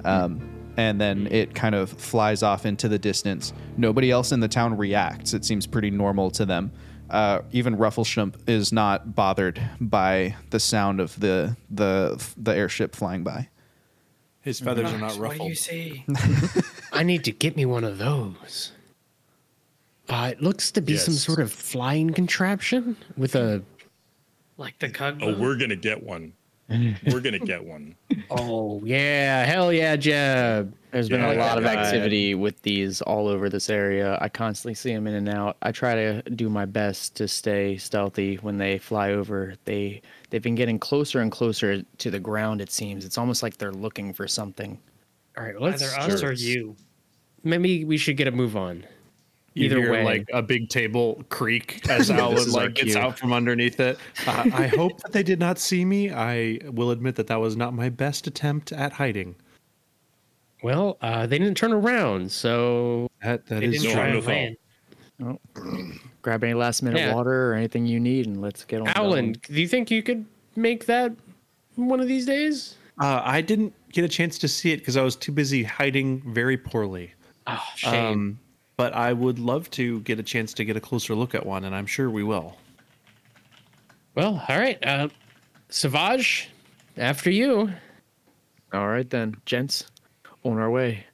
Um, 0.03 0.47
and 0.77 1.01
then 1.01 1.27
it 1.31 1.55
kind 1.55 1.73
of 1.73 1.89
flies 1.89 2.43
off 2.43 2.67
into 2.67 2.87
the 2.87 2.99
distance. 2.99 3.51
Nobody 3.77 4.11
else 4.11 4.31
in 4.31 4.41
the 4.41 4.47
town 4.47 4.77
reacts. 4.77 5.33
It 5.33 5.43
seems 5.43 5.65
pretty 5.65 5.89
normal 5.89 6.29
to 6.31 6.45
them. 6.45 6.71
Uh, 7.09 7.41
even 7.51 7.77
Ruffleshump 7.77 8.47
is 8.47 8.71
not 8.71 9.15
bothered 9.15 9.59
by 9.81 10.35
the 10.51 10.59
sound 10.59 10.99
of 10.99 11.19
the 11.19 11.57
the 11.71 12.23
the 12.37 12.55
airship 12.55 12.95
flying 12.95 13.23
by. 13.23 13.49
His 14.41 14.59
feathers 14.59 14.93
are 14.93 14.99
not 14.99 15.17
ruffled. 15.17 15.39
What 15.39 15.45
do 15.45 15.49
you 15.49 15.55
see? 15.55 16.05
I 16.93 17.01
need 17.01 17.23
to 17.23 17.31
get 17.31 17.55
me 17.55 17.65
one 17.65 17.83
of 17.83 17.97
those. 17.97 18.71
Uh, 20.09 20.29
it 20.31 20.41
looks 20.41 20.71
to 20.71 20.81
be 20.81 20.97
some 20.97 21.13
sort 21.15 21.39
of 21.39 21.51
flying 21.51 22.13
contraption 22.13 22.95
with 23.17 23.35
a. 23.35 23.61
Like 24.57 24.77
the 24.79 24.89
Cug. 24.89 25.19
Oh, 25.21 25.35
we're 25.37 25.55
gonna 25.57 25.75
get 25.75 26.01
one. 26.01 26.31
we're 26.69 27.19
gonna 27.19 27.39
get 27.39 27.63
one. 27.63 27.95
Oh 28.29 28.81
yeah, 28.85 29.45
hell 29.45 29.71
yeah, 29.73 29.95
Jeb. 29.95 30.73
There's 30.91 31.09
been 31.09 31.21
a 31.23 31.33
Yeah, 31.33 31.39
lot 31.45 31.57
of 31.57 31.63
God. 31.65 31.75
activity 31.77 32.35
with 32.35 32.61
these 32.61 33.01
all 33.01 33.27
over 33.27 33.49
this 33.49 33.69
area. 33.69 34.17
I 34.21 34.29
constantly 34.29 34.73
see 34.75 34.93
them 34.93 35.07
in 35.07 35.13
and 35.15 35.27
out. 35.29 35.57
I 35.61 35.71
try 35.71 35.93
to 35.95 36.21
do 36.21 36.47
my 36.49 36.65
best 36.65 37.15
to 37.17 37.27
stay 37.27 37.75
stealthy 37.77 38.35
when 38.37 38.57
they 38.57 38.77
fly 38.77 39.11
over. 39.11 39.55
They 39.65 40.01
they've 40.29 40.41
been 40.41 40.55
getting 40.55 40.79
closer 40.79 41.19
and 41.19 41.31
closer 41.31 41.81
to 41.81 42.09
the 42.11 42.19
ground. 42.19 42.61
It 42.61 42.71
seems 42.71 43.03
it's 43.05 43.17
almost 43.17 43.43
like 43.43 43.57
they're 43.57 43.73
looking 43.73 44.13
for 44.13 44.27
something. 44.27 44.79
All 45.37 45.43
right, 45.43 45.59
let's. 45.59 45.81
Either 45.83 46.13
us 46.13 46.23
or 46.23 46.33
Sure. 46.33 46.33
you. 46.33 46.75
Maybe 47.43 47.83
we 47.83 47.97
should 47.97 48.15
get 48.17 48.27
a 48.27 48.31
move 48.31 48.55
on. 48.55 48.85
You 49.55 49.65
Either 49.65 49.79
hear, 49.79 49.91
way. 49.93 50.03
like 50.03 50.29
a 50.33 50.41
big 50.41 50.67
table 50.69 51.23
creak 51.29 51.81
as 51.89 52.09
This 52.09 52.17
Alan 52.17 52.51
like 52.51 52.73
gets 52.75 52.91
cue. 52.93 53.01
out 53.01 53.17
from 53.17 53.31
underneath 53.33 53.79
it. 53.79 53.97
Uh, 54.27 54.49
I 54.53 54.67
hope 54.67 54.99
that 55.01 55.11
they 55.13 55.23
did 55.23 55.39
not 55.39 55.57
see 55.59 55.85
me. 55.85 56.11
I 56.11 56.59
will 56.71 56.91
admit 56.91 57.15
that 57.15 57.27
that 57.27 57.39
was 57.39 57.55
not 57.55 57.73
my 57.73 57.87
best 57.89 58.27
attempt 58.27 58.71
at 58.73 58.91
hiding. 58.91 59.35
Well, 60.61 60.97
uh, 61.01 61.25
they 61.27 61.37
didn't 61.37 61.55
turn 61.57 61.71
around, 61.73 62.31
so 62.31 63.07
That 63.23 63.45
that 63.47 63.61
They 63.61 63.67
is 63.67 63.81
didn't 63.81 63.93
try 63.95 64.07
wonderful. 64.07 64.31
and. 64.33 65.99
Grab 66.21 66.43
any 66.43 66.53
last 66.53 66.81
minute 66.83 66.99
Yeah. 66.99 67.13
water 67.15 67.51
or 67.51 67.53
anything 67.53 67.85
you 67.85 67.99
need, 67.99 68.25
and 68.25 68.41
let's 68.41 68.65
get 68.65 68.81
on. 68.81 68.87
Alan, 68.89 69.25
going. 69.33 69.35
do 69.43 69.61
you 69.61 69.67
think 69.67 69.89
you 69.91 70.03
could 70.03 70.25
make 70.57 70.85
that 70.87 71.13
one 71.75 71.99
of 72.01 72.07
these 72.07 72.25
days? 72.25 72.75
Uh, 72.99 73.21
I 73.23 73.41
didn't 73.41 73.73
get 73.93 74.03
a 74.03 74.07
chance 74.09 74.37
to 74.39 74.47
see 74.47 74.71
it 74.71 74.77
because 74.77 74.97
I 74.97 75.01
was 75.03 75.15
too 75.15 75.31
busy 75.31 75.63
hiding 75.63 76.21
very 76.33 76.57
poorly. 76.57 77.13
Oh, 77.47 77.63
shame. 77.75 78.05
Um, 78.05 78.39
but 78.77 78.93
I 78.93 79.13
would 79.13 79.39
love 79.39 79.69
to 79.71 80.01
get 80.01 80.19
a 80.19 80.23
chance 80.23 80.53
to 80.55 80.65
get 80.65 80.75
a 80.75 80.81
closer 80.81 81.15
look 81.15 81.35
at 81.35 81.45
one, 81.45 81.63
and 81.63 81.75
I'm 81.75 81.85
sure 81.85 82.09
we 82.09 82.23
will. 82.23 82.57
well, 84.15 84.43
all 84.47 84.57
right. 84.57 84.77
Uh, 84.85 85.09
Savage, 85.69 86.49
after 86.97 87.29
you. 87.29 87.71
All 88.73 88.87
right 88.87 89.09
then, 89.09 89.37
gents, 89.45 89.85
on 90.43 90.57
our 90.57 90.69
way. 90.69 91.05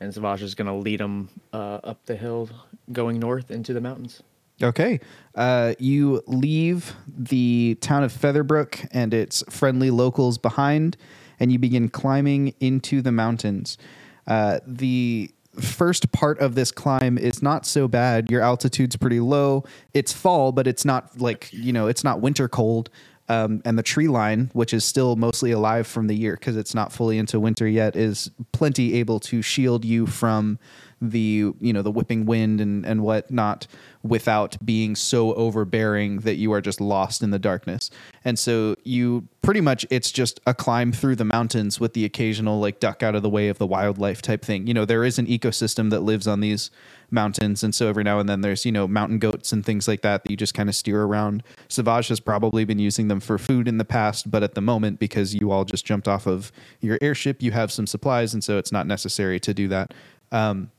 And 0.00 0.12
Savage 0.14 0.42
is 0.42 0.54
gonna 0.54 0.76
lead 0.76 1.00
them 1.00 1.28
uh, 1.52 1.80
up 1.84 2.04
the 2.06 2.16
hill, 2.16 2.48
going 2.92 3.18
north 3.18 3.50
into 3.50 3.72
the 3.72 3.80
mountains. 3.80 4.22
Okay. 4.62 5.00
Uh, 5.34 5.74
you 5.78 6.22
leave 6.26 6.94
the 7.08 7.76
town 7.80 8.04
of 8.04 8.12
Featherbrook 8.12 8.86
and 8.92 9.14
its 9.14 9.42
friendly 9.48 9.90
locals 9.90 10.38
behind, 10.38 10.96
and 11.38 11.50
you 11.50 11.58
begin 11.58 11.88
climbing 11.88 12.54
into 12.60 13.00
the 13.00 13.12
mountains. 13.12 13.78
Uh, 14.26 14.60
the 14.66 15.30
first 15.60 16.12
part 16.12 16.38
of 16.40 16.54
this 16.54 16.70
climb 16.70 17.18
is 17.18 17.42
not 17.42 17.66
so 17.66 17.88
bad. 17.88 18.30
Your 18.30 18.42
altitude's 18.42 18.96
pretty 18.96 19.20
low. 19.20 19.64
It's 19.94 20.12
fall, 20.12 20.52
but 20.52 20.66
it's 20.66 20.84
not 20.84 21.20
like, 21.20 21.52
you 21.52 21.72
know, 21.72 21.86
it's 21.86 22.04
not 22.04 22.20
winter 22.20 22.48
cold. 22.48 22.90
Um, 23.28 23.62
and 23.64 23.78
the 23.78 23.84
tree 23.84 24.08
line, 24.08 24.50
which 24.54 24.74
is 24.74 24.84
still 24.84 25.14
mostly 25.14 25.52
alive 25.52 25.86
from 25.86 26.08
the 26.08 26.16
year 26.16 26.34
because 26.34 26.56
it's 26.56 26.74
not 26.74 26.92
fully 26.92 27.16
into 27.16 27.38
winter 27.38 27.68
yet, 27.68 27.94
is 27.94 28.28
plenty 28.50 28.94
able 28.94 29.20
to 29.20 29.40
shield 29.40 29.84
you 29.84 30.06
from 30.06 30.58
the 31.00 31.52
you 31.60 31.72
know 31.72 31.82
the 31.82 31.90
whipping 31.90 32.26
wind 32.26 32.60
and 32.60 32.84
and 32.84 33.02
whatnot 33.02 33.66
without 34.02 34.56
being 34.64 34.94
so 34.94 35.34
overbearing 35.34 36.20
that 36.20 36.36
you 36.36 36.52
are 36.52 36.60
just 36.60 36.80
lost 36.80 37.22
in 37.22 37.30
the 37.30 37.38
darkness. 37.38 37.90
And 38.24 38.38
so 38.38 38.76
you 38.82 39.28
pretty 39.42 39.60
much 39.60 39.86
it's 39.90 40.10
just 40.10 40.40
a 40.46 40.54
climb 40.54 40.92
through 40.92 41.16
the 41.16 41.24
mountains 41.24 41.80
with 41.80 41.94
the 41.94 42.04
occasional 42.04 42.60
like 42.60 42.80
duck 42.80 43.02
out 43.02 43.14
of 43.14 43.22
the 43.22 43.30
way 43.30 43.48
of 43.48 43.58
the 43.58 43.66
wildlife 43.66 44.20
type 44.20 44.44
thing. 44.44 44.66
You 44.66 44.74
know 44.74 44.84
there 44.84 45.04
is 45.04 45.18
an 45.18 45.26
ecosystem 45.26 45.90
that 45.90 46.00
lives 46.00 46.26
on 46.26 46.40
these 46.40 46.70
mountains 47.10 47.64
and 47.64 47.74
so 47.74 47.88
every 47.88 48.04
now 48.04 48.20
and 48.20 48.28
then 48.28 48.40
there's 48.40 48.64
you 48.64 48.70
know 48.70 48.86
mountain 48.86 49.18
goats 49.18 49.52
and 49.52 49.66
things 49.66 49.88
like 49.88 50.02
that 50.02 50.22
that 50.22 50.30
you 50.30 50.36
just 50.36 50.54
kind 50.54 50.68
of 50.68 50.74
steer 50.74 51.02
around. 51.02 51.42
Savage 51.68 52.08
has 52.08 52.20
probably 52.20 52.64
been 52.64 52.78
using 52.78 53.08
them 53.08 53.20
for 53.20 53.38
food 53.38 53.66
in 53.66 53.78
the 53.78 53.84
past, 53.84 54.30
but 54.30 54.42
at 54.42 54.54
the 54.54 54.60
moment 54.60 54.98
because 54.98 55.34
you 55.34 55.50
all 55.50 55.64
just 55.64 55.86
jumped 55.86 56.08
off 56.08 56.26
of 56.26 56.52
your 56.80 56.98
airship, 57.00 57.42
you 57.42 57.52
have 57.52 57.72
some 57.72 57.86
supplies 57.86 58.34
and 58.34 58.44
so 58.44 58.58
it's 58.58 58.72
not 58.72 58.86
necessary 58.86 59.40
to 59.40 59.54
do 59.54 59.66
that. 59.68 59.94
Um, 60.32 60.70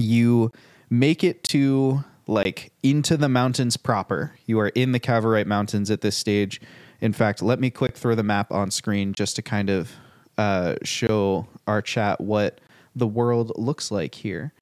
you 0.00 0.52
make 0.90 1.22
it 1.24 1.44
to 1.44 2.04
like 2.26 2.72
into 2.82 3.16
the 3.16 3.28
mountains 3.28 3.76
proper. 3.76 4.34
You 4.46 4.60
are 4.60 4.68
in 4.68 4.92
the 4.92 5.00
Cavorite 5.00 5.46
Mountains 5.46 5.90
at 5.90 6.02
this 6.02 6.16
stage. 6.16 6.60
In 7.00 7.12
fact, 7.12 7.42
let 7.42 7.58
me 7.60 7.70
quick 7.70 7.96
throw 7.96 8.14
the 8.14 8.22
map 8.22 8.52
on 8.52 8.70
screen 8.70 9.14
just 9.14 9.36
to 9.36 9.42
kind 9.42 9.70
of 9.70 9.92
uh, 10.36 10.76
show 10.82 11.46
our 11.66 11.80
chat 11.80 12.20
what 12.20 12.60
the 12.94 13.06
world 13.06 13.52
looks 13.56 13.90
like 13.90 14.14
here. 14.16 14.52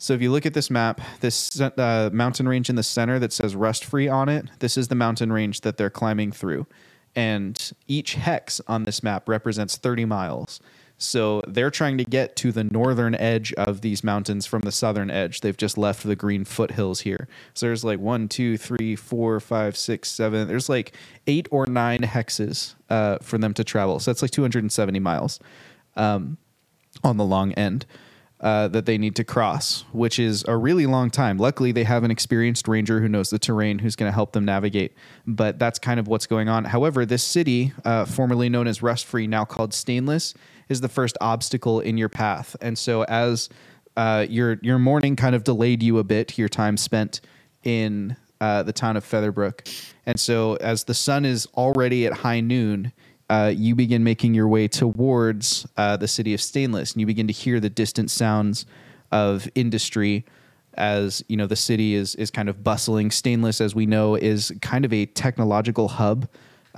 So 0.00 0.14
if 0.14 0.22
you 0.22 0.30
look 0.30 0.46
at 0.46 0.54
this 0.54 0.70
map, 0.70 1.00
this 1.20 1.60
uh, 1.60 2.10
mountain 2.12 2.48
range 2.48 2.70
in 2.70 2.76
the 2.76 2.84
center 2.84 3.18
that 3.18 3.32
says 3.32 3.56
rust 3.56 3.84
free 3.84 4.06
on 4.06 4.28
it, 4.28 4.46
this 4.60 4.76
is 4.76 4.88
the 4.88 4.94
mountain 4.94 5.32
range 5.32 5.62
that 5.62 5.76
they're 5.76 5.90
climbing 5.90 6.30
through. 6.30 6.66
And 7.16 7.72
each 7.88 8.14
hex 8.14 8.60
on 8.68 8.84
this 8.84 9.02
map 9.02 9.28
represents 9.28 9.76
30 9.76 10.04
miles. 10.04 10.60
So 10.98 11.42
they're 11.46 11.70
trying 11.70 11.96
to 11.98 12.04
get 12.04 12.34
to 12.36 12.50
the 12.50 12.64
northern 12.64 13.14
edge 13.14 13.52
of 13.54 13.80
these 13.80 14.02
mountains 14.02 14.46
from 14.46 14.62
the 14.62 14.72
southern 14.72 15.10
edge. 15.10 15.40
They've 15.40 15.56
just 15.56 15.78
left 15.78 16.02
the 16.02 16.16
green 16.16 16.44
foothills 16.44 17.00
here. 17.00 17.28
So 17.54 17.66
there's 17.66 17.84
like 17.84 18.00
one, 18.00 18.28
two, 18.28 18.58
three, 18.58 18.96
four, 18.96 19.38
five, 19.38 19.76
six, 19.76 20.10
seven. 20.10 20.48
There's 20.48 20.68
like 20.68 20.92
eight 21.28 21.46
or 21.52 21.66
nine 21.66 22.00
hexes 22.00 22.74
uh, 22.90 23.18
for 23.22 23.38
them 23.38 23.54
to 23.54 23.64
travel. 23.64 24.00
So 24.00 24.10
that's 24.10 24.22
like 24.22 24.32
270 24.32 24.98
miles 24.98 25.38
um, 25.96 26.36
on 27.04 27.16
the 27.16 27.24
long 27.24 27.52
end 27.52 27.86
uh, 28.40 28.68
that 28.68 28.86
they 28.86 28.98
need 28.98 29.16
to 29.16 29.24
cross, 29.24 29.84
which 29.92 30.18
is 30.18 30.44
a 30.46 30.56
really 30.56 30.86
long 30.86 31.10
time. 31.10 31.38
Luckily, 31.38 31.72
they 31.72 31.84
have 31.84 32.04
an 32.04 32.10
experienced 32.10 32.68
ranger 32.68 33.00
who 33.00 33.08
knows 33.08 33.30
the 33.30 33.38
terrain 33.38 33.80
who's 33.80 33.96
going 33.96 34.08
to 34.08 34.14
help 34.14 34.32
them 34.32 34.44
navigate. 34.44 34.94
But 35.26 35.58
that's 35.58 35.78
kind 35.78 35.98
of 35.98 36.08
what's 36.08 36.26
going 36.26 36.48
on. 36.48 36.64
However, 36.64 37.04
this 37.04 37.24
city, 37.24 37.72
uh, 37.84 38.04
formerly 38.04 38.48
known 38.48 38.66
as 38.66 38.82
Rust 38.82 39.06
Free, 39.06 39.26
now 39.26 39.44
called 39.44 39.74
Stainless, 39.74 40.34
is 40.68 40.80
the 40.80 40.88
first 40.88 41.16
obstacle 41.20 41.80
in 41.80 41.98
your 41.98 42.08
path. 42.08 42.56
And 42.60 42.78
so, 42.78 43.02
as 43.04 43.48
uh, 43.96 44.26
your 44.28 44.58
your 44.62 44.78
morning 44.78 45.16
kind 45.16 45.34
of 45.34 45.44
delayed 45.44 45.82
you 45.82 45.98
a 45.98 46.04
bit, 46.04 46.38
your 46.38 46.48
time 46.48 46.76
spent 46.76 47.20
in 47.64 48.16
uh, 48.40 48.62
the 48.62 48.72
town 48.72 48.96
of 48.96 49.04
Featherbrook, 49.04 49.84
and 50.06 50.18
so 50.18 50.56
as 50.56 50.84
the 50.84 50.94
sun 50.94 51.24
is 51.24 51.46
already 51.56 52.06
at 52.06 52.12
high 52.12 52.40
noon 52.40 52.92
uh, 53.30 53.52
you 53.54 53.74
begin 53.74 54.02
making 54.02 54.34
your 54.34 54.48
way 54.48 54.68
towards 54.68 55.66
uh, 55.76 55.96
the 55.96 56.08
city 56.08 56.32
of 56.32 56.40
Stainless, 56.40 56.92
and 56.92 57.00
you 57.00 57.06
begin 57.06 57.26
to 57.26 57.32
hear 57.32 57.60
the 57.60 57.70
distant 57.70 58.10
sounds 58.10 58.66
of 59.12 59.48
industry 59.54 60.24
as 60.74 61.24
you 61.28 61.36
know 61.36 61.46
the 61.46 61.56
city 61.56 61.94
is 61.94 62.14
is 62.14 62.30
kind 62.30 62.48
of 62.48 62.62
bustling. 62.62 63.10
Stainless, 63.10 63.60
as 63.60 63.74
we 63.74 63.84
know, 63.84 64.14
is 64.14 64.52
kind 64.62 64.84
of 64.84 64.92
a 64.92 65.06
technological 65.06 65.88
hub, 65.88 66.28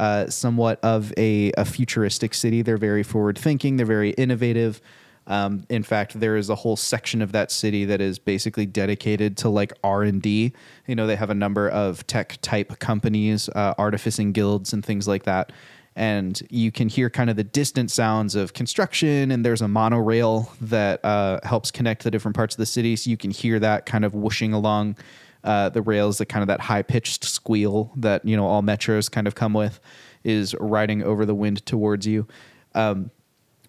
uh, 0.00 0.30
somewhat 0.30 0.80
of 0.82 1.12
a, 1.18 1.52
a 1.58 1.64
futuristic 1.64 2.32
city. 2.32 2.62
They're 2.62 2.78
very 2.78 3.02
forward 3.02 3.38
thinking. 3.38 3.76
They're 3.76 3.84
very 3.84 4.10
innovative. 4.12 4.80
Um, 5.26 5.66
in 5.68 5.82
fact, 5.82 6.18
there 6.18 6.36
is 6.36 6.48
a 6.48 6.54
whole 6.54 6.76
section 6.76 7.20
of 7.20 7.32
that 7.32 7.52
city 7.52 7.84
that 7.84 8.00
is 8.00 8.18
basically 8.18 8.64
dedicated 8.64 9.36
to 9.38 9.50
like 9.50 9.74
R 9.84 10.02
and 10.02 10.22
D. 10.22 10.54
You 10.86 10.96
know, 10.96 11.06
they 11.06 11.16
have 11.16 11.28
a 11.28 11.34
number 11.34 11.68
of 11.68 12.06
tech 12.06 12.38
type 12.40 12.78
companies, 12.78 13.50
uh, 13.50 13.74
artificing 13.76 14.32
guilds, 14.32 14.72
and 14.72 14.82
things 14.82 15.06
like 15.06 15.24
that. 15.24 15.52
And 15.94 16.40
you 16.48 16.72
can 16.72 16.88
hear 16.88 17.10
kind 17.10 17.28
of 17.28 17.36
the 17.36 17.44
distant 17.44 17.90
sounds 17.90 18.34
of 18.34 18.54
construction, 18.54 19.30
and 19.30 19.44
there's 19.44 19.60
a 19.60 19.68
monorail 19.68 20.50
that 20.62 21.04
uh, 21.04 21.40
helps 21.42 21.70
connect 21.70 22.04
the 22.04 22.10
different 22.10 22.36
parts 22.36 22.54
of 22.54 22.58
the 22.58 22.66
city. 22.66 22.96
So 22.96 23.10
you 23.10 23.18
can 23.18 23.32
hear 23.32 23.58
that 23.58 23.84
kind 23.84 24.06
of 24.06 24.14
whooshing 24.14 24.54
along 24.54 24.96
uh, 25.44 25.68
the 25.68 25.82
rails, 25.82 26.18
that 26.18 26.26
kind 26.26 26.42
of 26.42 26.48
that 26.48 26.60
high 26.60 26.82
pitched 26.82 27.24
squeal 27.24 27.92
that 27.96 28.24
you 28.24 28.36
know 28.36 28.46
all 28.46 28.62
metros 28.62 29.10
kind 29.10 29.26
of 29.26 29.34
come 29.34 29.52
with, 29.52 29.80
is 30.24 30.54
riding 30.60 31.02
over 31.02 31.24
the 31.24 31.34
wind 31.34 31.64
towards 31.66 32.06
you. 32.06 32.26
Um, 32.74 33.10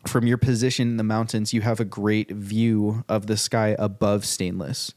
from 0.07 0.25
your 0.25 0.37
position 0.37 0.87
in 0.89 0.97
the 0.97 1.03
mountains, 1.03 1.53
you 1.53 1.61
have 1.61 1.79
a 1.79 1.85
great 1.85 2.31
view 2.31 3.03
of 3.07 3.27
the 3.27 3.37
sky 3.37 3.75
above 3.77 4.25
Stainless. 4.25 4.93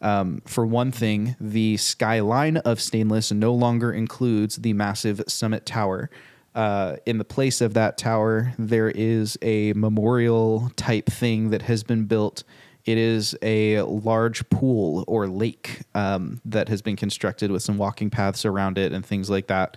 Um, 0.00 0.42
for 0.46 0.66
one 0.66 0.92
thing, 0.92 1.36
the 1.40 1.76
skyline 1.76 2.58
of 2.58 2.80
Stainless 2.80 3.32
no 3.32 3.52
longer 3.52 3.92
includes 3.92 4.56
the 4.56 4.72
massive 4.72 5.22
summit 5.28 5.66
tower. 5.66 6.10
Uh, 6.54 6.96
in 7.06 7.18
the 7.18 7.24
place 7.24 7.60
of 7.60 7.74
that 7.74 7.98
tower, 7.98 8.52
there 8.58 8.90
is 8.90 9.38
a 9.42 9.72
memorial 9.74 10.72
type 10.76 11.06
thing 11.06 11.50
that 11.50 11.62
has 11.62 11.84
been 11.84 12.04
built. 12.04 12.42
It 12.88 12.96
is 12.96 13.36
a 13.42 13.82
large 13.82 14.48
pool 14.48 15.04
or 15.06 15.28
lake 15.28 15.82
um, 15.94 16.40
that 16.46 16.70
has 16.70 16.80
been 16.80 16.96
constructed 16.96 17.50
with 17.50 17.62
some 17.62 17.76
walking 17.76 18.08
paths 18.08 18.46
around 18.46 18.78
it 18.78 18.94
and 18.94 19.04
things 19.04 19.28
like 19.28 19.48
that. 19.48 19.76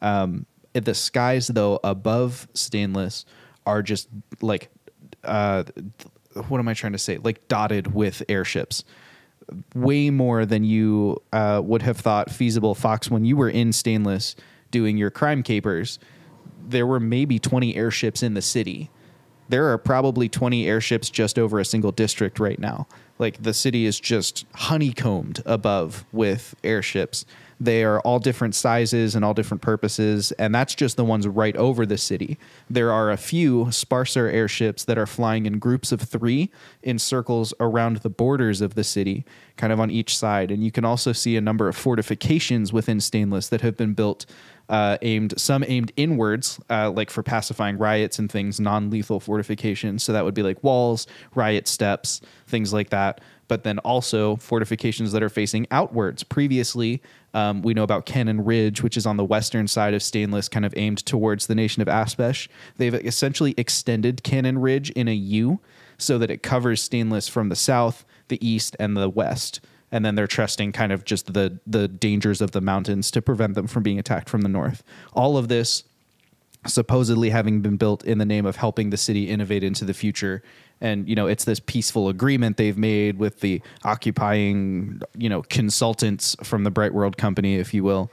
Um, 0.00 0.46
the 0.72 0.94
skies, 0.94 1.48
though, 1.48 1.80
above 1.82 2.46
Stainless 2.54 3.24
are 3.66 3.82
just 3.82 4.06
like, 4.40 4.70
uh, 5.24 5.64
what 6.46 6.60
am 6.60 6.68
I 6.68 6.74
trying 6.74 6.92
to 6.92 6.98
say? 6.98 7.18
Like 7.18 7.48
dotted 7.48 7.92
with 7.92 8.22
airships 8.28 8.84
way 9.74 10.10
more 10.10 10.46
than 10.46 10.62
you 10.62 11.20
uh, 11.32 11.60
would 11.64 11.82
have 11.82 11.96
thought 11.96 12.30
feasible. 12.30 12.76
Fox, 12.76 13.10
when 13.10 13.24
you 13.24 13.36
were 13.36 13.50
in 13.50 13.72
Stainless 13.72 14.36
doing 14.70 14.96
your 14.96 15.10
crime 15.10 15.42
capers, 15.42 15.98
there 16.64 16.86
were 16.86 17.00
maybe 17.00 17.40
20 17.40 17.74
airships 17.74 18.22
in 18.22 18.34
the 18.34 18.42
city. 18.42 18.92
There 19.48 19.70
are 19.72 19.78
probably 19.78 20.28
20 20.28 20.66
airships 20.66 21.10
just 21.10 21.38
over 21.38 21.58
a 21.58 21.64
single 21.64 21.92
district 21.92 22.38
right 22.38 22.58
now. 22.58 22.86
Like 23.18 23.42
the 23.42 23.54
city 23.54 23.86
is 23.86 24.00
just 24.00 24.44
honeycombed 24.54 25.42
above 25.46 26.04
with 26.12 26.54
airships. 26.64 27.24
They 27.60 27.84
are 27.84 28.00
all 28.00 28.18
different 28.18 28.54
sizes 28.54 29.14
and 29.14 29.24
all 29.24 29.32
different 29.32 29.62
purposes, 29.62 30.32
and 30.32 30.54
that's 30.54 30.74
just 30.74 30.96
the 30.96 31.04
ones 31.04 31.28
right 31.28 31.56
over 31.56 31.86
the 31.86 31.96
city. 31.96 32.36
There 32.68 32.90
are 32.90 33.10
a 33.10 33.16
few 33.16 33.70
sparser 33.70 34.26
airships 34.26 34.84
that 34.84 34.98
are 34.98 35.06
flying 35.06 35.46
in 35.46 35.60
groups 35.60 35.92
of 35.92 36.00
three 36.00 36.50
in 36.82 36.98
circles 36.98 37.54
around 37.60 37.98
the 37.98 38.10
borders 38.10 38.60
of 38.60 38.74
the 38.74 38.82
city, 38.82 39.24
kind 39.56 39.72
of 39.72 39.78
on 39.78 39.90
each 39.90 40.18
side. 40.18 40.50
And 40.50 40.64
you 40.64 40.72
can 40.72 40.84
also 40.84 41.12
see 41.12 41.36
a 41.36 41.40
number 41.40 41.68
of 41.68 41.76
fortifications 41.76 42.72
within 42.72 43.00
Stainless 43.00 43.48
that 43.48 43.60
have 43.60 43.76
been 43.76 43.94
built 43.94 44.26
uh, 44.68 44.98
aimed 45.02 45.38
some 45.38 45.64
aimed 45.66 45.92
inwards, 45.96 46.58
uh, 46.70 46.90
like 46.90 47.10
for 47.10 47.22
pacifying 47.22 47.78
riots 47.78 48.18
and 48.18 48.30
things, 48.30 48.60
non-lethal 48.60 49.20
fortifications. 49.20 50.02
So 50.02 50.12
that 50.12 50.24
would 50.24 50.34
be 50.34 50.42
like 50.42 50.62
walls, 50.62 51.06
riot 51.34 51.68
steps, 51.68 52.20
things 52.46 52.72
like 52.72 52.90
that. 52.90 53.20
But 53.46 53.62
then 53.62 53.78
also 53.80 54.36
fortifications 54.36 55.12
that 55.12 55.22
are 55.22 55.28
facing 55.28 55.66
outwards. 55.70 56.22
Previously, 56.22 57.02
um, 57.34 57.60
we 57.60 57.74
know 57.74 57.82
about 57.82 58.06
Cannon 58.06 58.42
Ridge, 58.42 58.82
which 58.82 58.96
is 58.96 59.04
on 59.04 59.18
the 59.18 59.24
western 59.24 59.68
side 59.68 59.92
of 59.92 60.02
Stainless, 60.02 60.48
kind 60.48 60.64
of 60.64 60.72
aimed 60.78 61.04
towards 61.04 61.46
the 61.46 61.54
nation 61.54 61.82
of 61.82 61.88
Aspesh. 61.88 62.48
They've 62.78 62.94
essentially 62.94 63.54
extended 63.58 64.22
Cannon 64.22 64.58
Ridge 64.58 64.90
in 64.90 65.08
a 65.08 65.14
U 65.14 65.60
so 65.98 66.16
that 66.16 66.30
it 66.30 66.42
covers 66.42 66.82
Stainless 66.82 67.28
from 67.28 67.50
the 67.50 67.56
south, 67.56 68.06
the 68.28 68.44
east, 68.46 68.76
and 68.80 68.96
the 68.96 69.10
west 69.10 69.60
and 69.94 70.04
then 70.04 70.16
they're 70.16 70.26
trusting 70.26 70.72
kind 70.72 70.90
of 70.90 71.04
just 71.04 71.32
the 71.32 71.56
the 71.68 71.86
dangers 71.86 72.40
of 72.40 72.50
the 72.50 72.60
mountains 72.60 73.12
to 73.12 73.22
prevent 73.22 73.54
them 73.54 73.68
from 73.68 73.84
being 73.84 73.98
attacked 73.98 74.28
from 74.28 74.42
the 74.42 74.48
north. 74.48 74.82
All 75.12 75.38
of 75.38 75.46
this 75.46 75.84
supposedly 76.66 77.30
having 77.30 77.60
been 77.60 77.76
built 77.76 78.04
in 78.04 78.18
the 78.18 78.24
name 78.24 78.44
of 78.44 78.56
helping 78.56 78.90
the 78.90 78.96
city 78.96 79.30
innovate 79.30 79.62
into 79.62 79.84
the 79.84 79.94
future. 79.94 80.42
And 80.80 81.08
you 81.08 81.14
know 81.14 81.28
it's 81.28 81.44
this 81.44 81.60
peaceful 81.60 82.08
agreement 82.08 82.56
they've 82.56 82.76
made 82.76 83.18
with 83.18 83.38
the 83.38 83.62
occupying 83.84 85.00
you 85.16 85.28
know 85.28 85.42
consultants 85.42 86.34
from 86.42 86.64
the 86.64 86.72
bright 86.72 86.92
world 86.92 87.16
company 87.16 87.54
if 87.54 87.72
you 87.72 87.84
will 87.84 88.10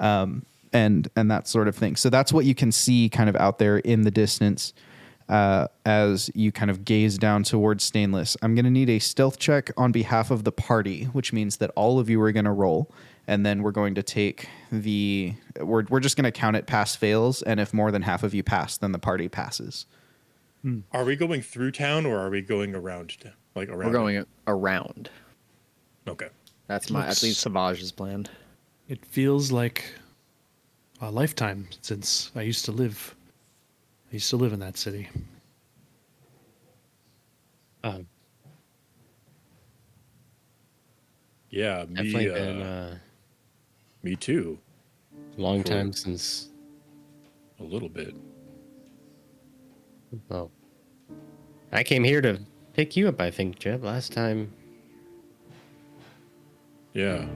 um, 0.00 0.46
and 0.72 1.08
and 1.14 1.30
that 1.30 1.46
sort 1.46 1.68
of 1.68 1.76
thing. 1.76 1.94
So 1.96 2.08
that's 2.08 2.32
what 2.32 2.46
you 2.46 2.54
can 2.54 2.72
see 2.72 3.10
kind 3.10 3.28
of 3.28 3.36
out 3.36 3.58
there 3.58 3.76
in 3.76 4.00
the 4.02 4.10
distance 4.10 4.72
uh, 5.28 5.68
as 5.84 6.30
you 6.34 6.50
kind 6.52 6.70
of 6.70 6.84
gaze 6.84 7.18
down 7.18 7.42
towards 7.42 7.84
Stainless. 7.84 8.36
I'm 8.42 8.54
going 8.54 8.64
to 8.64 8.70
need 8.70 8.88
a 8.90 8.98
stealth 8.98 9.38
check 9.38 9.70
on 9.76 9.92
behalf 9.92 10.30
of 10.30 10.44
the 10.44 10.52
party, 10.52 11.04
which 11.04 11.32
means 11.32 11.58
that 11.58 11.70
all 11.76 11.98
of 11.98 12.08
you 12.08 12.20
are 12.22 12.32
going 12.32 12.44
to 12.46 12.52
roll. 12.52 12.90
And 13.26 13.44
then 13.44 13.62
we're 13.62 13.72
going 13.72 13.94
to 13.96 14.02
take 14.02 14.48
the. 14.72 15.34
We're, 15.60 15.84
we're 15.90 16.00
just 16.00 16.16
going 16.16 16.24
to 16.24 16.32
count 16.32 16.56
it 16.56 16.66
pass 16.66 16.96
fails. 16.96 17.42
And 17.42 17.60
if 17.60 17.74
more 17.74 17.90
than 17.90 18.00
half 18.02 18.22
of 18.22 18.32
you 18.32 18.42
pass, 18.42 18.78
then 18.78 18.92
the 18.92 18.98
party 18.98 19.28
passes. 19.28 19.84
Are 20.92 21.04
we 21.04 21.14
going 21.16 21.40
through 21.42 21.70
town 21.72 22.04
or 22.06 22.18
are 22.18 22.30
we 22.30 22.40
going 22.42 22.74
around? 22.74 23.10
t- 23.20 23.28
Like 23.54 23.68
around? 23.68 23.86
We're 23.86 23.92
going 23.92 24.26
around. 24.46 25.08
Okay. 26.06 26.28
That's 26.66 26.90
my 26.90 27.06
Looks- 27.06 27.22
at 27.22 27.26
least 27.26 27.40
Savage's 27.40 27.92
plan. 27.92 28.26
It 28.88 29.04
feels 29.04 29.52
like 29.52 29.84
a 31.02 31.10
lifetime 31.10 31.68
since 31.82 32.30
I 32.34 32.42
used 32.42 32.64
to 32.64 32.72
live. 32.72 33.14
I 34.10 34.14
used 34.14 34.30
to 34.30 34.36
live 34.36 34.52
in 34.52 34.60
that 34.60 34.76
city. 34.76 35.08
Um, 37.84 38.06
Yeah, 41.50 41.84
me. 41.88 41.94
definitely 41.94 42.30
Uh, 42.30 42.34
been 42.34 42.62
uh, 42.62 42.98
me 44.02 44.16
too. 44.16 44.58
a 45.36 45.40
long 45.40 45.62
Cool. 45.62 45.72
time 45.76 45.92
since. 45.92 46.48
A 47.60 47.62
little 47.64 47.88
bit. 47.88 48.14
Well, 50.28 50.50
I 51.72 51.82
came 51.82 52.04
here 52.04 52.20
to 52.20 52.40
pick 52.74 52.96
you 52.96 53.08
up. 53.08 53.20
I 53.20 53.30
think, 53.30 53.58
Jeb. 53.58 53.82
Last 53.82 54.12
time, 54.12 54.52
Yeah. 56.94 57.26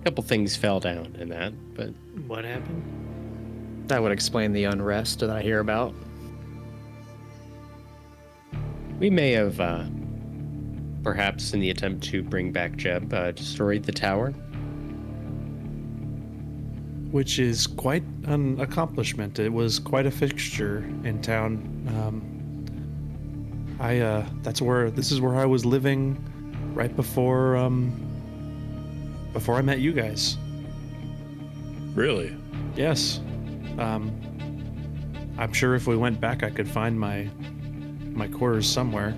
a 0.00 0.04
couple 0.04 0.22
things 0.24 0.56
fell 0.56 0.78
down 0.80 1.16
in 1.18 1.28
that, 1.30 1.52
but 1.74 1.88
What 2.26 2.44
happened? 2.44 3.01
That 3.86 4.02
would 4.02 4.12
explain 4.12 4.52
the 4.52 4.64
unrest 4.64 5.20
that 5.20 5.30
I 5.30 5.42
hear 5.42 5.60
about. 5.60 5.94
we 9.02 9.10
may 9.10 9.32
have, 9.32 9.58
uh, 9.58 9.82
perhaps 11.02 11.54
in 11.54 11.58
the 11.58 11.70
attempt 11.70 12.04
to 12.04 12.22
bring 12.22 12.52
back 12.52 12.76
Jeb, 12.76 13.12
uh, 13.12 13.32
destroyed 13.32 13.82
the 13.82 13.92
tower. 13.92 14.32
which 17.10 17.38
is 17.38 17.66
quite 17.66 18.02
an 18.24 18.58
accomplishment. 18.58 19.38
It 19.38 19.52
was 19.52 19.78
quite 19.78 20.06
a 20.06 20.10
fixture 20.10 20.78
in 21.04 21.20
town. 21.20 21.86
Um, 21.88 23.76
I 23.78 23.98
uh, 23.98 24.26
that's 24.42 24.62
where 24.62 24.90
this 24.90 25.12
is 25.12 25.20
where 25.20 25.34
I 25.34 25.44
was 25.44 25.66
living 25.66 26.16
right 26.72 26.94
before 26.96 27.54
um, 27.56 27.92
before 29.34 29.56
I 29.56 29.60
met 29.60 29.80
you 29.80 29.92
guys. 29.92 30.38
Really? 31.94 32.34
Yes, 32.76 33.20
um, 33.78 34.12
I'm 35.38 35.52
sure 35.52 35.74
if 35.74 35.86
we 35.86 35.96
went 35.96 36.20
back, 36.20 36.42
I 36.42 36.50
could 36.50 36.68
find 36.68 36.98
my 36.98 37.28
my 38.12 38.28
quarters 38.28 38.68
somewhere. 38.68 39.14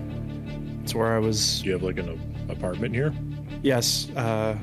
It's 0.83 0.95
where 0.95 1.15
I 1.15 1.19
was. 1.19 1.61
Do 1.61 1.67
you 1.67 1.73
have 1.73 1.83
like 1.83 1.97
an 1.97 2.09
a- 2.47 2.51
apartment 2.51 2.93
here? 2.93 3.13
Yes, 3.61 4.09
uh, 4.15 4.57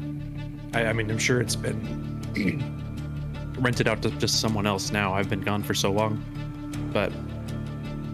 I, 0.74 0.86
I 0.86 0.92
mean 0.92 1.10
I'm 1.10 1.18
sure 1.18 1.40
it's 1.40 1.56
been 1.56 1.80
rented 3.58 3.88
out 3.88 4.02
to 4.02 4.10
just 4.12 4.40
someone 4.40 4.66
else 4.66 4.92
now. 4.92 5.12
I've 5.12 5.28
been 5.28 5.42
gone 5.42 5.62
for 5.62 5.74
so 5.74 5.90
long, 5.92 6.22
but 6.92 7.12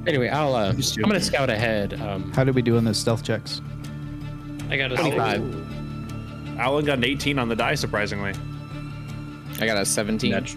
Anyway, 0.09 0.29
I'll. 0.29 0.55
Uh, 0.55 0.73
I'm 0.73 1.03
gonna 1.03 1.21
scout 1.21 1.51
ahead. 1.51 2.01
Um, 2.01 2.33
How 2.33 2.43
did 2.43 2.55
we 2.55 2.63
do 2.63 2.79
on 2.79 2.85
those 2.85 2.99
stealth 2.99 3.23
checks? 3.23 3.61
I 4.71 4.79
got 4.79 4.91
a 4.91 4.97
25. 4.97 6.59
Alan 6.59 6.85
got 6.87 6.97
an 6.99 7.05
18 7.05 7.39
on 7.39 7.49
the 7.51 7.57
die, 7.57 7.75
surprisingly. 7.75 8.33
I 9.61 9.67
got 9.67 9.77
a 9.77 9.85
17. 9.85 10.31
Nat- 10.31 10.55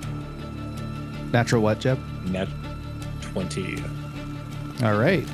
Natural 1.31 1.61
what, 1.61 1.79
Jeb? 1.79 1.99
Nat 2.25 2.47
20. 3.21 3.83
All 4.83 4.97
right. 4.97 5.27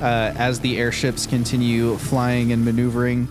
Uh, 0.00 0.32
as 0.36 0.60
the 0.60 0.78
airships 0.78 1.26
continue 1.26 1.96
flying 1.96 2.52
and 2.52 2.64
maneuvering, 2.64 3.26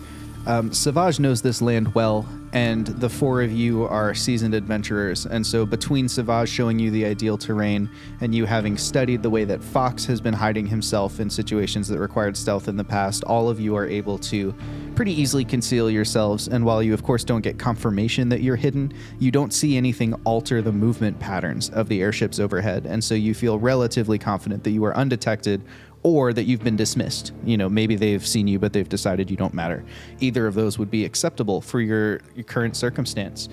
um, 0.46 0.72
Savage 0.72 1.18
knows 1.18 1.42
this 1.42 1.62
land 1.62 1.94
well, 1.94 2.28
and 2.52 2.86
the 2.86 3.10
four 3.10 3.42
of 3.42 3.52
you 3.52 3.84
are 3.84 4.14
seasoned 4.14 4.54
adventurers. 4.54 5.26
And 5.26 5.46
so, 5.46 5.66
between 5.66 6.08
Savage 6.08 6.48
showing 6.48 6.78
you 6.78 6.90
the 6.90 7.04
ideal 7.04 7.36
terrain 7.36 7.90
and 8.20 8.34
you 8.34 8.46
having 8.46 8.78
studied 8.78 9.22
the 9.22 9.30
way 9.30 9.44
that 9.44 9.62
Fox 9.62 10.06
has 10.06 10.20
been 10.20 10.34
hiding 10.34 10.66
himself 10.66 11.20
in 11.20 11.28
situations 11.28 11.88
that 11.88 11.98
required 11.98 12.36
stealth 12.36 12.68
in 12.68 12.76
the 12.76 12.84
past, 12.84 13.22
all 13.24 13.48
of 13.48 13.60
you 13.60 13.76
are 13.76 13.86
able 13.86 14.18
to 14.18 14.54
pretty 14.94 15.12
easily 15.12 15.44
conceal 15.44 15.90
yourselves. 15.90 16.48
And 16.48 16.64
while 16.64 16.82
you, 16.82 16.94
of 16.94 17.02
course, 17.02 17.22
don't 17.22 17.42
get 17.42 17.58
confirmation 17.58 18.30
that 18.30 18.40
you're 18.40 18.56
hidden, 18.56 18.92
you 19.18 19.30
don't 19.30 19.52
see 19.52 19.76
anything 19.76 20.14
alter 20.24 20.62
the 20.62 20.72
movement 20.72 21.20
patterns 21.20 21.68
of 21.70 21.88
the 21.88 22.02
airships 22.02 22.40
overhead. 22.40 22.86
And 22.86 23.04
so, 23.04 23.14
you 23.14 23.34
feel 23.34 23.58
relatively 23.58 24.18
confident 24.18 24.64
that 24.64 24.70
you 24.70 24.84
are 24.84 24.96
undetected 24.96 25.62
or 26.08 26.32
that 26.32 26.44
you've 26.44 26.64
been 26.64 26.76
dismissed. 26.76 27.32
You 27.44 27.58
know, 27.58 27.68
maybe 27.68 27.94
they've 27.94 28.26
seen 28.26 28.48
you, 28.48 28.58
but 28.58 28.72
they've 28.72 28.88
decided 28.88 29.30
you 29.30 29.36
don't 29.36 29.52
matter. 29.52 29.84
Either 30.20 30.46
of 30.46 30.54
those 30.54 30.78
would 30.78 30.90
be 30.90 31.04
acceptable 31.04 31.60
for 31.60 31.80
your, 31.80 32.20
your 32.34 32.44
current 32.44 32.76
circumstance. 32.76 33.48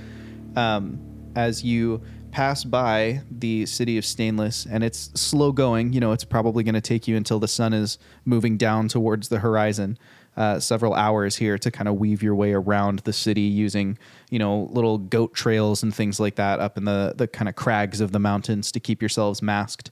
Um, 0.56 1.00
as 1.36 1.64
you 1.64 2.02
pass 2.32 2.64
by 2.64 3.22
the 3.30 3.66
city 3.66 3.98
of 3.98 4.06
Stainless, 4.06 4.66
and 4.66 4.84
it's 4.84 5.12
slow 5.20 5.52
going, 5.52 5.92
you 5.92 6.00
know, 6.00 6.14
it's 6.14 6.24
probably 6.24 6.64
going 6.64 6.76
to 6.76 6.82
take 6.82 7.10
you 7.10 7.18
until 7.18 7.40
the 7.40 7.48
sun 7.48 7.74
is 7.74 7.98
moving 8.24 8.56
down 8.56 8.88
towards 8.88 9.28
the 9.28 9.40
horizon. 9.40 9.98
Uh, 10.38 10.60
several 10.60 10.94
hours 10.94 11.38
here 11.38 11.58
to 11.58 11.72
kind 11.72 11.88
of 11.88 11.96
weave 11.96 12.22
your 12.22 12.36
way 12.36 12.52
around 12.52 13.00
the 13.00 13.14
city 13.14 13.40
using, 13.42 13.98
you 14.30 14.38
know, 14.38 14.68
little 14.72 14.98
goat 14.98 15.34
trails 15.34 15.82
and 15.82 15.96
things 15.96 16.20
like 16.20 16.36
that 16.36 16.60
up 16.60 16.78
in 16.78 16.84
the 16.84 17.14
the 17.16 17.26
kind 17.26 17.48
of 17.48 17.56
crags 17.56 18.02
of 18.02 18.12
the 18.12 18.20
mountains 18.20 18.70
to 18.70 18.82
keep 18.82 19.02
yourselves 19.02 19.42
masked 19.42 19.92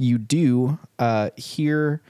you 0.00 0.18
do 0.18 0.78
uh, 0.98 1.30
hear 1.36 2.00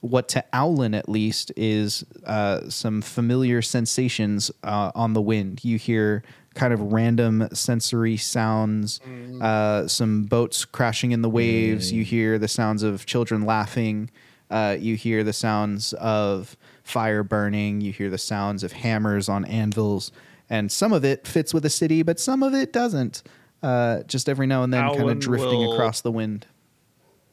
what 0.00 0.28
to 0.28 0.44
Owlin 0.52 0.94
at 0.94 1.08
least 1.08 1.52
is 1.56 2.04
uh, 2.24 2.68
some 2.68 3.00
familiar 3.02 3.62
sensations 3.62 4.50
uh, 4.62 4.92
on 4.94 5.12
the 5.12 5.20
wind. 5.22 5.64
You 5.64 5.78
hear 5.78 6.22
kind 6.54 6.72
of 6.72 6.80
random 6.92 7.48
sensory 7.52 8.16
sounds, 8.16 9.00
uh, 9.40 9.86
some 9.86 10.24
boats 10.24 10.64
crashing 10.64 11.12
in 11.12 11.22
the 11.22 11.28
waves. 11.30 11.92
You 11.92 12.04
hear 12.04 12.38
the 12.38 12.48
sounds 12.48 12.82
of 12.82 13.06
children 13.06 13.42
laughing. 13.44 14.10
Uh, 14.50 14.76
you 14.78 14.96
hear 14.96 15.22
the 15.22 15.32
sounds 15.32 15.92
of 15.94 16.56
fire 16.82 17.22
burning. 17.22 17.80
You 17.80 17.92
hear 17.92 18.10
the 18.10 18.18
sounds 18.18 18.64
of 18.64 18.72
hammers 18.72 19.28
on 19.28 19.44
anvils. 19.44 20.10
And 20.50 20.72
some 20.72 20.92
of 20.92 21.04
it 21.04 21.26
fits 21.26 21.52
with 21.52 21.62
the 21.62 21.70
city, 21.70 22.02
but 22.02 22.18
some 22.18 22.42
of 22.42 22.54
it 22.54 22.72
doesn't. 22.72 23.22
Uh, 23.62 24.02
just 24.04 24.28
every 24.28 24.46
now 24.46 24.62
and 24.62 24.72
then, 24.72 24.80
kind 24.90 25.02
of 25.10 25.18
drifting 25.20 25.60
across 25.72 26.00
the 26.00 26.12
wind. 26.12 26.46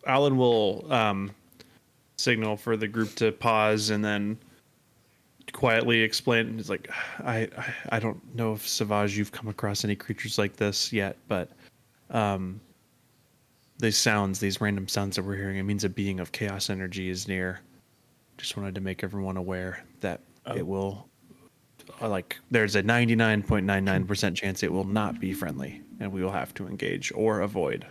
Alan 0.06 0.38
will 0.38 0.92
um, 0.92 1.32
signal 2.18 2.58
for 2.58 2.78
the 2.78 2.88
group 2.88 3.16
to 3.16 3.32
pause 3.32 3.90
and 3.90 4.04
then 4.04 4.38
quietly 5.52 6.02
explain. 6.02 6.58
He's 6.58 6.70
like, 6.70 6.90
I, 7.20 7.48
I, 7.58 7.74
I 7.94 8.00
don't 8.00 8.36
know 8.36 8.54
if 8.54 8.68
Savage 8.68 9.18
you've 9.18 9.32
come 9.32 9.48
across 9.48 9.84
any 9.84 9.96
creatures 9.96 10.38
like 10.38 10.56
this 10.56 10.92
yet, 10.92 11.18
but 11.28 11.50
um, 12.12 12.60
these 13.80 13.98
sounds, 13.98 14.40
these 14.40 14.62
random 14.62 14.88
sounds 14.88 15.16
that 15.16 15.24
we're 15.24 15.36
hearing, 15.36 15.58
it 15.58 15.64
means 15.64 15.84
a 15.84 15.90
being 15.90 16.20
of 16.20 16.32
chaos 16.32 16.70
energy 16.70 17.10
is 17.10 17.28
near. 17.28 17.62
Just 18.38 18.58
wanted 18.58 18.76
to 18.76 18.82
make 18.82 19.04
everyone 19.04 19.38
aware 19.38 19.84
that 20.02 20.22
it 20.56 20.66
will, 20.66 21.08
uh, 22.02 22.10
like, 22.10 22.38
there's 22.52 22.76
a 22.76 22.84
99.99% 22.84 24.36
chance 24.36 24.62
it 24.62 24.72
will 24.72 24.84
not 24.84 25.20
be 25.20 25.34
friendly, 25.34 25.82
and 26.00 26.12
we 26.12 26.22
will 26.22 26.32
have 26.32 26.54
to 26.56 26.68
engage 26.68 27.12
or 27.16 27.42
avoid. 27.42 27.86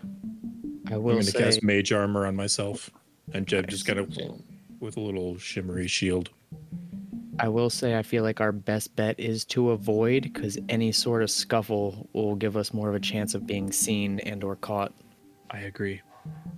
I 0.86 0.94
I'm 0.94 1.02
going 1.02 1.19
to 1.19 1.24
say, 1.24 1.39
cast 1.39 1.62
mage 1.62 1.93
armor 1.93 2.27
on 2.27 2.36
myself, 2.36 2.90
and 3.32 3.47
Jeb 3.47 3.69
just 3.69 3.86
kind 3.86 3.98
of 3.98 4.16
with 4.81 4.97
a 4.97 5.01
little 5.01 5.39
shimmery 5.39 5.86
shield. 5.86 6.31
I 7.40 7.48
will 7.48 7.70
say, 7.70 7.98
I 7.98 8.02
feel 8.02 8.23
like 8.23 8.40
our 8.40 8.52
best 8.52 8.94
bet 8.94 9.19
is 9.19 9.44
to 9.47 9.70
avoid, 9.70 10.23
because 10.23 10.59
any 10.69 10.93
sort 10.93 11.23
of 11.23 11.31
scuffle 11.31 12.09
will 12.12 12.36
give 12.36 12.56
us 12.56 12.73
more 12.73 12.89
of 12.89 12.94
a 12.94 13.01
chance 13.01 13.35
of 13.35 13.47
being 13.47 13.73
seen 13.73 14.20
and/or 14.20 14.56
caught. 14.56 14.93
I 15.51 15.61
agree. 15.61 16.01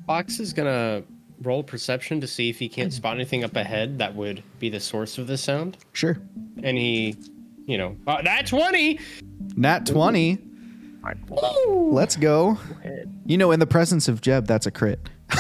Fox 0.07 0.39
is 0.39 0.53
gonna 0.53 1.03
roll 1.43 1.63
perception 1.63 2.21
to 2.21 2.27
see 2.27 2.49
if 2.51 2.59
he 2.59 2.69
can't 2.69 2.93
spot 2.93 3.15
anything 3.15 3.45
up 3.45 3.57
ahead 3.57 3.99
that 3.99 4.15
would 4.15 4.43
be 4.59 4.69
the 4.69 4.81
source 4.81 5.19
of 5.19 5.27
the 5.27 5.37
sound. 5.37 5.77
Sure. 5.93 6.19
And 6.63 6.77
he, 6.77 7.17
you 7.67 7.79
know, 7.79 7.97
uh, 8.07 8.23
that 8.23 8.47
twenty. 8.47 9.01
Nat 9.57 9.87
20. 11.15 11.67
Let's 11.93 12.17
go. 12.17 12.59
You 13.25 13.39
know, 13.39 13.51
in 13.53 13.61
the 13.61 13.67
presence 13.67 14.09
of 14.09 14.21
Jeb, 14.21 14.47
that's 14.47 14.67
a 14.67 14.71
crit. 14.71 15.01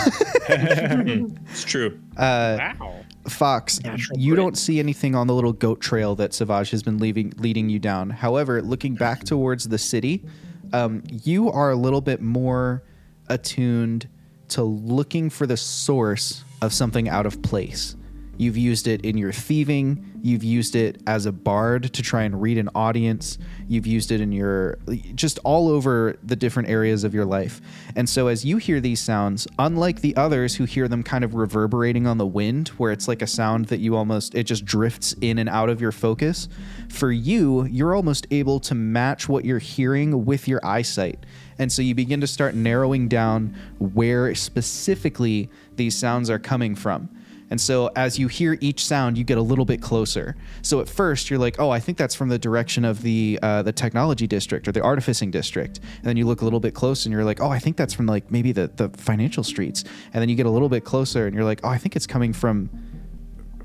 It's 0.49 1.65
true. 1.65 1.99
wow. 2.17 3.05
Fox, 3.29 3.81
you 4.15 4.37
don't 4.37 4.57
see 4.57 4.79
anything 4.79 5.17
on 5.17 5.27
the 5.27 5.35
little 5.35 5.53
goat 5.53 5.81
trail 5.81 6.15
that 6.15 6.33
Savage 6.33 6.71
has 6.71 6.85
been 6.85 6.99
leaving, 6.99 7.33
leading 7.39 7.69
you 7.69 7.81
down. 7.81 8.11
However, 8.11 8.63
looking 8.63 8.95
back 8.95 9.25
towards 9.25 9.69
the 9.69 9.79
city, 9.79 10.25
um, 10.73 11.03
you 11.11 11.51
are 11.51 11.71
a 11.71 11.77
little 11.77 12.01
bit 12.01 12.21
more 12.21 12.85
attuned 13.29 14.09
to 14.51 14.63
looking 14.63 15.29
for 15.31 15.47
the 15.47 15.57
source 15.57 16.45
of 16.63 16.73
something 16.73 17.09
out 17.09 17.27
of 17.27 17.43
place. 17.43 17.97
You've 18.39 18.57
used 18.57 18.87
it 18.87 19.05
in 19.05 19.17
your 19.17 19.33
thieving. 19.33 20.21
You've 20.23 20.45
used 20.45 20.77
it 20.77 21.01
as 21.07 21.25
a 21.27 21.33
bard 21.33 21.93
to 21.95 22.03
try 22.03 22.25
and 22.25 22.41
read 22.41 22.59
an 22.59 22.69
audience. 22.75 23.39
You've 23.69 23.87
used 23.87 24.11
it 24.11 24.21
in 24.21 24.33
your 24.33 24.79
just 25.15 25.39
all 25.45 25.69
over 25.69 26.19
the 26.23 26.37
different 26.37 26.69
areas 26.69 27.05
of 27.05 27.15
your 27.15 27.25
life. 27.25 27.61
And 27.95 28.09
so, 28.09 28.27
as 28.27 28.45
you 28.45 28.59
hear 28.59 28.81
these 28.81 29.01
sounds, 29.01 29.47
unlike 29.59 30.01
the 30.01 30.17
others 30.17 30.57
who 30.57 30.65
hear 30.65 30.89
them 30.89 31.03
kind 31.03 31.25
of 31.25 31.35
reverberating 31.35 32.07
on 32.07 32.19
the 32.19 32.27
wind, 32.27 32.69
where 32.69 32.93
it's 32.93 33.09
like 33.09 33.23
a 33.23 33.27
sound 33.27 33.67
that 33.67 33.79
you 33.79 33.97
almost, 33.97 34.35
it 34.35 34.45
just 34.45 34.65
drifts 34.65 35.15
in 35.21 35.39
and 35.39 35.49
out 35.49 35.71
of 35.71 35.81
your 35.81 35.93
focus, 35.93 36.49
for 36.89 37.11
you, 37.11 37.65
you're 37.67 37.95
almost 37.95 38.27
able 38.31 38.61
to 38.61 38.75
match 38.75 39.29
what 39.29 39.45
you're 39.45 39.59
hearing 39.59 40.25
with 40.27 40.47
your 40.47 40.65
eyesight. 40.65 41.25
And 41.59 41.73
so 41.73 41.81
you 41.83 41.95
begin 41.95 42.21
to 42.21 42.27
start 42.27 42.55
narrowing 42.55 43.09
down 43.09 43.57
where 43.79 44.35
specifically 44.35 45.49
these 45.77 45.97
sounds 45.97 46.29
are 46.29 46.39
coming 46.39 46.75
from. 46.75 47.09
And 47.51 47.61
so 47.61 47.91
as 47.95 48.19
you 48.19 48.29
hear 48.29 48.59
each 48.61 48.85
sound, 48.85 49.17
you 49.17 49.25
get 49.25 49.39
a 49.39 49.43
little 49.43 49.65
bit 49.65 49.81
closer. 49.81 50.37
So 50.63 50.81
at 50.81 50.89
first 50.89 51.31
you're 51.31 51.39
like, 51.39 51.61
oh, 51.61 51.71
I 51.71 51.79
think 51.79 51.97
that's 51.97 52.15
from 52.15 52.29
the 52.29 52.39
direction 52.39 52.85
of 52.85 53.03
the 53.03 53.39
uh, 53.43 53.63
the 53.63 53.73
technology 53.73 54.27
district 54.27 54.67
or 54.67 54.73
the 54.73 54.83
artificing 54.83 55.31
district. 55.31 55.79
And 55.99 56.05
then 56.05 56.17
you 56.17 56.27
look 56.27 56.41
a 56.41 56.45
little 56.45 56.61
bit 56.61 56.75
closer 56.75 57.07
and 57.07 57.13
you're 57.13 57.25
like, 57.25 57.41
oh, 57.41 57.49
I 57.49 57.59
think 57.59 57.77
that's 57.77 57.95
from 57.95 58.07
like 58.07 58.31
maybe 58.31 58.53
the 58.53 58.69
the 58.69 58.89
financial 58.91 59.45
streets. 59.45 59.85
And 60.13 60.21
then 60.21 60.29
you 60.29 60.35
get 60.35 60.47
a 60.47 60.51
little 60.51 60.69
bit 60.69 60.85
closer 60.85 61.27
and 61.27 61.35
you're 61.35 61.45
like, 61.45 61.61
oh, 61.63 61.69
I 61.69 61.79
think 61.79 61.95
it's 61.95 62.07
coming 62.07 62.33
from 62.33 62.69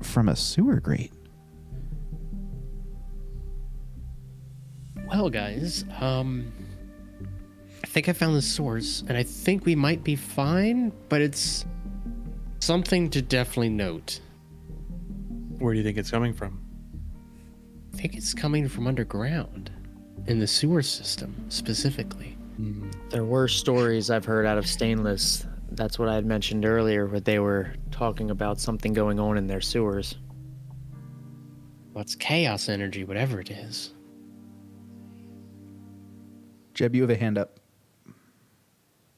from 0.00 0.28
a 0.28 0.36
sewer 0.36 0.80
grate. 0.80 1.12
Well, 5.06 5.28
guys, 5.28 5.84
um, 6.00 6.52
I 7.84 7.86
think 7.86 8.08
I 8.08 8.14
found 8.14 8.34
the 8.34 8.42
source, 8.42 9.04
and 9.08 9.18
I 9.18 9.22
think 9.22 9.66
we 9.66 9.74
might 9.74 10.02
be 10.02 10.16
fine. 10.16 10.92
But 11.08 11.20
it's 11.20 11.66
something 12.62 13.10
to 13.10 13.20
definitely 13.20 13.68
note. 13.68 14.20
Where 15.58 15.74
do 15.74 15.78
you 15.78 15.84
think 15.84 15.98
it's 15.98 16.12
coming 16.12 16.32
from? 16.32 16.60
I 17.92 17.96
think 17.96 18.14
it's 18.14 18.32
coming 18.32 18.68
from 18.68 18.86
underground, 18.86 19.72
in 20.26 20.38
the 20.38 20.46
sewer 20.46 20.82
system 20.82 21.34
specifically. 21.48 22.36
Hmm. 22.56 22.88
There 23.10 23.24
were 23.24 23.48
stories 23.48 24.10
I've 24.10 24.24
heard 24.24 24.46
out 24.46 24.58
of 24.58 24.66
Stainless. 24.66 25.44
That's 25.72 25.98
what 25.98 26.08
I 26.08 26.14
had 26.14 26.24
mentioned 26.24 26.64
earlier, 26.64 27.06
where 27.06 27.18
they 27.18 27.40
were 27.40 27.74
talking 27.90 28.30
about 28.30 28.60
something 28.60 28.92
going 28.92 29.18
on 29.18 29.36
in 29.36 29.48
their 29.48 29.60
sewers. 29.60 30.14
What's 31.92 32.14
chaos 32.14 32.68
energy, 32.68 33.02
whatever 33.02 33.40
it 33.40 33.50
is. 33.50 33.92
Jeb, 36.74 36.94
you 36.94 37.02
have 37.02 37.10
a 37.10 37.16
hand 37.16 37.38
up. 37.38 37.58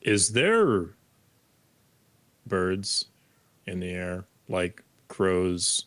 Is 0.00 0.32
there 0.32 0.96
birds 2.46 3.06
in 3.66 3.80
the 3.80 3.90
air, 3.90 4.24
like 4.48 4.82
crows 5.08 5.86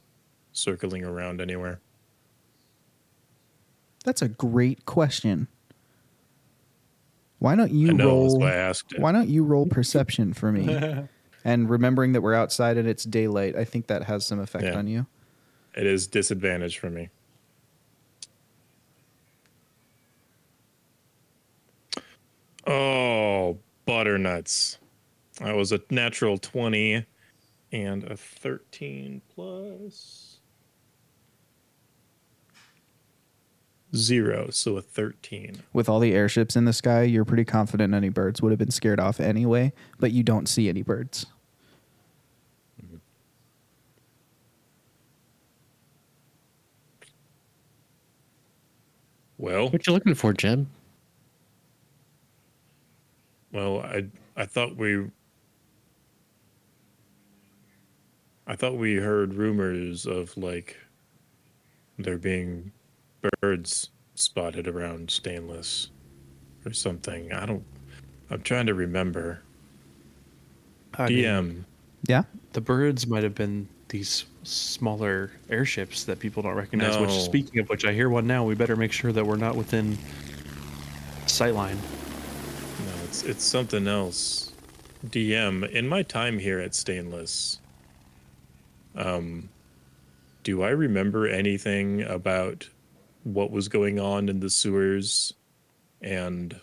circling 0.53 1.03
around 1.03 1.41
anywhere? 1.41 1.79
That's 4.03 4.21
a 4.21 4.29
great 4.29 4.85
question. 4.85 5.47
Why 7.39 7.55
don't 7.55 7.71
you 7.71 7.89
I 7.89 7.93
know, 7.93 8.07
roll? 8.07 8.39
why 8.39 8.53
I 8.53 8.55
asked 8.55 8.93
it. 8.93 8.99
Why 8.99 9.11
don't 9.11 9.29
you 9.29 9.43
roll 9.43 9.65
perception 9.67 10.33
for 10.33 10.51
me? 10.51 11.07
and 11.45 11.69
remembering 11.69 12.13
that 12.13 12.21
we're 12.21 12.33
outside 12.33 12.77
and 12.77 12.87
it's 12.87 13.03
daylight, 13.03 13.55
I 13.55 13.63
think 13.63 13.87
that 13.87 14.03
has 14.03 14.25
some 14.25 14.39
effect 14.39 14.63
Yeah. 14.65 14.77
on 14.77 14.87
you. 14.87 15.05
It 15.75 15.85
is 15.85 16.07
disadvantage 16.07 16.79
for 16.79 16.89
me. 16.89 17.09
Oh, 22.65 23.57
butternuts. 23.85 24.77
That 25.39 25.55
was 25.55 25.71
a 25.71 25.79
natural 25.89 26.37
20 26.37 27.05
and 27.71 28.03
a 28.05 28.15
13 28.17 29.21
plus 29.33 30.39
zero, 33.95 34.49
so 34.49 34.77
a 34.77 34.81
13. 34.81 35.63
With 35.73 35.89
all 35.89 35.99
the 35.99 36.13
airships 36.13 36.55
in 36.55 36.65
the 36.65 36.73
sky, 36.73 37.03
you're 37.03 37.25
pretty 37.25 37.45
confident 37.45 37.93
any 37.93 38.09
birds 38.09 38.41
would 38.41 38.51
have 38.51 38.59
been 38.59 38.71
scared 38.71 38.99
off 38.99 39.19
anyway, 39.19 39.73
but 39.99 40.11
you 40.11 40.23
don't 40.23 40.47
see 40.47 40.69
any 40.69 40.81
birds. 40.81 41.25
Mm-hmm. 42.83 42.97
Well, 49.37 49.69
What 49.69 49.85
you 49.87 49.93
looking 49.93 50.15
for, 50.15 50.33
Jeb? 50.33 50.67
well, 53.51 53.79
I 53.81 54.05
I 54.35 54.45
thought 54.45 54.75
we 54.77 55.09
I 58.47 58.55
thought 58.55 58.77
we 58.77 58.95
heard 58.95 59.33
rumors 59.33 60.05
of 60.05 60.35
like 60.37 60.77
there 61.99 62.17
being 62.17 62.71
birds 63.41 63.89
spotted 64.15 64.67
around 64.67 65.11
Stainless 65.11 65.89
or 66.65 66.73
something. 66.73 67.31
I 67.33 67.45
don't 67.45 67.63
I'm 68.29 68.41
trying 68.41 68.65
to 68.67 68.73
remember. 68.73 69.41
I 70.95 71.09
mean, 71.09 71.17
DM. 71.17 71.63
Yeah. 72.07 72.23
the 72.53 72.61
birds 72.61 73.07
might 73.07 73.23
have 73.23 73.35
been 73.35 73.67
these 73.89 74.25
smaller 74.43 75.31
airships 75.49 76.03
that 76.05 76.19
people 76.19 76.43
don't 76.43 76.55
recognize. 76.55 76.97
Which, 76.97 77.11
speaking 77.11 77.59
of 77.59 77.69
which, 77.69 77.85
I 77.85 77.93
hear 77.93 78.09
one 78.09 78.27
now. 78.27 78.43
We 78.43 78.55
better 78.55 78.75
make 78.75 78.91
sure 78.91 79.11
that 79.11 79.25
we're 79.25 79.37
not 79.37 79.55
within 79.55 79.97
sightline. 81.25 81.75
No, 81.75 83.03
it's 83.05 83.23
it's 83.23 83.43
something 83.43 83.87
else. 83.87 84.51
DM. 85.07 85.69
In 85.71 85.87
my 85.87 86.03
time 86.03 86.37
here 86.39 86.59
at 86.59 86.73
Stainless, 86.75 87.59
um, 88.97 89.49
do 90.43 90.63
I 90.63 90.69
remember 90.69 91.27
anything 91.27 92.01
about 92.03 92.69
what 93.23 93.51
was 93.51 93.67
going 93.67 93.99
on 93.99 94.29
in 94.29 94.39
the 94.39 94.49
sewers 94.49 95.33
and 96.01 96.59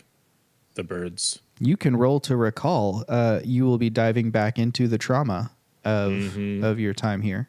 the 0.74 0.84
birds? 0.84 1.40
You 1.60 1.76
can 1.76 1.96
roll 1.96 2.18
to 2.20 2.36
recall. 2.36 3.04
Uh, 3.08 3.40
you 3.44 3.64
will 3.64 3.78
be 3.78 3.90
diving 3.90 4.30
back 4.30 4.58
into 4.58 4.88
the 4.88 4.98
trauma 4.98 5.52
of 5.84 6.10
Mhm. 6.12 6.64
of 6.64 6.80
your 6.80 6.94
time 6.94 7.20
here. 7.22 7.48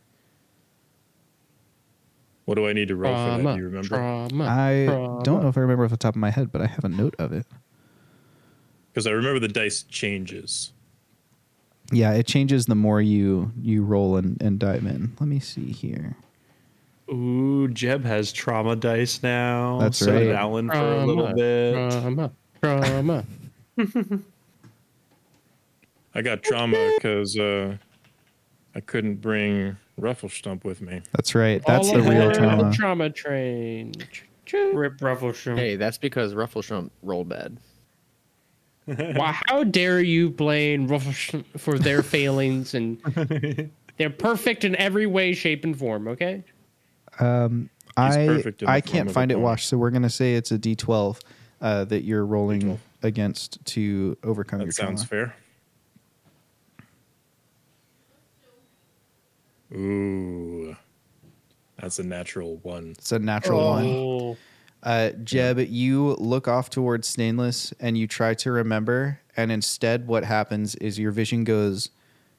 What 2.46 2.56
do 2.56 2.68
I 2.68 2.74
need 2.74 2.90
to 2.90 2.96
roll 2.96 3.16
for 3.16 3.38
that? 3.44 3.54
Do 3.56 3.60
you 3.60 3.66
remember? 3.66 3.88
trauma, 3.88 4.46
I 4.46 4.86
trauma. 4.86 5.24
don't 5.24 5.42
know 5.42 5.50
if 5.50 5.58
I 5.58 5.62
remember 5.62 5.86
off 5.86 5.92
the 5.92 5.98
top 5.98 6.16
of 6.16 6.20
my 6.20 6.30
head, 6.30 6.52
but 6.52 6.62
I 6.62 6.68
have 6.68 6.84
a 6.84 6.90
note 6.90 7.16
of 7.18 7.32
it. 7.32 7.48
Because 8.94 9.08
I 9.08 9.12
remember 9.12 9.40
the 9.40 9.48
dice 9.48 9.82
changes. 9.84 10.72
Yeah, 11.92 12.14
it 12.14 12.26
changes 12.26 12.66
the 12.66 12.76
more 12.76 13.02
you 13.02 13.52
you 13.62 13.84
roll 13.84 14.18
and, 14.18 14.42
and 14.42 14.60
dive 14.60 14.86
in. 14.86 15.16
Let 15.20 15.28
me 15.28 15.40
see 15.40 15.72
here. 15.72 16.16
Ooh, 17.10 17.68
Jeb 17.68 18.04
has 18.04 18.34
trauma 18.34 18.76
dice 18.76 19.22
now. 19.22 19.78
That's 19.80 19.98
so 20.00 20.12
did 20.18 20.30
right. 20.30 20.36
Alan 20.36 20.70
for 20.70 20.76
a 20.76 21.06
little 21.06 21.26
Trauma, 21.26 21.36
bit. 21.36 21.92
Trauma, 21.92 22.32
trauma. 22.62 23.26
I 26.16 26.22
got 26.22 26.42
trauma 26.42 26.94
because 26.96 27.38
uh, 27.38 27.78
I 28.74 28.80
couldn't 28.80 29.18
bring 29.22 29.78
Rufflestump 30.00 30.64
with 30.64 30.82
me. 30.82 31.02
That's 31.12 31.36
right. 31.36 31.62
That's 31.68 31.90
All 31.90 31.96
the 31.96 32.02
real 32.02 32.32
trauma. 32.32 32.72
The 32.72 32.76
trauma 32.76 33.10
train. 33.12 33.94
Choo-choo. 34.12 34.74
Rip 34.74 34.98
Ruffleshroom. 34.98 35.58
Hey, 35.58 35.76
that's 35.76 35.98
because 36.00 36.34
Ruffleshrimp 36.34 36.90
rolled 37.04 37.30
bad. 37.30 37.58
Wow, 38.88 39.32
how 39.48 39.64
dare 39.64 40.00
you 40.02 40.30
blame 40.30 40.88
Ruffles 40.88 41.32
for 41.58 41.80
their 41.80 42.04
failings 42.04 42.74
and 42.74 43.00
they're 43.98 44.10
perfect 44.10 44.64
in 44.64 44.76
every 44.76 45.06
way, 45.08 45.34
shape, 45.34 45.64
and 45.64 45.78
form, 45.78 46.08
okay? 46.08 46.44
Um, 47.20 47.70
I 47.98 48.26
perfect 48.28 48.62
in 48.62 48.66
the 48.68 48.72
I 48.72 48.82
can't 48.82 49.10
find 49.10 49.32
it 49.32 49.36
pony. 49.36 49.44
washed, 49.46 49.68
so 49.70 49.78
we're 49.78 49.90
gonna 49.92 50.10
say 50.10 50.36
it's 50.36 50.52
a 50.52 50.60
D12 50.60 51.20
uh, 51.62 51.86
that 51.86 52.04
you're 52.04 52.26
rolling 52.26 52.78
against 53.02 53.64
to 53.66 54.18
overcome 54.24 54.60
your 54.60 54.68
That 54.68 54.74
sounds 54.74 55.06
trauma. 55.06 55.32
fair. 55.32 55.36
Ooh, 59.74 60.76
that's 61.80 62.00
a 62.00 62.04
natural 62.04 62.58
one. 62.58 62.92
It's 62.98 63.12
a 63.12 63.20
natural 63.20 63.60
one. 63.66 64.38
Uh, 64.86 65.10
Jeb, 65.24 65.60
you 65.68 66.16
look 66.20 66.48
off 66.48 66.70
towards 66.70 67.08
Stainless 67.08 67.74
and 67.80 67.98
you 67.98 68.08
try 68.08 68.36
to 68.36 68.52
remember, 68.52 69.20
and 69.36 69.52
instead, 69.52 70.06
what 70.06 70.24
happens 70.24 70.76
is 70.76 71.00
your 71.00 71.12
vision 71.12 71.44
goes 71.44 71.90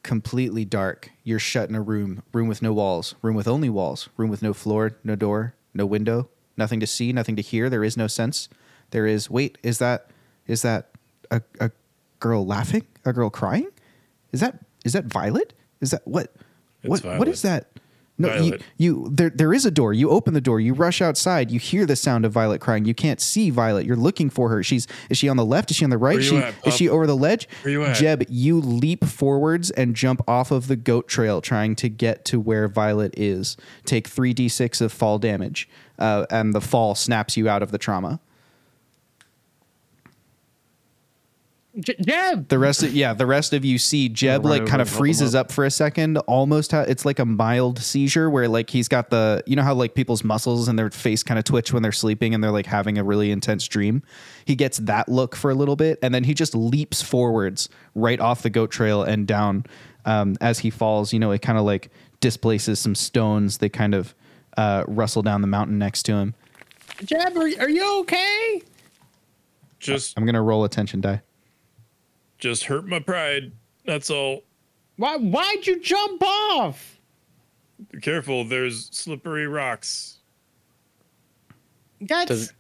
completely 0.05 0.65
dark. 0.65 1.11
You're 1.25 1.41
shut 1.41 1.69
in 1.69 1.75
a 1.75 1.83
room, 1.83 2.23
room 2.33 2.47
with 2.47 2.63
no 2.63 2.73
walls, 2.73 3.17
room 3.21 3.35
with 3.35 3.49
only 3.49 3.69
walls, 3.69 4.09
room 4.17 4.31
with 4.31 4.43
no 4.43 4.55
floor, 4.55 4.97
no 5.03 5.17
door, 5.17 5.55
no 5.75 5.85
window, 5.85 6.29
nothing 6.57 6.79
to 6.79 6.87
see, 6.87 7.13
nothing 7.13 7.35
to 7.35 7.43
hear. 7.43 7.69
There 7.69 7.83
is 7.83 7.97
no 7.97 8.07
sense. 8.07 8.49
There 8.91 9.07
is. 9.07 9.29
Wait, 9.29 9.59
is 9.65 9.79
that 9.79 10.11
is 10.47 10.63
that 10.63 10.91
a, 11.33 11.43
a 11.59 11.73
girl 12.21 12.47
laughing? 12.47 12.87
A 13.05 13.13
girl 13.13 13.29
crying? 13.29 13.69
Is 14.31 14.39
that 14.39 14.61
is 14.85 14.93
that 14.93 15.07
Violet? 15.07 15.53
Is 15.81 15.91
that 15.91 16.07
what? 16.07 16.33
It's 16.85 17.03
what 17.03 17.19
what 17.19 17.27
is 17.27 17.43
that? 17.43 17.67
No, 18.19 18.29
you, 18.29 18.41
Violet. 18.41 18.63
you 18.79 19.09
there 19.13 19.31
there 19.31 19.53
is 19.53 19.67
a 19.67 19.71
door. 19.71 19.93
You 19.93 20.11
open 20.11 20.33
the 20.33 20.41
door. 20.41 20.59
You 20.59 20.73
rush 20.73 21.03
outside. 21.03 21.51
You 21.51 21.59
hear 21.59 21.85
the 21.85 21.97
sound 21.97 22.25
of 22.25 22.33
Violet 22.33 22.61
crying. 22.61 22.85
You 22.87 22.95
can't 22.95 23.21
see 23.21 23.51
Violet. 23.51 23.85
You're 23.85 23.97
looking 23.97 24.31
for 24.31 24.49
her. 24.49 24.63
She's 24.63 24.87
is 25.11 25.19
she 25.19 25.29
on 25.29 25.37
the 25.37 25.45
left? 25.45 25.71
Is 25.71 25.77
she 25.77 25.85
on 25.85 25.91
the 25.91 25.99
right? 25.99 26.19
Is 26.19 26.25
she 26.25 26.37
at, 26.39 26.55
is 26.67 26.75
she 26.75 26.89
over 26.89 27.07
the 27.07 27.17
ledge? 27.17 27.49
Where 27.63 27.73
you 27.73 27.85
at? 27.85 27.97
Jeb, 27.97 28.25
you 28.29 28.59
leap 28.61 29.05
forwards 29.05 29.71
and 29.71 29.95
jump 29.95 30.23
off 30.27 30.51
of 30.51 30.67
the 30.67 30.77
goat 30.77 31.09
trail, 31.09 31.41
trying 31.43 31.77
to 31.77 31.89
get 31.89 32.25
to 32.27 32.41
where 32.41 32.69
Violet 32.69 33.13
is. 33.19 33.57
Take 33.85 34.09
three 34.09 34.33
d 34.33 34.49
six 34.49 34.81
of 34.81 34.93
fall 34.93 35.19
damage, 35.19 35.69
uh, 35.99 36.25
and 36.31 36.55
the 36.55 36.61
fall 36.63 36.95
snaps 36.95 37.37
you 37.37 37.49
out 37.49 37.63
of 37.63 37.71
the 37.71 37.79
trauma. 37.79 38.21
J- 41.79 41.97
Jeb! 42.01 42.49
The 42.49 42.59
rest 42.59 42.83
of 42.83 42.95
yeah, 42.95 43.13
the 43.13 43.27
rest 43.27 43.53
of 43.53 43.65
you 43.65 43.79
see 43.79 44.09
Jeb 44.09 44.45
run 44.45 44.51
like 44.51 44.67
kind 44.67 44.81
of 44.81 44.89
and 44.89 44.97
freezes 44.97 45.35
up. 45.35 45.47
up 45.47 45.53
for 45.53 45.65
a 45.65 45.71
second, 45.71 46.17
almost 46.19 46.73
ha- 46.73 46.87
it's 46.89 47.05
like 47.05 47.19
a 47.19 47.25
mild 47.25 47.79
seizure 47.79 48.31
where 48.31 48.49
like 48.49 48.71
he's 48.71 48.89
got 48.89 49.11
the 49.11 49.43
you 49.47 49.57
know 49.57 49.63
how 49.63 49.75
like 49.75 49.95
people's 49.95 50.25
muscles 50.25 50.69
and 50.69 50.79
their 50.79 50.91
face 50.91 51.23
kind 51.23 51.39
of 51.39 51.45
twitch 51.45 51.73
when 51.73 51.83
they're 51.83 51.93
sleeping 51.93 52.35
and 52.35 52.43
they're 52.43 52.51
like 52.51 52.67
having 52.67 52.97
a 52.97 53.05
really 53.05 53.31
intense 53.31 53.69
dream. 53.69 54.03
He 54.47 54.55
gets 54.55 54.79
that 54.79 55.09
look 55.09 55.37
for 55.37 55.51
a 55.51 55.55
little 55.55 55.77
bit 55.77 55.99
and 56.03 56.15
then 56.15 56.25
he 56.25 56.33
just 56.33 56.55
leaps 56.55 57.03
forwards 57.03 57.69
right 57.95 58.21
off 58.21 58.43
the 58.43 58.51
goat 58.51 58.71
trail 58.71 59.03
and 59.03 59.27
down 59.27 59.67
um, 60.07 60.37
as 60.41 60.61
he 60.61 60.71
falls. 60.71 61.13
You 61.13 61.19
know, 61.19 61.31
it 61.33 61.43
kind 61.43 61.59
of 61.59 61.65
like 61.65 61.91
displaces 62.21 62.79
some 62.79 62.95
stones. 62.95 63.59
They 63.59 63.69
kind 63.69 63.95
of 63.95 64.15
uh, 64.57 64.85
rustle 64.89 65.23
down 65.23 65.43
the 65.43 65.47
mountain 65.47 65.79
next 65.79 66.05
to 66.05 66.13
him. 66.15 66.35
Jeb, 67.05 67.37
are, 67.37 67.51
are 67.61 67.69
you 67.69 68.01
okay? 68.01 68.63
Just 69.79 70.19
I'm 70.19 70.25
gonna 70.25 70.43
roll 70.43 70.65
attention 70.65 71.03
die. 71.03 71.21
Just 72.39 72.65
hurt 72.65 72.87
my 72.87 72.99
pride. 72.99 73.53
That's 73.85 74.11
all. 74.11 74.43
Why, 74.97 75.17
why'd 75.17 75.67
you 75.67 75.81
jump 75.81 76.23
off? 76.23 76.99
Be 77.91 78.01
careful, 78.01 78.45
there's 78.45 78.89
slippery 78.97 79.47
rocks. 79.47 80.19
That's. 82.01 82.29
Does- 82.29 82.53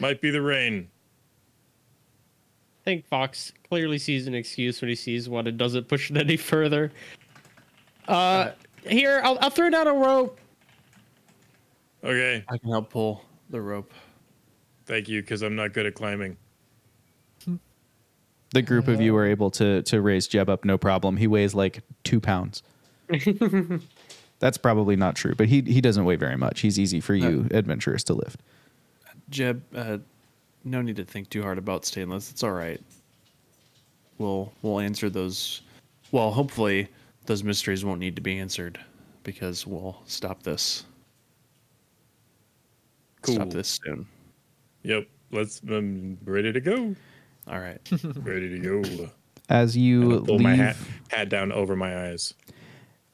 Might 0.00 0.20
be 0.20 0.30
the 0.30 0.42
rain. 0.42 0.88
I 2.80 2.84
think 2.84 3.06
Fox 3.06 3.52
clearly 3.68 3.98
sees 3.98 4.26
an 4.26 4.34
excuse 4.34 4.80
when 4.80 4.88
he 4.88 4.94
sees 4.94 5.28
one 5.28 5.46
and 5.46 5.58
doesn't 5.58 5.86
push 5.88 6.10
it 6.10 6.16
any 6.16 6.36
further. 6.36 6.90
Uh, 8.08 8.52
here, 8.86 9.20
I'll, 9.22 9.38
I'll 9.40 9.50
throw 9.50 9.68
down 9.70 9.86
a 9.86 9.92
rope. 9.92 10.40
Okay, 12.02 12.42
I 12.48 12.58
can 12.58 12.70
help 12.70 12.88
pull 12.90 13.24
the 13.50 13.60
rope. 13.60 13.92
thank 14.86 15.08
you, 15.08 15.20
because 15.20 15.42
I'm 15.42 15.54
not 15.54 15.74
good 15.74 15.84
at 15.86 15.94
climbing. 15.94 16.36
The 18.52 18.62
group 18.62 18.88
of 18.88 19.00
you 19.00 19.16
are 19.16 19.26
able 19.26 19.50
to 19.52 19.82
to 19.82 20.00
raise 20.00 20.26
Jeb 20.26 20.48
up 20.48 20.64
no 20.64 20.76
problem. 20.76 21.16
He 21.16 21.26
weighs 21.26 21.54
like 21.54 21.82
two 22.02 22.20
pounds. 22.20 22.62
That's 24.40 24.58
probably 24.58 24.96
not 24.96 25.14
true, 25.14 25.34
but 25.36 25.48
he 25.48 25.60
he 25.60 25.80
doesn't 25.80 26.04
weigh 26.04 26.16
very 26.16 26.36
much. 26.36 26.60
He's 26.60 26.78
easy 26.78 27.00
for 27.00 27.14
you 27.14 27.46
adventurers 27.52 28.02
to 28.04 28.14
lift. 28.14 28.40
Jeb, 29.28 29.62
uh, 29.74 29.98
no 30.64 30.82
need 30.82 30.96
to 30.96 31.04
think 31.04 31.30
too 31.30 31.42
hard 31.42 31.58
about 31.58 31.84
stainless. 31.84 32.30
It's 32.30 32.42
all 32.42 32.52
right. 32.52 32.80
We'll 34.18 34.52
we'll 34.62 34.80
answer 34.80 35.08
those. 35.08 35.62
Well, 36.10 36.32
hopefully 36.32 36.88
those 37.26 37.44
mysteries 37.44 37.84
won't 37.84 38.00
need 38.00 38.16
to 38.16 38.22
be 38.22 38.38
answered 38.38 38.80
because 39.22 39.66
we'll 39.66 39.96
stop 40.06 40.42
this. 40.42 40.84
Cool. 43.22 43.36
Stop 43.36 43.50
this 43.50 43.78
soon. 43.84 44.06
Yep, 44.82 45.06
let's. 45.30 45.60
I'm 45.60 46.18
ready 46.24 46.52
to 46.52 46.60
go. 46.60 46.96
All 47.48 47.58
right. 47.58 47.80
Ready 48.16 48.48
to 48.48 48.58
go. 48.58 49.10
As 49.48 49.76
you 49.76 50.20
pull 50.24 50.36
leave, 50.36 50.40
my 50.40 50.54
hat, 50.54 50.76
hat 51.08 51.28
down 51.28 51.50
over 51.52 51.74
my 51.74 52.08
eyes. 52.08 52.34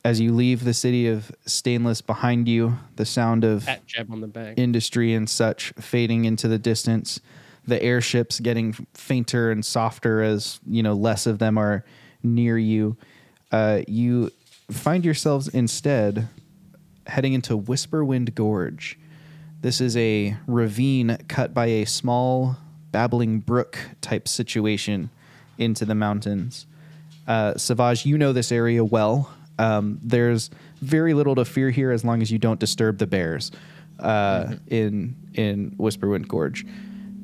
as 0.05 0.21
you 0.21 0.33
leave 0.35 0.65
the 0.65 0.75
city 0.75 1.09
of 1.09 1.31
Stainless 1.47 2.01
behind 2.03 2.47
you, 2.49 2.77
the 2.97 3.07
sound 3.07 3.43
of 3.45 3.65
Pat 3.65 3.87
Jeb 3.87 4.11
on 4.13 4.21
the 4.21 4.27
back. 4.29 4.59
industry 4.59 5.15
and 5.15 5.29
such 5.31 5.73
fading 5.79 6.27
into 6.27 6.47
the 6.49 6.59
distance, 6.59 7.21
the 7.67 7.83
airships 7.83 8.39
getting 8.41 8.75
fainter 8.95 9.51
and 9.51 9.65
softer 9.65 10.23
as 10.23 10.61
you 10.67 10.83
know 10.83 10.93
less 10.93 11.27
of 11.27 11.39
them 11.39 11.57
are 11.59 11.85
near 12.23 12.59
you. 12.59 12.97
Uh, 13.51 13.81
you 13.89 14.31
find 14.71 15.05
yourselves 15.05 15.49
instead 15.49 16.29
heading 17.07 17.33
into 17.33 17.57
Whisperwind 17.57 18.35
Gorge. 18.35 18.99
This 19.63 19.81
is 19.81 19.97
a 19.97 20.37
ravine 20.47 21.17
cut 21.29 21.55
by 21.55 21.67
a 21.67 21.85
small 21.87 22.57
babbling 22.97 23.41
brook 23.41 23.79
type 24.01 24.27
situation 24.27 25.11
into 25.59 25.85
the 25.85 25.95
mountains. 25.95 26.67
Uh, 27.27 27.55
Savage, 27.59 28.07
you 28.07 28.17
know 28.17 28.33
this 28.33 28.51
area 28.51 28.83
well. 28.83 29.31
Um, 29.59 30.01
there's 30.03 30.49
very 30.81 31.13
little 31.13 31.35
to 31.35 31.45
fear 31.45 31.69
here 31.71 31.91
as 31.93 32.07
long 32.07 32.23
as 32.23 32.31
you 32.31 32.39
don't 32.39 32.59
disturb 32.59 32.97
the 32.97 33.07
bears. 33.07 33.53
uh, 34.01 34.55
in 34.69 35.15
in 35.35 35.73
Whisperwind 35.73 36.27
Gorge, 36.29 36.65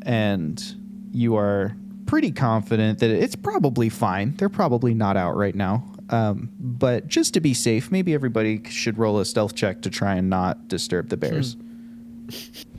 and 0.03 0.63
you 1.11 1.37
are 1.37 1.75
pretty 2.05 2.33
confident 2.33 2.99
that 2.99 3.09
it's 3.11 3.37
probably 3.37 3.89
fine. 3.89 4.35
They're 4.37 4.49
probably 4.51 4.93
not 4.93 5.17
out 5.17 5.37
right 5.37 5.55
now. 5.55 5.85
Um, 6.11 6.51
but 6.59 7.07
just 7.09 7.33
to 7.35 7.41
be 7.41 7.55
safe, 7.55 7.91
maybe 7.91 8.13
everybody 8.13 8.63
should 8.69 8.99
roll 8.99 9.21
a 9.21 9.25
stealth 9.25 9.55
check 9.55 9.81
to 9.83 9.91
try 9.91 10.17
and 10.17 10.29
not 10.29 10.69
disturb 10.69 11.09
the 11.09 11.17
bears. 11.17 11.57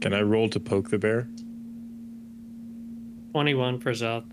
Can 0.00 0.12
I 0.12 0.20
roll 0.22 0.48
to 0.50 0.60
poke 0.60 0.90
the 0.90 0.98
bear? 0.98 1.28
21 3.32 3.80
for 3.80 3.90
Zoth. 3.92 4.24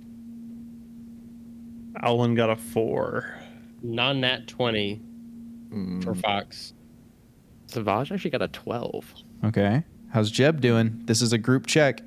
Owlin 2.01 2.35
got 2.35 2.49
a 2.49 2.55
four. 2.55 3.35
Non 3.81 4.21
nat 4.21 4.47
20 4.47 5.01
Mm. 5.73 6.03
for 6.03 6.13
Fox. 6.13 6.73
Savage 7.65 8.11
actually 8.11 8.29
got 8.29 8.43
a 8.43 8.47
12. 8.47 9.11
Okay. 9.45 9.83
How's 10.09 10.29
Jeb 10.29 10.61
doing? 10.61 11.01
This 11.05 11.19
is 11.23 11.33
a 11.33 11.37
group 11.39 11.65
check. 11.65 12.01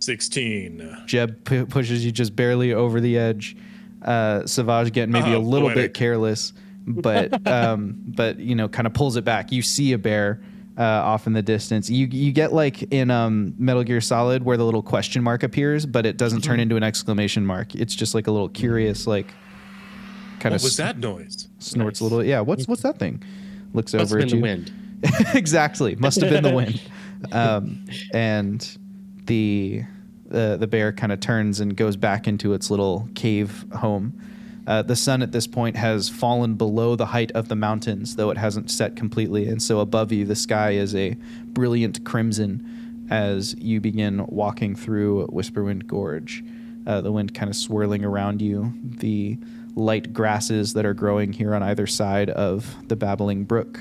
16. 0.00 1.04
Jeb 1.06 1.44
pu- 1.44 1.66
pushes 1.66 2.04
you 2.04 2.10
just 2.10 2.34
barely 2.34 2.72
over 2.74 3.00
the 3.00 3.16
edge. 3.16 3.56
Uh, 4.02 4.44
Savage 4.46 4.92
getting 4.92 5.12
maybe 5.12 5.32
Oh, 5.34 5.38
a 5.38 5.40
little 5.40 5.68
bit 5.72 5.94
careless, 5.94 6.52
but 6.84 7.46
um, 7.46 7.94
but 8.08 8.40
you 8.40 8.56
know, 8.56 8.68
kind 8.68 8.86
of 8.88 8.94
pulls 8.94 9.14
it 9.16 9.24
back. 9.24 9.52
You 9.52 9.62
see 9.62 9.92
a 9.92 9.98
bear 9.98 10.42
uh, 10.78 10.82
off 10.82 11.26
in 11.26 11.32
the 11.34 11.42
distance. 11.42 11.90
You 11.90 12.06
you 12.06 12.32
get 12.32 12.52
like 12.52 12.82
in 12.92 13.10
um, 13.10 13.54
Metal 13.58 13.82
Gear 13.84 14.00
Solid 14.00 14.42
where 14.44 14.56
the 14.56 14.64
little 14.64 14.82
question 14.82 15.22
mark 15.22 15.42
appears, 15.42 15.84
but 15.86 16.06
it 16.06 16.16
doesn't 16.16 16.40
Mm-hmm. 16.40 16.50
turn 16.50 16.60
into 16.60 16.76
an 16.76 16.82
exclamation 16.82 17.44
mark. 17.46 17.74
It's 17.74 17.94
just 17.94 18.14
like 18.14 18.26
a 18.26 18.30
little 18.30 18.48
curious 18.48 19.06
like 19.06 19.26
kind 20.40 20.52
What 20.52 20.60
of 20.60 20.62
was 20.64 20.76
that 20.78 20.98
noise? 20.98 21.48
snorts 21.58 22.00
a 22.00 22.04
little. 22.04 22.24
Yeah, 22.24 22.40
what's 22.40 22.66
what's 22.66 22.82
that 22.82 22.98
thing? 22.98 23.22
Looks 23.74 23.94
Must 23.94 24.04
over 24.12 24.18
have 24.20 24.28
at 24.28 24.30
been 24.30 24.38
you. 24.38 24.42
the 24.42 24.48
wind. 24.48 24.72
exactly. 25.34 25.94
Must 25.96 26.20
have 26.20 26.30
been 26.30 26.42
the 26.44 26.54
wind. 26.54 26.80
Um, 27.30 27.84
and 28.12 28.76
the 29.26 29.84
the 30.26 30.56
the 30.58 30.66
bear 30.66 30.92
kind 30.92 31.12
of 31.12 31.20
turns 31.20 31.60
and 31.60 31.76
goes 31.76 31.94
back 31.94 32.26
into 32.26 32.52
its 32.52 32.68
little 32.68 33.08
cave 33.14 33.64
home. 33.72 34.20
Uh, 34.66 34.82
the 34.82 34.96
sun 34.96 35.22
at 35.22 35.32
this 35.32 35.46
point 35.46 35.76
has 35.76 36.08
fallen 36.08 36.54
below 36.54 36.94
the 36.94 37.06
height 37.06 37.32
of 37.32 37.48
the 37.48 37.56
mountains, 37.56 38.16
though 38.16 38.30
it 38.30 38.38
hasn't 38.38 38.70
set 38.70 38.94
completely. 38.94 39.48
And 39.48 39.60
so 39.60 39.80
above 39.80 40.12
you, 40.12 40.24
the 40.24 40.36
sky 40.36 40.72
is 40.72 40.94
a 40.94 41.16
brilliant 41.46 42.04
crimson 42.04 43.06
as 43.10 43.54
you 43.58 43.80
begin 43.80 44.24
walking 44.28 44.76
through 44.76 45.26
Whisperwind 45.26 45.86
Gorge. 45.86 46.44
Uh, 46.86 47.00
the 47.00 47.12
wind 47.12 47.34
kind 47.34 47.50
of 47.50 47.56
swirling 47.56 48.04
around 48.04 48.40
you. 48.40 48.72
The 48.82 49.38
light 49.74 50.12
grasses 50.12 50.74
that 50.74 50.84
are 50.84 50.94
growing 50.94 51.32
here 51.32 51.54
on 51.54 51.62
either 51.62 51.86
side 51.86 52.30
of 52.30 52.76
the 52.88 52.96
babbling 52.96 53.44
brook 53.44 53.80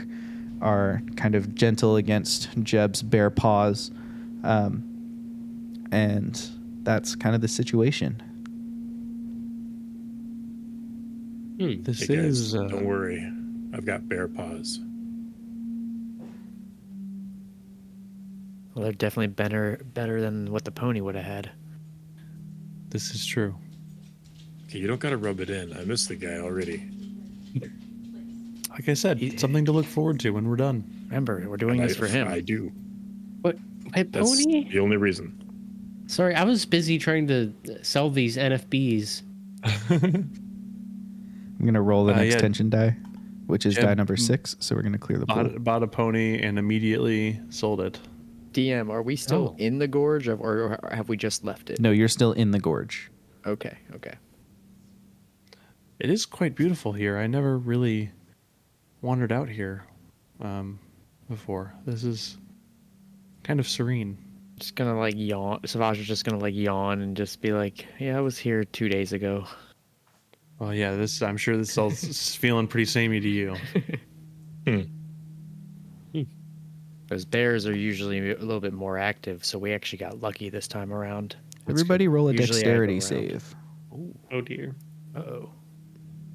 are 0.62 1.02
kind 1.16 1.36
of 1.36 1.56
gentle 1.56 1.96
against 1.96 2.50
Jeb's 2.64 3.02
bare 3.02 3.30
paws. 3.30 3.92
Um, 4.44 4.84
and 5.92 6.42
that's 6.84 7.16
kind 7.16 7.36
of 7.36 7.42
the 7.42 7.48
situation. 7.48 8.22
Hmm. 11.62 11.84
This 11.84 12.00
Hey 12.08 12.16
guys, 12.16 12.40
is 12.40 12.56
uh, 12.56 12.64
don't 12.64 12.86
worry. 12.86 13.24
I've 13.74 13.86
got 13.86 14.10
bear 14.10 14.28
paws. 14.28 14.80
Well, 18.74 18.84
they're 18.84 18.94
definitely 18.94 19.28
better 19.28 19.80
better 19.94 20.22
than 20.22 20.52
what 20.52 20.66
the 20.66 20.72
pony 20.72 21.02
would 21.02 21.14
have 21.16 21.26
had. 21.26 21.52
this 22.90 23.14
is 23.14 23.26
true. 23.26 23.56
Okay, 24.66 24.80
you 24.80 24.88
don't 24.88 25.00
gotta 25.00 25.18
rub 25.18 25.40
it 25.40 25.50
in. 25.52 25.72
I 25.78 25.84
miss 25.84 26.08
the 26.08 26.16
guy 26.16 26.38
already. 26.38 26.84
Like 28.72 28.88
I 28.90 28.94
said, 28.94 29.40
something 29.40 29.66
to 29.66 29.72
look 29.72 29.86
forward 29.86 30.20
to 30.22 30.32
when 30.32 30.48
we're 30.48 30.56
done. 30.56 30.84
Remember, 31.10 31.46
we're 31.48 31.58
doing 31.58 31.82
And 31.82 31.90
this 31.90 31.98
I, 31.98 32.00
for 32.00 32.08
him. 32.08 32.28
I 32.28 32.40
do. 32.40 32.72
What? 33.42 33.58
My 33.96 34.04
That's 34.04 34.30
pony? 34.30 34.70
the 34.72 34.80
only 34.80 34.96
reason. 34.98 35.38
Sorry, 36.08 36.34
I 36.34 36.44
was 36.46 36.66
busy 36.66 36.98
trying 36.98 37.28
to 37.28 37.54
sell 37.84 38.10
these 38.10 38.38
NFBs. 38.38 39.22
I'm 41.62 41.66
going 41.68 41.76
to 41.76 41.82
roll 41.82 42.06
the 42.06 42.14
Uh, 42.14 42.18
next 42.18 42.34
yeah. 42.34 42.42
tension 42.42 42.72
die, 42.72 42.98
which 43.46 43.68
is 43.68 43.76
Jeb- 43.76 43.84
die 43.84 43.94
number 43.94 44.18
six. 44.18 44.56
So 44.60 44.76
we're 44.76 44.82
going 44.82 44.94
to 44.94 44.98
clear 44.98 45.20
the 45.20 45.28
pool. 45.28 45.44
Bought, 45.44 45.64
bought 45.64 45.84
a 45.84 45.88
pony 45.88 46.42
and 46.42 46.58
immediately 46.58 47.40
sold 47.52 47.82
it. 47.82 48.00
DM, 48.52 48.90
are 48.90 49.04
we 49.04 49.16
still 49.16 49.54
Oh. 49.54 49.56
in 49.60 49.78
the 49.78 49.88
gorge 49.88 50.28
of, 50.28 50.42
or 50.42 50.80
have 50.92 51.08
we 51.08 51.18
just 51.18 51.46
left 51.46 51.70
it? 51.70 51.80
No, 51.80 51.92
you're 51.92 52.08
still 52.08 52.32
in 52.32 52.50
the 52.50 52.60
gorge. 52.60 53.12
Okay, 53.46 53.78
okay. 53.94 54.16
It 56.00 56.10
is 56.10 56.26
quite 56.26 56.56
beautiful 56.56 56.94
here. 56.94 57.20
I 57.20 57.28
never 57.28 57.60
really 57.60 58.10
wandered 59.02 59.32
out 59.32 59.48
here 59.50 59.84
um, 60.40 60.80
before. 61.30 61.76
This 61.86 62.04
is 62.04 62.38
kind 63.44 63.60
of 63.60 63.68
serene. 63.68 64.18
Just 64.58 64.74
gonna 64.76 64.98
like 64.98 65.14
yawn. 65.16 65.60
Savage 65.68 66.00
is 66.00 66.08
just 66.08 66.26
gonna 66.26 66.40
like 66.40 66.56
yawn 66.56 67.02
and 67.02 67.16
just 67.16 67.40
be 67.40 67.52
like, 67.54 67.86
"Yeah, 68.00 68.18
I 68.18 68.22
was 68.22 68.40
here 68.40 68.64
two 68.64 68.90
days 68.90 69.14
ago." 69.14 69.46
Well, 70.62 70.76
yeah, 70.76 70.96
this 70.96 71.24
I'm 71.24 71.38
sure 71.38 71.58
this 71.58 71.76
all 71.76 71.88
is 71.92 72.36
feeling 72.36 72.68
pretty 72.68 72.86
samey 72.86 73.20
to 73.20 73.28
you. 73.28 73.56
Those 77.08 77.26
bears 77.26 77.66
are 77.66 77.76
usually 77.76 78.32
a 78.32 78.38
little 78.38 78.60
bit 78.60 78.72
more 78.74 78.98
active, 79.00 79.44
so 79.44 79.58
we 79.58 79.74
actually 79.74 79.98
got 79.98 80.22
lucky 80.22 80.50
this 80.50 80.68
time 80.68 80.94
around. 80.94 81.36
Everybody 81.68 82.08
roll 82.08 82.30
a 82.30 82.34
Usually 82.34 82.60
dexterity 82.62 82.94
around. 82.94 83.02
save. 83.02 83.56
Oh 84.32 84.42
dear. 84.42 84.76
Uh-oh. 85.16 85.50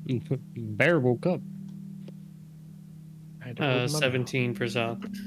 Bear 0.56 0.98
woke 1.00 1.24
up. 1.26 1.40
I 3.42 3.46
had 3.48 3.60
Uh, 3.60 3.64
open 3.64 3.76
my 3.76 3.82
mouth. 3.84 3.90
17 3.92 4.54
for 4.54 4.64
Zoth. 4.64 5.18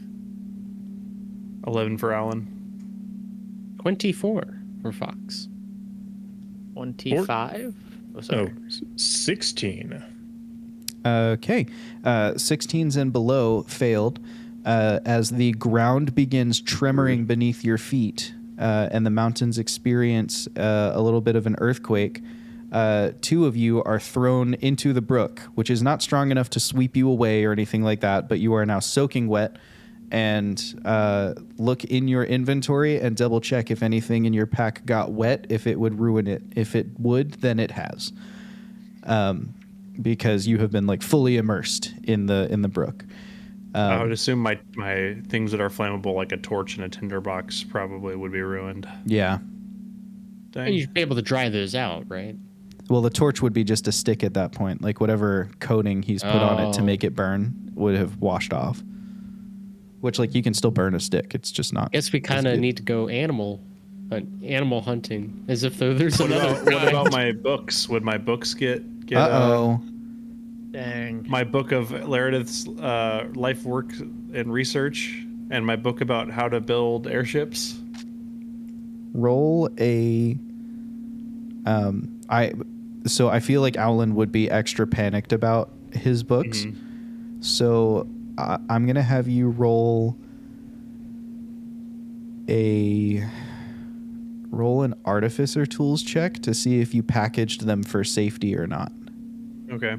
Eleven 1.65 1.97
for 1.97 2.13
Alan. 2.13 3.75
24 3.81 4.59
for 4.81 4.91
Fox. 4.91 5.47
Twenty-five. 6.73 7.73
Oh, 8.15 8.21
sorry. 8.21 8.45
No, 8.45 8.51
16. 8.95 10.03
Okay. 11.05 11.65
Uh, 12.03 12.31
16s 12.31 12.97
and 12.97 13.13
below 13.13 13.63
failed 13.63 14.19
uh, 14.65 14.99
as 15.05 15.29
the 15.29 15.53
ground 15.53 16.13
begins 16.15 16.61
tremoring 16.61 17.25
beneath 17.25 17.63
your 17.63 17.77
feet 17.77 18.33
uh, 18.57 18.89
and 18.91 19.05
the 19.05 19.09
mountains 19.09 19.57
experience 19.57 20.47
uh, 20.57 20.91
a 20.93 21.01
little 21.01 21.21
bit 21.21 21.35
of 21.35 21.45
an 21.47 21.55
earthquake. 21.59 22.21
Uh, 22.71 23.11
two 23.21 23.45
of 23.45 23.55
you 23.55 23.81
are 23.83 23.99
thrown 23.99 24.53
into 24.55 24.93
the 24.93 25.01
brook, 25.01 25.41
which 25.55 25.69
is 25.69 25.81
not 25.81 26.01
strong 26.01 26.29
enough 26.29 26.49
to 26.51 26.59
sweep 26.59 26.95
you 26.95 27.09
away 27.09 27.43
or 27.43 27.51
anything 27.51 27.81
like 27.81 28.01
that, 28.01 28.29
but 28.29 28.39
you 28.39 28.53
are 28.53 28.65
now 28.65 28.79
soaking 28.79 29.27
wet. 29.27 29.55
And 30.11 30.81
uh, 30.85 31.35
look 31.57 31.83
in 31.83 32.07
your 32.07 32.23
inventory 32.23 32.99
and 32.99 33.15
double 33.15 33.39
check 33.39 33.69
if 33.69 33.83
anything 33.83 34.25
in 34.25 34.33
your 34.33 34.47
pack 34.47 34.83
got 34.85 35.11
wet, 35.11 35.45
if 35.49 35.67
it 35.67 35.79
would 35.79 35.99
ruin 35.99 36.25
it. 36.27 36.41
If 36.55 36.75
it 36.75 36.87
would, 36.99 37.33
then 37.35 37.59
it 37.59 37.69
has 37.71 38.11
um, 39.03 39.53
because 40.01 40.47
you 40.47 40.57
have 40.59 40.71
been 40.71 40.87
like 40.87 41.03
fully 41.03 41.37
immersed 41.37 41.93
in 42.03 42.25
the 42.25 42.51
in 42.51 42.61
the 42.63 42.67
brook. 42.67 43.05
I 43.75 43.93
Um, 43.93 44.01
would 44.01 44.11
assume 44.11 44.39
my 44.39 44.57
my 44.75 45.15
things 45.27 45.51
that 45.51 45.61
are 45.61 45.69
flammable, 45.69 46.15
like 46.15 46.31
a 46.31 46.37
torch 46.37 46.75
and 46.75 46.83
a 46.85 46.89
tinderbox, 46.89 47.63
probably 47.63 48.15
would 48.15 48.31
be 48.31 48.41
ruined. 48.41 48.87
yeah. 49.05 49.37
Dang. 50.51 50.73
You 50.73 50.81
should 50.81 50.93
be 50.95 51.01
able 51.01 51.15
to 51.17 51.21
dry 51.21 51.49
those 51.49 51.75
out, 51.75 52.05
right? 52.09 52.35
Well, 52.89 53.01
the 53.03 53.11
torch 53.11 53.43
would 53.43 53.53
be 53.53 53.63
just 53.63 53.87
a 53.87 53.91
stick 53.91 54.23
at 54.23 54.33
that 54.33 54.51
point. 54.53 54.81
Like 54.81 54.99
whatever 54.99 55.51
coating 55.59 56.01
he's 56.01 56.23
put 56.23 56.31
on 56.41 56.59
it 56.59 56.73
to 56.73 56.81
Oh. 56.81 56.85
make 56.85 57.03
it 57.03 57.13
burn 57.13 57.53
would 57.75 57.95
have 57.95 58.17
washed 58.17 58.51
off. 58.53 58.81
Which, 60.01 60.17
like, 60.19 60.33
you 60.33 60.41
can 60.41 60.53
still 60.53 60.71
burn 60.71 60.95
a 60.95 60.99
stick. 60.99 61.35
It's 61.35 61.51
just 61.51 61.73
not. 61.73 61.85
I 61.85 61.89
guess 61.97 62.11
we 62.13 62.19
kind 62.21 62.47
of 62.47 62.57
need 62.59 62.77
to 62.77 62.83
go 62.83 63.09
animal, 63.09 63.59
hunt, 64.09 64.29
animal 64.43 64.81
hunting, 64.81 65.43
as 65.49 65.63
if 65.63 65.77
there, 65.77 65.93
there's 65.93 66.19
What 66.19 66.31
another. 66.31 66.61
about, 66.61 66.73
what 66.73 66.87
about 66.87 67.11
my 67.11 67.31
books? 67.33 67.89
Would 67.89 68.03
my 68.03 68.17
books 68.17 68.53
get 68.53 69.05
get 69.05 69.17
Uh 69.17 69.21
uh, 69.21 69.49
oh. 69.51 69.81
Dang. 70.71 71.25
my 71.27 71.43
book 71.43 71.71
of 71.71 71.89
Laredith's 71.89 72.67
uh, 72.79 73.27
life 73.33 73.63
work 73.65 73.91
and 73.97 74.53
research, 74.53 75.25
and 75.49 75.65
my 75.65 75.75
book 75.75 75.99
about 75.99 76.29
how 76.29 76.47
to 76.47 76.61
build 76.61 77.07
airships? 77.07 77.79
Roll 79.13 79.69
a. 79.79 80.37
Um, 81.65 82.21
I. 82.29 82.53
So 83.05 83.29
I 83.29 83.39
feel 83.39 83.61
like 83.61 83.77
Owlin 83.77 84.13
would 84.15 84.31
be 84.31 84.49
extra 84.49 84.85
panicked 84.85 85.33
about 85.33 85.71
his 85.91 86.21
books. 86.21 86.65
So 87.39 88.07
I 88.39 88.57
I'm 88.69 88.85
gonna 88.87 89.03
have 89.03 89.27
you 89.27 89.49
roll 89.49 90.17
a 92.49 93.23
roll 94.49 94.81
an 94.81 94.95
artificer 95.05 95.65
tools 95.65 96.01
check 96.01 96.39
to 96.39 96.53
see 96.53 96.81
if 96.81 96.93
you 96.93 97.03
packaged 97.03 97.65
them 97.65 97.83
for 97.83 98.03
safety 98.03 98.57
or 98.57 98.65
not. 98.65 98.91
Okay. 99.71 99.95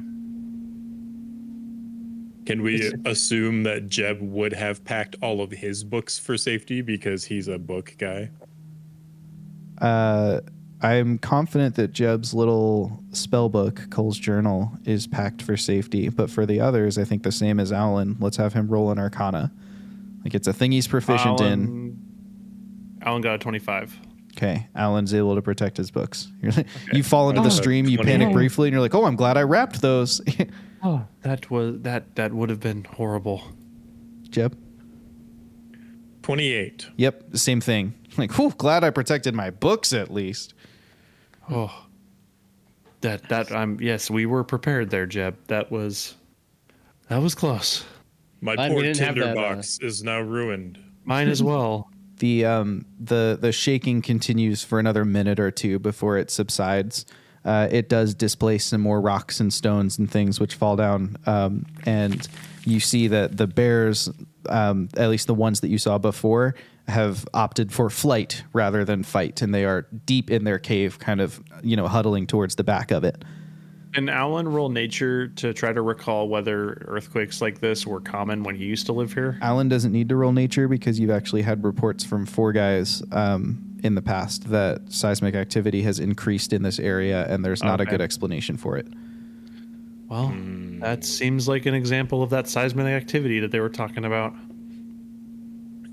Can 2.45 2.63
we 2.63 2.91
assume 3.05 3.63
that 3.63 3.87
Jeb 3.87 4.19
would 4.21 4.51
have 4.51 4.83
packed 4.83 5.15
all 5.21 5.41
of 5.41 5.51
his 5.51 5.83
books 5.83 6.17
for 6.17 6.37
safety 6.37 6.81
because 6.81 7.23
he's 7.23 7.47
a 7.47 7.57
book 7.57 7.95
guy? 7.97 8.29
Uh, 9.77 10.41
I'm 10.83 11.17
confident 11.19 11.75
that 11.75 11.93
Jeb's 11.93 12.33
little 12.33 13.03
spell 13.11 13.49
book, 13.49 13.89
Cole's 13.91 14.17
journal, 14.17 14.71
is 14.85 15.05
packed 15.07 15.41
for 15.41 15.55
safety. 15.55 16.09
But 16.09 16.29
for 16.29 16.45
the 16.45 16.59
others, 16.59 16.97
I 16.97 17.03
think 17.03 17.23
the 17.23 17.31
same 17.31 17.59
as 17.59 17.71
Alan. 17.71 18.17
Let's 18.19 18.37
have 18.37 18.53
him 18.53 18.67
roll 18.67 18.91
an 18.91 18.97
Arcana. 18.97 19.51
Like 20.23 20.33
it's 20.33 20.47
a 20.47 20.53
thing 20.53 20.71
he's 20.71 20.87
proficient 20.87 21.39
in. 21.41 21.47
Alan, 21.47 22.99
Alan 23.03 23.21
got 23.21 23.35
a 23.35 23.37
25. 23.37 23.99
Okay, 24.37 24.67
Alan's 24.75 25.13
able 25.13 25.35
to 25.35 25.41
protect 25.41 25.75
his 25.77 25.91
books. 25.91 26.31
You're 26.41 26.51
like, 26.53 26.67
You 26.93 27.03
fall 27.03 27.29
into 27.29 27.41
the 27.41 27.47
Oh, 27.47 27.49
stream, 27.49 27.85
you 27.87 27.97
20. 27.97 28.09
panic 28.11 28.33
briefly, 28.33 28.67
and 28.69 28.73
you're 28.73 28.81
like, 28.81 28.95
"Oh, 28.95 29.05
I'm 29.05 29.17
glad 29.17 29.35
I 29.37 29.43
wrapped 29.43 29.81
those." 29.81 30.21
Oh, 30.83 31.05
that 31.21 31.51
was 31.51 31.79
that 31.81 32.15
that 32.15 32.33
would 32.33 32.49
have 32.49 32.59
been 32.59 32.83
horrible. 32.85 33.43
Jeb. 34.31 34.57
28. 36.23 36.87
Yep, 36.97 37.23
same 37.37 37.61
thing. 37.61 37.93
Like, 38.17 38.33
whew, 38.37 38.51
glad 38.57 38.83
I 38.83 38.89
protected 38.89 39.33
my 39.35 39.51
books 39.51 39.93
at 39.93 40.11
least. 40.11 40.53
Oh, 41.51 41.85
that 43.01 43.27
that 43.29 43.51
I'm 43.51 43.79
yes, 43.81 44.09
we 44.09 44.25
were 44.25 44.43
prepared 44.43 44.89
there, 44.89 45.05
Jeb. 45.05 45.37
That 45.47 45.71
was 45.71 46.15
that 47.09 47.21
was 47.21 47.35
close. 47.35 47.83
My 48.39 48.55
Glad 48.55 48.69
we 48.69 48.75
poor 48.75 48.83
didn't 48.83 48.97
have 48.99 49.15
tinder 49.15 49.25
that, 49.25 49.37
uh, 49.37 49.55
box 49.55 49.77
is 49.81 50.03
now 50.03 50.21
ruined. 50.21 50.79
Mine 51.03 51.27
as 51.27 51.43
well. 51.43 51.89
The 52.17 52.45
um 52.45 52.85
the 52.99 53.35
the 53.41 53.51
shaking 53.51 54.03
continues 54.03 54.63
for 54.63 54.77
another 54.77 55.03
minute 55.05 55.39
or 55.39 55.49
two 55.49 55.79
before 55.79 56.19
it 56.19 56.29
subsides. 56.29 57.07
Uh, 57.43 57.67
it 57.71 57.89
does 57.89 58.13
displace 58.13 58.65
some 58.65 58.79
more 58.79 59.01
rocks 59.01 59.39
and 59.39 59.51
stones 59.51 59.97
and 59.97 60.11
things 60.11 60.39
which 60.39 60.53
fall 60.53 60.75
down, 60.75 61.17
um, 61.25 61.65
and 61.87 62.27
you 62.63 62.79
see 62.79 63.07
that 63.07 63.37
the 63.37 63.47
bears, 63.47 64.07
um, 64.49 64.87
at 64.97 65.09
least 65.09 65.25
the 65.25 65.33
ones 65.33 65.61
that 65.61 65.69
you 65.69 65.79
saw 65.79 65.97
before, 65.97 66.53
have 66.91 67.25
opted 67.33 67.71
for 67.71 67.89
flight 67.89 68.43
rather 68.53 68.85
than 68.85 69.03
fight, 69.03 69.41
and 69.41 69.53
they 69.53 69.65
are 69.65 69.87
deep 70.05 70.29
in 70.29 70.43
their 70.43 70.59
cave, 70.59 70.99
kind 70.99 71.19
of 71.19 71.41
you 71.63 71.75
know 71.75 71.87
huddling 71.87 72.27
towards 72.27 72.55
the 72.55 72.63
back 72.63 72.91
of 72.91 73.03
it. 73.03 73.23
And 73.93 74.09
Alan 74.09 74.47
roll 74.47 74.69
nature 74.69 75.27
to 75.27 75.53
try 75.53 75.73
to 75.73 75.81
recall 75.81 76.29
whether 76.29 76.85
earthquakes 76.87 77.41
like 77.41 77.59
this 77.59 77.85
were 77.85 77.99
common 77.99 78.43
when 78.43 78.55
he 78.55 78.63
used 78.63 78.85
to 78.85 78.93
live 78.93 79.13
here. 79.13 79.37
Alan 79.41 79.67
doesn't 79.67 79.91
need 79.91 80.07
to 80.09 80.15
roll 80.15 80.31
nature 80.31 80.69
because 80.69 80.97
you've 80.97 81.11
actually 81.11 81.41
had 81.41 81.63
reports 81.63 82.03
from 82.03 82.25
four 82.25 82.53
guys 82.53 83.03
um, 83.11 83.77
in 83.83 83.95
the 83.95 84.01
past 84.01 84.49
that 84.49 84.81
seismic 84.89 85.35
activity 85.35 85.81
has 85.81 85.99
increased 85.99 86.53
in 86.53 86.63
this 86.63 86.79
area, 86.79 87.25
and 87.27 87.43
there's 87.43 87.63
not 87.63 87.81
a 87.81 87.85
good 87.85 87.99
explanation 88.01 88.55
for 88.55 88.77
it. 88.77 88.87
Well, 90.07 90.33
that 90.79 91.03
seems 91.05 91.47
like 91.47 91.65
an 91.65 91.73
example 91.73 92.23
of 92.23 92.29
that 92.31 92.47
seismic 92.47 92.85
activity 92.85 93.39
that 93.39 93.51
they 93.51 93.59
were 93.59 93.69
talking 93.69 94.05
about. 94.05 94.33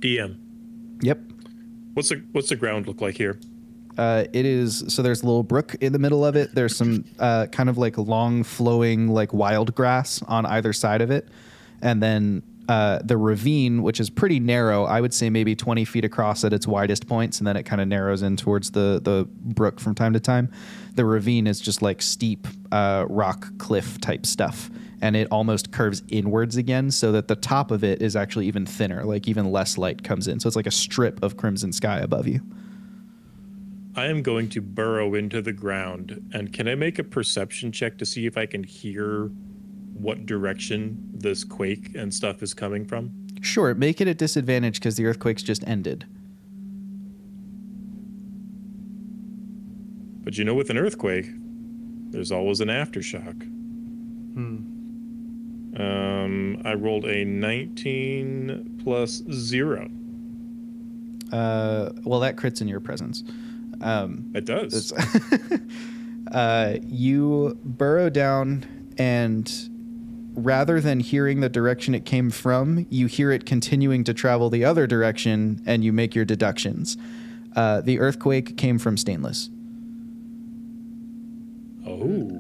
DM. 0.01 0.39
Yep. 1.01 1.19
What's 1.95 2.11
the 2.11 2.23
what's 2.33 2.49
the 2.49 2.57
ground 2.57 2.87
look 2.87 3.01
like 3.01 3.17
here? 3.17 3.39
Uh, 3.97 4.25
it 4.33 4.47
is 4.47 4.85
so 4.89 5.03
there's 5.03 5.23
a 5.23 5.27
little 5.27 5.43
brook 5.43 5.75
in 5.81 5.93
the 5.93 5.99
middle 5.99 6.25
of 6.25 6.37
it. 6.37 6.55
There's 6.55 6.77
some 6.77 7.05
uh, 7.19 7.47
kind 7.47 7.69
of 7.69 7.77
like 7.77 7.99
long 7.99 8.45
flowing 8.45 9.09
like 9.09 9.33
wild 9.33 9.75
grass 9.75 10.23
on 10.23 10.47
either 10.47 10.73
side 10.73 11.01
of 11.01 11.11
it, 11.11 11.29
and 11.83 12.01
then 12.01 12.43
uh, 12.69 13.01
the 13.03 13.17
ravine, 13.17 13.83
which 13.83 13.99
is 13.99 14.11
pretty 14.11 14.39
narrow. 14.39 14.85
I 14.85 15.01
would 15.01 15.15
say 15.15 15.31
maybe 15.31 15.57
20 15.57 15.85
feet 15.87 16.05
across 16.05 16.45
at 16.45 16.53
its 16.53 16.67
widest 16.67 17.09
points, 17.09 17.39
and 17.39 17.47
then 17.47 17.57
it 17.57 17.63
kind 17.65 17.81
of 17.81 17.89
narrows 17.89 18.23
in 18.23 18.37
towards 18.37 18.71
the 18.71 19.01
the 19.03 19.27
brook 19.33 19.81
from 19.81 19.95
time 19.95 20.13
to 20.13 20.21
time. 20.21 20.53
The 20.95 21.05
ravine 21.05 21.47
is 21.47 21.61
just 21.61 21.83
like 21.83 22.03
steep 22.03 22.47
uh, 22.71 23.07
rock 23.09 23.57
cliff 23.59 24.01
type 24.01 24.27
stuff, 24.27 24.71
and 25.01 25.17
it 25.17 25.29
almost 25.31 25.73
curves 25.73 26.03
inwards 26.09 26.57
again, 26.57 26.91
so 26.91 27.13
that 27.13 27.29
the 27.29 27.37
top 27.37 27.71
of 27.71 27.85
it 27.85 28.03
is 28.03 28.17
actually 28.17 28.47
even 28.47 28.67
thinner, 28.67 29.05
like 29.05 29.29
even 29.29 29.51
less 29.51 29.79
light 29.79 30.03
comes 30.03 30.29
in. 30.29 30.41
So 30.41 30.47
it's 30.47 30.57
like 30.57 30.67
a 30.67 30.73
strip 30.73 31.23
of 31.23 31.37
crimson 31.37 31.73
sky 31.73 31.99
above 31.99 32.27
you. 32.27 32.41
I 33.97 34.07
am 34.07 34.23
going 34.23 34.49
to 34.51 34.61
burrow 34.61 35.15
into 35.15 35.43
the 35.43 35.53
ground, 35.53 36.31
and 36.33 36.53
can 36.53 36.69
I 36.69 36.77
make 36.77 36.99
a 36.99 37.05
perception 37.05 37.73
check 37.73 37.99
to 37.99 38.07
see 38.07 38.27
if 38.27 38.39
I 38.39 38.47
can 38.47 38.63
hear 38.63 39.31
what 39.95 40.27
direction 40.27 41.11
this 41.13 41.43
quake 41.43 41.97
and 41.97 42.15
stuff 42.15 42.43
is 42.43 42.55
coming 42.55 42.85
from? 42.85 43.11
Sure, 43.41 43.75
make 43.75 44.01
it 44.01 44.07
a 44.07 44.15
disadvantage 44.15 44.79
because 44.79 44.97
the 44.97 45.07
earthquake's 45.07 45.43
just 45.43 45.67
ended. 45.67 46.07
But 50.23 50.39
you 50.39 50.45
know, 50.45 50.55
with 50.55 50.71
an 50.71 50.79
earthquake, 50.79 51.27
there's 52.11 52.31
always 52.31 52.61
an 52.61 52.69
aftershock. 52.69 53.58
Um, 55.79 56.61
I 56.65 56.75
rolled 56.75 57.05
a 57.05 57.25
19 57.25 58.81
plus 58.83 59.23
zero. 59.31 59.89
Uh, 61.33 61.91
well, 62.05 62.21
that 62.21 62.37
crits 62.37 62.61
in 62.61 62.69
your 62.69 62.81
presence. 62.81 63.23
Um, 63.81 64.31
It 64.35 64.45
does. 64.45 64.93
uh, 66.33 66.79
you 66.83 67.59
burrow 67.65 68.11
down, 68.11 68.65
and 68.99 69.51
rather 70.35 70.81
than 70.81 71.01
hearing 71.01 71.41
the 71.41 71.49
direction 71.49 71.95
it 71.95 72.05
came 72.05 72.31
from, 72.31 72.87
you 72.91 73.07
hear 73.07 73.31
it 73.31 73.47
continuing 73.47 74.05
to 74.05 74.15
travel 74.15 74.51
the 74.51 74.65
other 74.65 74.87
direction, 74.87 75.63
and 75.67 75.85
you 75.85 75.93
make 75.93 76.15
your 76.15 76.25
deductions. 76.25 76.97
Uh, 77.55 77.81
the 77.81 77.99
earthquake 78.01 78.57
came 78.57 78.79
from 78.79 78.97
stainless. 78.97 79.51
Oh. 81.87 82.38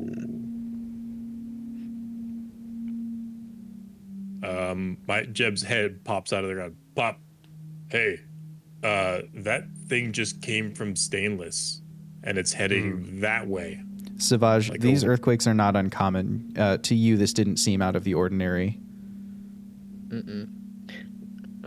Um, 4.69 4.99
my 5.07 5.23
Jeb's 5.24 5.62
head 5.62 6.05
pops 6.05 6.32
out 6.32 6.45
of 6.45 6.49
the 6.49 6.55
ground. 6.55 6.77
Pop. 6.95 7.19
Hey, 7.89 8.20
uh, 8.82 9.20
that 9.35 9.65
thing 9.86 10.12
just 10.12 10.43
came 10.43 10.74
from 10.74 10.95
stainless, 10.95 11.81
and 12.23 12.36
it's 12.39 12.53
heading 12.53 13.20
that 13.20 13.47
way. 13.47 13.82
Savage, 14.19 14.70
Like 14.70 14.81
these 14.81 15.05
over- 15.05 15.12
earthquakes 15.15 15.47
are 15.47 15.55
not 15.55 15.77
uncommon. 15.77 16.53
Uh, 16.59 16.77
to 16.78 16.95
you, 16.95 17.16
this 17.16 17.32
didn't 17.32 17.57
seem 17.59 17.81
out 17.81 17.97
of 17.97 18.05
the 18.05 18.15
ordinary. 18.15 18.78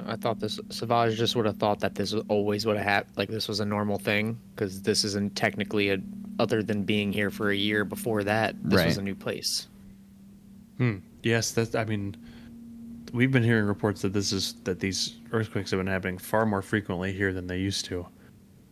I 0.06 0.15
thought 0.15 0.40
this 0.40 0.60
Savage 0.69 1.18
just 1.18 1.36
would 1.36 1.45
have 1.45 1.57
thought 1.57 1.80
that 1.80 1.95
this 1.95 2.11
was 2.14 2.23
always 2.28 2.65
would 2.65 2.76
have 2.78 2.86
happened, 2.86 3.18
like 3.18 3.30
this 3.30 3.48
was 3.48 3.60
a 3.60 3.65
normal 3.65 3.98
thing, 3.99 4.38
because 4.56 4.82
this 4.82 5.03
isn't 5.03 5.36
technically 5.36 5.90
a, 5.90 5.98
other 6.40 6.61
than 6.64 6.84
being 6.84 7.14
here 7.14 7.30
for 7.30 7.52
a 7.52 7.56
year 7.56 7.86
before 7.86 8.23
that, 8.23 8.56
this 8.64 8.86
was 8.86 8.98
a 8.98 9.02
new 9.02 9.15
place. 9.15 9.68
Hmm. 10.78 10.98
Yes, 11.23 11.52
that's. 11.52 11.76
I 11.76 11.86
mean, 11.86 12.15
we've 13.13 13.31
been 13.31 13.43
hearing 13.43 13.65
reports 13.65 14.01
that 14.01 14.13
this 14.13 14.31
is 14.31 14.55
that 14.63 14.79
these 14.79 15.17
earthquakes 15.31 15.71
have 15.71 15.79
been 15.79 15.88
happening 15.88 16.17
far 16.17 16.45
more 16.45 16.61
frequently 16.61 17.11
here 17.11 17.33
than 17.33 17.47
they 17.47 17.57
used 17.57 17.85
to, 17.85 18.07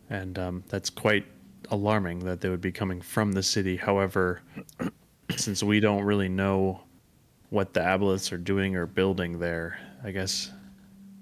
and 0.10 0.38
um, 0.40 0.64
that's 0.70 0.90
quite 0.90 1.26
alarming 1.72 2.20
that 2.20 2.42
they 2.42 2.50
would 2.50 2.62
be 2.62 2.72
coming 2.72 3.02
from 3.02 3.32
the 3.32 3.44
city. 3.44 3.76
However, 3.76 4.42
since 5.36 5.62
we 5.64 5.80
don't 5.80 6.04
really 6.04 6.30
know 6.30 6.82
what 7.50 7.74
the 7.74 7.80
aboleths 7.80 8.32
are 8.32 8.38
doing 8.38 8.76
or 8.76 8.86
building 8.86 9.40
there, 9.40 9.80
I 10.04 10.12
guess 10.12 10.52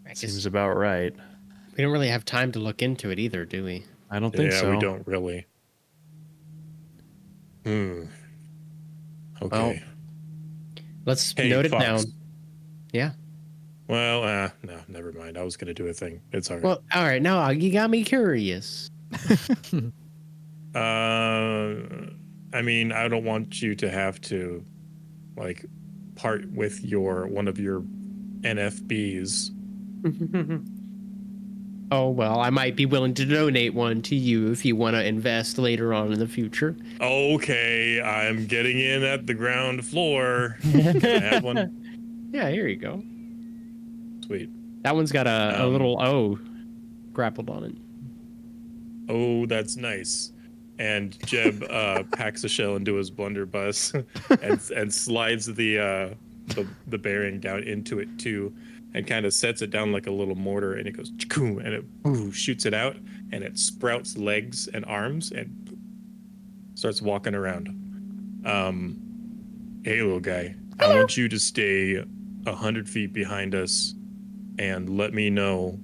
I 0.06 0.12
it 0.12 0.20
guess 0.20 0.20
seems 0.20 0.46
about 0.46 0.78
right. 0.78 1.14
we 1.76 1.84
don't 1.84 1.92
really 1.92 2.10
have 2.10 2.26
time 2.26 2.52
to 2.54 2.60
look 2.60 2.82
into 2.82 3.10
it 3.10 3.20
either, 3.20 3.46
do 3.46 3.64
we? 3.64 3.86
I 4.10 4.20
don't 4.20 4.34
think 4.34 4.52
yeah, 4.52 4.62
so. 4.62 4.72
we 4.72 4.80
don't 4.80 5.06
really. 5.06 5.46
Hmm. 7.66 8.06
Okay. 9.42 9.84
Let's 11.06 11.34
Hey, 11.34 11.50
note 11.50 11.66
it 11.66 11.72
down. 11.72 12.00
Yeah. 12.92 13.12
Well, 13.88 14.24
uh, 14.24 14.50
no, 14.64 14.80
never 14.88 15.12
mind. 15.14 15.38
I 15.38 15.44
was 15.44 15.56
gonna 15.56 15.74
do 15.74 15.88
a 15.88 15.94
thing. 15.94 16.22
It's 16.34 16.50
alright. 16.50 16.64
Well, 16.64 16.84
all 16.94 17.04
right. 17.04 17.22
Now 17.22 17.50
you 17.50 17.72
got 17.72 17.90
me 17.90 18.04
curious. 18.04 18.90
Uh, 20.76 21.74
I 22.54 22.62
mean, 22.62 22.92
I 22.92 23.08
don't 23.08 23.24
want 23.24 23.64
you 23.64 23.74
to 23.76 23.90
have 23.90 24.22
to, 24.22 24.64
like, 25.36 25.66
part 26.16 26.52
with 26.52 26.84
your 26.84 27.26
one 27.26 27.48
of 27.48 27.58
your 27.60 27.82
NFBs. 28.42 29.52
Oh 31.90 32.10
well, 32.10 32.42
I 32.42 32.50
might 32.50 32.76
be 32.76 32.86
willing 32.86 33.14
to 33.14 33.24
donate 33.24 33.74
one 33.74 34.02
to 34.02 34.16
you 34.16 34.52
if 34.52 34.66
you 34.66 34.76
want 34.76 34.96
to 34.98 35.06
invest 35.06 35.58
later 35.58 35.94
on 35.94 36.12
in 36.12 36.20
the 36.20 36.28
future. 36.28 36.76
Okay, 37.00 38.02
I'm 38.02 38.46
getting 38.46 38.78
in 38.78 39.04
at 39.04 39.26
the 39.26 39.34
ground 39.34 39.86
floor. 39.86 40.58
I 40.66 40.68
have 41.22 41.44
one? 41.46 41.87
Yeah, 42.32 42.50
here 42.50 42.68
you 42.68 42.76
go. 42.76 43.04
Sweet. 44.26 44.50
That 44.84 44.96
one's 44.96 45.12
got 45.12 45.28
a, 45.28 45.62
a 45.62 45.66
Um, 45.66 45.72
little 45.72 46.02
O 46.02 46.40
grappled 47.14 47.50
on 47.50 47.64
it. 47.64 47.76
Oh, 49.10 49.46
that's 49.46 49.78
nice. 49.78 50.32
And 50.80 51.18
Jeb 51.26 51.64
uh, 51.70 52.04
packs 52.14 52.44
a 52.44 52.50
shell 52.50 52.76
into 52.76 52.96
his 52.96 53.10
blunderbuss 53.10 53.94
and 54.42 54.72
and 54.76 54.94
slides 54.94 55.46
the 55.48 55.80
uh, 55.80 56.10
the 56.48 56.68
the 56.88 56.98
bearing 56.98 57.40
down 57.40 57.64
into 57.64 58.00
it 58.00 58.10
too, 58.20 58.54
and 58.94 59.08
kind 59.08 59.26
of 59.26 59.34
sets 59.34 59.62
it 59.62 59.70
down 59.72 59.92
like 59.92 60.08
a 60.08 60.12
little 60.12 60.36
mortar, 60.36 60.74
and 60.76 60.88
it 60.88 60.92
goes 60.92 61.12
"Chikoom," 61.14 61.64
and 61.66 61.74
it 61.74 61.86
ooh, 62.06 62.32
shoots 62.32 62.66
it 62.66 62.74
out, 62.74 62.98
and 63.32 63.44
it 63.44 63.58
sprouts 63.58 64.18
legs 64.18 64.68
and 64.68 64.86
arms 64.86 65.32
and 65.32 65.78
starts 66.76 67.02
walking 67.02 67.34
around. 67.34 67.70
Um, 68.46 69.00
hey, 69.84 70.02
little 70.02 70.20
guy, 70.20 70.56
I 70.80 70.94
want 70.96 71.18
you 71.18 71.28
to 71.30 71.40
stay 71.40 72.04
a 72.46 72.54
hundred 72.56 72.88
feet 72.90 73.14
behind 73.14 73.54
us, 73.56 73.94
and 74.60 74.90
let 74.98 75.14
me 75.14 75.30
know 75.30 75.80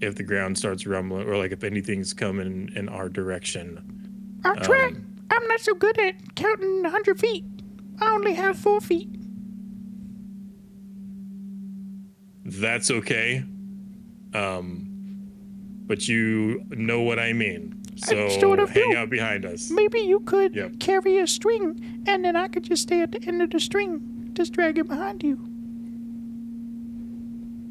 if 0.00 0.14
the 0.14 0.22
ground 0.22 0.56
starts 0.56 0.86
rumbling 0.86 1.28
or 1.28 1.36
like 1.36 1.52
if 1.52 1.62
anything's 1.62 2.14
coming 2.14 2.70
in 2.74 2.88
our 2.88 3.08
direction 3.08 4.40
I'll 4.44 4.56
try. 4.56 4.90
I'm 5.30 5.46
not 5.48 5.60
so 5.60 5.74
good 5.74 5.98
at 6.00 6.34
counting 6.34 6.82
100 6.82 7.20
feet. 7.20 7.44
I 8.00 8.10
only 8.12 8.32
have 8.34 8.58
four 8.58 8.80
feet. 8.80 9.08
That's 12.44 12.90
okay. 12.90 13.44
Um, 14.34 14.86
but 15.86 16.08
you 16.08 16.64
know 16.70 17.02
what 17.02 17.18
I 17.18 17.32
mean. 17.32 17.82
So 17.96 18.28
sort 18.40 18.60
of 18.60 18.70
hang 18.70 18.92
do. 18.92 18.96
out 18.96 19.10
behind 19.10 19.44
us. 19.44 19.70
Maybe 19.70 20.00
you 20.00 20.20
could 20.20 20.54
Yep. 20.56 20.80
carry 20.80 21.18
a 21.18 21.26
string, 21.26 22.02
and 22.06 22.24
then 22.24 22.34
I 22.34 22.48
could 22.48 22.62
just 22.64 22.82
stay 22.84 23.02
at 23.02 23.12
the 23.12 23.22
end 23.26 23.42
of 23.42 23.50
the 23.50 23.60
string. 23.60 24.30
Just 24.32 24.52
drag 24.52 24.78
it 24.78 24.88
behind 24.88 25.22
you. 25.22 25.38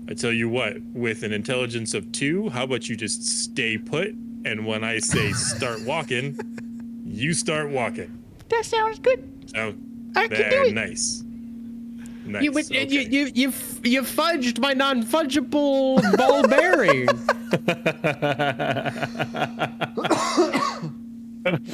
I 0.09 0.13
tell 0.15 0.33
you 0.33 0.49
what, 0.49 0.81
with 0.93 1.21
an 1.23 1.31
intelligence 1.31 1.93
of 1.93 2.11
two, 2.11 2.49
how 2.49 2.63
about 2.63 2.89
you 2.89 2.95
just 2.95 3.23
stay 3.43 3.77
put? 3.77 4.09
And 4.43 4.65
when 4.65 4.83
I 4.83 4.97
say 4.99 5.31
start 5.33 5.83
walking, 5.85 6.35
you 7.05 7.33
start 7.33 7.69
walking. 7.69 8.17
That 8.49 8.65
sounds 8.65 8.97
good. 8.99 9.51
Oh, 9.55 9.73
I 10.15 10.27
can 10.27 10.49
do 10.49 10.63
it. 10.63 10.73
nice. 10.73 11.23
Nice. 12.25 12.43
You, 12.43 12.51
would- 12.51 12.69
you, 12.69 12.81
you, 13.01 13.31
you, 13.35 13.53
you 13.83 14.01
fudged 14.01 14.59
my 14.59 14.73
non 14.73 15.03
fungible 15.03 16.01
ball 16.17 16.47
bearing. 16.47 17.07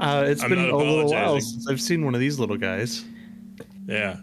Uh, 0.00 0.24
it's 0.26 0.42
I'm 0.42 0.50
been 0.50 0.58
a 0.68 0.76
little 0.76 1.08
while 1.08 1.40
since 1.40 1.68
I've 1.68 1.80
seen 1.80 2.04
one 2.04 2.14
of 2.14 2.20
these 2.20 2.38
little 2.40 2.56
guys. 2.56 3.04
Yeah. 3.86 4.16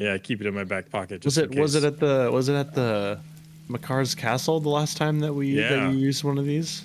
Yeah, 0.00 0.14
I 0.14 0.18
keep 0.18 0.40
it 0.40 0.46
in 0.46 0.54
my 0.54 0.64
back 0.64 0.88
pocket. 0.90 1.22
Was 1.26 1.36
it 1.36 1.52
in 1.52 1.60
was 1.60 1.74
it 1.74 1.84
at 1.84 2.00
the 2.00 2.30
was 2.32 2.48
it 2.48 2.54
at 2.54 2.72
the 2.74 3.20
Makar's 3.68 4.14
castle 4.14 4.58
the 4.58 4.70
last 4.70 4.96
time 4.96 5.20
that 5.20 5.34
we 5.34 5.48
Yeah. 5.48 5.68
that 5.68 5.92
you 5.92 5.98
used 5.98 6.24
one 6.24 6.38
of 6.38 6.46
these? 6.46 6.82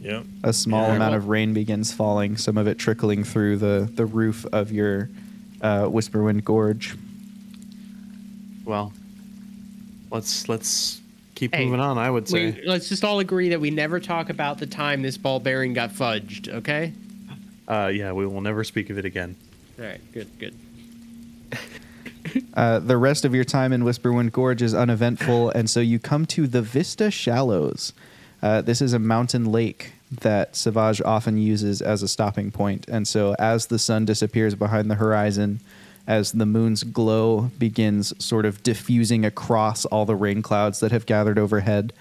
Yeah. 0.00 0.24
A 0.42 0.52
small 0.52 0.88
Yeah. 0.88 0.96
amount 0.96 1.14
of 1.14 1.28
rain 1.28 1.54
begins 1.54 1.92
falling, 1.92 2.36
some 2.36 2.58
of 2.58 2.66
it 2.66 2.76
trickling 2.76 3.22
through 3.22 3.58
the, 3.58 3.88
the 3.94 4.04
roof 4.04 4.44
of 4.52 4.72
your 4.72 5.10
uh, 5.62 5.84
Whisperwind 5.84 6.42
Gorge. 6.42 6.96
Well, 8.64 8.92
let's 10.10 10.48
let's 10.48 11.00
keep 11.36 11.54
Hey, 11.54 11.66
moving 11.66 11.78
on. 11.80 11.98
I 11.98 12.10
would 12.10 12.28
say. 12.28 12.50
We, 12.50 12.62
let's 12.66 12.88
just 12.88 13.04
all 13.04 13.20
agree 13.20 13.50
that 13.50 13.60
we 13.60 13.70
never 13.70 14.00
talk 14.00 14.28
about 14.28 14.58
the 14.58 14.66
time 14.66 15.02
this 15.02 15.16
ball 15.16 15.38
bearing 15.38 15.72
got 15.72 15.90
fudged, 15.90 16.48
okay? 16.48 16.92
Uh, 17.68 17.92
yeah, 17.94 18.10
we 18.10 18.26
will 18.26 18.40
never 18.40 18.64
speak 18.64 18.90
of 18.90 18.98
it 18.98 19.04
again. 19.04 19.36
All 19.78 19.84
right, 19.84 20.00
good, 20.12 20.28
good. 20.40 20.54
Uh, 22.54 22.78
the 22.78 22.96
rest 22.96 23.24
of 23.24 23.34
your 23.34 23.44
time 23.44 23.72
in 23.72 23.82
Whisperwind 23.82 24.30
Gorge 24.30 24.62
is 24.62 24.74
uneventful, 24.74 25.50
and 25.50 25.68
so 25.68 25.80
you 25.80 25.98
come 25.98 26.24
to 26.26 26.46
the 26.46 26.62
Vista 26.62 27.10
Shallows. 27.10 27.92
Uh, 28.42 28.60
this 28.60 28.80
is 28.80 28.92
a 28.92 28.98
mountain 28.98 29.50
lake 29.50 29.92
that 30.20 30.54
Savage 30.54 31.02
often 31.02 31.36
uses 31.36 31.82
as 31.82 32.02
a 32.02 32.08
stopping 32.08 32.52
point, 32.52 32.86
and 32.88 33.08
so 33.08 33.34
as 33.38 33.66
the 33.66 33.78
sun 33.78 34.04
disappears 34.04 34.54
behind 34.54 34.88
the 34.88 34.94
horizon, 34.94 35.60
as 36.06 36.32
the 36.32 36.46
moon's 36.46 36.84
glow 36.84 37.50
begins 37.58 38.12
sort 38.24 38.46
of 38.46 38.62
diffusing 38.62 39.24
across 39.24 39.84
all 39.86 40.04
the 40.04 40.14
rain 40.14 40.42
clouds 40.42 40.80
that 40.80 40.92
have 40.92 41.06
gathered 41.06 41.38
overhead, 41.38 41.92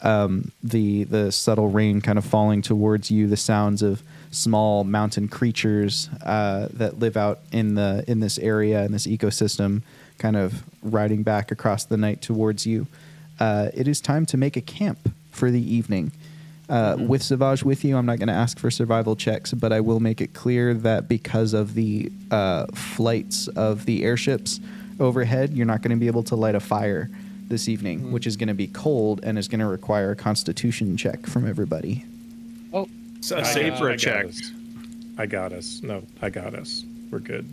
um, 0.00 0.52
the 0.62 1.04
the 1.04 1.30
subtle 1.30 1.68
rain 1.68 2.00
kind 2.00 2.18
of 2.18 2.24
falling 2.24 2.62
towards 2.62 3.10
you, 3.10 3.26
the 3.26 3.36
sounds 3.36 3.82
of 3.82 4.02
small 4.32 4.82
mountain 4.82 5.28
creatures 5.28 6.08
uh, 6.24 6.66
that 6.72 6.98
live 6.98 7.16
out 7.16 7.38
in 7.52 7.76
the 7.76 8.02
in 8.08 8.18
this 8.18 8.38
area 8.38 8.84
in 8.84 8.90
this 8.90 9.06
ecosystem, 9.06 9.82
kind 10.18 10.36
of 10.36 10.64
riding 10.82 11.22
back 11.22 11.52
across 11.52 11.84
the 11.84 11.96
night 11.96 12.20
towards 12.20 12.66
you. 12.66 12.86
Uh, 13.38 13.68
it 13.74 13.86
is 13.86 14.00
time 14.00 14.26
to 14.26 14.36
make 14.36 14.56
a 14.56 14.60
camp 14.60 15.12
for 15.30 15.50
the 15.50 15.74
evening. 15.74 16.10
Uh, 16.68 16.96
With 16.98 17.22
Savage 17.22 17.62
with 17.62 17.84
you, 17.84 17.96
I'm 17.96 18.06
not 18.06 18.18
going 18.18 18.28
to 18.28 18.34
ask 18.34 18.58
for 18.58 18.70
survival 18.70 19.14
checks, 19.14 19.52
but 19.52 19.72
I 19.72 19.80
will 19.80 20.00
make 20.00 20.20
it 20.20 20.32
clear 20.32 20.72
that 20.74 21.06
because 21.06 21.52
of 21.52 21.74
the 21.74 22.10
uh, 22.30 22.66
flights 22.68 23.48
of 23.48 23.84
the 23.84 24.04
airships 24.04 24.58
overhead, 24.98 25.52
you're 25.52 25.66
not 25.66 25.82
going 25.82 25.90
to 25.90 26.00
be 26.00 26.06
able 26.06 26.22
to 26.24 26.36
light 26.36 26.54
a 26.54 26.60
fire 26.60 27.10
this 27.48 27.68
evening, 27.68 28.12
which 28.12 28.26
is 28.26 28.36
going 28.36 28.48
to 28.48 28.54
be 28.54 28.68
cold 28.68 29.20
and 29.22 29.38
is 29.38 29.48
going 29.48 29.60
to 29.60 29.66
require 29.66 30.12
a 30.12 30.16
constitution 30.16 30.96
check 30.96 31.26
from 31.26 31.46
everybody. 31.46 32.06
Oh, 32.72 32.88
So 33.22 33.38
I 33.38 33.42
save 33.44 33.70
got- 33.72 33.78
for 33.78 33.88
I 33.88 33.94
a 33.94 33.96
got 33.96 33.98
check. 34.00 34.26
us. 34.26 34.52
I 35.16 35.26
got 35.26 35.52
us. 35.52 35.80
No, 35.82 36.02
I 36.20 36.28
got 36.30 36.54
us. 36.54 36.84
We're 37.10 37.18
good. 37.20 37.46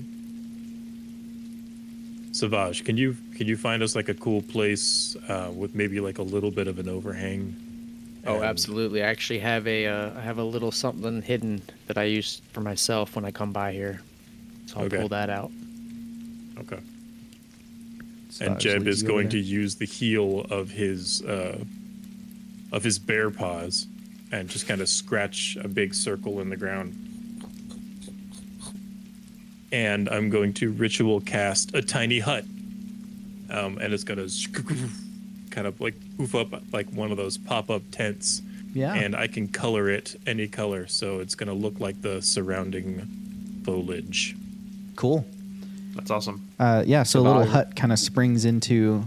Savage, 2.31 2.83
can 2.85 2.95
you 2.97 3.15
can 3.35 3.47
you 3.47 3.57
find 3.57 3.81
us 3.81 3.95
like 3.95 4.07
a 4.09 4.13
cool 4.13 4.41
place 4.41 5.15
uh, 5.27 5.51
with 5.53 5.73
maybe 5.75 5.99
like 5.99 6.19
a 6.19 6.23
little 6.23 6.51
bit 6.51 6.67
of 6.67 6.79
an 6.79 6.87
overhang? 6.87 7.55
Oh, 8.25 8.35
And- 8.35 8.43
absolutely. 8.45 9.03
I 9.03 9.07
actually 9.07 9.39
have 9.39 9.67
a 9.67 9.87
uh, 9.87 10.11
I 10.17 10.21
have 10.21 10.37
a 10.37 10.43
little 10.43 10.71
something 10.71 11.21
hidden 11.21 11.61
that 11.87 11.97
I 11.97 12.03
use 12.03 12.41
for 12.53 12.61
myself 12.61 13.15
when 13.15 13.25
I 13.25 13.31
come 13.31 13.51
by 13.51 13.73
here. 13.73 14.01
So 14.67 14.77
I'll 14.79 14.85
Okay. 14.85 14.97
pull 14.97 15.09
that 15.09 15.29
out. 15.29 15.51
Okay. 16.59 16.79
Savage 18.29 18.51
and 18.51 18.59
Jeb 18.83 18.87
is 18.87 19.01
going 19.01 19.29
to 19.29 19.39
use 19.39 19.75
the 19.75 19.85
heel 19.85 20.41
of 20.51 20.69
his 20.69 21.23
uh, 21.23 21.57
of 22.71 22.83
his 22.83 22.99
bear 22.99 23.31
paws 23.31 23.87
and 24.31 24.49
just 24.49 24.67
kind 24.67 24.81
of 24.81 24.89
scratch 24.89 25.57
a 25.61 25.67
big 25.67 25.93
circle 25.93 26.39
in 26.39 26.49
the 26.49 26.57
ground. 26.57 26.95
And 29.71 30.09
I'm 30.09 30.29
going 30.29 30.53
to 30.55 30.71
ritual 30.71 31.21
cast 31.21 31.75
a 31.75 31.81
tiny 31.81 32.19
hut, 32.19 32.43
um, 33.49 33.77
and 33.77 33.93
it's 33.93 34.03
gonna 34.03 34.27
kind 35.51 35.67
of 35.67 35.79
like 35.79 35.95
poof 36.17 36.35
up 36.35 36.53
like 36.73 36.89
one 36.91 37.11
of 37.11 37.17
those 37.17 37.37
pop 37.37 37.69
up 37.69 37.83
tents. 37.91 38.41
Yeah. 38.73 38.93
And 38.93 39.15
I 39.15 39.27
can 39.27 39.47
color 39.47 39.89
it 39.89 40.15
any 40.27 40.47
color, 40.47 40.87
so 40.87 41.19
it's 41.19 41.35
gonna 41.35 41.53
look 41.53 41.79
like 41.79 42.01
the 42.01 42.21
surrounding 42.21 43.61
foliage. 43.63 44.35
Cool. 44.95 45.25
That's 45.95 46.11
awesome. 46.11 46.47
Uh, 46.59 46.83
yeah, 46.85 47.03
so 47.03 47.19
a 47.19 47.21
little 47.21 47.45
hut 47.45 47.75
kind 47.75 47.91
of 47.91 47.99
springs 47.99 48.45
into 48.45 49.05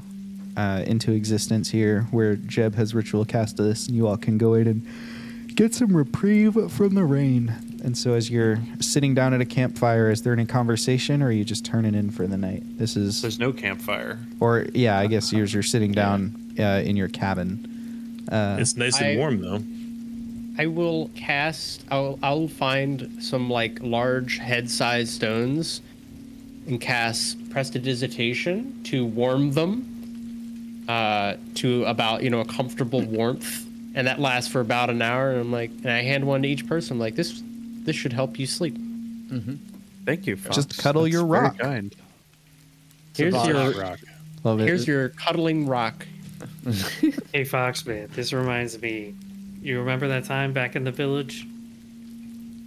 uh, 0.57 0.85
into 0.87 1.13
existence 1.13 1.71
here, 1.71 2.03
where 2.11 2.37
Jeb 2.37 2.75
has 2.75 2.95
ritual 2.95 3.25
cast 3.25 3.57
this, 3.57 3.87
and 3.87 3.97
you 3.97 4.07
all 4.07 4.17
can 4.17 4.39
go 4.39 4.55
in 4.55 4.67
and 4.67 4.87
get 5.57 5.75
some 5.75 5.97
reprieve 5.97 6.55
from 6.73 6.95
the 6.95 7.05
rain. 7.05 7.55
And 7.85 7.97
so, 7.99 8.15
as 8.15 8.31
you're 8.31 8.59
sitting 8.81 9.15
down 9.15 9.35
at 9.35 9.41
a 9.41 9.45
campfire, 9.45 10.09
is 10.11 10.23
there 10.23 10.33
any 10.33 10.47
conversation, 10.47 11.21
or 11.23 11.27
are 11.27 11.33
you 11.33 11.45
just 11.45 11.65
turning 11.65 11.95
in 11.97 12.11
for 12.11 12.27
the 12.29 12.37
night? 12.37 12.63
This 12.79 12.97
is, 12.97 13.21
There's 13.23 13.41
no 13.41 13.53
campfire. 13.53 14.19
or 14.41 14.67
yeah, 14.73 14.99
I 14.99 15.07
guess 15.09 15.33
you're, 15.33 15.47
you're 15.47 15.63
sitting 15.65 15.91
down 15.93 16.55
uh, 16.61 16.83
in 16.85 16.97
your 16.97 17.09
cabin. 17.09 18.25
Uh, 18.31 18.57
It's 18.61 18.77
nice 18.77 18.99
and 19.01 19.07
I- 19.07 19.17
warm 19.17 19.41
though. 19.41 19.63
I 20.63 20.67
will 20.67 21.11
cast. 21.17 21.83
I'll 21.91 22.19
I'll 22.23 22.47
find 22.47 23.11
some 23.21 23.49
like 23.49 23.79
large 23.83 24.37
head-sized 24.39 25.09
stones, 25.11 25.81
and 26.69 26.79
cast 26.81 27.51
prestidigitation 27.51 28.83
to 28.85 29.05
warm 29.07 29.53
them, 29.53 30.85
uh, 30.89 31.35
to 31.55 31.85
about 31.87 32.23
you 32.23 32.29
know 32.31 32.41
a 32.41 32.45
comfortable 32.45 33.01
warmth, 33.01 33.67
and 33.95 34.07
that 34.07 34.21
lasts 34.21 34.51
for 34.51 34.61
about 34.61 34.91
an 34.91 35.03
hour. 35.03 35.31
And 35.31 35.41
I'm 35.41 35.53
like, 35.53 35.71
and 35.71 35.91
I 35.91 36.03
hand 36.03 36.27
one 36.27 36.43
to 36.43 36.49
each 36.49 36.67
person. 36.67 36.95
I'm 36.97 37.01
like 37.01 37.15
this, 37.15 37.43
this 37.85 37.97
should 37.97 38.13
help 38.13 38.39
you 38.39 38.47
sleep. 38.47 38.77
Thank 40.05 40.27
you. 40.27 40.37
Fox. 40.37 40.57
Just 40.57 40.79
cuddle 40.79 41.07
your 41.09 41.27
very 41.27 41.43
rock. 41.45 41.59
kind. 41.59 41.95
Here's 43.17 43.47
your 43.47 43.71
rock. 43.73 43.99
love 44.45 44.61
it. 44.61 44.67
here's 44.67 44.87
your 44.87 45.11
cuddling 45.11 45.67
rock. 45.67 46.07
Hey, 47.33 47.45
Foxman, 47.45 48.11
this 48.11 48.33
reminds 48.33 48.81
me. 48.83 49.15
You 49.63 49.79
remember 49.79 50.09
that 50.09 50.25
time 50.25 50.53
back 50.53 50.75
in 50.77 50.85
the 50.85 50.91
village? 50.91 51.47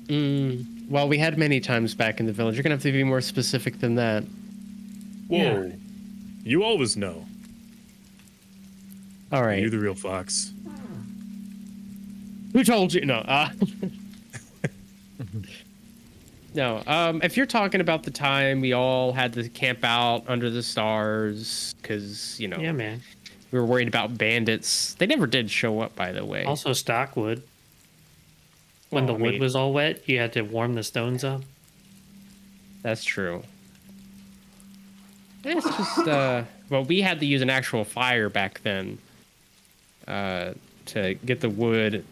Mm, 0.07 0.89
well, 0.89 1.07
we 1.07 1.17
had 1.17 1.37
many 1.37 1.59
times 1.59 1.93
back 1.93 2.19
in 2.19 2.25
the 2.25 2.31
village. 2.31 2.55
You're 2.55 2.63
gonna 2.63 2.75
have 2.75 2.83
to 2.83 2.91
be 2.91 3.03
more 3.03 3.21
specific 3.21 3.79
than 3.79 3.95
that. 3.95 4.23
Whoa. 5.27 5.37
Yeah. 5.37 5.67
You 6.43 6.63
always 6.63 6.95
know. 6.95 7.25
All 9.31 9.43
right. 9.43 9.59
You're 9.59 9.69
the 9.69 9.79
real 9.79 9.95
fox. 9.95 10.53
Who 12.55 12.63
told 12.63 12.93
you? 12.93 13.03
No. 13.05 13.15
Uh, 13.15 13.49
no. 16.53 16.81
Um, 16.87 17.19
if 17.21 17.35
you're 17.35 17.45
talking 17.45 17.81
about 17.81 18.03
the 18.03 18.11
time 18.11 18.61
we 18.61 18.71
all 18.71 19.11
had 19.11 19.33
to 19.33 19.49
camp 19.49 19.79
out 19.83 20.23
under 20.29 20.49
the 20.49 20.63
stars 20.63 21.75
because 21.81 22.39
you 22.39 22.47
know 22.47 22.57
Yeah, 22.57 22.71
man. 22.71 23.01
we 23.51 23.59
were 23.59 23.65
worried 23.65 23.89
about 23.89 24.17
bandits. 24.17 24.93
They 24.93 25.05
never 25.05 25.27
did 25.27 25.51
show 25.51 25.81
up, 25.81 25.97
by 25.97 26.13
the 26.13 26.23
way. 26.23 26.45
Also, 26.45 26.71
stockwood. 26.71 27.43
When 28.89 29.05
Well, 29.05 29.15
the 29.15 29.19
I 29.19 29.23
wood 29.23 29.31
mean- 29.33 29.41
was 29.41 29.53
all 29.53 29.73
wet, 29.73 30.07
you 30.07 30.19
had 30.19 30.31
to 30.33 30.41
warm 30.43 30.75
the 30.75 30.83
stones 30.83 31.25
up. 31.25 31.41
That's 32.83 33.03
true. 33.03 33.43
It's 35.43 35.65
just 35.65 36.07
uh, 36.07 36.43
well, 36.69 36.85
we 36.85 37.01
had 37.01 37.19
to 37.19 37.25
use 37.25 37.41
an 37.41 37.49
actual 37.49 37.83
fire 37.83 38.29
back 38.29 38.61
then 38.63 38.97
uh, 40.07 40.53
to 40.85 41.15
get 41.15 41.41
the 41.41 41.49
wood 41.49 42.05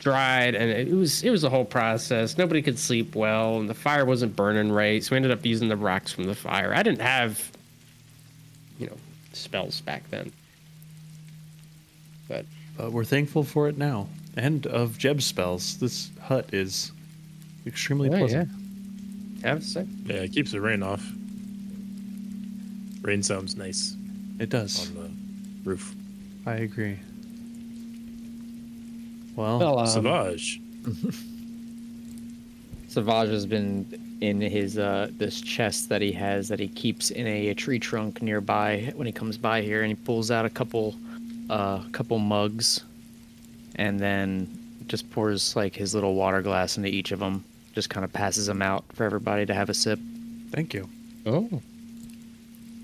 dried, 0.00 0.54
and 0.56 0.68
it 0.70 0.92
was 0.92 1.22
it 1.22 1.30
was 1.30 1.44
a 1.44 1.50
whole 1.50 1.64
process. 1.64 2.36
Nobody 2.36 2.60
could 2.62 2.78
sleep 2.78 3.14
well, 3.14 3.58
and 3.60 3.68
the 3.70 3.74
fire 3.74 4.04
wasn't 4.04 4.34
burning 4.34 4.72
right, 4.72 5.02
so 5.04 5.12
we 5.12 5.16
ended 5.16 5.30
up 5.30 5.46
using 5.46 5.68
the 5.68 5.76
rocks 5.76 6.10
from 6.12 6.24
the 6.24 6.34
fire. 6.34 6.74
I 6.74 6.82
didn't 6.82 7.02
have, 7.02 7.50
you 8.78 8.86
know, 8.86 8.96
spells 9.32 9.80
back 9.82 10.08
then, 10.10 10.32
but 12.28 12.44
But 12.76 12.92
we're 12.92 13.04
thankful 13.04 13.44
for 13.44 13.68
it 13.68 13.78
now. 13.78 14.08
and 14.36 14.66
of 14.66 14.96
Jeb 14.98 15.22
spells. 15.22 15.76
This 15.78 16.10
hut 16.20 16.48
is 16.52 16.92
extremely 17.66 18.08
Oh, 18.08 18.18
pleasant. 18.18 18.48
yeah. 19.42 19.48
Have 19.50 19.58
a 19.58 19.62
sec. 19.62 19.86
Yeah, 20.06 20.16
it 20.16 20.32
keeps 20.32 20.50
the 20.52 20.60
rain 20.60 20.82
off. 20.82 21.04
Rain 23.02 23.22
sounds 23.22 23.56
nice 23.56 23.96
It 24.38 24.50
does. 24.50 24.88
on 24.90 24.94
the 24.94 25.68
roof. 25.68 25.94
I 26.46 26.54
agree. 26.56 26.98
Well, 29.36 29.58
Well, 29.58 29.78
um, 29.78 29.86
Savage. 29.86 30.60
Savage 32.88 33.28
has 33.30 33.46
been 33.46 33.86
in 34.20 34.40
his 34.40 34.76
uh 34.76 35.08
this 35.12 35.40
chest 35.40 35.88
that 35.88 36.02
he 36.02 36.12
has 36.12 36.48
that 36.48 36.60
he 36.60 36.68
keeps 36.68 37.10
in 37.10 37.26
a, 37.26 37.54
tree 37.54 37.78
trunk 37.78 38.20
nearby 38.20 38.92
when 38.94 39.06
he 39.06 39.12
comes 39.12 39.38
by 39.38 39.62
here, 39.62 39.80
and 39.82 39.88
he 39.88 39.94
pulls 39.94 40.30
out 40.30 40.44
a 40.44 40.50
couple 40.50 40.94
uh 41.48 41.82
couple 41.92 42.18
mugs, 42.18 42.84
and 43.76 43.98
then 43.98 44.48
just 44.88 45.10
pours 45.10 45.54
like 45.56 45.74
his 45.74 45.94
little 45.94 46.14
water 46.14 46.42
glass 46.42 46.76
into 46.76 46.88
each 46.88 47.12
of 47.12 47.20
them. 47.20 47.44
Just 47.74 47.88
kind 47.88 48.04
of 48.04 48.12
passes 48.12 48.46
them 48.46 48.60
out 48.62 48.84
for 48.94 49.04
everybody 49.04 49.46
to 49.46 49.54
have 49.54 49.70
a 49.70 49.74
sip. 49.74 50.00
thank 50.50 50.74
you. 50.74 50.88
Oh. 51.24 51.62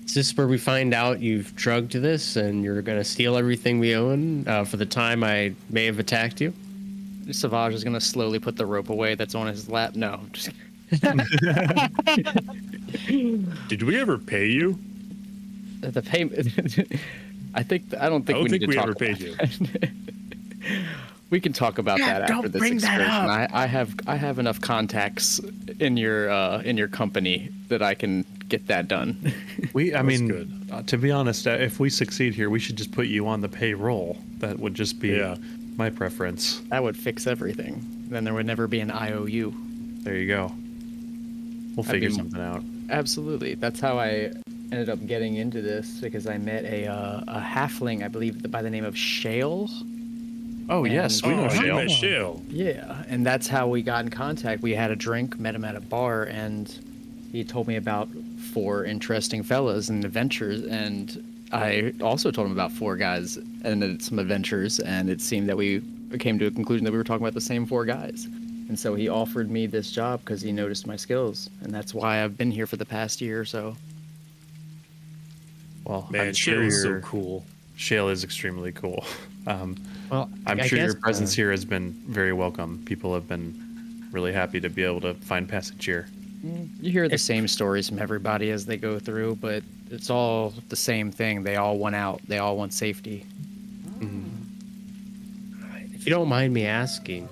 Is 0.07 0.13
this 0.13 0.35
where 0.37 0.47
we 0.47 0.57
find 0.57 0.93
out 0.93 1.19
you've 1.19 1.53
drugged 1.55 1.91
this 1.91 2.37
and 2.37 2.63
you're 2.63 2.81
going 2.81 2.97
to 2.97 3.03
steal 3.03 3.37
everything 3.37 3.77
we 3.77 3.93
own 3.93 4.47
uh, 4.47 4.63
for 4.63 4.77
the 4.77 4.85
time 4.85 5.21
I 5.23 5.53
may 5.69 5.85
have 5.85 5.99
attacked 5.99 6.39
you? 6.39 6.53
Savage 7.31 7.73
is 7.73 7.83
gonna 7.83 7.99
slowly 7.99 8.39
put 8.39 8.55
the 8.55 8.65
rope 8.65 8.89
away 8.89 9.15
that's 9.15 9.35
on 9.35 9.47
his 9.47 9.67
lap. 9.69 9.95
No, 9.95 10.21
just 10.31 10.49
Did 13.67 13.83
we 13.83 13.99
ever 13.99 14.17
pay 14.17 14.47
you? 14.47 14.79
the 15.81 16.01
payment. 16.01 16.47
I 17.53 17.63
think 17.63 17.93
I 17.99 18.07
don't 18.09 18.25
think 18.25 18.37
I 18.37 18.39
don't 18.39 18.43
we 18.43 18.49
think 18.49 18.61
need 18.61 18.61
to 18.61 18.67
we 18.67 18.75
talk 18.75 18.83
ever 18.83 18.91
about 18.91 18.99
paid 18.99 19.19
you. 19.19 19.35
it. 21.27 21.31
we 21.31 21.39
can 21.39 21.53
talk 21.53 21.77
about 21.77 21.99
that 21.99 22.23
after 22.23 22.33
don't 22.33 22.51
this 22.51 22.59
bring 22.59 22.77
that 22.79 22.99
excursion. 23.01 23.11
up. 23.29 23.29
I, 23.29 23.63
I 23.63 23.65
have 23.67 23.95
I 24.07 24.15
have 24.15 24.39
enough 24.39 24.59
contacts 24.61 25.39
in 25.79 25.97
your 25.97 26.29
uh, 26.29 26.61
in 26.61 26.77
your 26.77 26.87
company 26.87 27.49
that 27.69 27.81
I 27.81 27.93
can 27.93 28.25
get 28.49 28.67
that 28.67 28.87
done. 28.87 29.33
We, 29.73 29.93
I 29.93 30.01
mean, 30.01 30.27
good. 30.27 30.69
Uh, 30.71 30.81
to 30.83 30.97
be 30.97 31.11
honest, 31.11 31.45
uh, 31.45 31.51
if 31.51 31.79
we 31.79 31.89
succeed 31.89 32.33
here, 32.33 32.49
we 32.49 32.57
should 32.59 32.77
just 32.77 32.91
put 32.91 33.07
you 33.07 33.27
on 33.27 33.41
the 33.41 33.49
payroll. 33.49 34.17
That 34.39 34.57
would 34.59 34.73
just 34.73 34.99
be 34.99 35.09
Yeah. 35.09 35.35
my 35.75 35.89
preference. 35.89 36.61
that 36.69 36.81
would 36.81 36.97
fix 36.97 37.27
everything. 37.27 37.83
Then 38.09 38.23
there 38.23 38.33
would 38.33 38.45
never 38.45 38.67
be 38.67 38.79
an 38.79 38.89
IOU. 38.89 39.53
There 40.03 40.15
you 40.15 40.27
go. 40.27 40.51
We'll 41.75 41.83
That'd 41.83 42.01
figure 42.01 42.09
something 42.11 42.41
out. 42.41 42.63
Absolutely. 42.89 43.55
That's 43.55 43.79
how 43.79 43.99
I 43.99 44.31
ended 44.71 44.89
up 44.89 45.05
getting 45.05 45.35
into 45.35 45.61
this 45.61 45.99
because 46.01 46.25
I 46.27 46.37
met 46.37 46.63
a 46.65 46.87
uh, 46.87 47.23
a 47.27 47.41
halfling, 47.41 48.03
I 48.03 48.07
believe, 48.07 48.49
by 48.49 48.61
the 48.61 48.69
name 48.69 48.85
of 48.85 48.97
Shale. 48.97 49.69
Oh 50.69 50.83
yes, 50.83 51.23
we 51.23 51.29
And- 51.31 51.37
know 51.41 51.47
oh, 51.49 51.53
you 51.53 51.61
Shale. 51.61 51.75
met 51.75 51.91
Shale. 51.91 52.41
Yeah, 52.49 53.03
and 53.07 53.25
that's 53.25 53.47
how 53.47 53.67
we 53.67 53.81
got 53.81 54.03
in 54.03 54.09
contact. 54.11 54.61
We 54.61 54.73
had 54.73 54.91
a 54.91 54.95
drink, 54.95 55.39
met 55.39 55.55
him 55.55 55.63
at 55.63 55.75
a 55.75 55.79
bar, 55.81 56.23
and 56.23 56.73
he 57.31 57.43
told 57.43 57.67
me 57.67 57.75
about 57.77 58.09
four 58.53 58.83
interesting 58.85 59.43
fellas 59.43 59.89
and 59.89 60.03
adventures. 60.03 60.63
And 60.63 61.23
I 61.53 61.93
also 62.01 62.31
told 62.31 62.47
him 62.47 62.53
about 62.53 62.71
four 62.73 62.97
guys 62.97 63.37
and 63.63 63.83
uh, 63.83 63.99
some 64.03 64.19
adventures. 64.19 64.79
And 64.81 65.09
it 65.09 65.21
seemed 65.21 65.47
that 65.47 65.55
we 65.55 65.81
came 66.19 66.37
to 66.39 66.47
a 66.47 66.51
conclusion 66.51 66.83
that 66.85 66.91
we 66.91 66.97
were 66.97 67.03
talking 67.03 67.23
about 67.25 67.33
the 67.33 67.41
same 67.41 67.65
four 67.65 67.85
guys. 67.85 68.25
And 68.69 68.77
so 68.77 68.95
he 68.95 69.07
offered 69.07 69.49
me 69.49 69.65
this 69.67 69.91
job 69.91 70.19
because 70.21 70.41
he 70.41 70.51
noticed 70.51 70.85
my 70.85 70.97
skills, 70.97 71.49
and 71.61 71.73
that's 71.73 71.93
why 71.93 72.21
I've 72.21 72.37
been 72.37 72.51
here 72.51 72.67
for 72.67 72.75
the 72.75 72.85
past 72.85 73.21
year 73.21 73.39
or 73.39 73.45
so. 73.45 73.77
Well, 75.85 76.05
Man, 76.11 76.27
I'm 76.27 76.33
sure 76.33 76.55
Shale 76.55 76.63
is 76.63 76.81
so 76.83 76.99
cool. 76.99 77.45
Shale 77.77 78.09
is 78.09 78.25
extremely 78.25 78.73
cool. 78.73 79.05
Um, 79.47 79.77
Well, 80.11 80.29
I'm 80.45 80.59
I 80.59 80.67
sure 80.67 80.77
guess, 80.77 80.85
your 80.87 80.95
presence 80.95 81.33
uh, 81.33 81.35
here 81.37 81.51
has 81.51 81.65
been 81.65 81.91
very 82.07 82.33
welcome. 82.33 82.83
People 82.85 83.13
have 83.13 83.27
been 83.27 84.07
really 84.11 84.33
happy 84.33 84.59
to 84.59 84.69
be 84.69 84.83
able 84.83 85.01
to 85.01 85.13
find 85.15 85.47
passage 85.49 85.83
here. 85.83 86.07
You 86.81 86.91
hear 86.91 87.09
the 87.09 87.17
same 87.17 87.47
stories 87.47 87.89
from 87.89 87.99
everybody 87.99 88.51
as 88.51 88.65
they 88.65 88.77
go 88.77 88.99
through, 88.99 89.37
but 89.37 89.63
it's 89.89 90.09
all 90.09 90.53
the 90.69 90.75
same 90.75 91.11
thing. 91.11 91.43
They 91.43 91.55
all 91.55 91.77
want 91.77 91.95
out. 91.95 92.21
They 92.27 92.37
all 92.37 92.55
want 92.57 92.73
safety. 92.73 93.25
If 95.93 96.05
you 96.05 96.11
don't 96.11 96.29
mind 96.29 96.53
me 96.53 96.65
asking, 96.65 97.27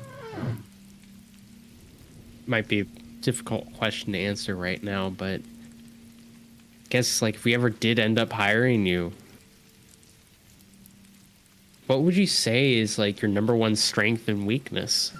might 2.47 2.67
be 2.67 2.81
a 2.81 2.85
difficult 3.21 3.71
question 3.73 4.13
to 4.13 4.19
answer 4.19 4.55
right 4.55 4.81
now, 4.83 5.09
but 5.09 5.39
I 5.39 6.87
guess 6.89 7.21
like 7.21 7.35
if 7.35 7.43
we 7.45 7.53
ever 7.53 7.69
did 7.69 7.99
end 7.99 8.19
up 8.19 8.31
hiring 8.33 8.85
you, 8.85 9.13
what 11.87 12.01
would 12.01 12.15
you 12.15 12.27
say 12.27 12.75
is 12.75 12.97
like 12.97 13.21
your 13.21 13.29
number 13.29 13.55
one 13.55 13.75
strength 13.75 14.27
and 14.27 14.45
weakness? 14.45 15.11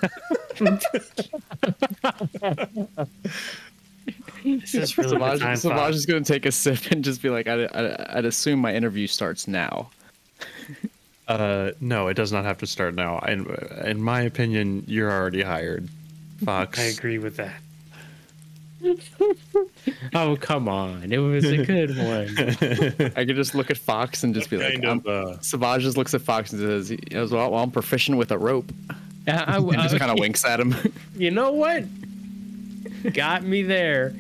This 4.44 4.76
is 4.76 4.94
Savage, 4.94 5.40
time 5.40 5.56
Savage 5.56 5.96
is 5.96 6.06
going 6.06 6.24
to 6.24 6.34
take 6.34 6.46
a 6.46 6.52
sip 6.52 6.92
and 6.92 7.04
just 7.04 7.22
be 7.22 7.30
like, 7.30 7.48
I'd, 7.48 7.72
I'd, 7.72 8.02
I'd 8.18 8.26
assume 8.26 8.60
my 8.60 8.74
interview 8.74 9.08
starts 9.08 9.48
now. 9.48 9.90
Uh, 11.28 11.72
no, 11.82 12.08
it 12.08 12.14
does 12.14 12.32
not 12.32 12.46
have 12.46 12.60
to 12.60 12.68
start 12.68 12.94
now. 12.94 13.18
In, 13.20 13.46
in 13.84 14.02
my 14.02 14.22
opinion, 14.22 14.84
you're 14.88 15.12
already 15.12 15.42
hired, 15.42 15.90
Fox. 16.46 16.80
I 16.80 16.84
agree 16.84 17.18
with 17.18 17.38
that. 17.38 17.56
oh 20.14 20.38
come 20.40 20.68
on, 20.70 21.12
it 21.12 21.18
was 21.18 21.46
a 21.46 21.66
good 21.66 21.98
one. 21.98 23.12
I 23.16 23.26
could 23.26 23.36
just 23.36 23.56
look 23.56 23.72
at 23.72 23.78
Fox 23.78 24.24
and 24.24 24.34
just 24.34 24.50
be 24.50 24.58
like, 24.58 24.82
Kind 24.82 24.86
of, 24.86 25.08
uh, 25.08 25.40
Savage 25.42 25.82
just 25.82 25.98
looks 25.98 26.14
at 26.14 26.22
Fox 26.22 26.52
and 26.52 26.62
says, 26.62 26.90
he 26.90 26.98
goes, 26.98 27.32
well, 27.32 27.52
well, 27.52 27.64
I'm 27.64 27.72
proficient 27.72 28.18
with 28.18 28.32
a 28.32 28.38
rope. 28.38 28.72
I, 29.28 29.58
And 29.58 29.72
just 29.74 29.96
I- 29.96 30.00
kind 30.00 30.12
of 30.12 30.20
winks 30.20 30.46
at 30.46 30.60
him. 30.60 30.76
you 31.18 31.32
know 31.32 31.52
what? 31.52 31.86
Got 33.14 33.44
me 33.44 33.64
there. 33.64 34.14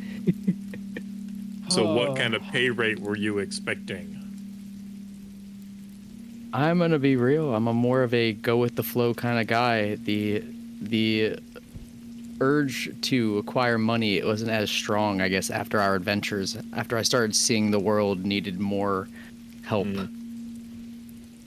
So, 1.69 1.87
Oh. 1.87 1.95
what 1.95 2.15
kind 2.17 2.33
of 2.35 2.41
pay 2.43 2.69
rate 2.69 2.99
were 2.99 3.15
you 3.17 3.39
expecting? 3.39 4.11
I'm 6.53 6.79
gonna 6.79 6.99
be 6.99 7.15
real. 7.17 7.53
I'm 7.53 7.67
a 7.67 7.73
more 7.73 8.01
of 8.03 8.13
a 8.13 8.31
go 8.33 8.57
with 8.57 8.75
the 8.75 8.83
flow 8.83 9.13
kind 9.13 9.39
of 9.39 9.47
guy. 9.47 9.95
The 9.95 10.41
the 10.81 11.37
urge 12.41 12.89
to 13.01 13.37
acquire 13.37 13.77
money 13.77 14.17
it 14.17 14.25
wasn't 14.25 14.51
as 14.51 14.69
strong, 14.69 15.21
I 15.21 15.29
guess, 15.29 15.49
after 15.49 15.79
our 15.79 15.95
adventures. 15.95 16.57
After 16.73 16.97
I 16.97 17.01
started 17.01 17.35
seeing 17.35 17.71
the 17.71 17.79
world 17.79 18.25
needed 18.25 18.59
more 18.59 19.07
help, 19.63 19.87
mm. 19.87 20.09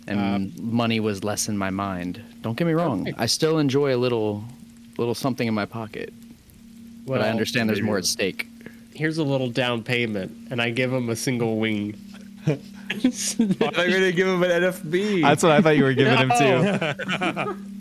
and 0.06 0.58
uh, 0.58 0.62
money 0.62 1.00
was 1.00 1.24
less 1.24 1.48
in 1.48 1.58
my 1.58 1.70
mind. 1.70 2.22
Don't 2.42 2.56
get 2.56 2.66
me 2.66 2.72
wrong. 2.72 3.12
I 3.18 3.26
still 3.26 3.58
enjoy 3.58 3.94
a 3.94 3.98
little 3.98 4.44
little 4.96 5.14
something 5.14 5.46
in 5.46 5.54
my 5.54 5.66
pocket, 5.66 6.12
but 7.06 7.22
I 7.22 7.28
understand 7.28 7.68
there's 7.68 7.82
more 7.82 7.98
at 7.98 8.04
stake. 8.04 8.48
Here's 8.94 9.18
a 9.18 9.24
little 9.24 9.48
down 9.48 9.82
payment, 9.82 10.36
and 10.50 10.60
I 10.60 10.70
give 10.70 10.92
him 10.92 11.08
a 11.10 11.16
single 11.16 11.58
wing. 11.58 11.96
I'm 12.46 12.60
gonna 13.60 14.12
give 14.12 14.26
him 14.26 14.42
an 14.42 14.50
NFB. 14.62 15.22
That's 15.22 15.42
what 15.42 15.52
I 15.52 15.60
thought 15.60 15.76
you 15.76 15.84
were 15.84 15.94
giving 15.94 16.16
him 16.16 16.32
too. 16.38 17.74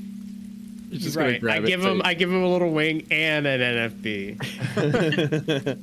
You're 0.90 1.00
just 1.00 1.16
gonna 1.16 1.28
right. 1.28 1.36
I 1.36 1.40
grab 1.40 1.64
it 1.64 1.68
give 1.68 1.84
him 1.84 2.02
I 2.06 2.14
give 2.14 2.30
him 2.32 2.44
a 2.44 2.50
little 2.50 2.72
wing 2.72 3.08
and 3.12 3.46
an 3.48 3.92
NFB. 3.92 5.78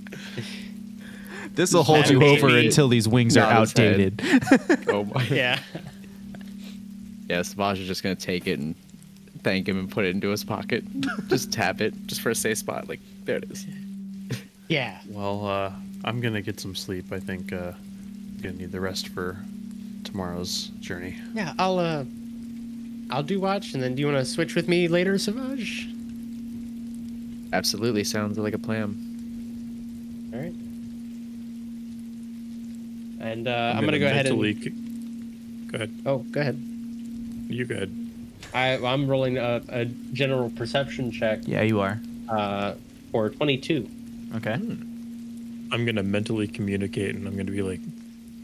This 1.54 1.72
will 1.72 1.84
hold 1.84 2.08
you 2.08 2.18
Maybe. 2.18 2.42
over 2.42 2.48
until 2.56 2.88
these 2.88 3.06
wings 3.06 3.36
are 3.36 3.48
Nod 3.48 3.60
his 3.60 3.72
head. 3.72 4.20
outdated. 4.20 4.88
oh 4.88 5.04
my. 5.04 5.22
yeah. 5.28 5.60
Yeah, 7.28 7.42
Savage 7.42 7.78
is 7.78 7.86
just 7.86 8.02
gonna 8.02 8.16
take 8.16 8.46
it 8.46 8.58
and 8.58 8.74
thank 9.42 9.68
him 9.68 9.78
and 9.78 9.88
put 9.90 10.04
it 10.04 10.08
into 10.08 10.30
his 10.30 10.42
pocket. 10.42 10.82
just 11.28 11.52
tap 11.52 11.80
it, 11.80 11.94
just 12.06 12.20
for 12.22 12.30
a 12.30 12.34
safe 12.34 12.58
spot. 12.58 12.88
Like 12.88 13.00
there 13.24 13.36
it 13.36 13.50
is. 13.50 13.66
Yeah. 14.68 14.98
Well, 15.08 15.46
uh, 15.46 15.72
I'm 16.04 16.20
gonna 16.20 16.42
get 16.42 16.58
some 16.58 16.74
sleep. 16.74 17.12
I 17.12 17.20
think 17.20 17.52
uh, 17.52 17.72
I'm 17.76 18.38
gonna 18.42 18.56
need 18.56 18.72
the 18.72 18.80
rest 18.80 19.08
for 19.08 19.36
tomorrow's 20.02 20.68
journey. 20.80 21.16
Yeah, 21.34 21.54
I'll 21.58 21.78
uh 21.78 22.04
I'll 23.10 23.22
do 23.22 23.40
watch 23.40 23.74
and 23.74 23.82
then 23.82 23.94
do 23.94 24.00
you 24.00 24.06
wanna 24.06 24.24
switch 24.24 24.54
with 24.54 24.68
me 24.68 24.88
later, 24.88 25.18
Savage? 25.18 25.88
Absolutely, 27.52 28.04
sounds 28.04 28.38
like 28.38 28.54
a 28.54 28.58
plan. 28.58 30.30
Alright. 30.34 30.54
And 33.20 33.48
uh, 33.48 33.72
I'm, 33.76 33.84
gonna, 33.84 33.98
go 33.98 34.06
ahead 34.06 34.26
and 34.26 34.40
mentally 34.40 34.54
c- 34.54 34.70
Go 35.68 35.76
ahead. 35.76 36.02
Oh, 36.04 36.18
go 36.18 36.40
ahead. 36.40 36.56
You 37.48 37.64
go 37.64 37.74
ahead. 37.76 38.10
I 38.52 38.76
I'm 38.84 39.08
rolling 39.08 39.38
a, 39.38 39.62
a 39.68 39.84
general 40.12 40.50
perception 40.50 41.10
check 41.10 41.40
yeah, 41.46 41.62
you 41.62 41.80
are. 41.80 42.00
uh 42.28 42.74
for 43.10 43.30
twenty 43.30 43.56
two. 43.58 43.88
Okay. 44.36 44.52
I'm 44.52 45.84
gonna 45.86 46.02
mentally 46.02 46.46
communicate, 46.46 47.14
and 47.14 47.26
I'm 47.26 47.36
gonna 47.36 47.50
be 47.50 47.62
like, 47.62 47.80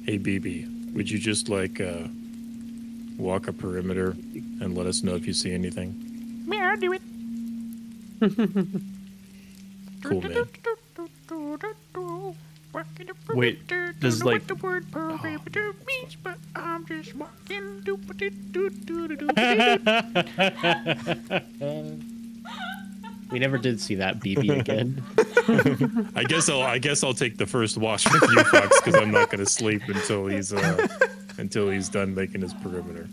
"Hey, 0.04 0.18
BB, 0.18 0.94
would 0.94 1.10
you 1.10 1.18
just 1.18 1.48
like 1.48 1.80
uh, 1.80 2.08
walk 3.18 3.46
a 3.48 3.52
perimeter 3.52 4.16
and 4.60 4.76
let 4.76 4.86
us 4.86 5.02
know 5.02 5.14
if 5.14 5.26
you 5.26 5.32
see 5.32 5.52
anything?" 5.52 6.44
I'll 6.70 6.76
do 6.76 6.92
it. 6.92 7.02
Cool, 10.02 10.20
man. 10.28 10.44
Wait, 13.34 13.66
does 14.00 14.24
like 14.24 14.46
the 14.46 14.54
word 14.56 14.86
means, 15.86 16.16
but 16.22 16.38
I'm 16.54 16.86
just 16.86 17.14
walking. 17.16 17.80
Do 17.84 17.96
do 17.96 18.30
do 18.30 18.70
do 18.70 19.08
do 19.16 19.26
We 23.30 23.38
never 23.38 23.58
did 23.58 23.80
see 23.80 23.94
that 23.96 24.18
BB 24.24 24.60
again. 24.60 25.02
I 26.16 26.24
guess 26.24 26.48
I'll 26.48 26.62
I 26.62 26.78
guess 26.78 27.02
I'll 27.04 27.14
take 27.14 27.36
the 27.36 27.46
first 27.46 27.76
watch 27.78 28.04
with 28.12 28.22
you, 28.30 28.44
Fox, 28.44 28.80
because 28.80 29.00
I'm 29.00 29.10
not 29.10 29.30
gonna 29.30 29.46
sleep 29.46 29.82
until 29.88 30.26
he's 30.26 30.52
uh 30.52 30.86
until 31.38 31.70
he's 31.70 31.88
done 31.88 32.14
making 32.14 32.40
his 32.42 32.54
perimeter. 32.54 33.08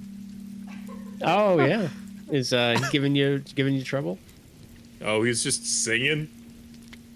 Oh 1.21 1.59
yeah, 1.59 1.89
is 2.31 2.53
uh 2.53 2.77
he 2.79 2.85
giving 2.91 3.15
you 3.15 3.39
giving 3.55 3.73
you 3.75 3.83
trouble? 3.83 4.17
Oh, 5.01 5.23
he's 5.23 5.43
just 5.43 5.65
singing. 5.83 6.29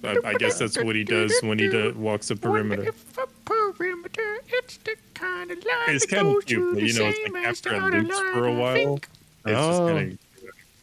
I, 0.03 0.17
I 0.25 0.33
guess 0.33 0.57
that's 0.57 0.81
what 0.81 0.95
he 0.95 1.03
does 1.03 1.31
when 1.43 1.59
he 1.59 1.67
do, 1.69 1.93
walks 1.95 2.31
a 2.31 2.35
perimeter. 2.35 2.83
If 2.89 3.17
a 3.19 3.27
perimeter, 3.45 4.39
it's 4.47 4.77
the 4.77 4.95
kind 5.13 5.51
of 5.51 5.57
line 5.63 5.75
It's 5.95 6.05
that 6.07 6.15
kind 6.15 6.27
of 6.27 6.33
goes 6.33 6.43
cute, 6.45 6.59
through 6.59 6.75
the 6.75 6.87
you 6.87 6.93
know, 6.99 7.05
it's 7.05 7.17
same 7.23 7.33
like 7.33 7.45
as 7.45 7.57
after 7.59 7.69
the 7.91 7.97
it 7.97 8.03
loops 8.05 8.19
for 8.33 8.47
a 8.47 8.53
while, 8.53 8.73
think. 8.73 9.07
it's 9.45 9.51
just 9.53 9.81
Oh. 9.81 9.87
kind 9.87 10.17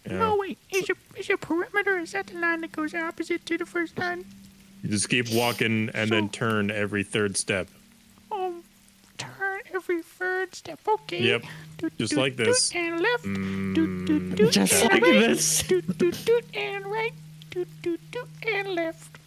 of. 0.07 0.13
No, 0.13 0.37
wait. 0.37 0.57
Is 0.71 0.89
your 0.89 0.97
is 1.17 1.29
your 1.29 1.37
perimeter? 1.39 1.99
Is 1.99 2.13
that 2.13 2.29
the 2.29 2.39
line 2.39 2.61
that 2.63 2.73
goes 2.73 2.95
opposite 2.95 3.45
to 3.47 3.59
the 3.59 3.67
first 3.67 3.99
line? 3.99 4.25
You 4.85 4.91
just 4.91 5.09
keep 5.09 5.29
walking 5.33 5.91
and 5.95 6.11
then 6.11 6.29
turn 6.29 6.71
every 6.71 7.03
third 7.03 7.37
step. 7.37 7.67
Turn 9.79 9.97
every 9.97 10.03
third 10.03 10.55
step. 10.55 10.81
Okay. 10.87 11.23
Yep, 11.23 11.45
Do, 11.79 11.91
just 11.99 12.15
do, 12.15 12.21
like 12.21 12.37
do, 12.37 12.45
this. 12.47 12.75
And 12.75 13.01
left. 13.01 13.25
Mm, 13.25 13.75
Do, 13.75 14.07
do, 14.07 14.35
do, 14.35 14.51
Just 14.51 14.73
and 14.83 14.93
like 14.93 15.03
right. 15.03 15.13
this. 15.21 15.63
Do, 15.63 15.83
do, 15.83 16.11
do, 16.13 16.41
and 16.55 16.87
right. 16.87 17.13
Do, 17.51 17.65
do, 17.83 17.99
do, 18.11 18.25
and 18.53 18.69
left. 18.69 19.19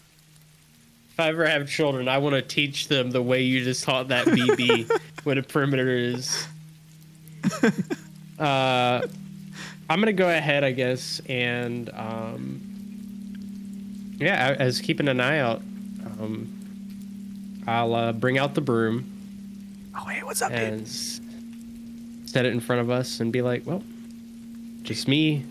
If 1.13 1.19
I 1.19 1.29
ever 1.29 1.47
have 1.47 1.69
children, 1.69 2.07
I 2.07 2.17
want 2.17 2.35
to 2.35 2.41
teach 2.41 2.87
them 2.87 3.11
the 3.11 3.21
way 3.21 3.43
you 3.43 3.63
just 3.63 3.83
taught 3.83 4.07
that 4.09 4.25
BB 4.25 4.89
what 5.23 5.37
a 5.37 5.43
perimeter 5.43 5.89
is. 5.89 6.47
Uh, 8.39 9.01
I'm 9.89 9.99
gonna 9.99 10.13
go 10.13 10.29
ahead, 10.29 10.63
I 10.63 10.71
guess, 10.71 11.21
and 11.27 11.89
um, 11.93 12.61
yeah, 14.17 14.55
as 14.57 14.79
keeping 14.79 15.07
an 15.07 15.19
eye 15.19 15.39
out, 15.39 15.61
um, 16.05 17.63
I'll 17.67 17.93
uh, 17.93 18.13
bring 18.13 18.37
out 18.37 18.53
the 18.55 18.61
broom 18.61 19.10
Oh, 19.95 20.05
hey, 20.05 20.21
what's 20.23 20.41
up, 20.41 20.51
dude? 20.51 20.59
and 20.59 20.81
s- 20.83 21.19
set 22.25 22.45
it 22.45 22.53
in 22.53 22.59
front 22.59 22.81
of 22.81 22.89
us 22.89 23.19
and 23.19 23.31
be 23.31 23.41
like, 23.41 23.65
"Well, 23.65 23.83
just 24.83 25.07
me 25.07 25.43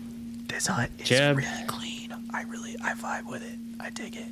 This 0.47 0.67
hut 0.67 0.89
is 0.99 1.07
Jeb. 1.07 1.37
really 1.37 1.63
clean. 1.67 2.13
I 2.33 2.43
really, 2.43 2.75
I 2.83 2.93
vibe 2.93 3.25
with 3.29 3.43
it. 3.43 3.57
I 3.79 3.89
dig 3.91 4.15
it. 4.15 4.27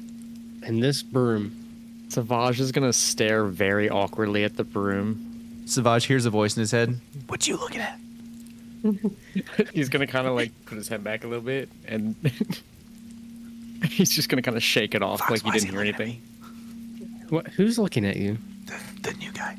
and 0.63 0.81
this 0.83 1.01
broom." 1.03 1.51
Savage 2.09 2.59
is 2.59 2.71
gonna 2.71 2.91
stare 2.93 3.45
very 3.45 3.87
awkwardly 3.89 4.43
at 4.43 4.57
the 4.57 4.63
broom. 4.63 5.61
Savage 5.65 6.05
hears 6.05 6.25
a 6.25 6.31
voice 6.31 6.57
in 6.57 6.61
his 6.61 6.71
head. 6.71 6.99
What 7.27 7.47
you 7.47 7.55
looking 7.55 7.81
at? 7.81 7.99
He's 9.73 9.89
gonna 9.89 10.07
kind 10.07 10.25
of 10.25 10.33
like 10.33 10.51
put 10.65 10.77
his 10.77 10.87
head 10.87 11.03
back 11.03 11.23
a 11.23 11.27
little 11.27 11.43
bit, 11.43 11.69
and 11.87 12.15
he's 13.89 14.09
just 14.09 14.27
gonna 14.29 14.41
kind 14.41 14.57
of 14.57 14.63
shake 14.63 14.95
it 14.95 15.01
off 15.03 15.19
Fox, 15.19 15.31
like 15.31 15.43
he 15.43 15.51
didn't 15.51 15.71
hear 15.71 15.83
he 15.83 15.91
looking 15.91 16.01
at 16.05 16.07
anything. 16.07 17.25
What? 17.29 17.47
Who's 17.49 17.77
looking 17.77 18.05
at 18.05 18.15
you? 18.17 18.37
The, 18.65 19.11
the 19.11 19.13
new 19.17 19.31
guy. 19.31 19.57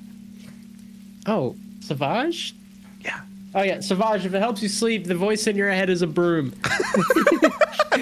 Oh, 1.27 1.57
Savage. 1.81 2.55
Yeah. 3.01 3.21
Oh 3.55 3.63
yeah, 3.63 3.81
Savage. 3.81 4.25
If 4.27 4.35
it 4.35 4.39
helps 4.41 4.63
you 4.63 4.69
sleep, 4.69 5.07
the 5.07 5.15
voice 5.15 5.47
in 5.47 5.57
your 5.57 5.71
head 5.71 5.91
is 5.91 6.03
a 6.03 6.07
broom. 6.07 6.53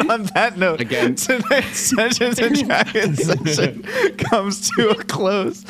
On 0.08 0.22
that 0.34 0.56
note, 0.56 0.80
Again. 0.80 1.14
tonight's 1.16 1.90
Dungeons 1.90 2.38
and 2.38 2.66
Dragons 2.66 3.22
session 3.54 3.82
comes 4.16 4.70
to 4.70 4.90
a 4.90 4.94
close. 5.04 5.64